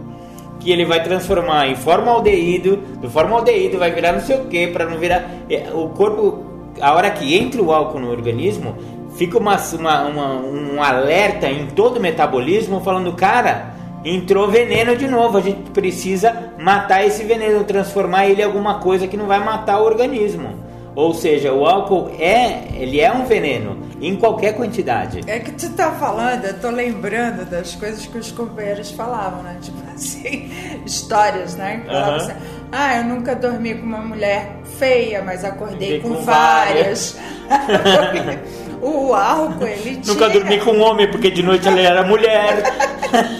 que 0.58 0.72
ele 0.72 0.84
vai 0.84 1.02
transformar 1.02 1.68
em 1.68 1.76
formaldeído, 1.76 2.76
do 3.00 3.08
formaldeído 3.08 3.78
vai 3.78 3.92
virar 3.92 4.12
não 4.12 4.20
sei 4.20 4.36
o 4.40 4.46
que, 4.46 4.66
para 4.66 4.84
não 4.86 4.98
virar. 4.98 5.30
é, 5.48 5.70
O 5.72 5.88
corpo, 5.90 6.44
a 6.80 6.92
hora 6.94 7.10
que 7.10 7.36
entra 7.36 7.62
o 7.62 7.72
álcool 7.72 8.00
no 8.00 8.10
organismo, 8.10 8.74
fica 9.16 9.38
uma, 9.38 9.56
uma- 9.78 10.02
uma- 10.02 10.34
um 10.40 10.82
alerta 10.82 11.48
em 11.48 11.66
todo 11.68 11.98
o 11.98 12.00
metabolismo 12.00 12.80
falando, 12.80 13.12
cara, 13.12 13.74
entrou 14.04 14.48
veneno 14.48 14.96
de 14.96 15.06
novo, 15.06 15.38
a 15.38 15.40
gente 15.40 15.70
precisa 15.70 16.52
matar 16.58 17.04
esse 17.04 17.24
veneno, 17.24 17.64
transformar 17.64 18.26
ele 18.26 18.42
em 18.42 18.44
alguma 18.44 18.78
coisa 18.80 19.06
que 19.06 19.16
não 19.16 19.26
vai 19.26 19.42
matar 19.42 19.80
o 19.80 19.84
organismo. 19.84 20.70
Ou 20.94 21.14
seja, 21.14 21.52
o 21.52 21.64
álcool 21.64 22.10
é, 22.18 22.64
ele 22.74 23.00
é 23.00 23.12
um 23.12 23.24
veneno 23.24 23.78
em 24.00 24.16
qualquer 24.16 24.54
quantidade. 24.54 25.20
É 25.26 25.38
que 25.38 25.52
tu 25.52 25.70
tá 25.70 25.92
falando, 25.92 26.44
eu 26.44 26.58
tô 26.58 26.68
lembrando 26.68 27.48
das 27.48 27.74
coisas 27.76 28.06
que 28.06 28.18
os 28.18 28.32
companheiros 28.32 28.90
falavam, 28.90 29.42
né? 29.42 29.56
Tipo 29.60 29.78
assim, 29.94 30.50
histórias, 30.84 31.54
né? 31.54 31.82
Falavam 31.86 32.16
assim, 32.16 32.32
ah, 32.72 32.96
eu 32.98 33.04
nunca 33.04 33.34
dormi 33.34 33.74
com 33.74 33.86
uma 33.86 34.02
mulher 34.02 34.56
feia, 34.78 35.22
mas 35.22 35.44
acordei 35.44 36.00
com, 36.00 36.14
com 36.14 36.22
várias. 36.22 37.16
o 38.82 39.14
álcool, 39.14 39.66
ele 39.66 39.96
tira... 39.96 40.14
Nunca 40.14 40.28
dormi 40.28 40.58
com 40.58 40.72
um 40.72 40.82
homem, 40.82 41.10
porque 41.10 41.30
de 41.30 41.42
noite 41.42 41.68
ela 41.68 41.80
era 41.80 42.02
mulher. 42.02 42.62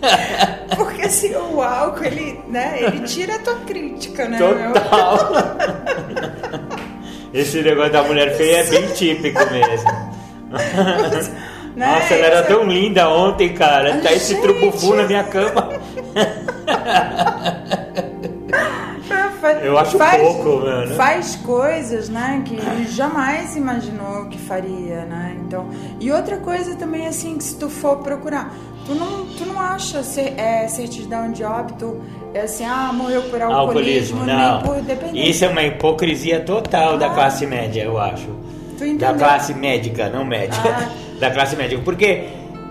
Porque 0.76 1.02
assim, 1.02 1.34
o 1.34 1.60
álcool, 1.62 2.04
ele, 2.04 2.40
né, 2.48 2.78
ele 2.80 3.00
tira 3.00 3.36
a 3.36 3.38
tua 3.38 3.56
crítica, 3.66 4.28
né? 4.28 4.38
Total. 4.38 5.32
Esse 7.32 7.62
negócio 7.62 7.92
da 7.92 8.02
mulher 8.02 8.36
feia 8.36 8.58
é 8.58 8.64
bem 8.64 8.86
típico 8.88 9.38
mesmo. 9.50 9.90
Né? 11.76 11.86
Nossa, 11.86 12.14
ela 12.14 12.26
era 12.26 12.42
tão 12.42 12.64
linda 12.64 13.08
ontem, 13.08 13.54
cara. 13.54 13.98
Tá 13.98 14.12
esse 14.12 14.34
Gente. 14.34 14.42
trubufu 14.42 14.94
na 14.94 15.06
minha 15.06 15.22
cama. 15.24 15.68
Eu 19.62 19.78
acho 19.78 19.98
pouco, 19.98 20.60
mano. 20.64 20.94
Faz 20.96 21.36
coisas, 21.36 22.08
né, 22.08 22.42
que 22.44 22.58
jamais 22.88 23.56
imaginou 23.56 24.26
que 24.26 24.38
faria, 24.38 25.04
né? 25.04 25.29
Então, 25.50 25.66
e 25.98 26.12
outra 26.12 26.36
coisa 26.36 26.76
também 26.76 27.08
assim 27.08 27.36
que 27.36 27.42
se 27.42 27.56
tu 27.56 27.68
for 27.68 27.96
procurar, 27.96 28.54
tu 28.86 28.94
não, 28.94 29.26
tu 29.36 29.44
não 29.44 29.58
acha 29.60 30.00
cer- 30.00 30.32
é, 30.38 30.68
certidão 30.68 31.32
de 31.32 31.42
óbito 31.42 32.00
é 32.32 32.42
assim, 32.42 32.64
ah, 32.64 32.92
morreu 32.94 33.22
por 33.22 33.42
alcoolismo, 33.42 34.20
Alcoolismo, 34.20 34.24
nem 34.24 34.36
não. 34.36 34.62
por 34.62 34.76
dependência. 34.80 35.28
Isso 35.28 35.44
é 35.44 35.48
uma 35.48 35.64
hipocrisia 35.64 36.38
total 36.38 36.96
da 36.96 37.08
Ah. 37.08 37.14
classe 37.14 37.44
média, 37.48 37.82
eu 37.82 37.98
acho. 37.98 38.28
Tu 38.78 38.84
entendeu? 38.84 39.08
Da 39.08 39.14
classe 39.14 39.52
médica, 39.54 40.08
não 40.08 40.24
médica. 40.24 40.68
Ah. 40.68 40.88
Da 41.18 41.30
classe 41.32 41.56
médica. 41.56 41.82
Porque 41.84 42.28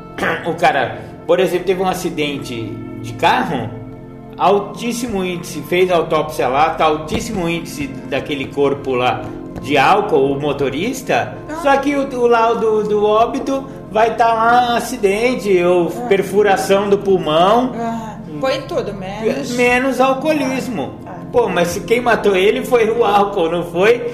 o 0.48 0.54
cara, 0.56 1.00
por 1.28 1.40
exemplo, 1.42 1.66
teve 1.68 1.82
um 1.84 1.88
acidente 1.88 2.56
de 3.02 3.12
carro, 3.16 3.70
altíssimo 4.38 5.24
índice, 5.24 5.62
fez 5.64 5.92
autópsia 5.92 6.48
lá, 6.48 6.70
tá 6.72 6.86
altíssimo 6.86 7.48
índice 7.50 7.88
daquele 8.10 8.46
corpo 8.48 8.94
lá 8.96 9.22
de 9.62 9.78
álcool, 9.78 10.32
o 10.34 10.40
motorista, 10.40 11.38
Ah. 11.50 11.56
só 11.62 11.78
que 11.78 11.96
o, 11.96 12.08
o 12.20 12.28
laudo 12.28 12.84
do 12.84 13.06
óbito 13.06 13.64
vai 13.92 14.12
estar 14.12 14.34
lá 14.34 14.78
acidente 14.78 15.62
ou 15.64 15.88
perfuração 16.08 16.90
do 16.90 16.98
pulmão. 16.98 17.72
Ah, 17.76 18.18
põe 18.40 18.62
tudo, 18.62 18.94
menos. 18.94 19.52
Menos 19.52 20.00
alcoolismo. 20.00 20.94
Ah. 21.06 21.10
Pô, 21.32 21.48
mas 21.48 21.78
quem 21.86 22.02
matou 22.02 22.36
ele 22.36 22.66
foi 22.66 22.90
o 22.90 23.06
álcool, 23.06 23.52
não 23.52 23.64
foi 23.64 24.12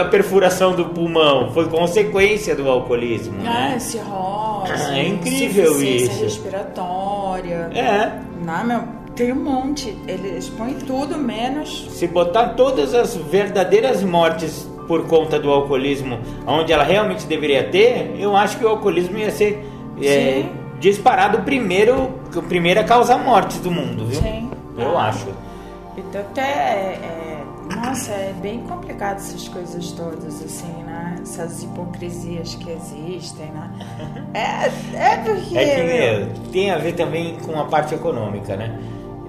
a 0.00 0.04
perfuração 0.06 0.72
do 0.72 0.86
pulmão, 0.86 1.50
foi 1.52 1.66
consequência 1.68 2.56
do 2.56 2.68
alcoolismo, 2.68 3.34
Ah, 3.46 3.70
né? 3.70 3.78
cirrose. 3.78 4.72
É 4.92 5.06
incrível 5.06 5.80
isso. 5.82 6.24
respiratória. 6.24 7.70
É, 7.74 8.12
Não, 8.44 8.64
meu, 8.64 8.80
tem 9.14 9.32
um 9.32 9.36
monte. 9.42 9.96
Eles 10.06 10.48
põem 10.48 10.74
tudo 10.74 11.16
menos. 11.18 11.86
se 11.90 12.06
botar 12.06 12.50
todas 12.50 12.94
as 12.94 13.14
verdadeiras 13.16 14.02
mortes 14.02 14.68
por 14.88 15.06
conta 15.06 15.38
do 15.38 15.50
alcoolismo, 15.52 16.18
onde 16.46 16.72
ela 16.72 16.82
realmente 16.82 17.26
deveria 17.26 17.62
ter, 17.62 18.16
eu 18.18 18.34
acho 18.34 18.56
que 18.58 18.64
o 18.64 18.68
alcoolismo 18.68 19.18
ia 19.18 19.30
ser 19.30 19.64
é, 20.02 20.44
disparado 20.80 21.42
primeiro, 21.42 22.14
a 22.36 22.40
primeira 22.42 22.82
causa 22.82 23.16
mortes 23.18 23.60
do 23.60 23.70
mundo, 23.70 24.06
viu? 24.06 24.20
Sim. 24.20 24.50
Eu 24.76 24.96
Ah. 24.98 25.08
acho. 25.08 25.26
Então 25.96 26.20
até 26.22 26.40
é, 26.42 27.00
é- 27.02 27.74
nossa, 27.74 28.12
é 28.12 28.32
bem 28.40 28.60
complicado 28.60 29.16
essas 29.16 29.46
coisas 29.48 29.92
todas, 29.92 30.42
assim, 30.42 30.72
né? 30.84 31.16
Essas 31.20 31.62
hipocrisias 31.62 32.54
que 32.54 32.70
existem, 32.70 33.46
né? 33.46 33.70
É, 34.32 34.96
é 34.96 35.16
porque. 35.18 35.58
É 35.58 35.74
que 35.74 35.82
meu, 35.82 36.50
tem 36.50 36.70
a 36.70 36.78
ver 36.78 36.92
também 36.94 37.36
com 37.44 37.60
a 37.60 37.64
parte 37.64 37.94
econômica, 37.94 38.56
né? 38.56 38.78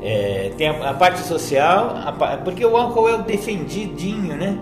É, 0.02 0.52
tem 0.58 0.70
a, 0.70 0.92
a 0.92 0.94
parte 0.94 1.20
social, 1.20 1.98
a 2.06 2.38
porque 2.38 2.66
o 2.66 2.78
álcool 2.78 3.10
é 3.10 3.16
o 3.16 3.24
defendidinho, 3.24 4.36
né? 4.38 4.58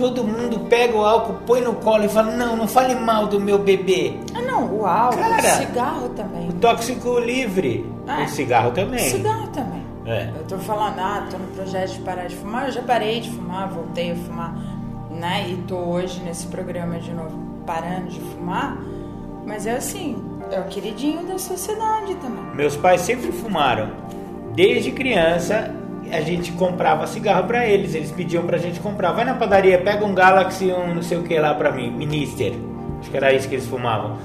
Todo 0.00 0.24
mundo 0.24 0.60
pega 0.60 0.96
o 0.96 1.04
álcool, 1.04 1.34
põe 1.46 1.60
no 1.60 1.74
colo 1.74 2.04
e 2.04 2.08
fala: 2.08 2.32
Não, 2.32 2.56
não 2.56 2.66
fale 2.66 2.94
mal 2.94 3.26
do 3.26 3.38
meu 3.38 3.58
bebê. 3.58 4.14
Ah, 4.34 4.40
não, 4.40 4.74
o 4.74 4.86
álcool, 4.86 5.18
Cara. 5.18 5.36
o 5.36 5.56
cigarro 5.58 6.08
também. 6.10 6.48
O 6.48 6.52
tóxico 6.54 7.18
livre. 7.18 7.84
Ah, 8.08 8.22
o 8.22 8.28
cigarro 8.28 8.70
também. 8.70 9.10
Cigarro 9.10 9.48
também. 9.48 9.82
É. 10.06 10.30
Eu 10.34 10.44
tô 10.44 10.58
falando, 10.58 10.98
ah, 10.98 11.26
tô 11.30 11.36
no 11.36 11.46
projeto 11.48 11.92
de 11.92 12.00
parar 12.00 12.26
de 12.26 12.34
fumar, 12.34 12.66
eu 12.66 12.72
já 12.72 12.82
parei 12.82 13.20
de 13.20 13.30
fumar, 13.30 13.68
voltei 13.68 14.12
a 14.12 14.16
fumar, 14.16 14.54
né? 15.10 15.46
E 15.50 15.56
tô 15.68 15.76
hoje 15.76 16.20
nesse 16.22 16.46
programa 16.46 16.98
de 16.98 17.12
novo 17.12 17.36
parando 17.66 18.08
de 18.08 18.18
fumar. 18.18 18.78
Mas 19.46 19.66
é 19.66 19.76
assim, 19.76 20.16
é 20.50 20.58
o 20.60 20.64
queridinho 20.64 21.26
da 21.26 21.38
sociedade 21.38 22.14
também. 22.16 22.42
Meus 22.54 22.76
pais 22.76 23.02
sempre 23.02 23.30
fumaram. 23.32 23.90
Desde 24.54 24.90
criança, 24.90 25.74
a 26.12 26.20
gente 26.20 26.52
comprava 26.52 27.06
cigarro 27.06 27.44
pra 27.44 27.66
eles. 27.66 27.94
Eles 27.94 28.10
pediam 28.10 28.44
pra 28.44 28.58
gente 28.58 28.80
comprar. 28.80 29.12
Vai 29.12 29.24
na 29.24 29.34
padaria, 29.34 29.78
pega 29.78 30.04
um 30.04 30.14
Galaxy, 30.14 30.72
um 30.72 30.94
não 30.94 31.02
sei 31.02 31.18
o 31.18 31.22
que 31.22 31.38
lá 31.38 31.54
pra 31.54 31.70
mim, 31.72 31.90
Minister. 31.90 32.52
Acho 33.00 33.10
que 33.10 33.16
era 33.16 33.32
isso 33.32 33.48
que 33.48 33.54
eles 33.54 33.66
fumavam. 33.66 34.18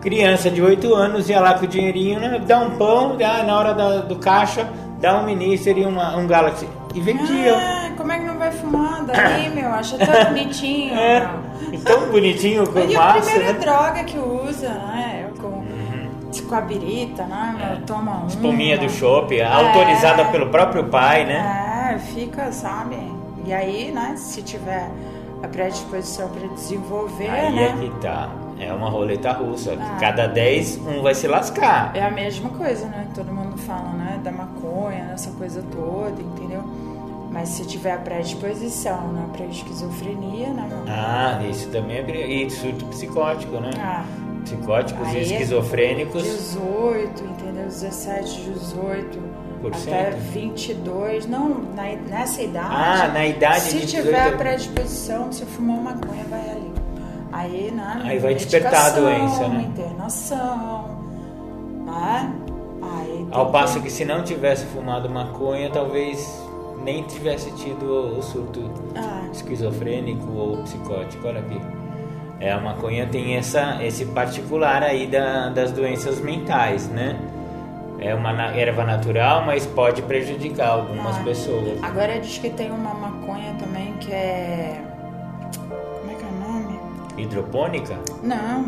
Criança 0.00 0.48
de 0.50 0.62
8 0.62 0.94
anos 0.94 1.28
ia 1.28 1.40
lá 1.40 1.54
com 1.54 1.64
o 1.64 1.68
dinheirinho, 1.68 2.18
né, 2.20 2.40
dá 2.46 2.58
um 2.60 2.70
pão, 2.70 3.16
dá, 3.18 3.42
na 3.42 3.58
hora 3.58 3.74
da- 3.74 3.96
do 3.98 4.16
caixa, 4.16 4.66
dá 4.98 5.18
um 5.18 5.24
Minister 5.26 5.76
e 5.76 5.84
uma- 5.84 6.16
um 6.16 6.26
Galaxy. 6.26 6.66
E 6.94 7.00
vendiam. 7.00 7.56
Ah, 7.58 7.90
como 7.96 8.10
é 8.10 8.18
que 8.18 8.24
não 8.24 8.38
vai 8.38 8.50
fumar 8.50 9.04
daí, 9.04 9.50
meu? 9.54 9.68
Acha 9.68 9.98
tão 9.98 10.24
bonitinho. 10.32 10.94
É, 10.94 11.28
e 11.72 11.78
tão 11.78 12.08
bonitinho 12.10 12.66
com 12.68 12.78
E 12.80 12.96
a 12.96 12.98
massa, 12.98 13.20
primeira 13.30 13.52
né? 13.52 13.58
droga 13.60 14.04
que 14.04 14.18
usa, 14.18 14.68
né? 14.70 15.26
Com, 16.42 16.48
com 16.48 16.54
a 16.54 16.60
birita, 16.60 17.24
né? 17.24 17.54
meu? 17.58 17.86
Toma 17.86 18.12
uma. 18.12 18.26
Espuminha 18.26 18.78
do 18.78 18.88
shopping, 18.88 19.40
autorizada 19.40 20.24
pelo 20.26 20.48
próprio 20.48 20.84
pai, 20.84 21.24
né? 21.24 21.92
É, 21.94 21.98
fica, 21.98 22.52
sabe? 22.52 22.96
E 23.44 23.52
aí, 23.52 23.90
né, 23.90 24.14
se 24.16 24.42
tiver 24.42 24.90
a 25.42 25.48
predisposição 25.48 26.28
para 26.28 26.46
desenvolver, 26.48 27.30
Aí 27.30 27.54
né? 27.54 27.64
é 27.64 27.72
que 27.72 28.00
tá. 28.00 28.28
É 28.58 28.70
uma 28.72 28.90
roleta 28.90 29.32
russa. 29.32 29.74
Ah. 29.80 29.96
Cada 29.98 30.26
10, 30.26 30.76
um 30.86 31.02
vai 31.02 31.14
se 31.14 31.26
lascar. 31.26 31.92
É 31.94 32.04
a 32.04 32.10
mesma 32.10 32.50
coisa, 32.50 32.86
né? 32.86 33.08
Todo 33.14 33.32
mundo 33.32 33.56
fala, 33.56 33.88
né? 33.92 34.20
Da 34.22 34.30
maconha, 34.30 35.10
essa 35.14 35.30
coisa 35.30 35.64
toda, 35.72 36.20
entendeu? 36.20 36.62
Mas 37.30 37.48
se 37.48 37.64
tiver 37.64 37.92
a 37.92 37.98
predisposição, 37.98 39.08
né? 39.12 39.24
Pra 39.32 39.46
esquizofrenia, 39.46 40.48
né? 40.48 40.68
Ah, 40.86 41.40
isso 41.48 41.70
também 41.70 41.98
é. 41.98 42.26
E 42.26 42.50
surto 42.50 42.84
psicótico, 42.86 43.56
né? 43.60 43.70
Ah, 43.78 44.04
Psicóticos 44.44 45.06
Aí 45.08 45.14
e 45.14 45.18
é 45.18 45.22
esquizofrênicos. 45.22 46.22
18, 46.22 47.24
entendeu? 47.24 47.64
17, 47.64 48.40
18, 48.50 49.18
Por 49.60 49.68
até 49.74 49.80
cento? 50.12 50.16
22. 50.32 51.26
Não, 51.26 51.48
na, 51.74 51.82
nessa 52.08 52.42
idade. 52.42 52.68
Ah, 52.70 53.10
na 53.12 53.26
idade 53.26 53.60
Se 53.60 53.78
de 53.80 53.86
tiver 53.86 54.12
18. 54.24 54.34
a 54.34 54.38
predisposição, 54.38 55.32
se 55.32 55.44
fumou 55.44 55.76
maconha, 55.82 56.24
vai 56.28 56.50
ali. 56.50 56.70
Aí, 57.32 57.70
né? 57.70 58.00
Aí 58.04 58.18
vai 58.18 58.34
despertar 58.34 58.86
a 58.86 58.90
doença, 58.90 59.46
né? 59.48 59.62
Internação, 59.68 60.84
né? 61.86 62.32
Aí 62.82 63.26
Ao 63.30 63.50
passo 63.52 63.80
que 63.80 63.90
se 63.90 64.04
não 64.04 64.24
tivesse 64.24 64.66
fumado 64.66 65.08
maconha, 65.08 65.70
talvez 65.70 66.42
nem 66.82 67.02
tivesse 67.04 67.50
tido 67.52 67.84
o 67.84 68.18
o 68.18 68.22
surto 68.22 68.68
Ah, 68.96 69.22
esquizofrênico 69.32 70.26
ou 70.32 70.56
psicótico. 70.64 71.28
Olha 71.28 71.40
aqui. 71.40 71.60
É, 72.40 72.50
a 72.50 72.58
maconha 72.58 73.06
tem 73.06 73.36
essa, 73.36 73.84
esse 73.84 74.06
particular 74.06 74.82
aí 74.82 75.06
da- 75.06 75.50
das 75.50 75.72
doenças 75.72 76.18
mentais, 76.20 76.88
né? 76.88 77.18
É 77.98 78.14
uma 78.14 78.30
erva 78.56 78.82
natural, 78.82 79.44
mas 79.44 79.66
pode 79.66 80.00
prejudicar 80.02 80.70
algumas 80.70 81.16
Ah. 81.18 81.22
pessoas. 81.22 81.82
agora 81.82 82.18
diz 82.18 82.38
que 82.38 82.48
tem 82.48 82.70
uma 82.70 82.94
maconha 82.94 83.54
também 83.60 83.92
que 84.00 84.10
é. 84.10 84.82
Como 86.00 86.10
é 86.10 86.14
que 86.14 86.24
é 86.24 86.28
o 86.28 86.48
nome? 86.52 86.80
Hidropônica? 87.18 87.98
Não, 88.22 88.62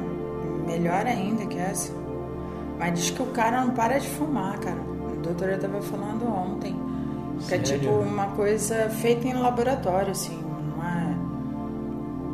melhor 0.67 1.07
ainda 1.07 1.47
que 1.47 1.59
essa. 1.59 1.95
Mas 2.79 2.93
diz 2.93 3.11
que 3.11 3.23
o 3.23 3.27
cara 3.27 3.63
não 3.63 3.71
para 3.71 3.99
de 3.99 4.09
fumar, 4.09 4.59
cara. 4.59 4.77
A 5.11 5.23
doutora 5.23 5.57
tava 5.57 5.81
falando 5.81 6.27
ontem. 6.29 6.77
Que 7.49 7.55
é 7.55 7.65
Sério? 7.65 7.81
tipo 7.81 7.91
uma 7.95 8.27
coisa 8.27 8.91
feita 8.91 9.27
em 9.27 9.33
laboratório, 9.33 10.11
assim, 10.11 10.39
é. 10.39 10.42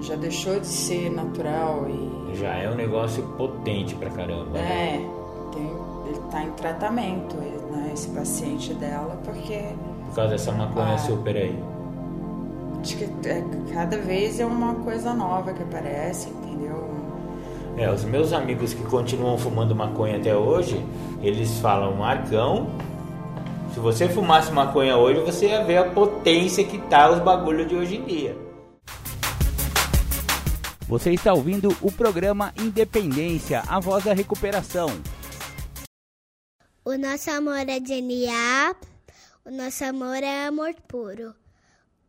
Já 0.01 0.15
deixou 0.17 0.59
de 0.61 0.67
ser 0.67 1.11
natural 1.11 1.87
e. 1.89 2.37
Já 2.37 2.55
é 2.55 2.71
um 2.71 2.75
negócio 2.75 3.23
potente 3.37 3.95
pra 3.97 4.09
caramba. 4.11 4.51
né? 4.53 4.61
É, 4.61 5.55
tem, 5.55 5.71
ele 6.07 6.21
tá 6.31 6.43
em 6.43 6.51
tratamento, 6.53 7.35
né, 7.37 7.91
esse 7.93 8.09
paciente 8.11 8.73
dela, 8.75 9.19
porque 9.25 9.61
Por 10.09 10.15
causa 10.15 10.31
dessa 10.31 10.53
maconha 10.53 10.95
Ah. 10.95 10.99
super 10.99 11.37
aí. 11.37 11.59
acho 12.81 12.97
que 12.97 13.05
é, 13.29 13.45
cada 13.75 13.99
vez 13.99 14.39
é 14.39 14.47
uma 14.47 14.75
coisa 14.77 15.13
nova 15.13 15.53
que 15.53 15.63
aparece, 15.63 16.29
entendeu? 16.29 16.87
É, 17.77 17.91
os 17.91 18.05
meus 18.05 18.33
amigos 18.33 18.73
que 18.75 18.83
continuam 18.85 19.37
fumando 19.37 19.75
maconha 19.75 20.17
até 20.17 20.35
hoje, 20.37 20.85
eles 21.23 21.59
falam, 21.61 21.95
Marcão, 21.97 22.69
se 23.75 23.81
você 23.81 24.09
fumasse 24.09 24.53
maconha 24.53 24.97
hoje, 24.97 25.21
você 25.21 25.47
ia 25.49 25.65
ver 25.65 25.79
a 25.79 25.85
potência 25.91 26.63
que 26.65 26.79
tá 26.79 27.11
os 27.11 27.19
bagulhos 27.21 27.69
de 27.69 27.75
hoje 27.77 27.97
em 27.97 28.03
dia. 28.05 28.37
Você 30.89 31.13
está 31.13 31.35
ouvindo 31.35 31.69
o 31.83 31.93
programa 31.93 32.51
Independência, 32.59 33.61
a 33.69 33.79
voz 33.79 34.05
da 34.05 34.15
recuperação. 34.15 34.89
O 36.83 36.97
nosso 36.97 37.31
amor 37.31 37.69
é 37.69 37.79
genial, 37.79 38.75
o 39.45 39.51
nosso 39.51 39.85
amor 39.85 40.23
é 40.23 40.47
amor 40.47 40.75
puro. 40.89 41.35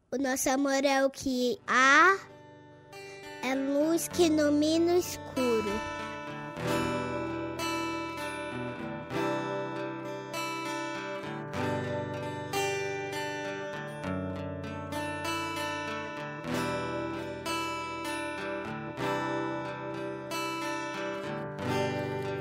O 0.09 0.17
nosso 0.17 0.49
amor 0.49 0.85
é 0.85 1.05
o 1.05 1.09
que 1.09 1.59
há, 1.67 2.17
é 3.43 3.53
luz 3.53 4.07
que 4.07 4.27
ilumina 4.27 4.93
o 4.93 4.97
escuro. 4.97 5.98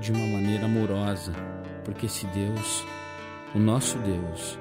de 0.00 0.12
uma 0.12 0.26
maneira 0.26 0.66
amorosa, 0.66 1.32
porque 1.84 2.06
esse 2.06 2.26
Deus, 2.28 2.84
o 3.54 3.58
nosso 3.58 3.98
Deus, 3.98 4.58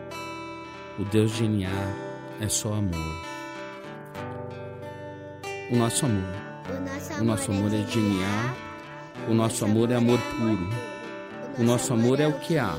o 0.99 1.03
Deus 1.05 1.31
de 1.35 1.47
NA, 1.47 1.69
é 2.39 2.47
só 2.47 2.73
amor. 2.73 3.33
O 5.71 5.75
nosso 5.75 6.05
amor. 6.05 6.43
O 7.19 7.23
nosso 7.23 7.51
amor 7.51 7.73
é 7.73 7.85
genial. 7.87 8.55
O 9.27 9.33
nosso 9.33 9.65
amor 9.65 9.91
é 9.91 9.95
amor 9.95 10.19
puro. 10.37 10.69
O 11.57 11.63
nosso 11.63 11.93
amor 11.93 12.19
é 12.19 12.27
o 12.27 12.33
que 12.39 12.57
há. 12.57 12.75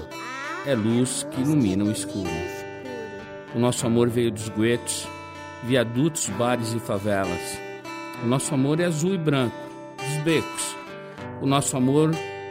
É 0.66 0.74
luz 0.74 1.26
que 1.30 1.40
ilumina 1.40 1.84
o 1.84 1.90
escuro. 1.90 2.30
O 3.54 3.58
nosso 3.58 3.86
amor 3.86 4.08
veio 4.08 4.30
dos 4.30 4.48
guetos, 4.48 5.06
viadutos, 5.62 6.28
bares 6.30 6.74
e 6.74 6.80
favelas. 6.80 7.58
O 8.22 8.26
nosso 8.26 8.54
amor 8.54 8.80
é 8.80 8.84
azul 8.84 9.14
e 9.14 9.18
branco, 9.18 9.56
dos 9.96 10.22
becos. 10.24 10.76
O 11.40 11.46
nosso 11.46 11.76
amor 11.76 12.10
é 12.14 12.33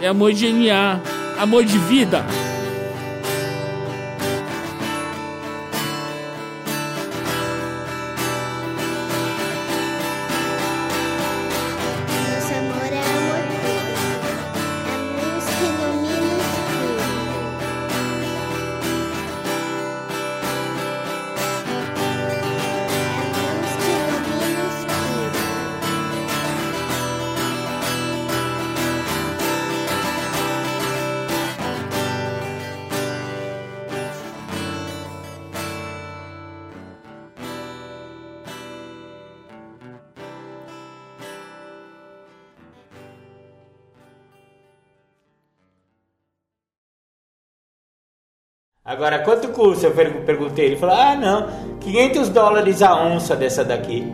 é 0.00 0.08
amor 0.08 0.32
de 0.32 0.50
NA, 0.52 1.00
amor 1.38 1.64
de 1.64 1.78
vida. 1.78 2.24
Agora, 48.90 49.20
quanto 49.20 49.48
custa? 49.48 49.86
Eu 49.86 49.92
per- 49.92 50.24
perguntei. 50.24 50.66
Ele 50.66 50.76
falou: 50.76 50.96
Ah, 50.96 51.14
não, 51.14 51.46
500 51.78 52.28
dólares 52.28 52.82
a 52.82 52.94
onça 53.00 53.36
dessa 53.36 53.64
daqui. 53.64 54.12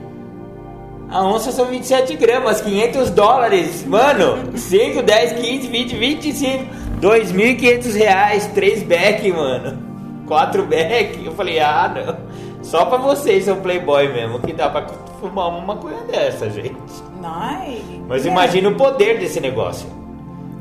A 1.09 1.23
onça 1.25 1.51
são 1.51 1.65
27 1.67 2.15
gramas, 2.17 2.61
500 2.61 3.09
dólares. 3.11 3.87
Mano, 3.87 4.57
5, 4.57 5.03
10, 5.03 5.33
15, 5.33 5.69
20, 5.69 5.97
25. 5.97 6.65
2.500 7.01 7.95
reais, 7.97 8.47
3 8.49 8.83
back, 8.83 9.33
mano. 9.33 9.79
4 10.27 10.63
back. 10.67 11.25
Eu 11.25 11.33
falei: 11.33 11.59
Ah, 11.59 11.91
não. 11.95 12.37
Só 12.63 12.85
pra 12.85 12.99
vocês, 12.99 13.45
seu 13.45 13.57
playboy 13.57 14.13
mesmo, 14.13 14.41
que 14.41 14.53
dá 14.53 14.69
pra 14.69 14.87
fumar 15.21 15.49
uma 15.49 15.61
maconha 15.61 16.03
dessa, 16.11 16.51
gente. 16.51 16.75
Ai, 17.25 17.81
Mas 18.09 18.27
é. 18.27 18.29
imagina 18.29 18.69
o 18.69 18.75
poder 18.75 19.19
desse 19.19 19.41
negócio. 19.41 19.89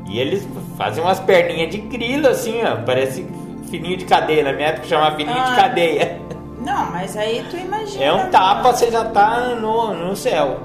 E 0.08 0.18
eles 0.20 0.46
fazem 0.78 1.02
umas 1.04 1.18
perninhas 1.20 1.70
de 1.70 1.78
grilo 1.78 2.28
assim, 2.28 2.60
ó. 2.64 2.76
Parece 2.84 3.26
fininho 3.66 3.96
de 3.96 4.04
cadeia. 4.04 4.44
Na 4.44 4.52
minha 4.52 4.68
época 4.68 4.86
chamava 4.86 5.16
fininho 5.16 5.34
de 5.34 5.50
Ah. 5.52 5.56
cadeia. 5.56 6.20
Não, 6.64 6.90
mas 6.90 7.16
aí 7.16 7.44
tu 7.50 7.56
imagina. 7.56 8.04
É 8.04 8.12
um 8.12 8.30
tapa, 8.30 8.72
você 8.72 8.90
já 8.90 9.04
tá 9.04 9.54
no, 9.54 9.94
no 9.94 10.16
céu. 10.16 10.60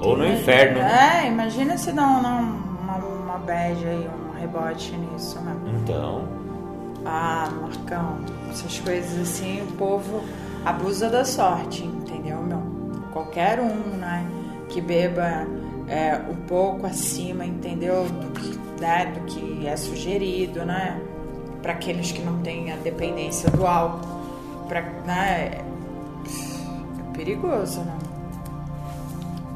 Ou 0.00 0.16
no 0.16 0.26
inferno. 0.26 0.78
É, 0.80 1.26
imagina 1.28 1.76
se 1.76 1.92
dá 1.92 2.02
um, 2.02 2.18
uma, 2.18 2.96
uma 2.96 3.38
bad 3.38 3.86
aí, 3.86 4.08
um 4.08 4.40
rebote 4.40 4.92
nisso, 4.96 5.40
né? 5.40 5.54
Então, 5.82 6.22
Ah, 7.04 7.48
Marcão, 7.60 8.18
essas 8.50 8.78
coisas 8.80 9.20
assim, 9.20 9.60
o 9.62 9.72
povo 9.72 10.22
abusa 10.64 11.08
da 11.08 11.24
sorte, 11.24 11.84
entendeu, 11.84 12.38
meu? 12.42 12.62
Qualquer 13.12 13.58
um, 13.60 13.96
né? 13.96 14.24
que 14.68 14.80
beba 14.80 15.46
é, 15.88 16.18
um 16.30 16.34
pouco 16.46 16.86
acima, 16.86 17.44
entendeu? 17.44 18.04
Do 18.06 18.30
que, 18.40 18.58
né, 18.80 19.06
do 19.14 19.20
que 19.26 19.66
é 19.66 19.76
sugerido, 19.76 20.64
né? 20.64 20.98
Para 21.62 21.72
aqueles 21.72 22.12
que 22.12 22.20
não 22.20 22.38
têm 22.38 22.72
a 22.72 22.76
dependência 22.76 23.50
do 23.50 23.66
álcool. 23.66 24.06
Pra, 24.68 24.82
né? 25.06 25.60
É 25.60 27.16
perigoso, 27.16 27.80
né? 27.80 27.96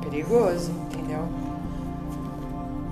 Perigoso, 0.02 0.70
entendeu? 0.70 1.26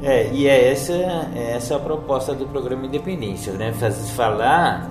É, 0.03 0.31
e 0.33 0.49
é 0.49 0.71
essa, 0.71 0.93
é 0.93 1.53
essa 1.57 1.77
a 1.77 1.79
proposta 1.79 2.35
do 2.35 2.47
programa 2.47 2.87
Independência, 2.87 3.53
né? 3.53 3.73
Falar 4.17 4.91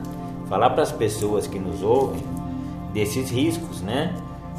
falar 0.49 0.69
para 0.71 0.83
as 0.83 0.91
pessoas 0.91 1.47
que 1.47 1.57
nos 1.57 1.81
ouvem 1.81 2.21
desses 2.93 3.31
riscos, 3.31 3.81
né? 3.81 4.13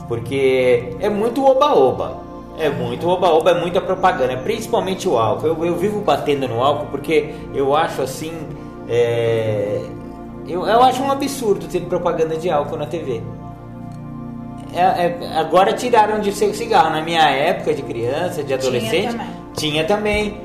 Porque 0.08 0.96
é 1.00 1.08
muito 1.08 1.44
oba-oba. 1.44 2.22
É 2.58 2.68
muito 2.68 3.08
oba-oba, 3.08 3.50
é 3.50 3.60
muita 3.60 3.80
propaganda, 3.80 4.36
principalmente 4.36 5.08
o 5.08 5.18
álcool. 5.18 5.46
Eu, 5.46 5.64
eu 5.64 5.76
vivo 5.76 6.00
batendo 6.00 6.46
no 6.46 6.62
álcool 6.62 6.86
porque 6.86 7.34
eu 7.52 7.74
acho 7.74 8.02
assim. 8.02 8.32
É, 8.88 9.80
eu, 10.46 10.66
eu 10.66 10.82
acho 10.82 11.02
um 11.02 11.10
absurdo 11.10 11.66
ter 11.66 11.80
propaganda 11.80 12.36
de 12.36 12.50
álcool 12.50 12.76
na 12.76 12.86
TV. 12.86 13.20
É, 14.74 14.80
é, 14.80 15.18
agora 15.38 15.72
tiraram 15.72 16.20
de 16.20 16.32
ser 16.32 16.52
cigarro. 16.54 16.90
Na 16.90 17.00
minha 17.02 17.22
época 17.22 17.72
de 17.74 17.82
criança, 17.82 18.42
de 18.42 18.52
adolescente, 18.54 19.12
também. 19.12 19.26
tinha 19.56 19.84
também. 19.84 20.40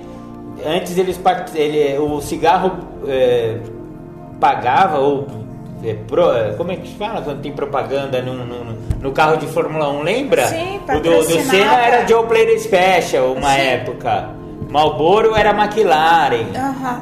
Antes 0.65 0.97
eles 0.97 1.17
part- 1.17 1.55
ele, 1.55 1.97
o 1.97 2.21
cigarro 2.21 2.73
é, 3.07 3.57
pagava 4.39 4.99
ou 4.99 5.25
é, 5.83 5.93
pro- 6.07 6.31
é, 6.35 6.51
como 6.53 6.71
é 6.71 6.75
que 6.75 6.89
se 6.89 6.95
fala 6.95 7.21
quando 7.21 7.41
tem 7.41 7.51
propaganda 7.53 8.21
no, 8.21 8.33
no, 8.45 8.65
no 9.01 9.11
carro 9.13 9.37
de 9.37 9.47
Fórmula 9.47 9.89
1, 9.89 10.01
lembra? 10.03 10.47
Sim, 10.47 10.79
o 10.87 10.99
do, 10.99 11.01
do. 11.01 11.23
Senna 11.23 11.73
era 11.81 12.05
Joe 12.07 12.25
Player 12.27 12.59
Special, 12.59 13.31
uma 13.33 13.53
Sim. 13.53 13.61
época. 13.61 14.29
Marlboro 14.69 15.35
era 15.35 15.49
McLaren. 15.51 16.45
Aham. 16.55 17.01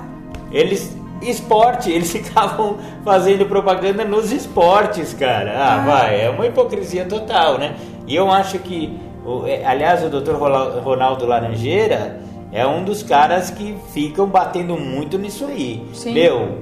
Eles 0.52 0.96
esporte, 1.22 1.92
eles 1.92 2.12
ficavam 2.14 2.78
fazendo 3.04 3.46
propaganda 3.46 4.04
nos 4.06 4.32
esportes, 4.32 5.14
cara. 5.14 5.52
Ah, 5.56 5.76
Ah. 5.76 5.86
vai, 5.86 6.22
é 6.26 6.30
uma 6.30 6.46
hipocrisia 6.46 7.06
total, 7.06 7.58
né? 7.58 7.76
E 8.08 8.16
eu 8.16 8.32
acho 8.32 8.60
que, 8.60 8.98
é, 9.46 9.66
aliás, 9.66 10.04
o 10.04 10.10
Dr. 10.10 10.34
Ronaldo 10.84 11.26
Laranjeira 11.26 12.20
é 12.52 12.66
um 12.66 12.84
dos 12.84 13.04
caras 13.04 13.50
que 13.52 13.76
ficam 13.94 14.26
batendo 14.28 14.78
muito 14.78 15.18
nisso 15.18 15.46
aí. 15.46 15.84
Sim. 15.94 16.14
Meu, 16.14 16.58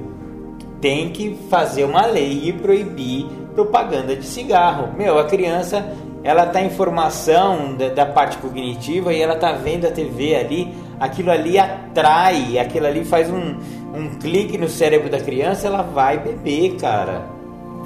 tem 0.82 1.10
que 1.10 1.38
fazer 1.50 1.84
uma 1.84 2.06
lei 2.06 2.42
e 2.46 2.54
proibir 2.54 3.26
propaganda 3.54 4.16
de 4.16 4.26
cigarro. 4.26 4.90
Meu, 4.98 5.18
a 5.20 5.24
criança, 5.26 5.86
ela 6.24 6.46
tá 6.48 6.62
em 6.62 6.70
formação 6.72 7.76
da, 7.76 7.90
da 7.90 8.06
parte 8.06 8.38
cognitiva 8.38 9.14
e 9.14 9.22
ela 9.22 9.36
tá 9.36 9.52
vendo 9.54 9.86
a 9.88 9.92
TV 9.92 10.36
ali, 10.36 10.74
aquilo 11.00 11.32
ali 11.32 11.58
atrai, 11.58 12.58
aquilo 12.58 12.88
ali 12.88 13.06
faz 13.06 13.30
um, 13.30 13.56
um 13.96 14.10
clique 14.20 14.58
no 14.58 14.68
cérebro 14.68 15.10
da 15.10 15.20
criança, 15.20 15.68
ela 15.68 15.82
vai 15.82 16.20
beber, 16.20 16.76
cara. 16.78 17.28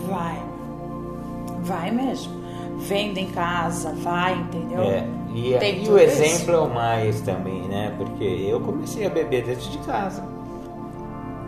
Vai. 0.08 0.40
Vai 1.62 1.92
mesmo. 1.92 2.40
Venda 2.80 3.20
em 3.20 3.28
casa, 3.28 3.94
vai, 4.02 4.34
entendeu? 4.40 4.82
É, 4.82 5.06
e, 5.34 5.58
Tem 5.60 5.84
e 5.84 5.90
o 5.90 5.98
exemplo 5.98 6.54
é 6.54 6.60
o 6.60 6.70
mais 6.70 7.22
também, 7.22 7.62
né? 7.64 7.94
Porque 7.98 8.24
eu 8.24 8.60
comecei 8.62 9.06
a 9.06 9.10
beber 9.10 9.44
dentro 9.44 9.70
de 9.70 9.78
casa. 9.80 10.24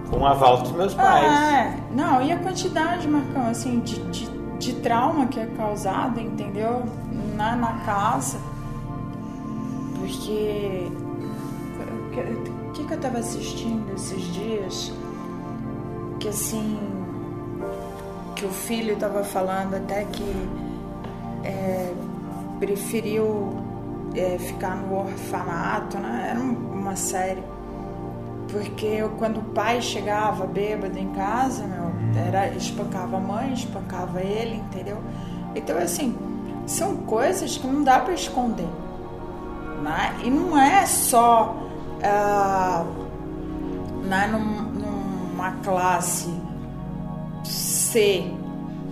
Com 0.09 0.19
o 0.19 0.25
aval 0.25 0.57
dos 0.57 0.71
meus 0.73 0.93
pais. 0.93 1.25
Ah, 1.25 1.53
é. 1.53 1.77
Não, 1.95 2.21
e 2.21 2.31
a 2.31 2.37
quantidade, 2.37 3.07
Marcão, 3.07 3.47
assim, 3.47 3.79
de, 3.79 3.99
de, 4.09 4.29
de 4.59 4.73
trauma 4.81 5.27
que 5.27 5.39
é 5.39 5.45
causada, 5.57 6.19
entendeu? 6.19 6.83
Na, 7.35 7.55
na 7.55 7.73
casa. 7.85 8.37
Porque. 9.97 10.91
O 12.71 12.73
que, 12.73 12.85
que 12.85 12.93
eu 12.93 12.99
tava 12.99 13.17
assistindo 13.17 13.93
esses 13.93 14.21
dias? 14.33 14.93
Que 16.21 16.29
assim. 16.29 16.79
Que 18.35 18.45
o 18.45 18.49
filho 18.49 18.95
tava 18.95 19.23
falando 19.25 19.75
até 19.75 20.05
que. 20.05 20.23
é, 21.43 21.93
preferiu 22.59 23.57
é, 24.15 24.37
ficar 24.37 24.75
no 24.77 24.99
orfanato, 24.99 25.97
né? 25.97 26.27
Era 26.31 26.39
um- 26.39 26.79
uma 26.79 26.95
série. 26.95 27.43
Porque 28.49 28.85
eu, 28.85 29.09
quando 29.17 29.39
o 29.39 29.43
pai 29.43 29.81
chegava 29.81 30.45
bêbado 30.45 30.97
em 30.97 31.09
casa, 31.09 31.63
meu, 31.65 31.91
era, 32.27 32.49
espancava 32.49 33.17
a 33.17 33.19
mãe, 33.19 33.51
espancava 33.53 34.21
ele, 34.21 34.55
entendeu? 34.55 34.97
Então, 35.55 35.77
assim, 35.77 36.15
são 36.65 36.97
coisas 36.97 37.57
que 37.57 37.65
não 37.67 37.83
dá 37.83 37.99
para 37.99 38.13
esconder. 38.13 38.67
Né? 39.81 40.15
E 40.23 40.29
não 40.29 40.57
é 40.57 40.85
só 40.85 41.55
ah, 42.03 42.83
né, 44.03 44.27
num- 44.31 44.79
numa 44.79 45.51
classe 45.63 46.29
C, 47.43 48.23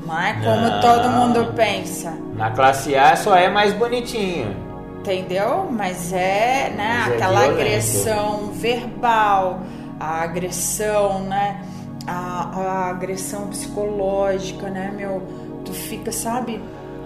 não 0.05 0.19
é 0.19 0.33
como 0.33 0.61
Não. 0.69 0.81
todo 0.81 1.09
mundo 1.09 1.53
pensa. 1.55 2.13
Na 2.35 2.51
classe 2.51 2.95
A 2.95 3.15
só 3.15 3.35
é 3.35 3.49
mais 3.49 3.73
bonitinho. 3.73 4.55
Entendeu? 4.99 5.67
Mas 5.71 6.11
é, 6.11 6.73
né, 6.75 7.03
Mas 7.05 7.11
é 7.11 7.15
aquela 7.15 7.39
violento. 7.41 7.59
agressão 7.61 8.37
verbal, 8.53 9.59
a 9.99 10.21
agressão, 10.23 11.19
né, 11.21 11.61
a, 12.05 12.49
a 12.59 12.89
agressão 12.89 13.47
psicológica, 13.47 14.69
né, 14.69 14.91
meu, 14.95 15.21
tu 15.63 15.73
fica, 15.73 16.11
sabe, 16.11 16.61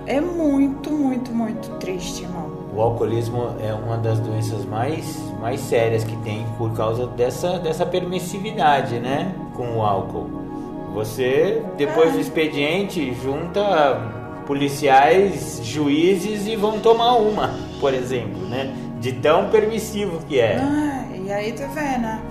é 0.08 0.20
muito, 0.20 0.89
muito, 0.91 1.32
muito 1.32 1.70
triste, 1.78 2.24
irmão. 2.24 2.53
O 2.76 2.82
alcoolismo 2.82 3.55
é 3.61 3.71
uma 3.74 3.97
das 3.97 4.19
doenças 4.19 4.65
mais, 4.65 5.21
mais 5.39 5.59
sérias 5.59 6.03
que 6.03 6.15
tem 6.17 6.45
por 6.57 6.74
causa 6.74 7.05
dessa, 7.05 7.59
dessa 7.59 7.86
permissividade, 7.86 8.99
né? 8.99 9.32
Com 9.55 9.78
o 9.78 9.82
álcool. 9.84 10.28
Você, 10.93 11.63
depois 11.78 12.13
do 12.13 12.19
expediente, 12.19 13.13
junta 13.15 13.61
policiais, 14.47 15.61
juízes 15.63 16.47
e 16.47 16.55
vão 16.55 16.80
tomar 16.80 17.15
uma, 17.15 17.53
por 17.80 17.93
exemplo, 17.93 18.41
né? 18.47 18.74
De 18.99 19.11
tão 19.13 19.49
permissivo 19.49 20.19
que 20.28 20.39
é. 20.39 20.57
Ah, 20.57 21.05
e 21.15 21.32
aí 21.32 21.51
tu 21.51 21.67
vê, 21.74 21.97
né? 21.97 22.21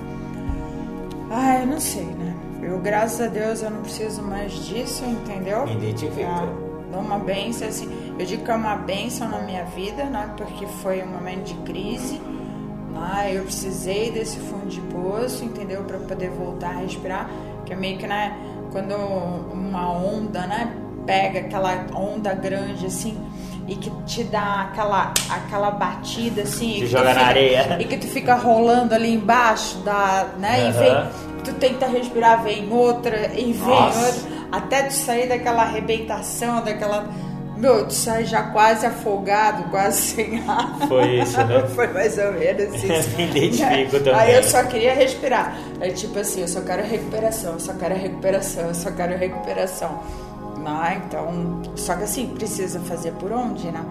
Ah, 1.30 1.60
eu 1.60 1.66
não 1.66 1.80
sei, 1.80 2.04
né? 2.04 2.34
Eu, 2.62 2.78
graças 2.78 3.20
a 3.20 3.28
Deus, 3.28 3.62
eu 3.62 3.70
não 3.70 3.82
preciso 3.82 4.22
mais 4.22 4.52
disso, 4.66 5.04
entendeu? 5.04 5.66
Identifica. 5.66 6.26
Ah, 6.26 6.48
dou 6.92 7.00
uma 7.00 7.18
benção, 7.18 7.68
assim. 7.68 7.88
Eu 8.22 8.26
digo 8.26 8.44
que 8.44 8.50
é 8.52 8.54
uma 8.54 8.76
benção 8.76 9.28
na 9.28 9.38
minha 9.40 9.64
vida, 9.64 10.04
né? 10.04 10.30
Porque 10.36 10.64
foi 10.80 11.02
um 11.02 11.08
momento 11.08 11.42
de 11.44 11.54
crise. 11.72 12.20
Né? 12.94 13.32
Eu 13.34 13.42
precisei 13.42 14.12
desse 14.12 14.36
fundo 14.38 14.66
de 14.68 14.80
poço, 14.82 15.44
entendeu? 15.44 15.82
Para 15.82 15.98
poder 15.98 16.30
voltar 16.30 16.68
a 16.70 16.78
respirar. 16.78 17.28
Que 17.66 17.72
é 17.72 17.76
meio 17.76 17.98
que, 17.98 18.06
né? 18.06 18.36
Quando 18.70 18.94
uma 18.94 19.90
onda, 19.90 20.46
né? 20.46 20.72
Pega 21.04 21.40
aquela 21.40 21.84
onda 21.96 22.32
grande, 22.32 22.86
assim. 22.86 23.18
E 23.66 23.74
que 23.74 23.90
te 24.06 24.22
dá 24.22 24.68
aquela, 24.70 25.12
aquela 25.28 25.72
batida, 25.72 26.42
assim. 26.42 26.76
e 26.76 26.80
Te 26.80 26.86
joga 26.86 27.06
na 27.06 27.14
fica- 27.14 27.26
areia. 27.26 27.76
E 27.80 27.84
que 27.86 27.96
tu 27.96 28.06
fica 28.06 28.34
rolando 28.36 28.94
ali 28.94 29.12
embaixo, 29.14 29.78
da, 29.78 30.28
né? 30.38 30.60
E 30.60 30.68
Aham. 30.68 30.78
vem 30.78 31.42
tu 31.42 31.52
tenta 31.54 31.86
respirar, 31.86 32.40
vem 32.44 32.72
outra 32.72 33.32
e 33.36 33.52
vem 33.52 33.68
Nossa. 33.68 33.98
outra, 34.06 34.22
até 34.52 34.82
tu 34.84 34.92
sair 34.92 35.28
daquela 35.28 35.62
arrebentação, 35.62 36.62
daquela. 36.62 37.08
Meu, 37.62 37.86
tu 37.86 37.94
sai 37.94 38.24
já 38.24 38.42
quase 38.42 38.84
afogado, 38.84 39.70
quase 39.70 40.00
sem 40.02 40.42
ar. 40.48 40.76
Foi 40.88 41.20
isso, 41.20 41.38
né? 41.44 41.60
Foi 41.72 41.86
mais 41.86 42.18
ou 42.18 42.32
menos 42.32 42.74
isso. 42.82 43.10
Me 43.16 43.24
identifico 43.28 43.98
também. 44.00 44.14
Aí 44.14 44.34
eu 44.34 44.42
só 44.42 44.64
queria 44.64 44.92
respirar. 44.94 45.56
Aí 45.80 45.92
tipo 45.92 46.18
assim, 46.18 46.40
eu 46.40 46.48
só 46.48 46.60
quero 46.62 46.82
recuperação, 46.82 47.52
eu 47.52 47.60
só 47.60 47.72
quero 47.74 47.94
recuperação, 47.94 48.64
eu 48.64 48.74
só 48.74 48.90
quero 48.90 49.16
recuperação. 49.16 50.00
Né? 50.58 51.02
Então, 51.06 51.62
só 51.76 51.94
que 51.94 52.02
assim, 52.02 52.26
precisa 52.34 52.80
fazer 52.80 53.12
por 53.12 53.30
onde, 53.30 53.70
né? 53.70 53.84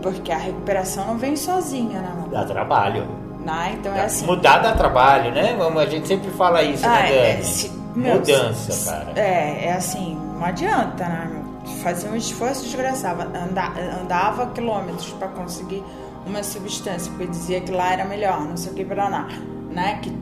Porque 0.00 0.30
a 0.30 0.38
recuperação 0.38 1.04
não 1.08 1.18
vem 1.18 1.34
sozinha, 1.34 2.00
né? 2.00 2.12
Dá 2.30 2.44
trabalho. 2.44 3.04
Né? 3.44 3.74
Então 3.80 3.92
é 3.94 4.04
assim. 4.04 4.26
Mudar 4.26 4.58
dá 4.58 4.72
trabalho, 4.74 5.32
né? 5.32 5.56
A 5.76 5.86
gente 5.86 6.06
sempre 6.06 6.30
fala 6.30 6.62
isso, 6.62 6.86
Ah, 6.86 7.00
né, 7.00 7.16
é, 7.16 7.32
Dani? 7.32 7.44
se- 7.44 7.72
meu, 7.96 8.14
Mudança, 8.14 8.70
se- 8.72 8.88
cara. 8.88 9.12
É, 9.16 9.66
é 9.66 9.72
assim, 9.72 10.16
não 10.36 10.44
adianta, 10.44 11.04
né? 11.04 11.28
meu? 11.32 11.47
Fazer 11.82 12.08
um 12.08 12.16
esforço 12.16 12.64
desgraçado. 12.64 13.22
Anda, 13.22 13.72
andava 14.02 14.46
quilômetros 14.48 15.10
para 15.12 15.28
conseguir 15.28 15.82
uma 16.26 16.42
substância, 16.42 17.10
porque 17.10 17.26
dizia 17.26 17.60
que 17.60 17.70
lá 17.72 17.92
era 17.92 18.04
melhor, 18.04 18.40
não 18.42 18.56
sei 18.56 18.72
o 18.72 18.74
que 18.74 18.84
para 18.84 19.08
lá, 19.08 19.28
né? 19.70 20.00
Que 20.02 20.12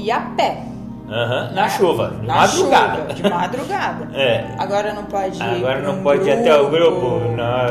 ia 0.00 0.16
a 0.16 0.20
pé. 0.20 0.62
Aham, 1.06 1.50
Na 1.52 1.68
chuva, 1.68 2.08
de 2.18 2.26
Na 2.26 2.34
madrugada. 2.36 2.96
chuva, 3.02 3.14
de 3.14 3.22
madrugada. 3.30 4.08
É. 4.16 4.46
Agora 4.58 4.92
não 4.94 5.04
pode 5.04 5.38
ir 5.38 5.42
Agora 5.42 5.80
não 5.82 6.02
pode 6.02 6.26
ir 6.26 6.32
até 6.32 6.58
o 6.58 6.70
grupo 6.70 7.20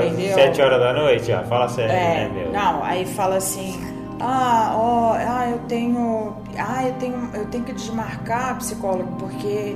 entendeu? 0.06 0.34
7 0.36 0.62
horas 0.62 0.80
da 0.80 0.94
noite, 0.94 1.32
ó. 1.34 1.44
Fala 1.44 1.68
sério, 1.68 1.92
É, 1.92 2.28
né, 2.28 2.32
meu? 2.34 2.52
não, 2.52 2.84
aí 2.84 3.06
fala 3.08 3.38
assim, 3.38 3.82
ah, 4.20 4.74
ó, 4.76 5.14
ah, 5.14 5.48
eu 5.50 5.58
tenho, 5.68 6.36
ah, 6.60 6.86
eu 6.86 6.94
tenho, 6.94 7.30
eu 7.34 7.46
tenho 7.48 7.64
que 7.64 7.74
desmarcar 7.74 8.58
psicólogo 8.60 9.16
porque 9.18 9.76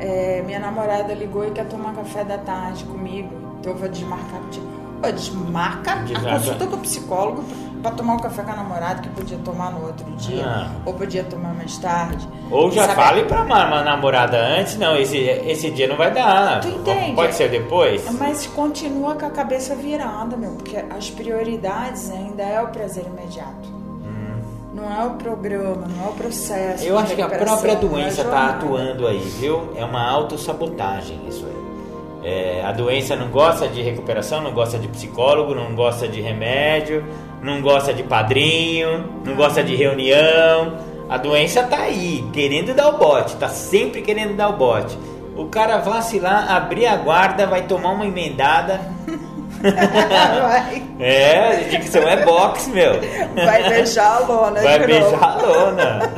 é, 0.00 0.42
minha 0.44 0.58
namorada 0.60 1.12
ligou 1.14 1.46
e 1.46 1.50
quer 1.50 1.66
tomar 1.66 1.94
café 1.94 2.24
da 2.24 2.38
tarde 2.38 2.84
comigo, 2.84 3.30
então 3.60 3.72
eu 3.72 3.78
vou 3.78 3.88
desmarcar 3.88 4.40
contigo. 4.40 4.66
Pô, 5.02 5.10
desmarca 5.12 5.96
Desmarca. 5.96 6.28
a 6.30 6.32
consulta 6.38 6.66
com 6.66 6.76
o 6.76 6.80
psicólogo 6.80 7.44
pra 7.82 7.90
tomar 7.90 8.14
um 8.14 8.18
café 8.18 8.42
com 8.42 8.50
a 8.50 8.56
namorada 8.56 9.02
que 9.02 9.08
podia 9.10 9.36
tomar 9.44 9.70
no 9.72 9.84
outro 9.86 10.10
dia, 10.12 10.42
Ah. 10.44 10.70
ou 10.86 10.94
podia 10.94 11.22
tomar 11.22 11.52
mais 11.54 11.76
tarde. 11.76 12.26
Ou 12.50 12.70
já 12.70 12.84
Sabe? 12.84 12.94
fale 12.94 13.24
pra 13.24 13.42
uma, 13.42 13.66
uma 13.66 13.82
namorada 13.82 14.38
antes, 14.38 14.76
não, 14.78 14.96
esse, 14.96 15.18
esse 15.18 15.70
dia 15.70 15.86
não 15.86 15.96
vai 15.96 16.10
dar. 16.10 16.60
Tu 16.62 16.68
entende? 16.68 17.12
Pode 17.14 17.34
ser 17.34 17.50
depois? 17.50 18.02
Mas 18.18 18.46
continua 18.46 19.14
com 19.16 19.26
a 19.26 19.30
cabeça 19.30 19.74
virada, 19.74 20.34
meu, 20.36 20.52
porque 20.52 20.76
as 20.76 21.10
prioridades 21.10 22.10
ainda 22.10 22.42
é 22.42 22.60
o 22.62 22.68
prazer 22.68 23.04
imediato. 23.06 23.65
Não 24.86 25.02
é 25.02 25.04
o 25.04 25.10
programa, 25.14 25.84
não 25.88 26.06
é 26.06 26.08
o 26.10 26.12
processo. 26.12 26.84
Eu 26.84 26.96
acho 26.96 27.16
que 27.16 27.20
a 27.20 27.28
própria 27.28 27.72
é 27.72 27.74
doença 27.76 28.22
está 28.22 28.50
atuando 28.50 29.08
aí, 29.08 29.18
viu? 29.18 29.72
É 29.74 29.84
uma 29.84 30.08
autossabotagem 30.08 31.22
isso 31.28 31.44
aí. 31.44 32.30
É, 32.30 32.64
a 32.64 32.70
doença 32.70 33.16
não 33.16 33.28
gosta 33.28 33.66
de 33.66 33.82
recuperação, 33.82 34.40
não 34.40 34.52
gosta 34.52 34.78
de 34.78 34.86
psicólogo, 34.86 35.56
não 35.56 35.74
gosta 35.74 36.06
de 36.06 36.20
remédio, 36.20 37.04
não 37.42 37.60
gosta 37.60 37.92
de 37.92 38.04
padrinho, 38.04 39.10
não 39.24 39.34
gosta 39.34 39.60
de 39.60 39.74
reunião. 39.74 40.76
A 41.08 41.18
doença 41.18 41.64
tá 41.64 41.78
aí, 41.78 42.24
querendo 42.32 42.72
dar 42.72 42.88
o 42.88 42.96
bote, 42.96 43.34
tá 43.34 43.48
sempre 43.48 44.02
querendo 44.02 44.36
dar 44.36 44.50
o 44.50 44.56
bote. 44.56 44.96
O 45.36 45.46
cara 45.46 45.78
vacilar, 45.78 46.48
abrir 46.48 46.86
a 46.86 46.94
guarda, 46.94 47.44
vai 47.44 47.66
tomar 47.66 47.90
uma 47.90 48.06
emendada. 48.06 48.80
vai, 49.72 50.82
É, 51.00 51.48
a 51.48 51.68
dicção 51.68 52.02
é 52.02 52.24
boxe, 52.24 52.70
meu. 52.70 52.92
vai 53.44 53.68
beijar 53.68 54.16
a 54.16 54.18
lona 54.26 54.60
Vai 54.62 54.86
beijar 54.86 55.10
novo. 55.10 55.24
a 55.24 55.36
lona. 55.36 56.10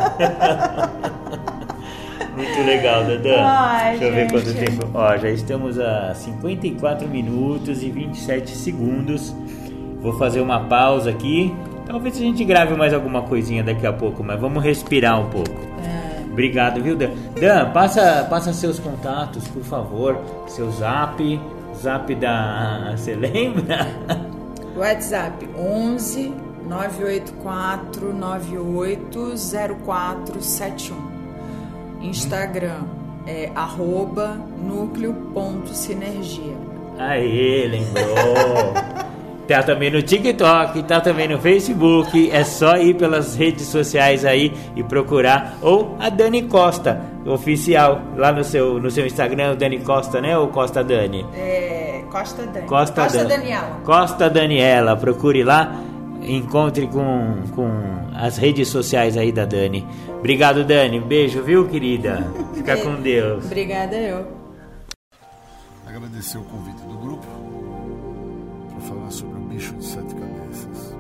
Muito 2.37 2.63
legal, 2.65 3.05
Dadã. 3.05 3.37
Ai, 3.41 3.91
Deixa 3.99 4.05
eu 4.05 4.13
ver 4.13 4.21
gente. 4.21 4.33
quanto 4.33 4.55
tempo. 4.55 4.89
Ó, 4.95 5.17
já 5.17 5.29
estamos 5.31 5.79
a 5.79 6.15
54 6.15 7.09
minutos 7.09 7.83
e 7.83 7.91
27 7.91 8.51
segundos. 8.57 9.35
Vou 10.01 10.13
fazer 10.19 10.41
uma 10.41 10.61
pausa 10.61 11.11
aqui. 11.11 11.53
Talvez 11.87 12.15
a 12.17 12.21
gente 12.21 12.45
grave 12.45 12.75
mais 12.77 12.95
alguma 12.95 13.23
coisinha 13.23 13.65
daqui 13.65 13.87
a 13.87 13.93
pouco, 13.93 14.23
mas 14.23 14.39
vamos 14.39 14.63
respirar 14.63 15.21
um 15.21 15.29
pouco. 15.31 15.51
É. 15.85 16.23
Obrigado, 16.31 16.81
viu, 16.81 16.95
Dan? 16.95 17.09
Dan, 17.41 17.71
passa, 17.71 18.25
passa 18.31 18.53
seus 18.53 18.79
contatos, 18.79 19.49
por 19.49 19.65
favor. 19.65 20.19
Seu 20.47 20.71
zap, 20.71 21.41
zap 21.79 22.15
da. 22.15 22.93
Você 22.97 23.15
lembra? 23.15 23.87
WhatsApp 24.77 25.49
11 25.57 26.35
984 26.69 28.13
980471. 28.13 30.97
Instagram 32.01 32.85
é 33.27 33.51
arroba 33.55 34.37
núcleo.sinergia. 34.63 36.57
Aê, 36.99 37.67
lembrou. 37.69 38.75
tá 39.49 39.63
também 39.63 39.91
no 39.91 40.03
TikTok, 40.03 40.83
tá 40.85 41.01
também 41.01 41.27
no 41.29 41.39
Facebook. 41.39 42.31
É 42.31 42.45
só 42.45 42.77
ir 42.77 42.95
pelas 42.95 43.35
redes 43.35 43.67
sociais 43.67 44.25
aí 44.25 44.53
e 44.77 44.83
procurar. 44.83 45.57
Ou 45.63 45.97
a 45.99 46.09
Dani 46.11 46.43
Costa, 46.43 47.01
oficial, 47.27 48.03
lá 48.17 48.31
no 48.31 48.45
seu, 48.45 48.79
no 48.79 48.91
seu 48.91 49.07
Instagram, 49.07 49.53
o 49.53 49.57
Dani 49.57 49.79
Costa, 49.81 50.21
né? 50.21 50.37
Ou 50.39 50.49
Costa 50.49 50.85
Dani? 50.85 51.25
É, 51.35 52.03
Costa 52.11 52.47
Dani. 52.47 52.67
Costa, 52.67 53.07
Dan- 53.09 53.25
Daniela. 53.27 53.81
Costa 53.85 54.31
Daniela, 54.31 54.97
procure 54.97 55.43
lá. 55.43 55.75
Encontre 56.21 56.87
com, 56.89 57.37
com 57.55 57.71
as 58.15 58.37
redes 58.37 58.69
sociais 58.69 59.17
aí 59.17 59.31
da 59.33 59.45
Dani. 59.45 59.87
Obrigado, 60.19 60.65
Dani. 60.65 60.99
Beijo, 61.01 61.43
viu, 61.43 61.67
querida? 61.69 62.27
Fica 62.55 62.77
com 62.83 62.97
Deus. 62.97 63.45
Obrigada 63.47 63.95
eu. 63.97 64.27
agradecer 65.87 66.39
o 66.39 66.43
convite 66.43 66.83
do 66.83 66.99
grupo 66.99 67.25
para 68.71 68.81
falar 68.81 69.11
sobre 69.11 69.38
bicho 69.49 69.75
de 69.75 69.85
sete 69.85 70.15
cabeças. 70.15 70.97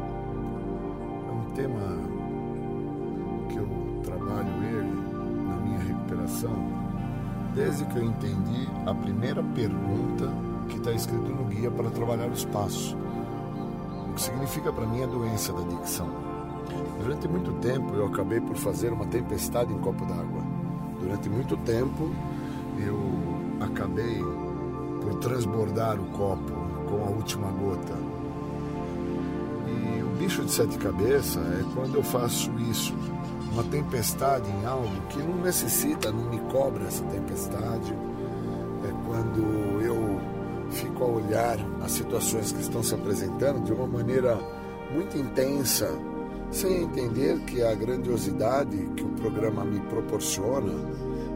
É 1.28 1.32
um 1.32 1.52
tema 1.54 1.80
que 3.48 3.56
eu 3.56 3.68
trabalho 4.04 4.48
ele 4.64 5.48
na 5.48 5.56
minha 5.56 5.78
recuperação 5.78 6.78
desde 7.54 7.84
que 7.86 7.96
eu 7.96 8.04
entendi 8.04 8.68
a 8.86 8.94
primeira 8.94 9.42
pergunta 9.42 10.30
que 10.68 10.76
está 10.76 10.92
escrito 10.92 11.28
no 11.28 11.44
guia 11.44 11.70
para 11.70 11.90
trabalhar 11.90 12.28
o 12.28 12.32
espaço. 12.32 12.96
O 14.10 14.14
que 14.14 14.22
significa 14.22 14.72
para 14.72 14.86
mim 14.86 15.02
a 15.02 15.06
doença 15.06 15.52
da 15.52 15.60
adicção. 15.60 16.08
Durante 17.00 17.26
muito 17.28 17.52
tempo 17.60 17.94
eu 17.94 18.06
acabei 18.06 18.40
por 18.40 18.56
fazer 18.56 18.92
uma 18.92 19.06
tempestade 19.06 19.72
em 19.72 19.78
copo 19.78 20.04
d'água. 20.04 20.42
Durante 21.00 21.28
muito 21.28 21.56
tempo 21.58 22.10
eu 22.78 23.64
acabei 23.64 24.22
por 25.00 25.14
transbordar 25.16 25.98
o 26.00 26.04
copo 26.06 26.52
com 26.88 27.04
a 27.04 27.10
última 27.10 27.48
gota. 27.48 28.07
Bicho 30.28 30.44
de 30.44 30.52
sete 30.52 30.76
cabeças 30.76 31.38
é 31.38 31.64
quando 31.74 31.94
eu 31.94 32.02
faço 32.02 32.50
isso, 32.70 32.92
uma 33.50 33.64
tempestade 33.64 34.46
em 34.50 34.66
algo 34.66 34.90
que 35.08 35.22
não 35.22 35.38
necessita, 35.38 36.12
não 36.12 36.28
me 36.28 36.38
cobra 36.52 36.84
essa 36.84 37.02
tempestade. 37.04 37.94
É 38.84 38.92
quando 39.06 39.80
eu 39.80 40.20
fico 40.70 41.02
a 41.02 41.06
olhar 41.06 41.56
as 41.82 41.92
situações 41.92 42.52
que 42.52 42.60
estão 42.60 42.82
se 42.82 42.94
apresentando 42.94 43.64
de 43.64 43.72
uma 43.72 43.86
maneira 43.86 44.38
muito 44.92 45.16
intensa, 45.16 45.90
sem 46.50 46.82
entender 46.82 47.38
que 47.46 47.62
a 47.62 47.74
grandiosidade 47.74 48.76
que 48.96 49.04
o 49.04 49.08
programa 49.12 49.64
me 49.64 49.80
proporciona 49.80 50.74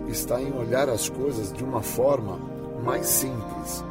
está 0.07 0.39
em 0.39 0.55
olhar 0.55 0.91
as 0.91 1.09
coisas 1.09 1.51
de 1.51 1.65
uma 1.65 1.81
forma 1.81 2.39
mais 2.85 3.07
simples. 3.07 3.83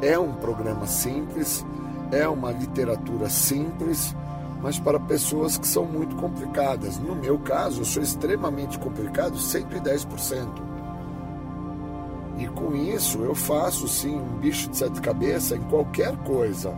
É 0.00 0.16
um 0.16 0.32
programa 0.34 0.86
simples, 0.86 1.66
é 2.12 2.28
uma 2.28 2.52
literatura 2.52 3.28
simples, 3.28 4.14
mas 4.64 4.78
para 4.78 4.98
pessoas 4.98 5.58
que 5.58 5.68
são 5.68 5.84
muito 5.84 6.16
complicadas. 6.16 6.98
No 6.98 7.14
meu 7.14 7.38
caso, 7.38 7.82
eu 7.82 7.84
sou 7.84 8.02
extremamente 8.02 8.78
complicado, 8.78 9.36
sempre 9.36 9.78
10%. 9.78 10.48
E 12.38 12.46
com 12.46 12.74
isso 12.74 13.18
eu 13.18 13.34
faço 13.34 13.86
sim 13.86 14.16
um 14.16 14.38
bicho 14.38 14.70
de 14.70 14.78
sete 14.78 15.02
cabeças 15.02 15.58
em 15.58 15.60
qualquer 15.64 16.16
coisa. 16.24 16.74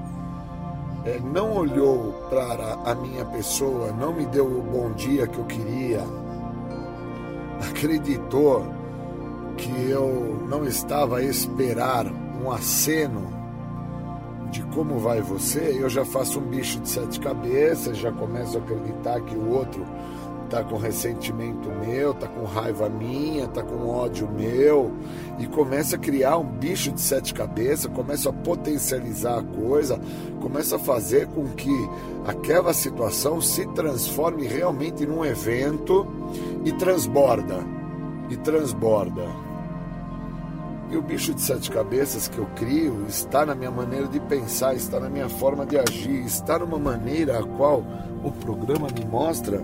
É, 1.05 1.21
não 1.33 1.53
olhou 1.53 2.13
para 2.29 2.75
a 2.85 2.93
minha 2.97 3.25
pessoa, 3.25 3.93
não 3.93 4.13
me 4.13 4.27
deu 4.27 4.47
o 4.47 4.63
bom 4.63 4.91
dia 4.91 5.29
que 5.29 5.39
eu 5.39 5.45
queria, 5.45 6.03
acreditou 7.71 8.67
que 9.57 9.71
eu 9.89 10.45
não 10.49 10.67
estava 10.67 11.19
a 11.19 11.23
esperar 11.23 12.05
um 12.43 12.51
aceno 12.51 13.36
de 14.51 14.63
como 14.75 14.99
vai 14.99 15.21
você, 15.21 15.79
eu 15.81 15.89
já 15.89 16.05
faço 16.05 16.39
um 16.39 16.43
bicho 16.43 16.81
de 16.81 16.89
sete 16.89 17.21
cabeças, 17.21 17.97
já 17.97 18.13
começo 18.13 18.57
a 18.57 18.61
acreditar 18.61 19.21
que 19.23 19.35
o 19.35 19.51
outro 19.51 19.85
tá 20.49 20.63
com 20.63 20.77
ressentimento 20.77 21.69
meu, 21.85 22.15
tá 22.15 22.27
com 22.27 22.45
raiva 22.45 22.89
minha, 22.89 23.49
tá 23.49 23.63
com 23.63 23.89
ódio 23.89 24.29
meu, 24.31 24.93
e 25.39 25.47
começa 25.47 25.97
a 25.97 25.99
criar 25.99 26.39
um 26.39 26.45
bicho 26.45 26.93
de 26.93 27.01
sete 27.01 27.35
cabeças, 27.35 27.93
começa 27.93 28.31
a 28.31 28.33
potencializar 28.33 29.41
a 29.41 29.43
coisa, 29.43 30.01
começa 30.41 30.77
a 30.77 30.79
fazer 30.79 31.27
com 31.29 31.45
que 31.49 31.75
aquela 32.27 32.73
situação 32.73 33.41
se 33.41 33.67
transforme 33.73 34.47
realmente 34.47 35.07
num 35.07 35.25
evento 35.25 36.07
e 36.65 36.73
transborda, 36.73 37.59
e 38.31 38.37
transborda. 38.37 39.46
E 40.91 40.97
o 40.97 41.03
bicho 41.03 41.35
de 41.35 41.41
sete 41.41 41.71
cabeças 41.71 42.29
que 42.29 42.39
eu 42.39 42.47
crio 42.55 43.07
está 43.09 43.45
na 43.45 43.55
minha 43.55 43.71
maneira 43.71 44.07
de 44.07 44.21
pensar, 44.21 44.75
está 44.75 45.01
na 45.01 45.09
minha 45.09 45.29
forma 45.29 45.67
de 45.67 45.77
agir, 45.77 46.25
está 46.25 46.59
numa 46.59 46.79
maneira 46.79 47.41
a 47.41 47.43
qual 47.43 47.85
o 48.23 48.31
programa 48.31 48.87
me 48.97 49.05
mostra 49.05 49.63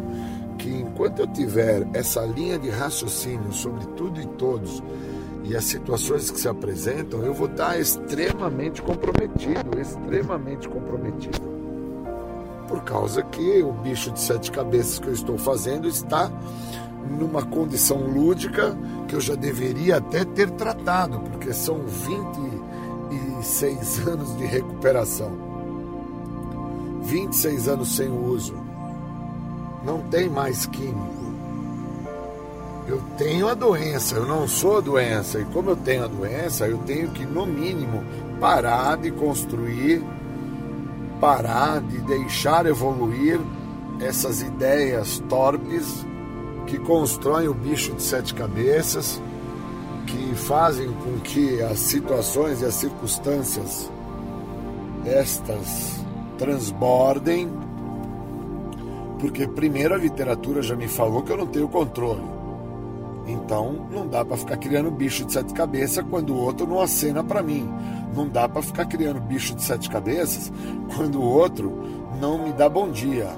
que 0.59 0.69
enquanto 0.69 1.21
eu 1.21 1.27
tiver 1.29 1.87
essa 1.95 2.25
linha 2.25 2.59
de 2.59 2.71
raciocínio 2.71 3.53
sobre 3.53 3.87
tudo 3.97 4.21
e 4.21 4.27
todos 4.27 4.83
e 5.45 5.57
as 5.57 5.65
situações 5.65 6.31
que 6.31 6.39
se 6.39 6.49
apresentam, 6.49 7.23
eu 7.23 7.35
vou 7.35 7.49
estar 7.49 7.79
extremamente 7.79 8.81
comprometido, 8.81 9.79
extremamente 9.81 10.69
comprometido. 10.69 11.53
Por 12.69 12.83
causa 12.85 13.23
que 13.23 13.63
o 13.63 13.73
bicho 13.73 14.11
de 14.13 14.21
sete 14.21 14.51
cabeças 14.51 14.99
que 14.99 15.09
eu 15.09 15.13
estou 15.13 15.37
fazendo 15.37 15.89
está 15.89 16.31
numa 17.11 17.43
condição 17.43 18.07
lúdica 18.07 18.75
que 19.09 19.15
eu 19.15 19.21
já 19.21 19.35
deveria 19.35 19.99
até 19.99 20.25
ter 20.25 20.49
tratado, 20.51 21.21
porque 21.21 21.53
são 21.53 21.81
26 21.87 24.07
anos 24.09 24.37
de 24.37 24.47
recuperação. 24.47 25.31
26 27.03 27.69
anos 27.69 27.97
sem 27.97 28.09
uso. 28.09 28.55
Não 29.85 30.01
tem 30.03 30.29
mais 30.29 30.67
químico. 30.67 31.23
Eu 32.87 33.01
tenho 33.17 33.49
a 33.49 33.55
doença, 33.55 34.17
eu 34.17 34.27
não 34.27 34.49
sou 34.49 34.79
a 34.79 34.81
doença. 34.81 35.41
E 35.41 35.45
como 35.47 35.71
eu 35.71 35.77
tenho 35.77 36.05
a 36.05 36.09
doença, 36.09 36.67
eu 36.67 36.79
tenho 36.79 37.11
que, 37.11 37.25
no 37.25 37.47
mínimo, 37.47 38.03
parar 38.41 38.97
de 38.97 39.11
construir, 39.11 40.03
parar 41.21 41.81
de 41.81 41.99
deixar 41.99 42.67
evoluir 42.67 43.41
essas 44.01 44.43
ideias 44.43 45.23
torpes 45.29 46.05
que 46.67 46.79
constroem 46.79 47.49
o 47.49 47.55
bicho 47.55 47.93
de 47.95 48.03
sete 48.03 48.35
cabeças, 48.35 49.21
que 50.07 50.35
fazem 50.35 50.93
com 50.93 51.21
que 51.21 51.63
as 51.63 51.79
situações 51.79 52.61
e 52.61 52.65
as 52.65 52.75
circunstâncias 52.75 53.91
estas 55.05 56.05
transbordem 56.39 57.51
Porque 59.19 59.47
primeiro 59.47 59.95
a 59.95 59.99
literatura 59.99 60.63
já 60.63 60.75
me 60.75 60.89
falou 60.89 61.23
que 61.23 61.31
eu 61.31 61.37
não 61.37 61.47
tenho 61.47 61.69
controle. 61.69 62.23
Então 63.27 63.87
não 63.91 64.09
dá 64.09 64.25
para 64.25 64.37
ficar 64.37 64.57
criando 64.57 64.91
bicho 64.91 65.25
de 65.25 65.33
sete 65.33 65.55
cabeças 65.55 66.05
quando 66.11 66.31
o 66.31 66.39
outro 66.39 66.67
não 66.67 66.81
acena 66.81 67.23
para 67.23 67.43
mim. 67.43 67.69
Não 68.15 68.29
dá 68.29 68.49
para 68.49 68.63
ficar 68.63 68.87
criando 68.87 69.21
bicho 69.21 69.55
de 69.55 69.63
sete 69.63 69.89
cabeças 69.89 70.53
quando 70.97 71.21
o 71.21 71.25
outro 71.25 71.73
não 72.21 72.45
me 72.45 72.53
dá 72.53 72.69
bom 72.69 72.91
dia. 72.91 73.29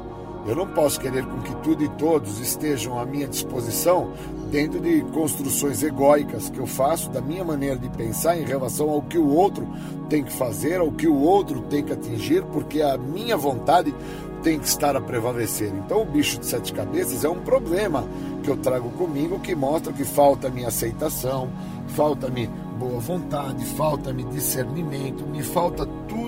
Eu 0.47 0.55
não 0.55 0.67
posso 0.67 1.01
querer 1.01 1.25
com 1.25 1.41
que 1.41 1.55
tudo 1.57 1.83
e 1.83 1.89
todos 1.91 2.39
estejam 2.39 2.99
à 2.99 3.07
minha 3.07 3.27
disposição 3.27 4.13
dentro 4.51 4.79
de 4.79 5.01
construções 5.13 5.83
egóicas 5.83 6.51
que 6.51 6.59
eu 6.59 6.67
faço 6.67 7.11
da 7.11 7.21
minha 7.21 7.43
maneira 7.43 7.77
de 7.77 7.89
pensar 7.89 8.39
em 8.39 8.45
relação 8.45 8.91
ao 8.91 9.03
que 9.03 9.19
o 9.19 9.29
outro 9.29 9.67
tem 10.09 10.23
que 10.23 10.33
fazer, 10.33 10.81
ao 10.81 10.93
que 10.93 11.09
o 11.09 11.19
outro 11.19 11.63
tem 11.63 11.83
que 11.83 11.93
atingir, 11.93 12.45
porque 12.53 12.83
a 12.83 12.97
minha 12.97 13.37
vontade 13.37 13.95
tem 14.43 14.61
que 14.61 14.67
estar 14.67 14.95
a 14.95 15.01
prevalecer. 15.01 15.73
Então, 15.75 16.03
o 16.03 16.05
bicho 16.05 16.39
de 16.39 16.47
sete 16.47 16.73
cabeças 16.73 17.25
é 17.25 17.29
um 17.29 17.41
problema 17.41 18.07
que 18.43 18.51
eu 18.51 18.57
trago 18.59 18.91
comigo 18.91 19.41
que 19.41 19.55
mostra 19.55 19.93
que 19.93 20.05
falta-me 20.05 20.67
aceitação, 20.67 21.49
falta-me 21.89 22.47
boa 22.79 23.01
vontade, 23.01 23.65
falta-me 23.65 24.23
discernimento, 24.25 25.27
me 25.27 25.43
falta 25.43 25.87
tudo 26.07 26.24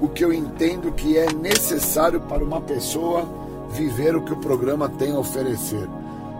o 0.00 0.08
que 0.08 0.24
eu 0.24 0.32
entendo 0.32 0.92
que 0.92 1.16
é 1.16 1.32
necessário 1.32 2.20
para 2.20 2.44
uma 2.44 2.60
pessoa 2.60 3.26
viver 3.70 4.14
o 4.14 4.22
que 4.22 4.32
o 4.32 4.36
programa 4.36 4.88
tem 4.88 5.12
a 5.12 5.18
oferecer. 5.18 5.88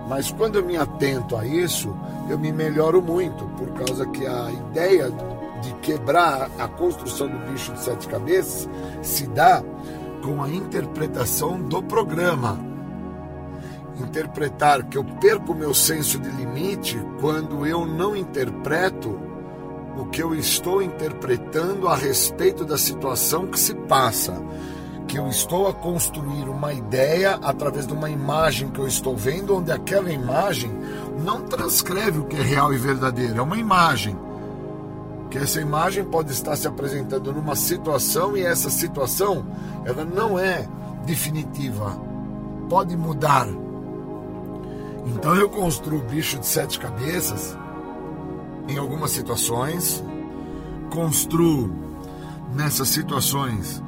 Mas 0.09 0.31
quando 0.31 0.57
eu 0.57 0.65
me 0.65 0.77
atento 0.77 1.37
a 1.37 1.47
isso, 1.47 1.95
eu 2.29 2.39
me 2.39 2.53
melhoro 2.53 3.01
muito, 3.01 3.45
por 3.57 3.71
causa 3.73 4.07
que 4.07 4.27
a 4.27 4.51
ideia 4.53 5.11
de 5.63 5.73
quebrar 5.81 6.51
a 6.59 6.69
construção 6.69 7.29
do 7.29 7.39
bicho 7.51 7.73
de 7.73 7.81
sete 7.81 8.07
cabeças 8.07 8.69
se 9.03 9.27
dá 9.29 9.63
com 10.23 10.43
a 10.43 10.51
interpretação 10.51 11.61
do 11.61 11.83
programa. 11.83 12.59
Interpretar 13.99 14.85
que 14.85 14.99
eu 14.99 15.05
perco 15.05 15.55
meu 15.55 15.73
senso 15.73 16.19
de 16.19 16.29
limite 16.31 17.01
quando 17.21 17.67
eu 17.67 17.87
não 17.87 18.15
interpreto 18.15 19.19
o 19.97 20.07
que 20.07 20.23
eu 20.23 20.35
estou 20.35 20.83
interpretando 20.83 21.89
a 21.89 21.97
respeito 21.97 22.65
da 22.65 22.77
situação 22.77 23.47
que 23.47 23.59
se 23.59 23.75
passa. 23.75 24.35
Que 25.07 25.19
eu 25.19 25.29
estou 25.29 25.69
a 25.69 25.75
construir 25.75 26.49
uma 26.49 26.73
ideia 26.73 27.39
através 27.43 27.87
de 27.87 27.93
uma 27.93 28.11
imagem 28.11 28.71
que 28.71 28.81
eu 28.81 28.87
estou 28.87 29.17
vendo, 29.17 29.57
onde 29.57 29.71
aquela 29.71 30.11
imagem 30.11 30.71
não 31.23 31.43
transcreve 31.43 32.19
o 32.19 32.25
que 32.25 32.37
é 32.37 32.43
real 32.43 32.73
e 32.73 32.79
verdadeiro, 32.79 33.39
é 33.39 33.43
uma 33.43 33.59
imagem. 33.59 34.17
Que 35.31 35.39
essa 35.39 35.61
imagem 35.61 36.05
pode 36.05 36.33
estar 36.33 36.57
se 36.57 36.67
apresentando 36.67 37.33
numa 37.33 37.55
situação 37.55 38.37
e 38.37 38.43
essa 38.43 38.71
situação 38.71 39.45
ela 39.85 40.05
não 40.05 40.39
é 40.39 40.67
definitiva, 41.05 41.99
pode 42.69 42.97
mudar. 42.97 43.47
Então 45.07 45.35
eu 45.37 45.51
construo 45.51 45.99
o 45.99 46.05
bicho 46.05 46.39
de 46.39 46.47
sete 46.47 46.79
cabeças 46.79 47.57
em 48.69 48.79
algumas 48.79 49.11
situações, 49.11 50.03
construo 50.91 51.71
nessas 52.55 52.89
situações 52.89 53.83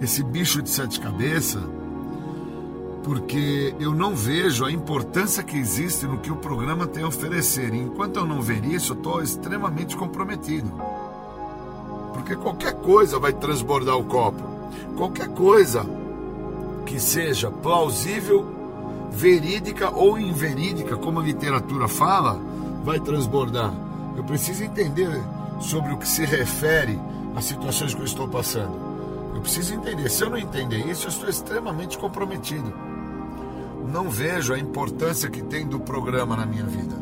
esse 0.00 0.22
bicho 0.22 0.62
de 0.62 0.68
sete 0.68 1.00
cabeças, 1.00 1.62
porque 3.02 3.74
eu 3.78 3.94
não 3.94 4.16
vejo 4.16 4.64
a 4.64 4.72
importância 4.72 5.42
que 5.42 5.56
existe 5.56 6.06
no 6.06 6.18
que 6.18 6.32
o 6.32 6.36
programa 6.36 6.86
tem 6.86 7.04
a 7.04 7.08
oferecer. 7.08 7.72
E 7.72 7.78
enquanto 7.78 8.16
eu 8.16 8.26
não 8.26 8.42
ver 8.42 8.64
isso, 8.64 8.92
eu 8.92 8.96
estou 8.96 9.22
extremamente 9.22 9.96
comprometido. 9.96 10.72
Porque 12.12 12.34
qualquer 12.34 12.74
coisa 12.74 13.18
vai 13.18 13.32
transbordar 13.32 13.96
o 13.96 14.04
copo. 14.04 14.42
Qualquer 14.96 15.28
coisa 15.28 15.86
que 16.84 16.98
seja 16.98 17.50
plausível, 17.50 18.44
verídica 19.12 19.90
ou 19.90 20.18
inverídica, 20.18 20.96
como 20.96 21.20
a 21.20 21.22
literatura 21.22 21.86
fala, 21.86 22.40
vai 22.84 22.98
transbordar. 22.98 23.85
Eu 24.16 24.24
preciso 24.24 24.64
entender 24.64 25.22
sobre 25.60 25.92
o 25.92 25.98
que 25.98 26.08
se 26.08 26.24
refere 26.24 26.98
às 27.34 27.44
situações 27.44 27.94
que 27.94 28.00
eu 28.00 28.04
estou 28.04 28.26
passando. 28.26 28.74
Eu 29.34 29.40
preciso 29.40 29.74
entender. 29.74 30.10
Se 30.10 30.24
eu 30.24 30.30
não 30.30 30.38
entender 30.38 30.78
isso, 30.86 31.06
eu 31.06 31.10
estou 31.10 31.28
extremamente 31.28 31.98
comprometido. 31.98 32.72
Não 33.92 34.08
vejo 34.08 34.54
a 34.54 34.58
importância 34.58 35.28
que 35.28 35.42
tem 35.42 35.66
do 35.66 35.78
programa 35.78 36.36
na 36.36 36.46
minha 36.46 36.64
vida. 36.64 36.96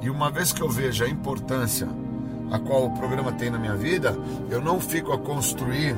E 0.00 0.08
uma 0.08 0.30
vez 0.30 0.52
que 0.52 0.62
eu 0.62 0.68
vejo 0.68 1.04
a 1.04 1.08
importância 1.08 1.88
a 2.50 2.58
qual 2.58 2.86
o 2.86 2.90
programa 2.90 3.32
tem 3.32 3.50
na 3.50 3.58
minha 3.58 3.74
vida, 3.74 4.16
eu 4.50 4.60
não 4.60 4.80
fico 4.80 5.12
a 5.12 5.18
construir 5.18 5.96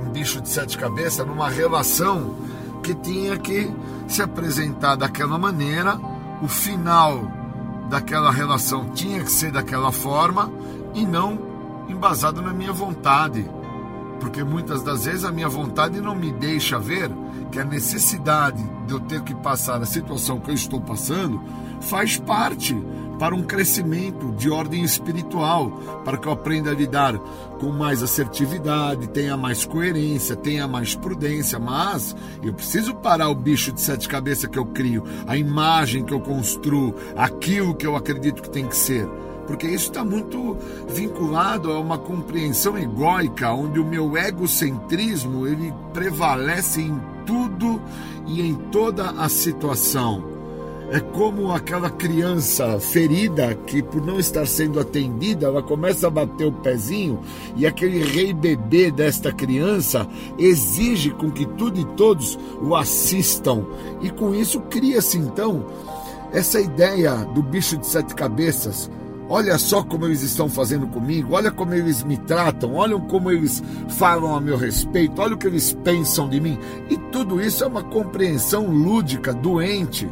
um 0.00 0.10
bicho 0.10 0.40
de 0.40 0.48
sete 0.48 0.76
cabeças 0.76 1.26
numa 1.26 1.48
relação 1.48 2.34
que 2.82 2.94
tinha 2.94 3.38
que 3.38 3.72
se 4.08 4.20
apresentar 4.20 4.96
daquela 4.96 5.38
maneira, 5.38 5.98
o 6.42 6.48
final 6.48 7.43
daquela 7.88 8.30
relação 8.30 8.90
tinha 8.90 9.22
que 9.22 9.30
ser 9.30 9.52
daquela 9.52 9.92
forma 9.92 10.50
e 10.94 11.04
não 11.04 11.38
embasado 11.88 12.40
na 12.40 12.52
minha 12.52 12.72
vontade. 12.72 13.48
Porque 14.20 14.42
muitas 14.42 14.82
das 14.82 15.04
vezes 15.04 15.24
a 15.24 15.32
minha 15.32 15.48
vontade 15.48 16.00
não 16.00 16.14
me 16.14 16.32
deixa 16.32 16.78
ver 16.78 17.10
que 17.50 17.58
a 17.58 17.64
necessidade 17.64 18.62
de 18.86 18.92
eu 18.92 19.00
ter 19.00 19.22
que 19.22 19.34
passar 19.34 19.80
a 19.82 19.86
situação 19.86 20.40
que 20.40 20.50
eu 20.50 20.54
estou 20.54 20.80
passando 20.80 21.42
faz 21.80 22.16
parte 22.16 22.74
para 23.18 23.34
um 23.34 23.42
crescimento 23.42 24.32
de 24.32 24.50
ordem 24.50 24.82
espiritual, 24.82 25.70
para 26.04 26.16
que 26.16 26.26
eu 26.26 26.32
aprenda 26.32 26.70
a 26.70 26.74
lidar 26.74 27.18
com 27.58 27.70
mais 27.70 28.02
assertividade, 28.02 29.08
tenha 29.08 29.36
mais 29.36 29.64
coerência, 29.64 30.36
tenha 30.36 30.66
mais 30.66 30.94
prudência, 30.94 31.58
mas 31.58 32.14
eu 32.42 32.52
preciso 32.52 32.94
parar 32.94 33.28
o 33.28 33.34
bicho 33.34 33.72
de 33.72 33.80
sete 33.80 34.08
cabeças 34.08 34.50
que 34.50 34.58
eu 34.58 34.66
crio, 34.66 35.04
a 35.26 35.36
imagem 35.36 36.04
que 36.04 36.12
eu 36.12 36.20
construo, 36.20 36.94
aquilo 37.16 37.74
que 37.74 37.86
eu 37.86 37.96
acredito 37.96 38.42
que 38.42 38.50
tem 38.50 38.66
que 38.66 38.76
ser. 38.76 39.06
Porque 39.46 39.66
isso 39.66 39.90
está 39.90 40.02
muito 40.02 40.56
vinculado 40.88 41.70
a 41.70 41.78
uma 41.78 41.98
compreensão 41.98 42.78
egóica, 42.78 43.52
onde 43.52 43.78
o 43.78 43.84
meu 43.84 44.16
egocentrismo 44.16 45.46
ele 45.46 45.72
prevalece 45.92 46.80
em 46.80 46.98
tudo 47.26 47.80
e 48.26 48.40
em 48.40 48.54
toda 48.54 49.10
a 49.10 49.28
situação. 49.28 50.33
É 50.94 51.00
como 51.00 51.50
aquela 51.50 51.90
criança 51.90 52.78
ferida 52.78 53.52
que, 53.66 53.82
por 53.82 54.00
não 54.00 54.20
estar 54.20 54.46
sendo 54.46 54.78
atendida, 54.78 55.46
ela 55.46 55.60
começa 55.60 56.06
a 56.06 56.10
bater 56.10 56.46
o 56.46 56.52
pezinho 56.52 57.18
e 57.56 57.66
aquele 57.66 57.98
rei 58.04 58.32
bebê 58.32 58.92
desta 58.92 59.32
criança 59.32 60.06
exige 60.38 61.10
com 61.10 61.32
que 61.32 61.46
tudo 61.46 61.80
e 61.80 61.84
todos 61.96 62.38
o 62.62 62.76
assistam. 62.76 63.66
E 64.02 64.08
com 64.08 64.32
isso 64.32 64.60
cria-se 64.60 65.18
então 65.18 65.66
essa 66.32 66.60
ideia 66.60 67.12
do 67.34 67.42
bicho 67.42 67.76
de 67.76 67.88
sete 67.88 68.14
cabeças. 68.14 68.88
Olha 69.28 69.58
só 69.58 69.82
como 69.82 70.04
eles 70.04 70.22
estão 70.22 70.48
fazendo 70.48 70.86
comigo, 70.86 71.34
olha 71.34 71.50
como 71.50 71.74
eles 71.74 72.04
me 72.04 72.18
tratam, 72.18 72.74
olha 72.76 72.96
como 73.00 73.32
eles 73.32 73.60
falam 73.88 74.36
a 74.36 74.40
meu 74.40 74.56
respeito, 74.56 75.20
olha 75.20 75.34
o 75.34 75.38
que 75.38 75.48
eles 75.48 75.72
pensam 75.82 76.28
de 76.28 76.40
mim. 76.40 76.56
E 76.88 76.96
tudo 77.10 77.40
isso 77.40 77.64
é 77.64 77.66
uma 77.66 77.82
compreensão 77.82 78.68
lúdica, 78.68 79.34
doente 79.34 80.08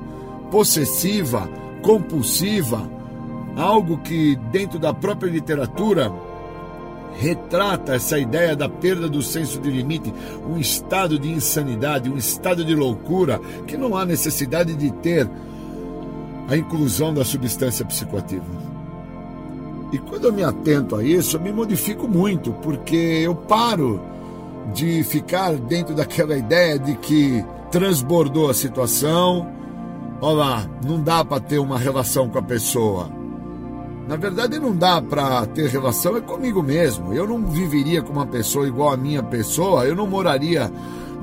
possessiva, 0.53 1.49
compulsiva, 1.81 2.87
algo 3.57 3.99
que 3.99 4.37
dentro 4.53 4.79
da 4.79 4.93
própria 4.93 5.31
literatura 5.31 6.12
retrata 7.19 7.95
essa 7.95 8.19
ideia 8.19 8.55
da 8.55 8.69
perda 8.69 9.09
do 9.09 9.23
senso 9.23 9.59
de 9.59 9.70
limite, 9.70 10.12
um 10.47 10.59
estado 10.59 11.19
de 11.19 11.31
insanidade, 11.31 12.11
um 12.11 12.19
estado 12.19 12.65
de 12.65 12.74
loucura 12.74 13.41
que 13.66 13.79
não 13.79 13.97
há 13.97 14.05
necessidade 14.05 14.74
de 14.74 14.91
ter 14.93 15.29
a 16.49 16.57
inclusão 16.57 17.15
da 17.15 17.24
substância 17.24 17.85
psicoativa. 17.85 18.45
E 19.91 19.99
quando 19.99 20.27
eu 20.27 20.33
me 20.33 20.45
atento 20.45 20.97
a 20.97 21.05
isso, 21.05 21.37
eu 21.37 21.41
me 21.41 21.53
modifico 21.53 22.07
muito, 22.07 22.53
porque 22.62 22.97
eu 22.97 23.35
paro 23.35 24.03
de 24.74 25.03
ficar 25.03 25.55
dentro 25.55 25.95
daquela 25.95 26.37
ideia 26.37 26.79
de 26.79 26.95
que 26.97 27.45
transbordou 27.70 28.51
a 28.51 28.55
situação, 28.55 29.61
Olha 30.24 30.36
lá, 30.36 30.70
não 30.86 31.03
dá 31.03 31.24
para 31.24 31.40
ter 31.40 31.59
uma 31.59 31.77
relação 31.77 32.28
com 32.28 32.39
a 32.39 32.43
pessoa. 32.43 33.11
Na 34.07 34.15
verdade, 34.15 34.57
não 34.57 34.73
dá 34.73 35.03
para 35.03 35.44
ter 35.47 35.69
relação 35.69 36.16
é 36.16 36.20
comigo 36.20 36.62
mesmo. 36.62 37.12
Eu 37.12 37.27
não 37.27 37.44
viveria 37.44 38.01
com 38.03 38.12
uma 38.12 38.27
pessoa 38.27 38.69
igual 38.69 38.93
a 38.93 38.97
minha 38.97 39.20
pessoa, 39.20 39.85
eu 39.85 39.97
não 39.97 40.07
moraria 40.07 40.70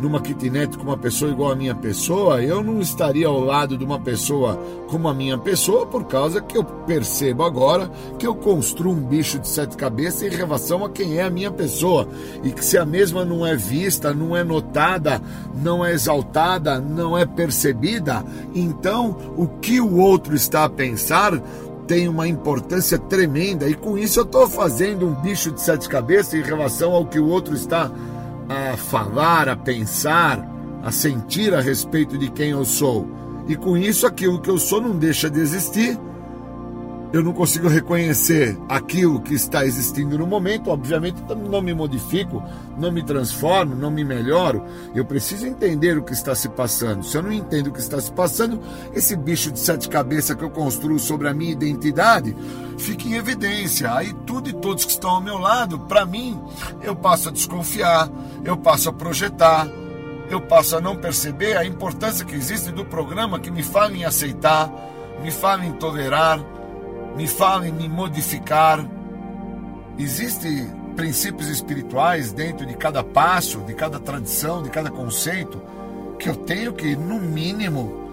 numa 0.02 0.22
kitnet 0.22 0.78
com 0.78 0.84
uma 0.84 0.98
pessoa 0.98 1.32
igual 1.32 1.52
a 1.52 1.56
minha 1.56 1.76
pessoa, 1.76 2.42
eu 2.42 2.64
não 2.64 2.80
estaria 2.80 3.28
ao 3.28 3.40
lado 3.40 3.78
de 3.78 3.84
uma 3.84 4.00
pessoa 4.00 4.58
como 4.88 5.08
a 5.08 5.14
minha 5.14 5.38
pessoa 5.38 5.86
por 5.86 6.06
causa 6.06 6.42
que 6.42 6.58
eu 6.58 6.64
percebo 6.64 7.44
agora 7.44 7.92
que 8.18 8.26
eu 8.26 8.34
construo 8.34 8.94
um 8.94 9.02
bicho 9.02 9.40
de 9.40 9.48
sete 9.48 9.76
cabeças 9.76 10.24
em 10.24 10.36
relação 10.36 10.84
a 10.86 10.90
quem 10.90 11.18
é 11.18 11.24
a 11.24 11.30
minha 11.30 11.52
pessoa. 11.52 12.08
E 12.44 12.52
que 12.52 12.64
se 12.64 12.78
a 12.78 12.86
mesma 12.86 13.26
não 13.26 13.46
é 13.46 13.56
vista, 13.56 14.14
não 14.14 14.36
é 14.36 14.44
notada, 14.44 15.22
não 15.62 15.86
é 15.86 15.94
exaltada, 15.94 16.80
não 16.80 17.18
é 17.18 17.26
percebida, 17.26 18.24
então 18.56 19.16
o 19.38 19.48
que 19.48 19.82
o 19.82 19.98
outro 19.98 20.36
está 20.36 20.64
a 20.64 20.70
pensar 20.70 21.42
tem 21.90 22.08
uma 22.08 22.28
importância 22.28 23.00
tremenda. 23.00 23.68
E 23.68 23.74
com 23.74 23.98
isso 23.98 24.20
eu 24.20 24.24
estou 24.24 24.48
fazendo 24.48 25.08
um 25.08 25.16
bicho 25.16 25.52
de 25.52 25.60
sete 25.60 25.90
cabeças 25.90 26.36
em 26.36 26.44
relação 26.44 26.94
ao 26.94 27.04
que 27.04 27.20
o 27.20 27.28
outro 27.28 27.56
está 27.56 27.92
a 28.50 28.76
falar, 28.76 29.48
a 29.48 29.56
pensar, 29.56 30.44
a 30.84 30.92
sentir 30.92 31.54
a 31.54 31.62
respeito 31.62 32.18
de 32.18 32.30
quem 32.32 32.50
eu 32.50 32.66
sou. 32.66 33.08
E 33.48 33.56
com 33.56 33.78
isso, 33.78 34.08
aquilo 34.08 34.42
que 34.42 34.50
eu 34.50 34.58
sou 34.58 34.82
não 34.82 34.98
deixa 34.98 35.30
de 35.30 35.40
existir 35.40 35.98
eu 37.12 37.24
não 37.24 37.34
consigo 37.34 37.68
reconhecer 37.68 38.56
aquilo 38.68 39.20
que 39.20 39.34
está 39.34 39.66
existindo 39.66 40.18
no 40.18 40.28
momento, 40.28 40.70
obviamente 40.70 41.18
não 41.36 41.62
me 41.62 41.74
modifico, 41.74 42.44
não 42.78 42.92
me 42.92 43.02
transformo, 43.02 43.76
não 43.76 43.90
me 43.90 44.04
melhoro. 44.04 44.64
Eu 44.94 45.04
preciso 45.04 45.48
entender 45.48 45.98
o 45.98 46.04
que 46.04 46.14
está 46.14 46.36
se 46.36 46.48
passando. 46.50 47.04
Se 47.04 47.18
eu 47.18 47.24
não 47.24 47.32
entendo 47.32 47.68
o 47.68 47.72
que 47.72 47.80
está 47.80 48.00
se 48.00 48.12
passando, 48.12 48.60
esse 48.94 49.16
bicho 49.16 49.52
de 49.52 49.60
sete 49.60 49.90
cabeças 49.90 50.36
que 50.36 50.44
eu 50.44 50.52
construo 50.52 51.00
sobre 51.00 51.28
a 51.28 51.34
minha 51.34 51.52
identidade 51.52 52.36
fica 52.78 53.08
em 53.08 53.16
evidência. 53.16 53.92
Aí 53.92 54.14
tudo 54.28 54.50
e 54.50 54.54
todos 54.54 54.86
que 54.86 54.92
estão 54.92 55.10
ao 55.10 55.22
meu 55.22 55.40
lado, 55.40 55.80
para 55.80 56.06
mim, 56.06 56.40
eu 56.84 56.96
passo 56.96 57.30
a 57.30 57.32
desconfiar, 57.32 58.08
eu 58.46 58.56
passo 58.56 58.88
a 58.88 58.94
projetar, 58.94 59.68
eu 60.30 60.40
passo 60.40 60.78
a 60.78 60.82
não 60.82 60.96
perceber 60.96 61.58
a 61.58 61.66
importância 61.66 62.24
que 62.24 62.36
existe 62.36 62.72
do 62.72 62.86
programa 62.86 63.40
que 63.40 63.50
me 63.50 63.64
fala 63.64 63.94
em 63.94 64.06
aceitar, 64.06 64.72
me 65.24 65.32
fala 65.32 65.66
em 65.66 65.74
tolerar 65.74 66.40
me 67.20 67.28
fala 67.28 67.68
em 67.68 67.74
me 67.74 67.90
modificar. 67.90 68.80
Existem 69.98 70.72
princípios 70.96 71.50
espirituais 71.50 72.32
dentro 72.32 72.66
de 72.66 72.74
cada 72.76 73.04
passo, 73.04 73.60
de 73.60 73.74
cada 73.74 74.00
tradição, 74.00 74.64
de 74.64 74.70
cada 74.70 74.90
conceito, 74.90 75.62
que 76.18 76.30
eu 76.30 76.36
tenho 76.38 76.72
que, 76.72 76.96
no 76.96 77.20
mínimo, 77.20 78.10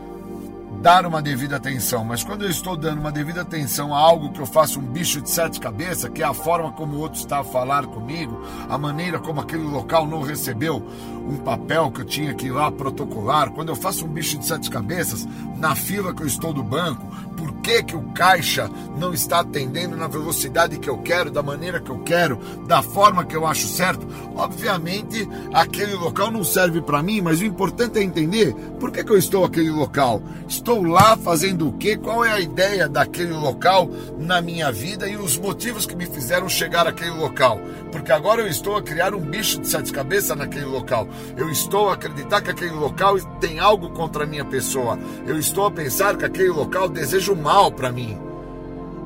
dar 0.82 1.06
uma 1.06 1.22
devida 1.22 1.54
atenção, 1.54 2.04
mas 2.04 2.24
quando 2.24 2.42
eu 2.42 2.50
estou 2.50 2.76
dando 2.76 2.98
uma 2.98 3.12
devida 3.12 3.42
atenção 3.42 3.94
a 3.94 3.98
algo 3.98 4.32
que 4.32 4.40
eu 4.40 4.46
faço 4.46 4.80
um 4.80 4.82
bicho 4.82 5.22
de 5.22 5.30
sete 5.30 5.60
cabeças, 5.60 6.10
que 6.10 6.22
é 6.22 6.26
a 6.26 6.34
forma 6.34 6.72
como 6.72 6.96
o 6.96 7.00
outro 7.00 7.18
está 7.18 7.38
a 7.38 7.44
falar 7.44 7.86
comigo, 7.86 8.42
a 8.68 8.76
maneira 8.76 9.20
como 9.20 9.40
aquele 9.40 9.62
local 9.62 10.04
não 10.04 10.22
recebeu 10.22 10.84
um 11.28 11.36
papel 11.38 11.90
que 11.90 12.00
eu 12.00 12.04
tinha 12.04 12.34
que 12.34 12.46
ir 12.46 12.52
lá 12.52 12.70
protocolar, 12.70 13.50
quando 13.50 13.70
eu 13.70 13.76
faço 13.76 14.04
um 14.04 14.08
bicho 14.08 14.38
de 14.38 14.46
sete 14.46 14.70
cabeças, 14.70 15.26
na 15.56 15.74
fila 15.74 16.14
que 16.14 16.22
eu 16.22 16.26
estou 16.26 16.52
do 16.52 16.62
banco, 16.62 17.06
por 17.36 17.52
que, 17.60 17.82
que 17.82 17.96
o 17.96 18.02
caixa 18.12 18.70
não 18.98 19.12
está 19.12 19.40
atendendo 19.40 19.96
na 19.96 20.06
velocidade 20.06 20.78
que 20.78 20.88
eu 20.88 20.98
quero, 20.98 21.30
da 21.30 21.42
maneira 21.42 21.80
que 21.80 21.90
eu 21.90 21.98
quero, 21.98 22.38
da 22.66 22.82
forma 22.82 23.24
que 23.24 23.36
eu 23.36 23.46
acho 23.46 23.66
certo, 23.66 24.06
obviamente 24.34 25.28
aquele 25.52 25.94
local 25.94 26.30
não 26.30 26.42
serve 26.42 26.80
para 26.80 27.02
mim, 27.02 27.20
mas 27.20 27.40
o 27.40 27.44
importante 27.44 27.98
é 27.98 28.02
entender 28.02 28.54
por 28.80 28.90
que, 28.90 29.04
que 29.04 29.12
eu 29.12 29.18
estou 29.18 29.44
aquele 29.44 29.70
local. 29.70 30.22
Estou 30.48 30.82
lá 30.82 31.16
fazendo 31.16 31.68
o 31.68 31.72
quê? 31.72 31.96
Qual 31.96 32.24
é 32.24 32.32
a 32.32 32.40
ideia 32.40 32.88
daquele 32.88 33.32
local 33.32 33.88
na 34.18 34.40
minha 34.40 34.70
vida 34.72 35.08
e 35.08 35.16
os 35.16 35.36
motivos 35.36 35.84
que 35.84 35.96
me 35.96 36.06
fizeram 36.06 36.48
chegar 36.48 36.86
àquele 36.86 37.10
local? 37.10 37.60
Porque 37.92 38.12
agora 38.12 38.42
eu 38.42 38.48
estou 38.48 38.76
a 38.76 38.82
criar 38.82 39.14
um 39.14 39.20
bicho 39.20 39.60
de 39.60 39.68
sete 39.68 39.92
cabeças 39.92 40.36
naquele 40.36 40.66
local. 40.66 41.08
Eu 41.36 41.51
estou 41.51 41.88
a 41.88 41.94
acreditar 41.94 42.40
que 42.40 42.51
aquele 42.51 42.72
local 42.72 43.18
tem 43.40 43.59
algo 43.59 43.90
contra 43.90 44.24
a 44.24 44.26
minha 44.26 44.44
pessoa. 44.44 44.98
Eu 45.26 45.38
estou 45.38 45.66
a 45.66 45.70
pensar 45.70 46.16
que 46.16 46.24
aquele 46.24 46.51
local 46.51 46.88
deseja 46.88 47.32
o 47.32 47.36
mal 47.36 47.70
para 47.70 47.93
mim. 47.93 48.18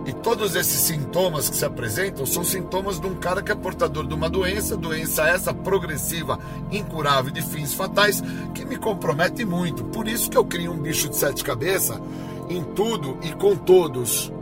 E 0.07 0.13
todos 0.13 0.57
esses 0.57 0.81
sintomas 0.81 1.49
que 1.49 1.57
se 1.57 1.65
apresentam 1.65 2.25
são 2.25 2.43
sintomas 2.43 2.99
de 2.99 3.07
um 3.07 3.15
cara 3.15 3.43
que 3.43 3.53
é 3.53 3.55
portador 3.55 4.07
de 4.07 4.15
uma 4.15 4.31
doença, 4.31 4.77
doença 4.77 5.29
essa 5.29 5.53
progressiva, 5.53 6.39
incurável 6.71 7.31
de 7.31 7.43
fins 7.43 7.75
fatais, 7.75 8.23
que 8.55 8.65
me 8.65 8.77
compromete 8.77 9.45
muito. 9.45 9.85
Por 9.85 10.09
isso 10.09 10.31
que 10.31 10.39
eu 10.39 10.45
crio 10.45 10.73
um 10.73 10.79
bicho 10.79 11.09
de 11.09 11.17
sete 11.17 11.45
cabeças 11.45 12.01
em 12.49 12.63
tudo 12.63 13.19
e 13.23 13.33
com 13.33 13.55
todos. 13.55 14.33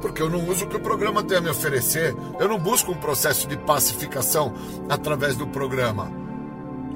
Porque 0.00 0.22
eu 0.22 0.30
não 0.30 0.48
uso 0.48 0.64
o 0.64 0.68
que 0.68 0.76
o 0.76 0.80
programa 0.80 1.22
tem 1.22 1.38
a 1.38 1.40
me 1.40 1.50
oferecer. 1.50 2.14
Eu 2.38 2.48
não 2.48 2.58
busco 2.58 2.92
um 2.92 2.96
processo 2.96 3.48
de 3.48 3.56
pacificação 3.56 4.52
através 4.88 5.36
do 5.36 5.46
programa. 5.46 6.19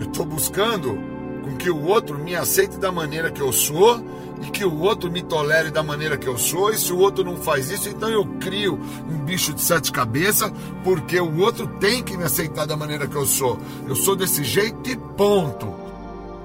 Eu 0.01 0.07
estou 0.07 0.25
buscando 0.25 0.99
com 1.45 1.57
que 1.57 1.71
o 1.71 1.85
outro 1.87 2.19
me 2.19 2.35
aceite 2.35 2.79
da 2.79 2.91
maneira 2.91 3.31
que 3.31 3.41
eu 3.41 3.53
sou 3.53 4.03
e 4.43 4.51
que 4.51 4.65
o 4.65 4.81
outro 4.81 5.11
me 5.11 5.23
tolere 5.23 5.71
da 5.71 5.83
maneira 5.83 6.16
que 6.16 6.27
eu 6.27 6.37
sou, 6.37 6.71
e 6.71 6.77
se 6.77 6.93
o 6.93 6.99
outro 6.99 7.25
não 7.25 7.37
faz 7.37 7.71
isso, 7.71 7.89
então 7.89 8.09
eu 8.09 8.25
crio 8.41 8.79
um 9.09 9.25
bicho 9.25 9.55
de 9.55 9.61
sete 9.61 9.93
cabeças, 9.93 10.53
porque 10.83 11.19
o 11.21 11.39
outro 11.39 11.66
tem 11.79 12.03
que 12.03 12.16
me 12.16 12.25
aceitar 12.25 12.66
da 12.66 12.77
maneira 12.77 13.07
que 13.07 13.15
eu 13.15 13.27
sou. 13.27 13.59
Eu 13.87 13.95
sou 13.95 14.16
desse 14.16 14.43
jeito 14.43 14.91
e 14.91 14.97
ponto. 14.97 15.73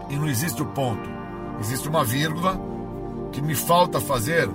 E 0.09 0.15
não 0.15 0.27
existe 0.27 0.61
o 0.61 0.65
ponto. 0.65 1.09
Existe 1.59 1.87
uma 1.87 2.03
vírgula 2.03 2.59
que 3.31 3.41
me 3.41 3.55
falta 3.55 3.99
fazer 3.99 4.49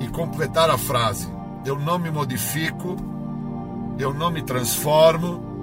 e 0.00 0.08
completar 0.08 0.70
a 0.70 0.78
frase. 0.78 1.28
Eu 1.64 1.78
não 1.78 1.98
me 1.98 2.10
modifico, 2.10 2.96
eu 3.98 4.12
não 4.12 4.30
me 4.30 4.42
transformo, 4.42 5.53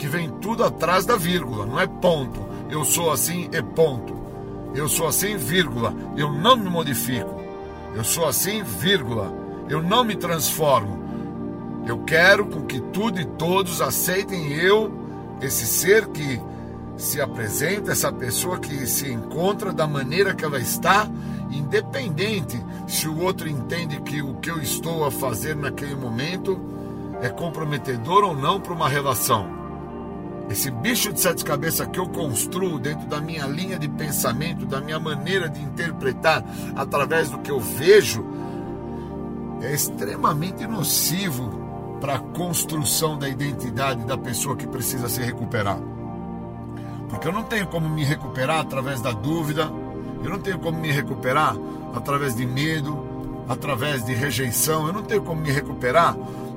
que 0.00 0.08
vem 0.08 0.30
tudo 0.40 0.64
atrás 0.64 1.04
da 1.04 1.14
vírgula, 1.14 1.66
não 1.66 1.78
é 1.78 1.86
ponto. 1.86 2.40
Eu 2.70 2.86
sou 2.86 3.12
assim 3.12 3.50
e 3.52 3.62
ponto. 3.62 4.18
Eu 4.74 4.88
sou 4.88 5.06
assim, 5.06 5.36
vírgula. 5.36 5.94
Eu 6.16 6.32
não 6.32 6.56
me 6.56 6.70
modifico. 6.70 7.38
Eu 7.94 8.02
sou 8.02 8.26
assim, 8.26 8.62
vírgula. 8.62 9.30
Eu 9.68 9.82
não 9.82 10.02
me 10.02 10.16
transformo. 10.16 10.98
Eu 11.86 11.98
quero 11.98 12.46
com 12.46 12.62
que 12.62 12.80
tudo 12.80 13.20
e 13.20 13.26
todos 13.26 13.82
aceitem 13.82 14.50
eu, 14.54 14.90
esse 15.42 15.66
ser 15.66 16.06
que 16.06 16.40
se 16.96 17.20
apresenta, 17.20 17.92
essa 17.92 18.10
pessoa 18.10 18.58
que 18.58 18.86
se 18.86 19.12
encontra 19.12 19.70
da 19.70 19.86
maneira 19.86 20.34
que 20.34 20.44
ela 20.46 20.58
está, 20.58 21.06
independente 21.50 22.58
se 22.88 23.06
o 23.06 23.20
outro 23.20 23.46
entende 23.46 24.00
que 24.00 24.22
o 24.22 24.36
que 24.36 24.50
eu 24.50 24.62
estou 24.62 25.04
a 25.04 25.10
fazer 25.10 25.54
naquele 25.54 25.94
momento 25.94 26.58
é 27.20 27.28
comprometedor 27.28 28.24
ou 28.24 28.34
não 28.34 28.58
para 28.58 28.72
uma 28.72 28.88
relação. 28.88 29.59
Esse 30.50 30.68
bicho 30.68 31.12
de 31.12 31.20
sete 31.20 31.44
cabeças 31.44 31.86
que 31.86 32.00
eu 32.00 32.08
construo 32.08 32.80
dentro 32.80 33.06
da 33.06 33.20
minha 33.20 33.46
linha 33.46 33.78
de 33.78 33.88
pensamento, 33.88 34.66
da 34.66 34.80
minha 34.80 34.98
maneira 34.98 35.48
de 35.48 35.62
interpretar 35.62 36.44
através 36.74 37.30
do 37.30 37.38
que 37.38 37.52
eu 37.52 37.60
vejo, 37.60 38.26
é 39.62 39.72
extremamente 39.72 40.66
nocivo 40.66 41.96
para 42.00 42.16
a 42.16 42.18
construção 42.18 43.16
da 43.16 43.28
identidade 43.28 44.04
da 44.04 44.18
pessoa 44.18 44.56
que 44.56 44.66
precisa 44.66 45.08
se 45.08 45.22
recuperar. 45.22 45.78
Porque 47.08 47.28
eu 47.28 47.32
não 47.32 47.44
tenho 47.44 47.68
como 47.68 47.88
me 47.88 48.02
recuperar 48.02 48.58
através 48.58 49.00
da 49.00 49.12
dúvida, 49.12 49.70
eu 50.24 50.30
não 50.30 50.40
tenho 50.40 50.58
como 50.58 50.80
me 50.80 50.90
recuperar 50.90 51.54
através 51.94 52.34
de 52.34 52.44
medo, 52.44 53.06
através 53.48 54.04
de 54.04 54.14
rejeição, 54.14 54.88
eu 54.88 54.92
não 54.92 55.02
tenho 55.02 55.22
como 55.22 55.40
me 55.42 55.52
recuperar 55.52 56.16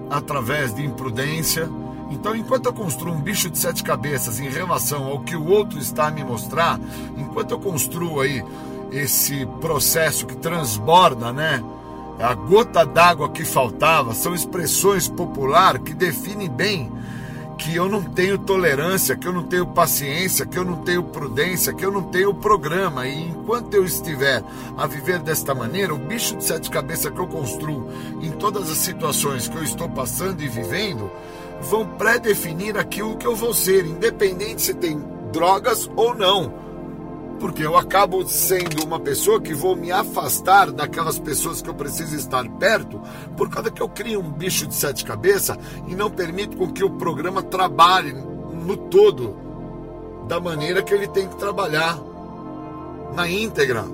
através 0.09 0.73
de 0.73 0.83
imprudência 0.83 1.69
então, 2.13 2.35
enquanto 2.35 2.67
eu 2.67 2.73
construo 2.73 3.11
um 3.11 3.19
bicho 3.19 3.49
de 3.49 3.57
sete 3.57 3.83
cabeças 3.83 4.39
em 4.39 4.47
relação 4.47 5.05
ao 5.05 5.21
que 5.21 5.35
o 5.35 5.47
outro 5.47 5.79
está 5.79 6.07
a 6.07 6.11
me 6.11 6.23
mostrar, 6.23 6.79
enquanto 7.17 7.51
eu 7.51 7.59
construo 7.59 8.21
aí 8.21 8.43
esse 8.91 9.47
processo 9.59 10.27
que 10.27 10.37
transborda, 10.37 11.33
né? 11.33 11.63
A 12.19 12.35
gota 12.35 12.85
d'água 12.85 13.29
que 13.29 13.43
faltava, 13.43 14.13
são 14.13 14.35
expressões 14.35 15.07
populares 15.07 15.81
que 15.81 15.95
definem 15.95 16.47
bem 16.47 16.91
que 17.57 17.75
eu 17.75 17.87
não 17.89 18.03
tenho 18.03 18.37
tolerância, 18.37 19.15
que 19.15 19.27
eu 19.27 19.33
não 19.33 19.43
tenho 19.43 19.65
paciência, 19.65 20.45
que 20.45 20.57
eu 20.57 20.65
não 20.65 20.77
tenho 20.77 21.03
prudência, 21.03 21.73
que 21.73 21.85
eu 21.85 21.91
não 21.91 22.03
tenho 22.03 22.33
programa. 22.33 23.07
E 23.07 23.29
enquanto 23.29 23.73
eu 23.73 23.85
estiver 23.85 24.43
a 24.77 24.85
viver 24.85 25.19
desta 25.19 25.55
maneira, 25.55 25.93
o 25.93 25.97
bicho 25.97 26.35
de 26.35 26.43
sete 26.43 26.69
cabeças 26.69 27.11
que 27.11 27.19
eu 27.19 27.27
construo 27.27 27.89
em 28.21 28.31
todas 28.31 28.69
as 28.69 28.77
situações 28.77 29.47
que 29.47 29.55
eu 29.55 29.63
estou 29.63 29.89
passando 29.89 30.41
e 30.41 30.47
vivendo, 30.47 31.09
vão 31.63 31.87
pré-definir 31.87 32.77
aquilo 32.77 33.17
que 33.17 33.25
eu 33.25 33.35
vou 33.35 33.53
ser, 33.53 33.85
independente 33.85 34.61
se 34.61 34.73
tem 34.73 35.01
drogas 35.31 35.89
ou 35.95 36.13
não. 36.13 36.53
Porque 37.39 37.65
eu 37.65 37.75
acabo 37.75 38.25
sendo 38.27 38.83
uma 38.83 38.99
pessoa 38.99 39.41
que 39.41 39.53
vou 39.53 39.75
me 39.75 39.91
afastar 39.91 40.71
daquelas 40.71 41.19
pessoas 41.19 41.61
que 41.61 41.69
eu 41.69 41.73
preciso 41.73 42.15
estar 42.15 42.47
perto, 42.57 43.01
por 43.35 43.49
causa 43.49 43.71
que 43.71 43.81
eu 43.81 43.89
crio 43.89 44.19
um 44.19 44.31
bicho 44.31 44.67
de 44.67 44.75
sete 44.75 45.03
cabeças 45.03 45.57
e 45.87 45.95
não 45.95 46.09
permito 46.09 46.55
com 46.55 46.71
que 46.71 46.83
o 46.83 46.91
programa 46.91 47.41
trabalhe 47.41 48.13
no 48.13 48.77
todo 48.77 49.35
da 50.27 50.39
maneira 50.39 50.81
que 50.81 50.93
ele 50.93 51.07
tem 51.07 51.27
que 51.27 51.35
trabalhar, 51.35 51.99
na 53.13 53.29
íntegra, 53.29 53.85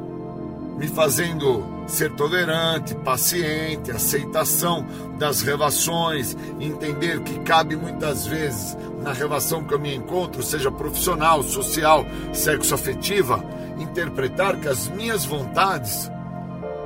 me 0.79 0.87
fazendo 0.87 1.61
ser 1.87 2.09
tolerante, 2.13 2.95
paciente, 2.95 3.91
aceitação 3.91 4.87
das 5.17 5.41
relações, 5.41 6.37
entender 6.57 7.19
que 7.19 7.37
cabe 7.39 7.75
muitas 7.75 8.25
vezes 8.25 8.77
na 9.03 9.11
relação 9.11 9.63
que 9.65 9.73
eu 9.73 9.79
me 9.79 9.93
encontro, 9.93 10.41
seja 10.41 10.71
profissional, 10.71 11.43
social, 11.43 12.05
sexo-afetiva, 12.31 13.43
interpretar 13.77 14.55
que 14.57 14.69
as 14.69 14.87
minhas 14.87 15.25
vontades, 15.25 16.09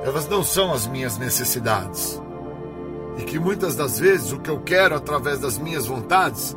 elas 0.02 0.28
não 0.28 0.42
são 0.42 0.72
as 0.72 0.88
minhas 0.88 1.16
necessidades. 1.16 2.20
E 3.16 3.22
que 3.22 3.38
muitas 3.38 3.76
das 3.76 4.00
vezes 4.00 4.32
o 4.32 4.40
que 4.40 4.50
eu 4.50 4.58
quero 4.60 4.96
através 4.96 5.38
das 5.38 5.56
minhas 5.56 5.86
vontades 5.86 6.56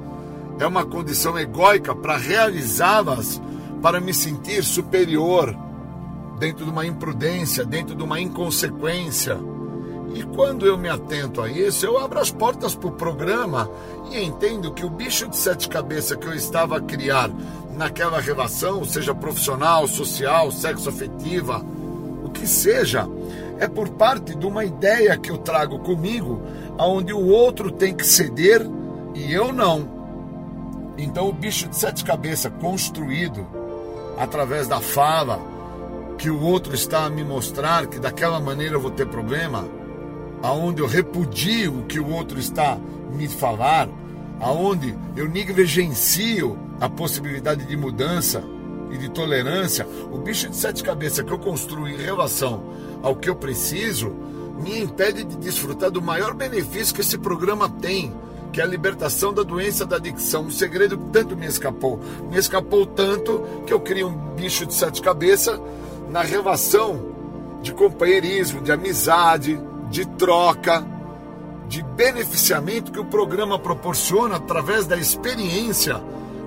é 0.60 0.66
uma 0.66 0.86
condição 0.86 1.38
egóica 1.38 1.94
para 1.94 2.18
realizá-las, 2.18 3.40
para 3.80 4.02
me 4.02 4.12
sentir 4.12 4.64
superior 4.64 5.67
dentro 6.38 6.66
de 6.66 6.72
uma 6.72 6.86
imprudência, 6.86 7.66
dentro 7.66 7.96
de 7.96 8.04
uma 8.04 8.20
inconsequência. 8.20 9.38
E 10.14 10.24
quando 10.24 10.66
eu 10.66 10.78
me 10.78 10.90
atento 10.90 11.42
a 11.42 11.50
isso, 11.50 11.86
eu 11.86 11.98
abro 11.98 12.20
as 12.20 12.32
portas 12.32 12.74
para 12.74 12.88
o 12.88 12.94
programa 12.94 13.70
e 14.12 14.24
entendo 14.24 14.72
que 14.72 14.86
o 14.86 14.90
bicho 14.90 15.28
de 15.28 15.36
sete 15.36 15.68
cabeças 15.68 16.18
que 16.18 16.26
eu 16.26 16.34
estava 16.34 16.78
a 16.78 16.82
criar 16.82 17.30
naquela 17.74 18.20
relação, 18.20 18.84
seja 18.84 19.14
profissional, 19.14 19.88
social, 19.88 20.52
sexo 20.52 20.90
afetiva, 20.90 21.64
o 22.24 22.30
que 22.30 22.48
seja, 22.48 23.08
é 23.60 23.68
por 23.68 23.90
parte 23.90 24.36
de 24.36 24.46
uma 24.46 24.66
ideia 24.66 25.18
que 25.18 25.30
eu 25.30 25.38
trago 25.38 25.80
comigo, 25.80 26.42
aonde 26.78 27.14
o 27.14 27.28
outro 27.28 27.72
tem 27.72 27.94
que 27.94 28.06
ceder 28.06 28.66
e 29.14 29.32
eu 29.32 29.52
não. 29.52 29.98
Então 30.98 31.30
o 31.30 31.34
bicho 31.34 31.68
de 31.68 31.76
sete 31.76 32.04
cabeças 32.04 32.52
construído 32.60 33.46
através 34.18 34.68
da 34.68 34.80
fala 34.80 35.57
que 36.18 36.30
o 36.30 36.42
outro 36.42 36.74
está 36.74 37.06
a 37.06 37.10
me 37.10 37.24
mostrar 37.24 37.86
que 37.88 38.00
daquela 38.00 38.40
maneira 38.40 38.76
eu 38.76 38.82
vou 38.82 38.92
ter 38.92 39.06
problema, 39.08 39.68
aonde 40.42 40.82
eu 40.82 40.88
repudio 40.88 41.80
o 41.80 41.84
que 41.84 42.00
o 42.00 42.10
outro 42.10 42.40
está 42.40 42.78
me 43.12 43.28
falar, 43.28 43.88
aonde 44.40 44.98
eu 45.16 45.30
negligencio 45.30 46.58
a 46.82 46.90
possibilidade 46.90 47.66
de 47.66 47.78
mudança 47.78 48.44
e 48.92 48.98
de 48.98 49.10
tolerância, 49.10 49.88
o 50.12 50.18
bicho 50.18 50.50
de 50.50 50.56
sete 50.56 50.84
cabeças 50.84 51.24
que 51.24 51.32
eu 51.32 51.40
construo 51.40 51.88
em 51.88 51.98
relação 51.98 52.64
ao 53.04 53.16
que 53.16 53.30
eu 53.30 53.36
preciso 53.36 54.14
me 54.60 54.80
impede 54.82 55.24
de 55.24 55.38
desfrutar 55.38 55.92
do 55.92 56.02
maior 56.02 56.34
benefício 56.34 56.96
que 56.96 57.02
esse 57.02 57.18
programa 57.18 57.70
tem, 57.70 58.12
que 58.52 58.60
é 58.60 58.64
a 58.64 58.68
libertação 58.68 59.32
da 59.32 59.44
doença 59.44 59.86
da 59.86 59.98
adicção. 59.98 60.46
Um 60.46 60.52
segredo 60.52 60.98
que 60.98 61.10
tanto 61.12 61.38
me 61.38 61.46
escapou. 61.46 62.00
Me 62.32 62.38
escapou 62.38 62.86
tanto 62.86 63.44
que 63.68 63.74
eu 63.74 63.80
crio 63.80 64.08
um 64.08 64.36
bicho 64.36 64.66
de 64.66 64.74
sete 64.74 65.00
cabeças 65.02 65.60
na 66.10 66.22
relação 66.22 67.16
de 67.62 67.74
companheirismo, 67.74 68.62
de 68.62 68.72
amizade, 68.72 69.60
de 69.90 70.06
troca, 70.06 70.86
de 71.68 71.84
beneficiamento 71.84 72.92
que 72.92 73.00
o 73.00 73.06
programa 73.06 73.60
proporciona 73.60 74.38
através 74.38 74.86
da 74.86 74.98
experiência. 74.98 76.02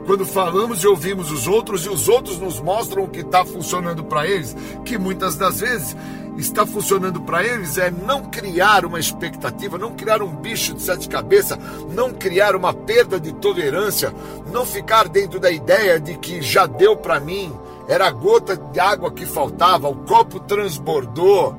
Quando 0.07 0.25
falamos 0.25 0.83
e 0.83 0.87
ouvimos 0.87 1.31
os 1.31 1.47
outros 1.47 1.85
e 1.85 1.89
os 1.89 2.09
outros 2.09 2.39
nos 2.39 2.59
mostram 2.59 3.05
o 3.05 3.09
que 3.09 3.21
está 3.21 3.45
funcionando 3.45 4.03
para 4.03 4.27
eles, 4.27 4.57
que 4.85 4.99
muitas 4.99 5.37
das 5.37 5.61
vezes 5.61 5.95
está 6.39 6.65
funcionando 6.65 7.21
para 7.21 7.45
eles 7.45 7.77
é 7.77 7.91
não 7.91 8.25
criar 8.25 8.85
uma 8.85 8.99
expectativa, 8.99 9.77
não 9.77 9.95
criar 9.95 10.23
um 10.23 10.35
bicho 10.35 10.75
de 10.75 10.83
sete 10.83 11.09
cabeças, 11.09 11.59
não 11.95 12.13
criar 12.13 12.57
uma 12.57 12.73
perda 12.73 13.21
de 13.21 13.33
tolerância, 13.35 14.13
não 14.51 14.65
ficar 14.65 15.07
dentro 15.07 15.39
da 15.39 15.51
ideia 15.51 16.01
de 16.01 16.17
que 16.17 16.41
já 16.41 16.67
deu 16.67 16.97
para 16.97 17.21
mim, 17.21 17.53
era 17.89 18.07
a 18.07 18.11
gota 18.11 18.57
de 18.57 18.79
água 18.79 19.11
que 19.11 19.27
faltava, 19.27 19.89
o 19.89 19.97
copo 19.97 20.41
transbordou. 20.41 21.57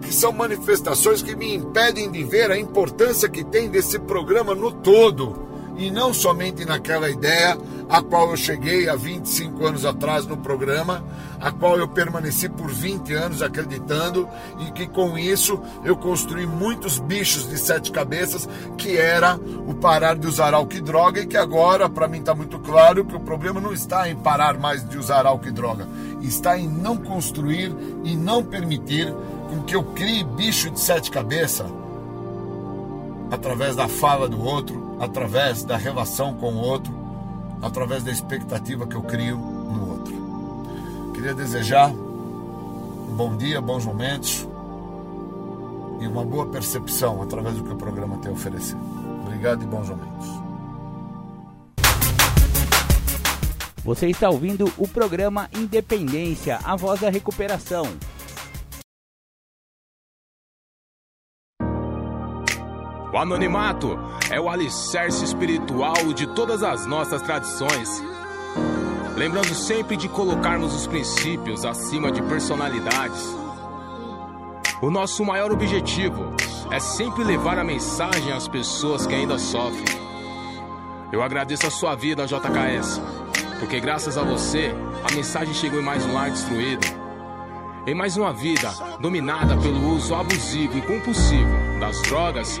Que 0.00 0.12
são 0.14 0.32
manifestações 0.32 1.22
que 1.22 1.36
me 1.36 1.54
impedem 1.54 2.10
de 2.10 2.24
ver 2.24 2.50
a 2.50 2.58
importância 2.58 3.28
que 3.28 3.44
tem 3.44 3.68
desse 3.68 3.98
programa 3.98 4.54
no 4.54 4.72
todo 4.72 5.49
e 5.80 5.90
não 5.90 6.12
somente 6.12 6.66
naquela 6.66 7.08
ideia 7.08 7.56
a 7.88 8.02
qual 8.02 8.30
eu 8.30 8.36
cheguei 8.36 8.86
há 8.86 8.94
25 8.94 9.66
anos 9.66 9.86
atrás 9.86 10.26
no 10.26 10.36
programa, 10.36 11.02
a 11.40 11.50
qual 11.50 11.78
eu 11.78 11.88
permaneci 11.88 12.50
por 12.50 12.70
20 12.70 13.14
anos 13.14 13.42
acreditando 13.42 14.28
e 14.60 14.70
que 14.72 14.86
com 14.86 15.16
isso 15.16 15.58
eu 15.82 15.96
construí 15.96 16.46
muitos 16.46 16.98
bichos 16.98 17.48
de 17.48 17.56
sete 17.56 17.90
cabeças, 17.90 18.46
que 18.76 18.96
era 18.98 19.36
o 19.66 19.74
parar 19.74 20.16
de 20.16 20.26
usar 20.26 20.52
álcool 20.52 20.76
e 20.76 20.80
droga 20.82 21.22
e 21.22 21.26
que 21.26 21.38
agora 21.38 21.88
para 21.88 22.06
mim 22.06 22.18
está 22.18 22.34
muito 22.34 22.58
claro 22.58 23.02
que 23.02 23.16
o 23.16 23.20
problema 23.20 23.58
não 23.58 23.72
está 23.72 24.08
em 24.08 24.14
parar 24.14 24.58
mais 24.58 24.86
de 24.86 24.98
usar 24.98 25.24
álcool 25.24 25.48
e 25.48 25.52
droga, 25.52 25.88
está 26.20 26.58
em 26.58 26.68
não 26.68 26.98
construir 26.98 27.74
e 28.04 28.14
não 28.14 28.44
permitir 28.44 29.12
com 29.48 29.62
que 29.62 29.74
eu 29.74 29.82
crie 29.82 30.24
bicho 30.24 30.70
de 30.70 30.78
sete 30.78 31.10
cabeças 31.10 31.66
através 33.30 33.74
da 33.74 33.88
fala 33.88 34.28
do 34.28 34.44
outro, 34.44 34.89
através 35.00 35.64
da 35.64 35.78
relação 35.78 36.34
com 36.34 36.52
o 36.52 36.60
outro, 36.60 36.92
através 37.62 38.04
da 38.04 38.10
expectativa 38.10 38.86
que 38.86 38.94
eu 38.94 39.02
crio 39.02 39.38
no 39.38 39.92
outro. 39.92 41.12
Queria 41.14 41.34
desejar 41.34 41.90
um 41.90 43.14
bom 43.16 43.34
dia, 43.36 43.60
bons 43.62 43.86
momentos 43.86 44.46
e 46.00 46.06
uma 46.06 46.24
boa 46.24 46.46
percepção 46.46 47.22
através 47.22 47.56
do 47.56 47.64
que 47.64 47.72
o 47.72 47.76
programa 47.76 48.18
tem 48.18 48.30
a 48.30 48.34
oferecer. 48.34 48.76
Obrigado 49.24 49.62
e 49.62 49.66
bons 49.66 49.88
momentos. 49.88 50.28
Você 53.82 54.08
está 54.08 54.28
ouvindo 54.28 54.70
o 54.76 54.86
programa 54.86 55.48
Independência, 55.56 56.58
a 56.62 56.76
voz 56.76 57.00
da 57.00 57.08
recuperação. 57.08 57.86
O 63.12 63.18
anonimato 63.18 63.98
é 64.30 64.40
o 64.40 64.48
alicerce 64.48 65.24
espiritual 65.24 66.12
de 66.14 66.28
todas 66.28 66.62
as 66.62 66.86
nossas 66.86 67.20
tradições. 67.20 68.02
Lembrando 69.16 69.52
sempre 69.52 69.96
de 69.96 70.08
colocarmos 70.08 70.74
os 70.74 70.86
princípios 70.86 71.64
acima 71.64 72.12
de 72.12 72.22
personalidades. 72.22 73.36
O 74.80 74.90
nosso 74.90 75.24
maior 75.24 75.50
objetivo 75.50 76.24
é 76.70 76.78
sempre 76.78 77.24
levar 77.24 77.58
a 77.58 77.64
mensagem 77.64 78.32
às 78.32 78.46
pessoas 78.46 79.06
que 79.06 79.14
ainda 79.14 79.38
sofrem. 79.38 79.98
Eu 81.10 81.20
agradeço 81.20 81.66
a 81.66 81.70
sua 81.70 81.96
vida, 81.96 82.26
JKS, 82.26 83.00
porque 83.58 83.80
graças 83.80 84.16
a 84.16 84.22
você 84.22 84.72
a 85.02 85.12
mensagem 85.12 85.52
chegou 85.52 85.80
em 85.80 85.84
mais 85.84 86.06
um 86.06 86.14
lar 86.14 86.30
destruído 86.30 87.00
em 87.86 87.94
mais 87.94 88.16
uma 88.16 88.32
vida 88.32 88.70
dominada 89.00 89.56
pelo 89.56 89.94
uso 89.94 90.14
abusivo 90.14 90.76
e 90.76 90.82
compulsivo 90.82 91.50
das 91.80 92.00
drogas 92.02 92.60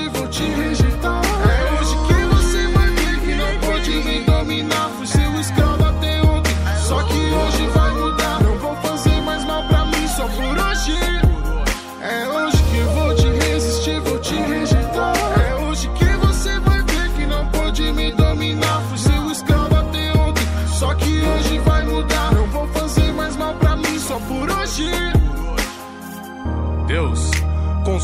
vou 0.00 0.26
te 0.28 0.42
resistir, 0.42 0.91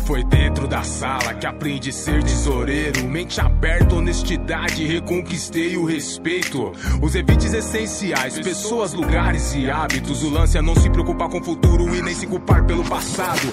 foi 0.00 0.24
dentro 0.24 0.66
da 0.66 0.82
sala 0.82 1.34
que 1.34 1.46
aprendi 1.46 1.90
a 1.90 1.92
ser 1.92 2.22
tesoureiro. 2.22 3.04
Mente 3.08 3.40
aberta, 3.40 3.94
honestidade, 3.94 4.84
reconquistei 4.84 5.76
o 5.76 5.84
respeito. 5.84 6.72
Os 7.02 7.14
evites 7.14 7.52
essenciais, 7.52 8.38
pessoas, 8.38 8.92
lugares 8.92 9.54
e 9.54 9.70
hábitos. 9.70 10.22
O 10.22 10.30
lance 10.30 10.58
é 10.58 10.62
não 10.62 10.74
se 10.74 10.90
preocupar 10.90 11.28
com 11.28 11.38
o 11.38 11.44
futuro 11.44 11.94
e 11.94 12.02
nem 12.02 12.14
se 12.14 12.26
culpar 12.26 12.64
pelo 12.64 12.84
passado. 12.84 13.52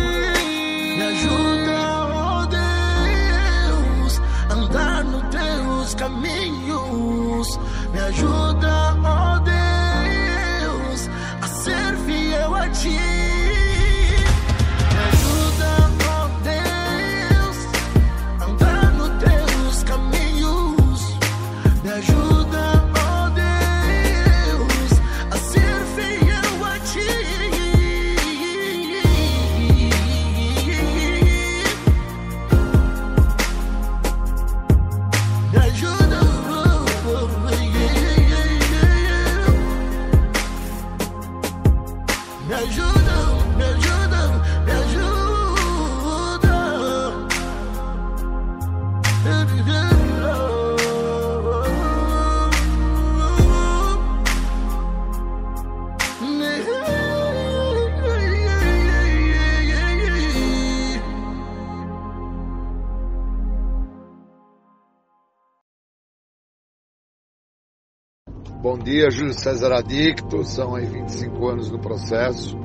Bom 68.61 68.77
dia, 68.77 69.09
Júlio 69.09 69.33
César 69.33 69.73
Adicto. 69.73 70.43
São 70.43 70.75
aí 70.75 70.85
25 70.85 71.47
anos 71.47 71.71
no 71.71 71.79
processo. 71.79 72.55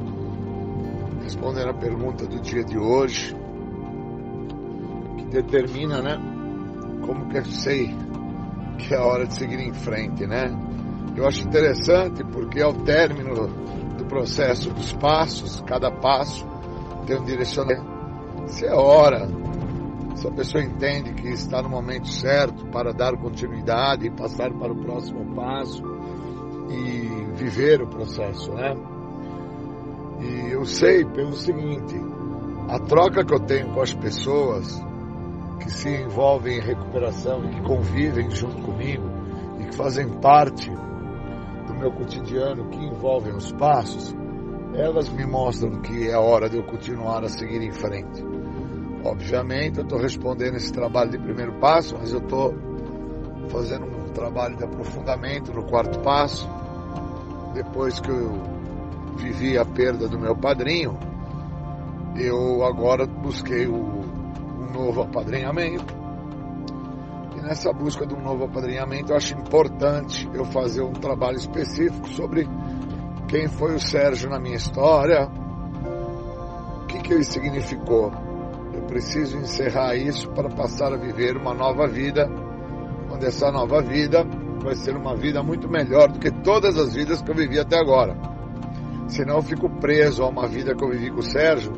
Respondendo 1.22 1.70
a 1.70 1.74
pergunta 1.74 2.26
do 2.26 2.38
dia 2.38 2.62
de 2.62 2.76
hoje, 2.76 3.34
que 5.16 5.24
determina, 5.24 6.02
né? 6.02 6.18
Como 7.00 7.26
que 7.30 7.38
eu 7.38 7.44
sei 7.46 7.96
que 8.76 8.92
é 8.92 8.98
a 8.98 9.06
hora 9.06 9.26
de 9.26 9.32
seguir 9.36 9.58
em 9.58 9.72
frente, 9.72 10.26
né? 10.26 10.50
Eu 11.16 11.26
acho 11.26 11.48
interessante 11.48 12.22
porque 12.24 12.60
ao 12.60 12.74
término 12.74 13.46
do 13.96 14.04
processo 14.04 14.68
dos 14.74 14.92
passos, 14.92 15.62
cada 15.66 15.90
passo 15.90 16.46
tem 17.06 17.18
um 17.18 17.24
direcionamento. 17.24 17.86
Se 18.48 18.66
é 18.66 18.74
hora, 18.74 19.26
se 20.16 20.26
a 20.26 20.30
pessoa 20.30 20.64
entende 20.64 21.12
que 21.12 21.28
está 21.28 21.62
no 21.62 21.68
momento 21.68 22.08
certo 22.08 22.66
para 22.68 22.92
dar 22.92 23.16
continuidade 23.18 24.06
e 24.06 24.10
passar 24.10 24.50
para 24.52 24.72
o 24.72 24.76
próximo 24.76 25.34
passo 25.34 25.82
e 26.70 27.34
viver 27.34 27.82
o 27.82 27.86
processo, 27.86 28.52
né? 28.54 28.74
E 30.20 30.52
eu 30.52 30.64
sei 30.64 31.04
pelo 31.04 31.34
seguinte, 31.34 31.94
a 32.68 32.78
troca 32.78 33.24
que 33.24 33.34
eu 33.34 33.40
tenho 33.40 33.72
com 33.74 33.82
as 33.82 33.92
pessoas 33.92 34.82
que 35.60 35.70
se 35.70 35.88
envolvem 35.88 36.58
em 36.58 36.60
recuperação 36.60 37.44
e 37.44 37.54
que 37.54 37.60
convivem 37.62 38.30
junto 38.30 38.62
comigo 38.62 39.04
e 39.60 39.64
que 39.64 39.76
fazem 39.76 40.08
parte 40.20 40.70
do 40.70 41.74
meu 41.74 41.92
cotidiano, 41.92 42.70
que 42.70 42.78
envolvem 42.78 43.34
os 43.34 43.52
passos, 43.52 44.16
elas 44.74 45.08
me 45.10 45.26
mostram 45.26 45.80
que 45.82 46.08
é 46.08 46.16
hora 46.16 46.48
de 46.48 46.56
eu 46.56 46.64
continuar 46.64 47.22
a 47.22 47.28
seguir 47.28 47.60
em 47.62 47.72
frente. 47.72 48.24
Obviamente, 49.06 49.78
eu 49.78 49.84
estou 49.84 50.00
respondendo 50.00 50.56
esse 50.56 50.72
trabalho 50.72 51.12
de 51.12 51.18
primeiro 51.18 51.52
passo, 51.60 51.96
mas 51.96 52.12
eu 52.12 52.18
estou 52.18 52.52
fazendo 53.48 53.86
um 53.86 54.12
trabalho 54.12 54.56
de 54.56 54.64
aprofundamento 54.64 55.52
no 55.52 55.62
quarto 55.62 56.00
passo. 56.00 56.48
Depois 57.54 58.00
que 58.00 58.10
eu 58.10 58.32
vivi 59.16 59.56
a 59.56 59.64
perda 59.64 60.08
do 60.08 60.18
meu 60.18 60.34
padrinho, 60.34 60.98
eu 62.16 62.64
agora 62.64 63.06
busquei 63.06 63.68
o, 63.68 63.76
um 63.76 64.72
novo 64.72 65.02
apadrinhamento. 65.02 65.94
E 67.36 67.40
nessa 67.40 67.72
busca 67.72 68.04
de 68.04 68.12
um 68.12 68.20
novo 68.20 68.46
apadrinhamento, 68.46 69.12
eu 69.12 69.16
acho 69.16 69.34
importante 69.34 70.28
eu 70.34 70.44
fazer 70.46 70.82
um 70.82 70.92
trabalho 70.92 71.36
específico 71.36 72.08
sobre 72.08 72.48
quem 73.28 73.46
foi 73.46 73.76
o 73.76 73.80
Sérgio 73.80 74.28
na 74.28 74.40
minha 74.40 74.56
história, 74.56 75.30
o 76.82 76.86
que, 76.86 76.98
que 76.98 77.12
ele 77.12 77.24
significou. 77.24 78.25
Preciso 78.88 79.36
encerrar 79.38 79.94
isso 79.96 80.28
para 80.30 80.48
passar 80.48 80.92
a 80.92 80.96
viver 80.96 81.36
uma 81.36 81.52
nova 81.52 81.86
vida, 81.86 82.28
onde 83.10 83.26
essa 83.26 83.50
nova 83.50 83.82
vida 83.82 84.24
vai 84.62 84.74
ser 84.74 84.96
uma 84.96 85.14
vida 85.16 85.42
muito 85.42 85.68
melhor 85.68 86.10
do 86.10 86.18
que 86.18 86.30
todas 86.30 86.78
as 86.78 86.94
vidas 86.94 87.20
que 87.20 87.30
eu 87.30 87.34
vivi 87.34 87.58
até 87.58 87.78
agora. 87.78 88.16
Senão 89.08 89.36
eu 89.36 89.42
fico 89.42 89.68
preso 89.68 90.22
a 90.22 90.28
uma 90.28 90.46
vida 90.48 90.74
que 90.74 90.84
eu 90.84 90.90
vivi 90.90 91.10
com 91.10 91.20
o 91.20 91.22
Sérgio, 91.22 91.72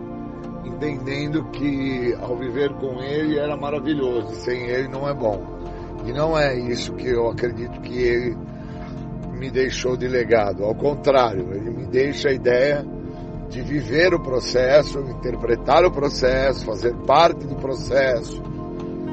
entendendo 0.64 1.44
que 1.50 2.14
ao 2.20 2.36
viver 2.36 2.72
com 2.74 3.02
ele 3.02 3.38
era 3.38 3.56
maravilhoso, 3.56 4.34
sem 4.36 4.66
ele 4.66 4.88
não 4.88 5.08
é 5.08 5.14
bom. 5.14 5.58
E 6.06 6.12
não 6.12 6.38
é 6.38 6.56
isso 6.58 6.94
que 6.94 7.08
eu 7.08 7.28
acredito 7.28 7.80
que 7.80 7.98
ele 7.98 8.36
me 9.32 9.50
deixou 9.50 9.96
de 9.96 10.08
legado. 10.08 10.64
Ao 10.64 10.74
contrário, 10.74 11.52
ele 11.52 11.70
me 11.70 11.86
deixa 11.86 12.28
a 12.28 12.32
ideia 12.32 12.84
de 13.48 13.62
viver 13.62 14.14
o 14.14 14.20
processo, 14.20 15.00
interpretar 15.00 15.84
o 15.84 15.90
processo, 15.90 16.64
fazer 16.64 16.94
parte 17.06 17.46
do 17.46 17.56
processo. 17.56 18.42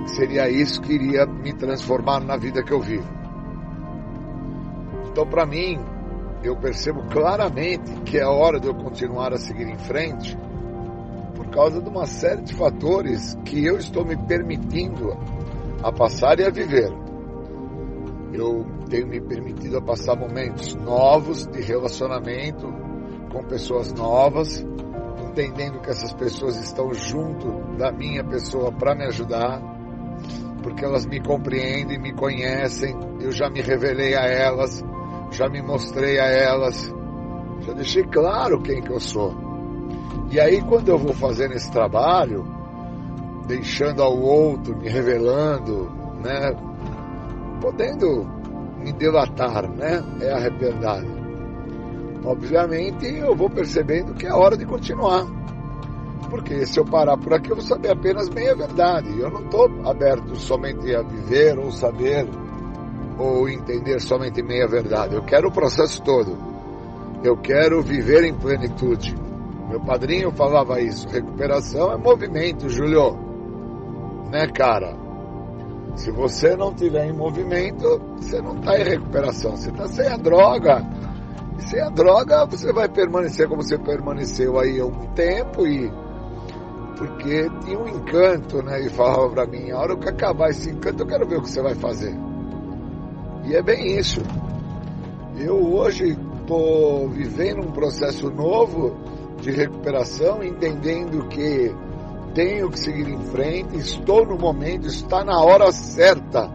Seria 0.07 0.49
isso 0.49 0.81
que 0.81 0.93
iria 0.93 1.25
me 1.25 1.53
transformar 1.53 2.19
na 2.19 2.37
vida 2.37 2.63
que 2.63 2.71
eu 2.71 2.79
vivo. 2.79 3.07
Então, 5.09 5.25
para 5.25 5.45
mim, 5.45 5.79
eu 6.43 6.55
percebo 6.57 7.03
claramente 7.09 7.91
que 8.01 8.17
é 8.17 8.25
hora 8.25 8.59
de 8.59 8.67
eu 8.67 8.75
continuar 8.75 9.33
a 9.33 9.37
seguir 9.37 9.67
em 9.67 9.77
frente 9.77 10.37
por 11.33 11.47
causa 11.47 11.81
de 11.81 11.89
uma 11.89 12.05
série 12.05 12.41
de 12.41 12.53
fatores 12.53 13.35
que 13.45 13.65
eu 13.65 13.77
estou 13.77 14.05
me 14.05 14.17
permitindo 14.27 15.17
a 15.81 15.91
passar 15.91 16.39
e 16.39 16.43
a 16.43 16.49
viver. 16.49 16.91
Eu 18.33 18.65
tenho 18.89 19.07
me 19.07 19.21
permitido 19.21 19.77
a 19.77 19.81
passar 19.81 20.15
momentos 20.15 20.75
novos 20.75 21.47
de 21.47 21.61
relacionamento 21.61 22.67
com 23.35 23.43
pessoas 23.43 23.91
novas, 23.91 24.65
entendendo 25.29 25.81
que 25.81 25.89
essas 25.89 26.13
pessoas 26.13 26.55
estão 26.55 26.93
junto 26.93 27.51
da 27.77 27.91
minha 27.91 28.23
pessoa 28.23 28.71
para 28.71 28.95
me 28.95 29.03
ajudar, 29.07 29.61
porque 30.63 30.85
elas 30.85 31.05
me 31.05 31.19
compreendem, 31.19 31.99
me 31.99 32.13
conhecem, 32.13 32.95
eu 33.19 33.33
já 33.33 33.49
me 33.49 33.61
revelei 33.61 34.15
a 34.15 34.23
elas, 34.23 34.81
já 35.31 35.49
me 35.49 35.61
mostrei 35.61 36.17
a 36.17 36.27
elas, 36.27 36.93
Já 37.59 37.73
deixei 37.73 38.03
claro 38.03 38.61
quem 38.61 38.81
que 38.81 38.91
eu 38.91 38.99
sou. 38.99 39.33
E 40.31 40.39
aí 40.39 40.61
quando 40.61 40.89
eu 40.89 40.97
vou 40.97 41.13
fazendo 41.13 41.55
esse 41.55 41.69
trabalho, 41.71 42.45
deixando 43.47 44.01
ao 44.01 44.17
outro, 44.17 44.77
me 44.77 44.87
revelando, 44.87 45.91
né? 46.23 46.55
Podendo 47.59 48.25
me 48.79 48.93
delatar, 48.93 49.69
né? 49.69 50.03
É 50.21 50.31
a 50.31 50.49
verdade. 50.49 51.14
Obviamente 52.26 53.06
eu 53.06 53.35
vou 53.35 53.49
percebendo 53.49 54.14
que 54.15 54.26
é 54.26 54.34
hora 54.34 54.57
de 54.57 54.65
continuar. 54.65 55.26
Porque 56.30 56.65
se 56.65 56.80
eu 56.80 56.85
parar 56.85 57.18
por 57.18 57.34
aqui 57.34 57.52
eu 57.52 57.56
vou 57.56 57.65
saber 57.65 57.91
apenas 57.91 58.30
meia 58.30 58.56
verdade. 58.56 59.19
Eu 59.19 59.30
não 59.30 59.41
estou 59.41 59.69
aberto 59.88 60.35
somente 60.35 60.93
a 60.95 61.03
viver 61.03 61.57
ou 61.60 61.72
saber 61.72 62.27
ou 63.18 63.47
entender 63.47 64.02
somente 64.02 64.41
meia 64.41 64.68
verdade. 64.68 65.15
Eu 65.15 65.23
quero 65.23 65.49
o 65.49 65.52
processo 65.52 66.02
todo. 66.02 66.35
Eu 67.23 67.38
quero 67.38 67.81
viver 67.81 68.23
em 68.23 68.34
plenitude. 68.34 69.15
Meu 69.69 69.80
padrinho 69.80 70.31
falava 70.31 70.81
isso. 70.81 71.07
Recuperação 71.07 71.91
é 71.91 71.97
movimento, 71.97 72.69
Julio. 72.69 73.18
Né, 74.31 74.47
cara? 74.47 74.95
Se 75.95 76.11
você 76.11 76.56
não 76.56 76.73
tiver 76.73 77.07
em 77.07 77.14
movimento, 77.14 78.02
você 78.18 78.41
não 78.41 78.56
está 78.57 78.77
em 78.80 78.84
recuperação. 78.84 79.56
Você 79.56 79.69
está 79.69 79.88
sem 79.88 80.07
a 80.07 80.18
droga. 80.18 80.85
Sem 81.60 81.82
a 81.82 81.90
droga, 81.90 82.45
você 82.45 82.72
vai 82.72 82.88
permanecer 82.90 83.48
como 83.48 83.64
você 83.64 83.77
permaneceu 83.77 84.60
aí 84.60 84.80
há 84.80 84.86
um 84.86 85.14
tempo 85.14 85.65
e 85.65 85.91
porque 86.98 87.49
tinha 87.64 87.80
um 87.80 87.88
encanto, 87.88 88.61
né? 88.64 88.82
E 88.82 88.90
falava 88.90 89.30
para 89.30 89.45
mim, 89.45 89.72
a 89.72 89.80
hora 89.80 89.98
que 89.98 90.10
acabar 90.10 90.49
esse 90.49 90.69
encanto, 90.69 91.03
eu 91.03 91.07
quero 91.07 91.27
ver 91.27 91.38
o 91.38 91.41
que 91.41 91.49
você 91.49 91.61
vai 91.61 91.76
fazer. 91.76 92.15
E 93.45 93.56
é 93.56 93.61
bem 93.61 93.98
isso. 93.98 94.22
Eu 95.38 95.57
hoje 95.76 96.18
estou 96.41 97.10
vivendo 97.10 97.61
um 97.61 97.72
processo 97.72 98.30
novo 98.30 98.95
de 99.41 99.52
recuperação, 99.52 100.44
entendendo 100.44 101.27
que 101.27 101.73
tenho 102.34 102.69
que 102.69 102.80
seguir 102.80 103.10
em 103.10 103.22
frente, 103.26 103.77
estou 103.77 104.26
no 104.26 104.38
momento, 104.38 104.88
está 104.88 105.23
na 105.23 105.41
hora 105.41 105.72
certa 105.72 106.49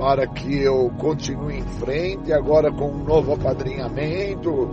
para 0.00 0.26
que 0.26 0.62
eu 0.62 0.90
continue 0.96 1.58
em 1.58 1.62
frente, 1.62 2.32
agora 2.32 2.72
com 2.72 2.90
um 2.90 3.04
novo 3.04 3.34
apadrinhamento, 3.34 4.70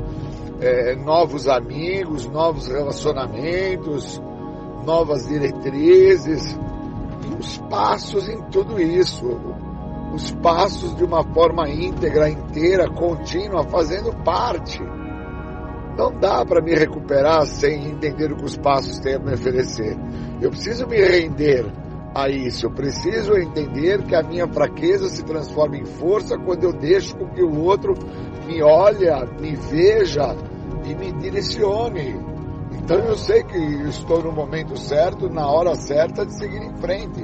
é, 0.62 0.96
novos 0.96 1.50
amigos, 1.50 2.26
novos 2.28 2.70
relacionamentos, 2.70 4.22
novas 4.86 5.28
diretrizes, 5.28 6.58
e 7.30 7.36
os 7.38 7.58
passos 7.70 8.30
em 8.30 8.42
tudo 8.44 8.82
isso, 8.82 9.26
os 10.14 10.32
passos 10.36 10.96
de 10.96 11.04
uma 11.04 11.22
forma 11.34 11.68
íntegra, 11.68 12.30
inteira, 12.30 12.90
contínua, 12.90 13.66
fazendo 13.66 14.16
parte. 14.24 14.82
Não 15.98 16.18
dá 16.22 16.46
para 16.46 16.62
me 16.62 16.74
recuperar 16.74 17.46
sem 17.46 17.86
entender 17.86 18.32
o 18.32 18.38
que 18.38 18.46
os 18.46 18.56
passos 18.56 18.98
têm 19.00 19.16
a 19.16 19.20
me 19.20 19.34
oferecer. 19.34 19.98
Eu 20.40 20.52
preciso 20.52 20.88
me 20.88 21.02
render 21.02 21.66
a 22.18 22.30
isso. 22.30 22.66
Eu 22.66 22.72
preciso 22.72 23.38
entender 23.38 24.02
que 24.04 24.16
a 24.16 24.24
minha 24.24 24.48
fraqueza 24.48 25.08
se 25.08 25.24
transforma 25.24 25.78
em 25.78 25.86
força 25.86 26.36
quando 26.36 26.64
eu 26.64 26.74
deixo 26.74 27.16
que 27.16 27.44
o 27.44 27.64
outro 27.64 27.94
me 28.48 28.60
olha, 28.64 29.24
me 29.40 29.56
veja 29.56 30.36
e 30.84 30.96
me 30.96 31.12
direcione. 31.14 32.20
Então 32.74 32.98
eu 32.98 33.16
sei 33.16 33.44
que 33.44 33.58
estou 33.88 34.24
no 34.24 34.32
momento 34.32 34.76
certo, 34.80 35.30
na 35.30 35.48
hora 35.48 35.76
certa 35.76 36.26
de 36.26 36.36
seguir 36.36 36.64
em 36.64 36.76
frente. 36.78 37.24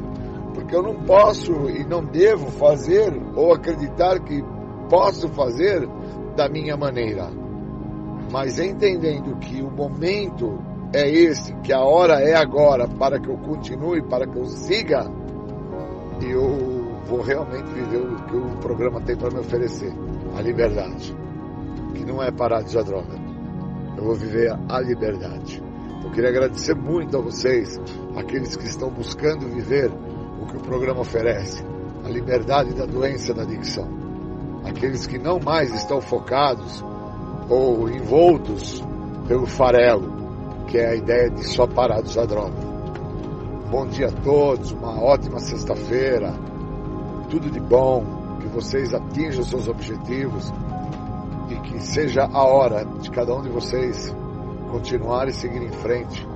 Porque 0.54 0.76
eu 0.76 0.84
não 0.84 1.04
posso 1.04 1.52
e 1.72 1.84
não 1.84 2.06
devo 2.06 2.52
fazer 2.52 3.20
ou 3.36 3.52
acreditar 3.52 4.20
que 4.20 4.44
posso 4.92 5.28
fazer 5.30 5.90
da 6.36 6.48
minha 6.48 6.78
maneira. 6.78 7.32
Mas 8.32 8.60
entendendo 8.60 9.38
que 9.38 9.60
o 9.60 9.72
momento 9.72 10.60
é 10.94 11.10
esse, 11.10 11.54
que 11.64 11.74
a 11.74 11.82
hora 11.82 12.22
é 12.22 12.36
agora 12.36 12.88
para 12.88 13.20
que 13.20 13.28
eu 13.28 13.38
continue, 13.38 14.02
para 14.04 14.28
que 14.28 14.38
eu 14.38 14.46
siga, 14.46 15.10
eu 16.22 17.02
vou 17.08 17.22
realmente 17.22 17.68
viver 17.74 17.98
o 17.98 18.16
que 18.26 18.38
o 18.38 18.58
programa 18.58 19.02
tem 19.02 19.18
para 19.18 19.32
me 19.32 19.40
oferecer, 19.40 19.92
a 20.38 20.42
liberdade, 20.42 21.16
que 21.96 22.06
não 22.06 22.22
é 22.22 22.32
parar 22.32 22.62
de 22.62 22.68
usar 22.68 22.84
droga. 22.84 23.16
Eu 23.98 24.04
vou 24.04 24.16
viver 24.16 24.56
a 24.70 24.80
liberdade. 24.80 25.62
Eu 26.04 26.12
queria 26.12 26.30
agradecer 26.30 26.76
muito 26.76 27.18
a 27.18 27.22
vocês, 27.22 27.80
aqueles 28.16 28.56
que 28.56 28.66
estão 28.66 28.90
buscando 28.90 29.48
viver 29.48 29.92
o 30.42 30.46
que 30.46 30.58
o 30.58 30.62
programa 30.62 31.02
oferece, 31.02 31.64
a 32.06 32.10
liberdade 32.10 32.74
da 32.74 32.86
doença 32.86 33.34
da 33.34 33.44
adicção. 33.44 33.88
Aqueles 34.66 35.08
que 35.08 35.18
não 35.18 35.40
mais 35.40 35.74
estão 35.74 36.00
focados 36.00 36.84
ou 37.50 37.90
envoltos 37.90 38.84
pelo 39.28 39.46
farelo, 39.46 40.13
que 40.74 40.80
é 40.80 40.90
a 40.90 40.96
ideia 40.96 41.30
de 41.30 41.48
só 41.48 41.68
parar 41.68 42.02
de 42.02 42.10
usar 42.10 42.26
droga. 42.26 42.58
Bom 43.70 43.86
dia 43.90 44.08
a 44.08 44.12
todos, 44.24 44.72
uma 44.72 45.00
ótima 45.00 45.40
sexta-feira, 45.40 46.34
tudo 47.30 47.52
de 47.52 47.60
bom, 47.60 48.04
que 48.42 48.48
vocês 48.48 48.92
atinjam 48.92 49.44
seus 49.44 49.68
objetivos 49.68 50.52
e 51.48 51.56
que 51.60 51.80
seja 51.80 52.24
a 52.24 52.44
hora 52.44 52.84
de 52.86 53.12
cada 53.12 53.36
um 53.36 53.44
de 53.44 53.50
vocês 53.50 54.16
continuar 54.72 55.28
e 55.28 55.34
seguir 55.34 55.62
em 55.62 55.72
frente 55.74 56.28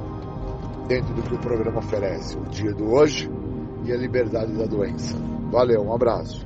dentro 0.88 1.16
do 1.16 1.24
que 1.24 1.34
o 1.34 1.40
programa 1.40 1.80
oferece, 1.80 2.38
o 2.38 2.44
dia 2.44 2.76
do 2.76 2.94
hoje 2.94 3.28
e 3.86 3.92
a 3.92 3.98
liberdade 3.98 4.52
da 4.54 4.68
doença. 4.68 5.16
Valeu, 5.50 5.82
um 5.82 5.96
abraço. 5.96 6.46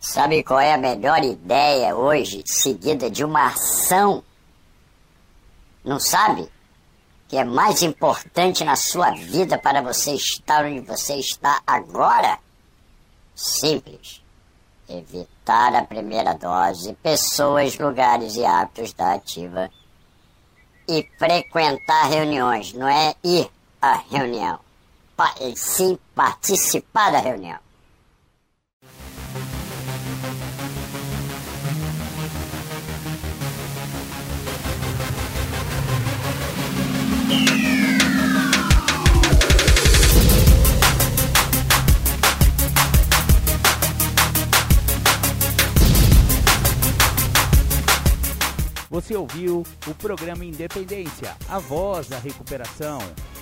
Sabe 0.00 0.42
qual 0.42 0.58
é 0.58 0.72
a 0.72 0.78
melhor 0.78 1.22
ideia 1.22 1.94
hoje, 1.94 2.42
seguida 2.46 3.10
de 3.10 3.22
uma 3.22 3.48
ação? 3.48 4.24
Não 5.84 5.98
sabe? 5.98 6.53
Que 7.34 7.38
é 7.38 7.44
mais 7.44 7.82
importante 7.82 8.62
na 8.62 8.76
sua 8.76 9.10
vida 9.10 9.58
para 9.58 9.82
você 9.82 10.14
estar 10.14 10.64
onde 10.64 10.78
você 10.78 11.16
está 11.16 11.60
agora? 11.66 12.38
Simples. 13.34 14.22
Evitar 14.88 15.74
a 15.74 15.82
primeira 15.82 16.32
dose, 16.34 16.92
pessoas, 17.02 17.76
lugares 17.76 18.36
e 18.36 18.44
hábitos 18.44 18.92
da 18.92 19.14
ativa. 19.14 19.68
E 20.86 21.04
frequentar 21.18 22.08
reuniões, 22.08 22.72
não 22.72 22.86
é 22.86 23.16
ir 23.24 23.50
à 23.82 23.94
reunião. 23.94 24.60
Pa 25.16 25.34
sim 25.56 25.98
participar 26.14 27.10
da 27.10 27.18
reunião. 27.18 27.58
Você 48.94 49.16
ouviu 49.16 49.62
o 49.86 49.94
programa 49.96 50.44
Independência, 50.44 51.36
a 51.48 51.58
voz 51.58 52.08
da 52.08 52.18
recuperação, 52.18 52.98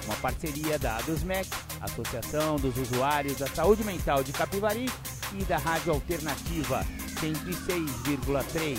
uma 0.07 0.17
parceria 0.17 0.79
da 0.79 0.97
ADUSMEC, 0.97 1.49
Associação 1.81 2.57
dos 2.57 2.77
Usuários 2.77 3.37
da 3.37 3.47
Saúde 3.47 3.85
Mental 3.85 4.25
de 4.25 4.33
Capivari 4.33 4.87
e 5.39 5.45
da 5.45 5.59
Rádio 5.59 5.93
Alternativa 5.93 6.85
106,3. 7.21 8.79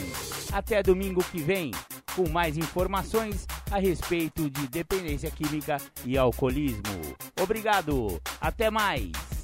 Até 0.51 0.83
domingo 0.83 1.23
que 1.23 1.41
vem, 1.41 1.71
com 2.15 2.27
mais 2.27 2.57
informações 2.57 3.47
a 3.73 3.79
respeito 3.79 4.51
de 4.51 4.67
dependência 4.67 5.31
química 5.31 5.77
e 6.05 6.15
alcoolismo. 6.15 7.01
Obrigado, 7.41 8.21
até 8.39 8.69
mais! 8.69 9.42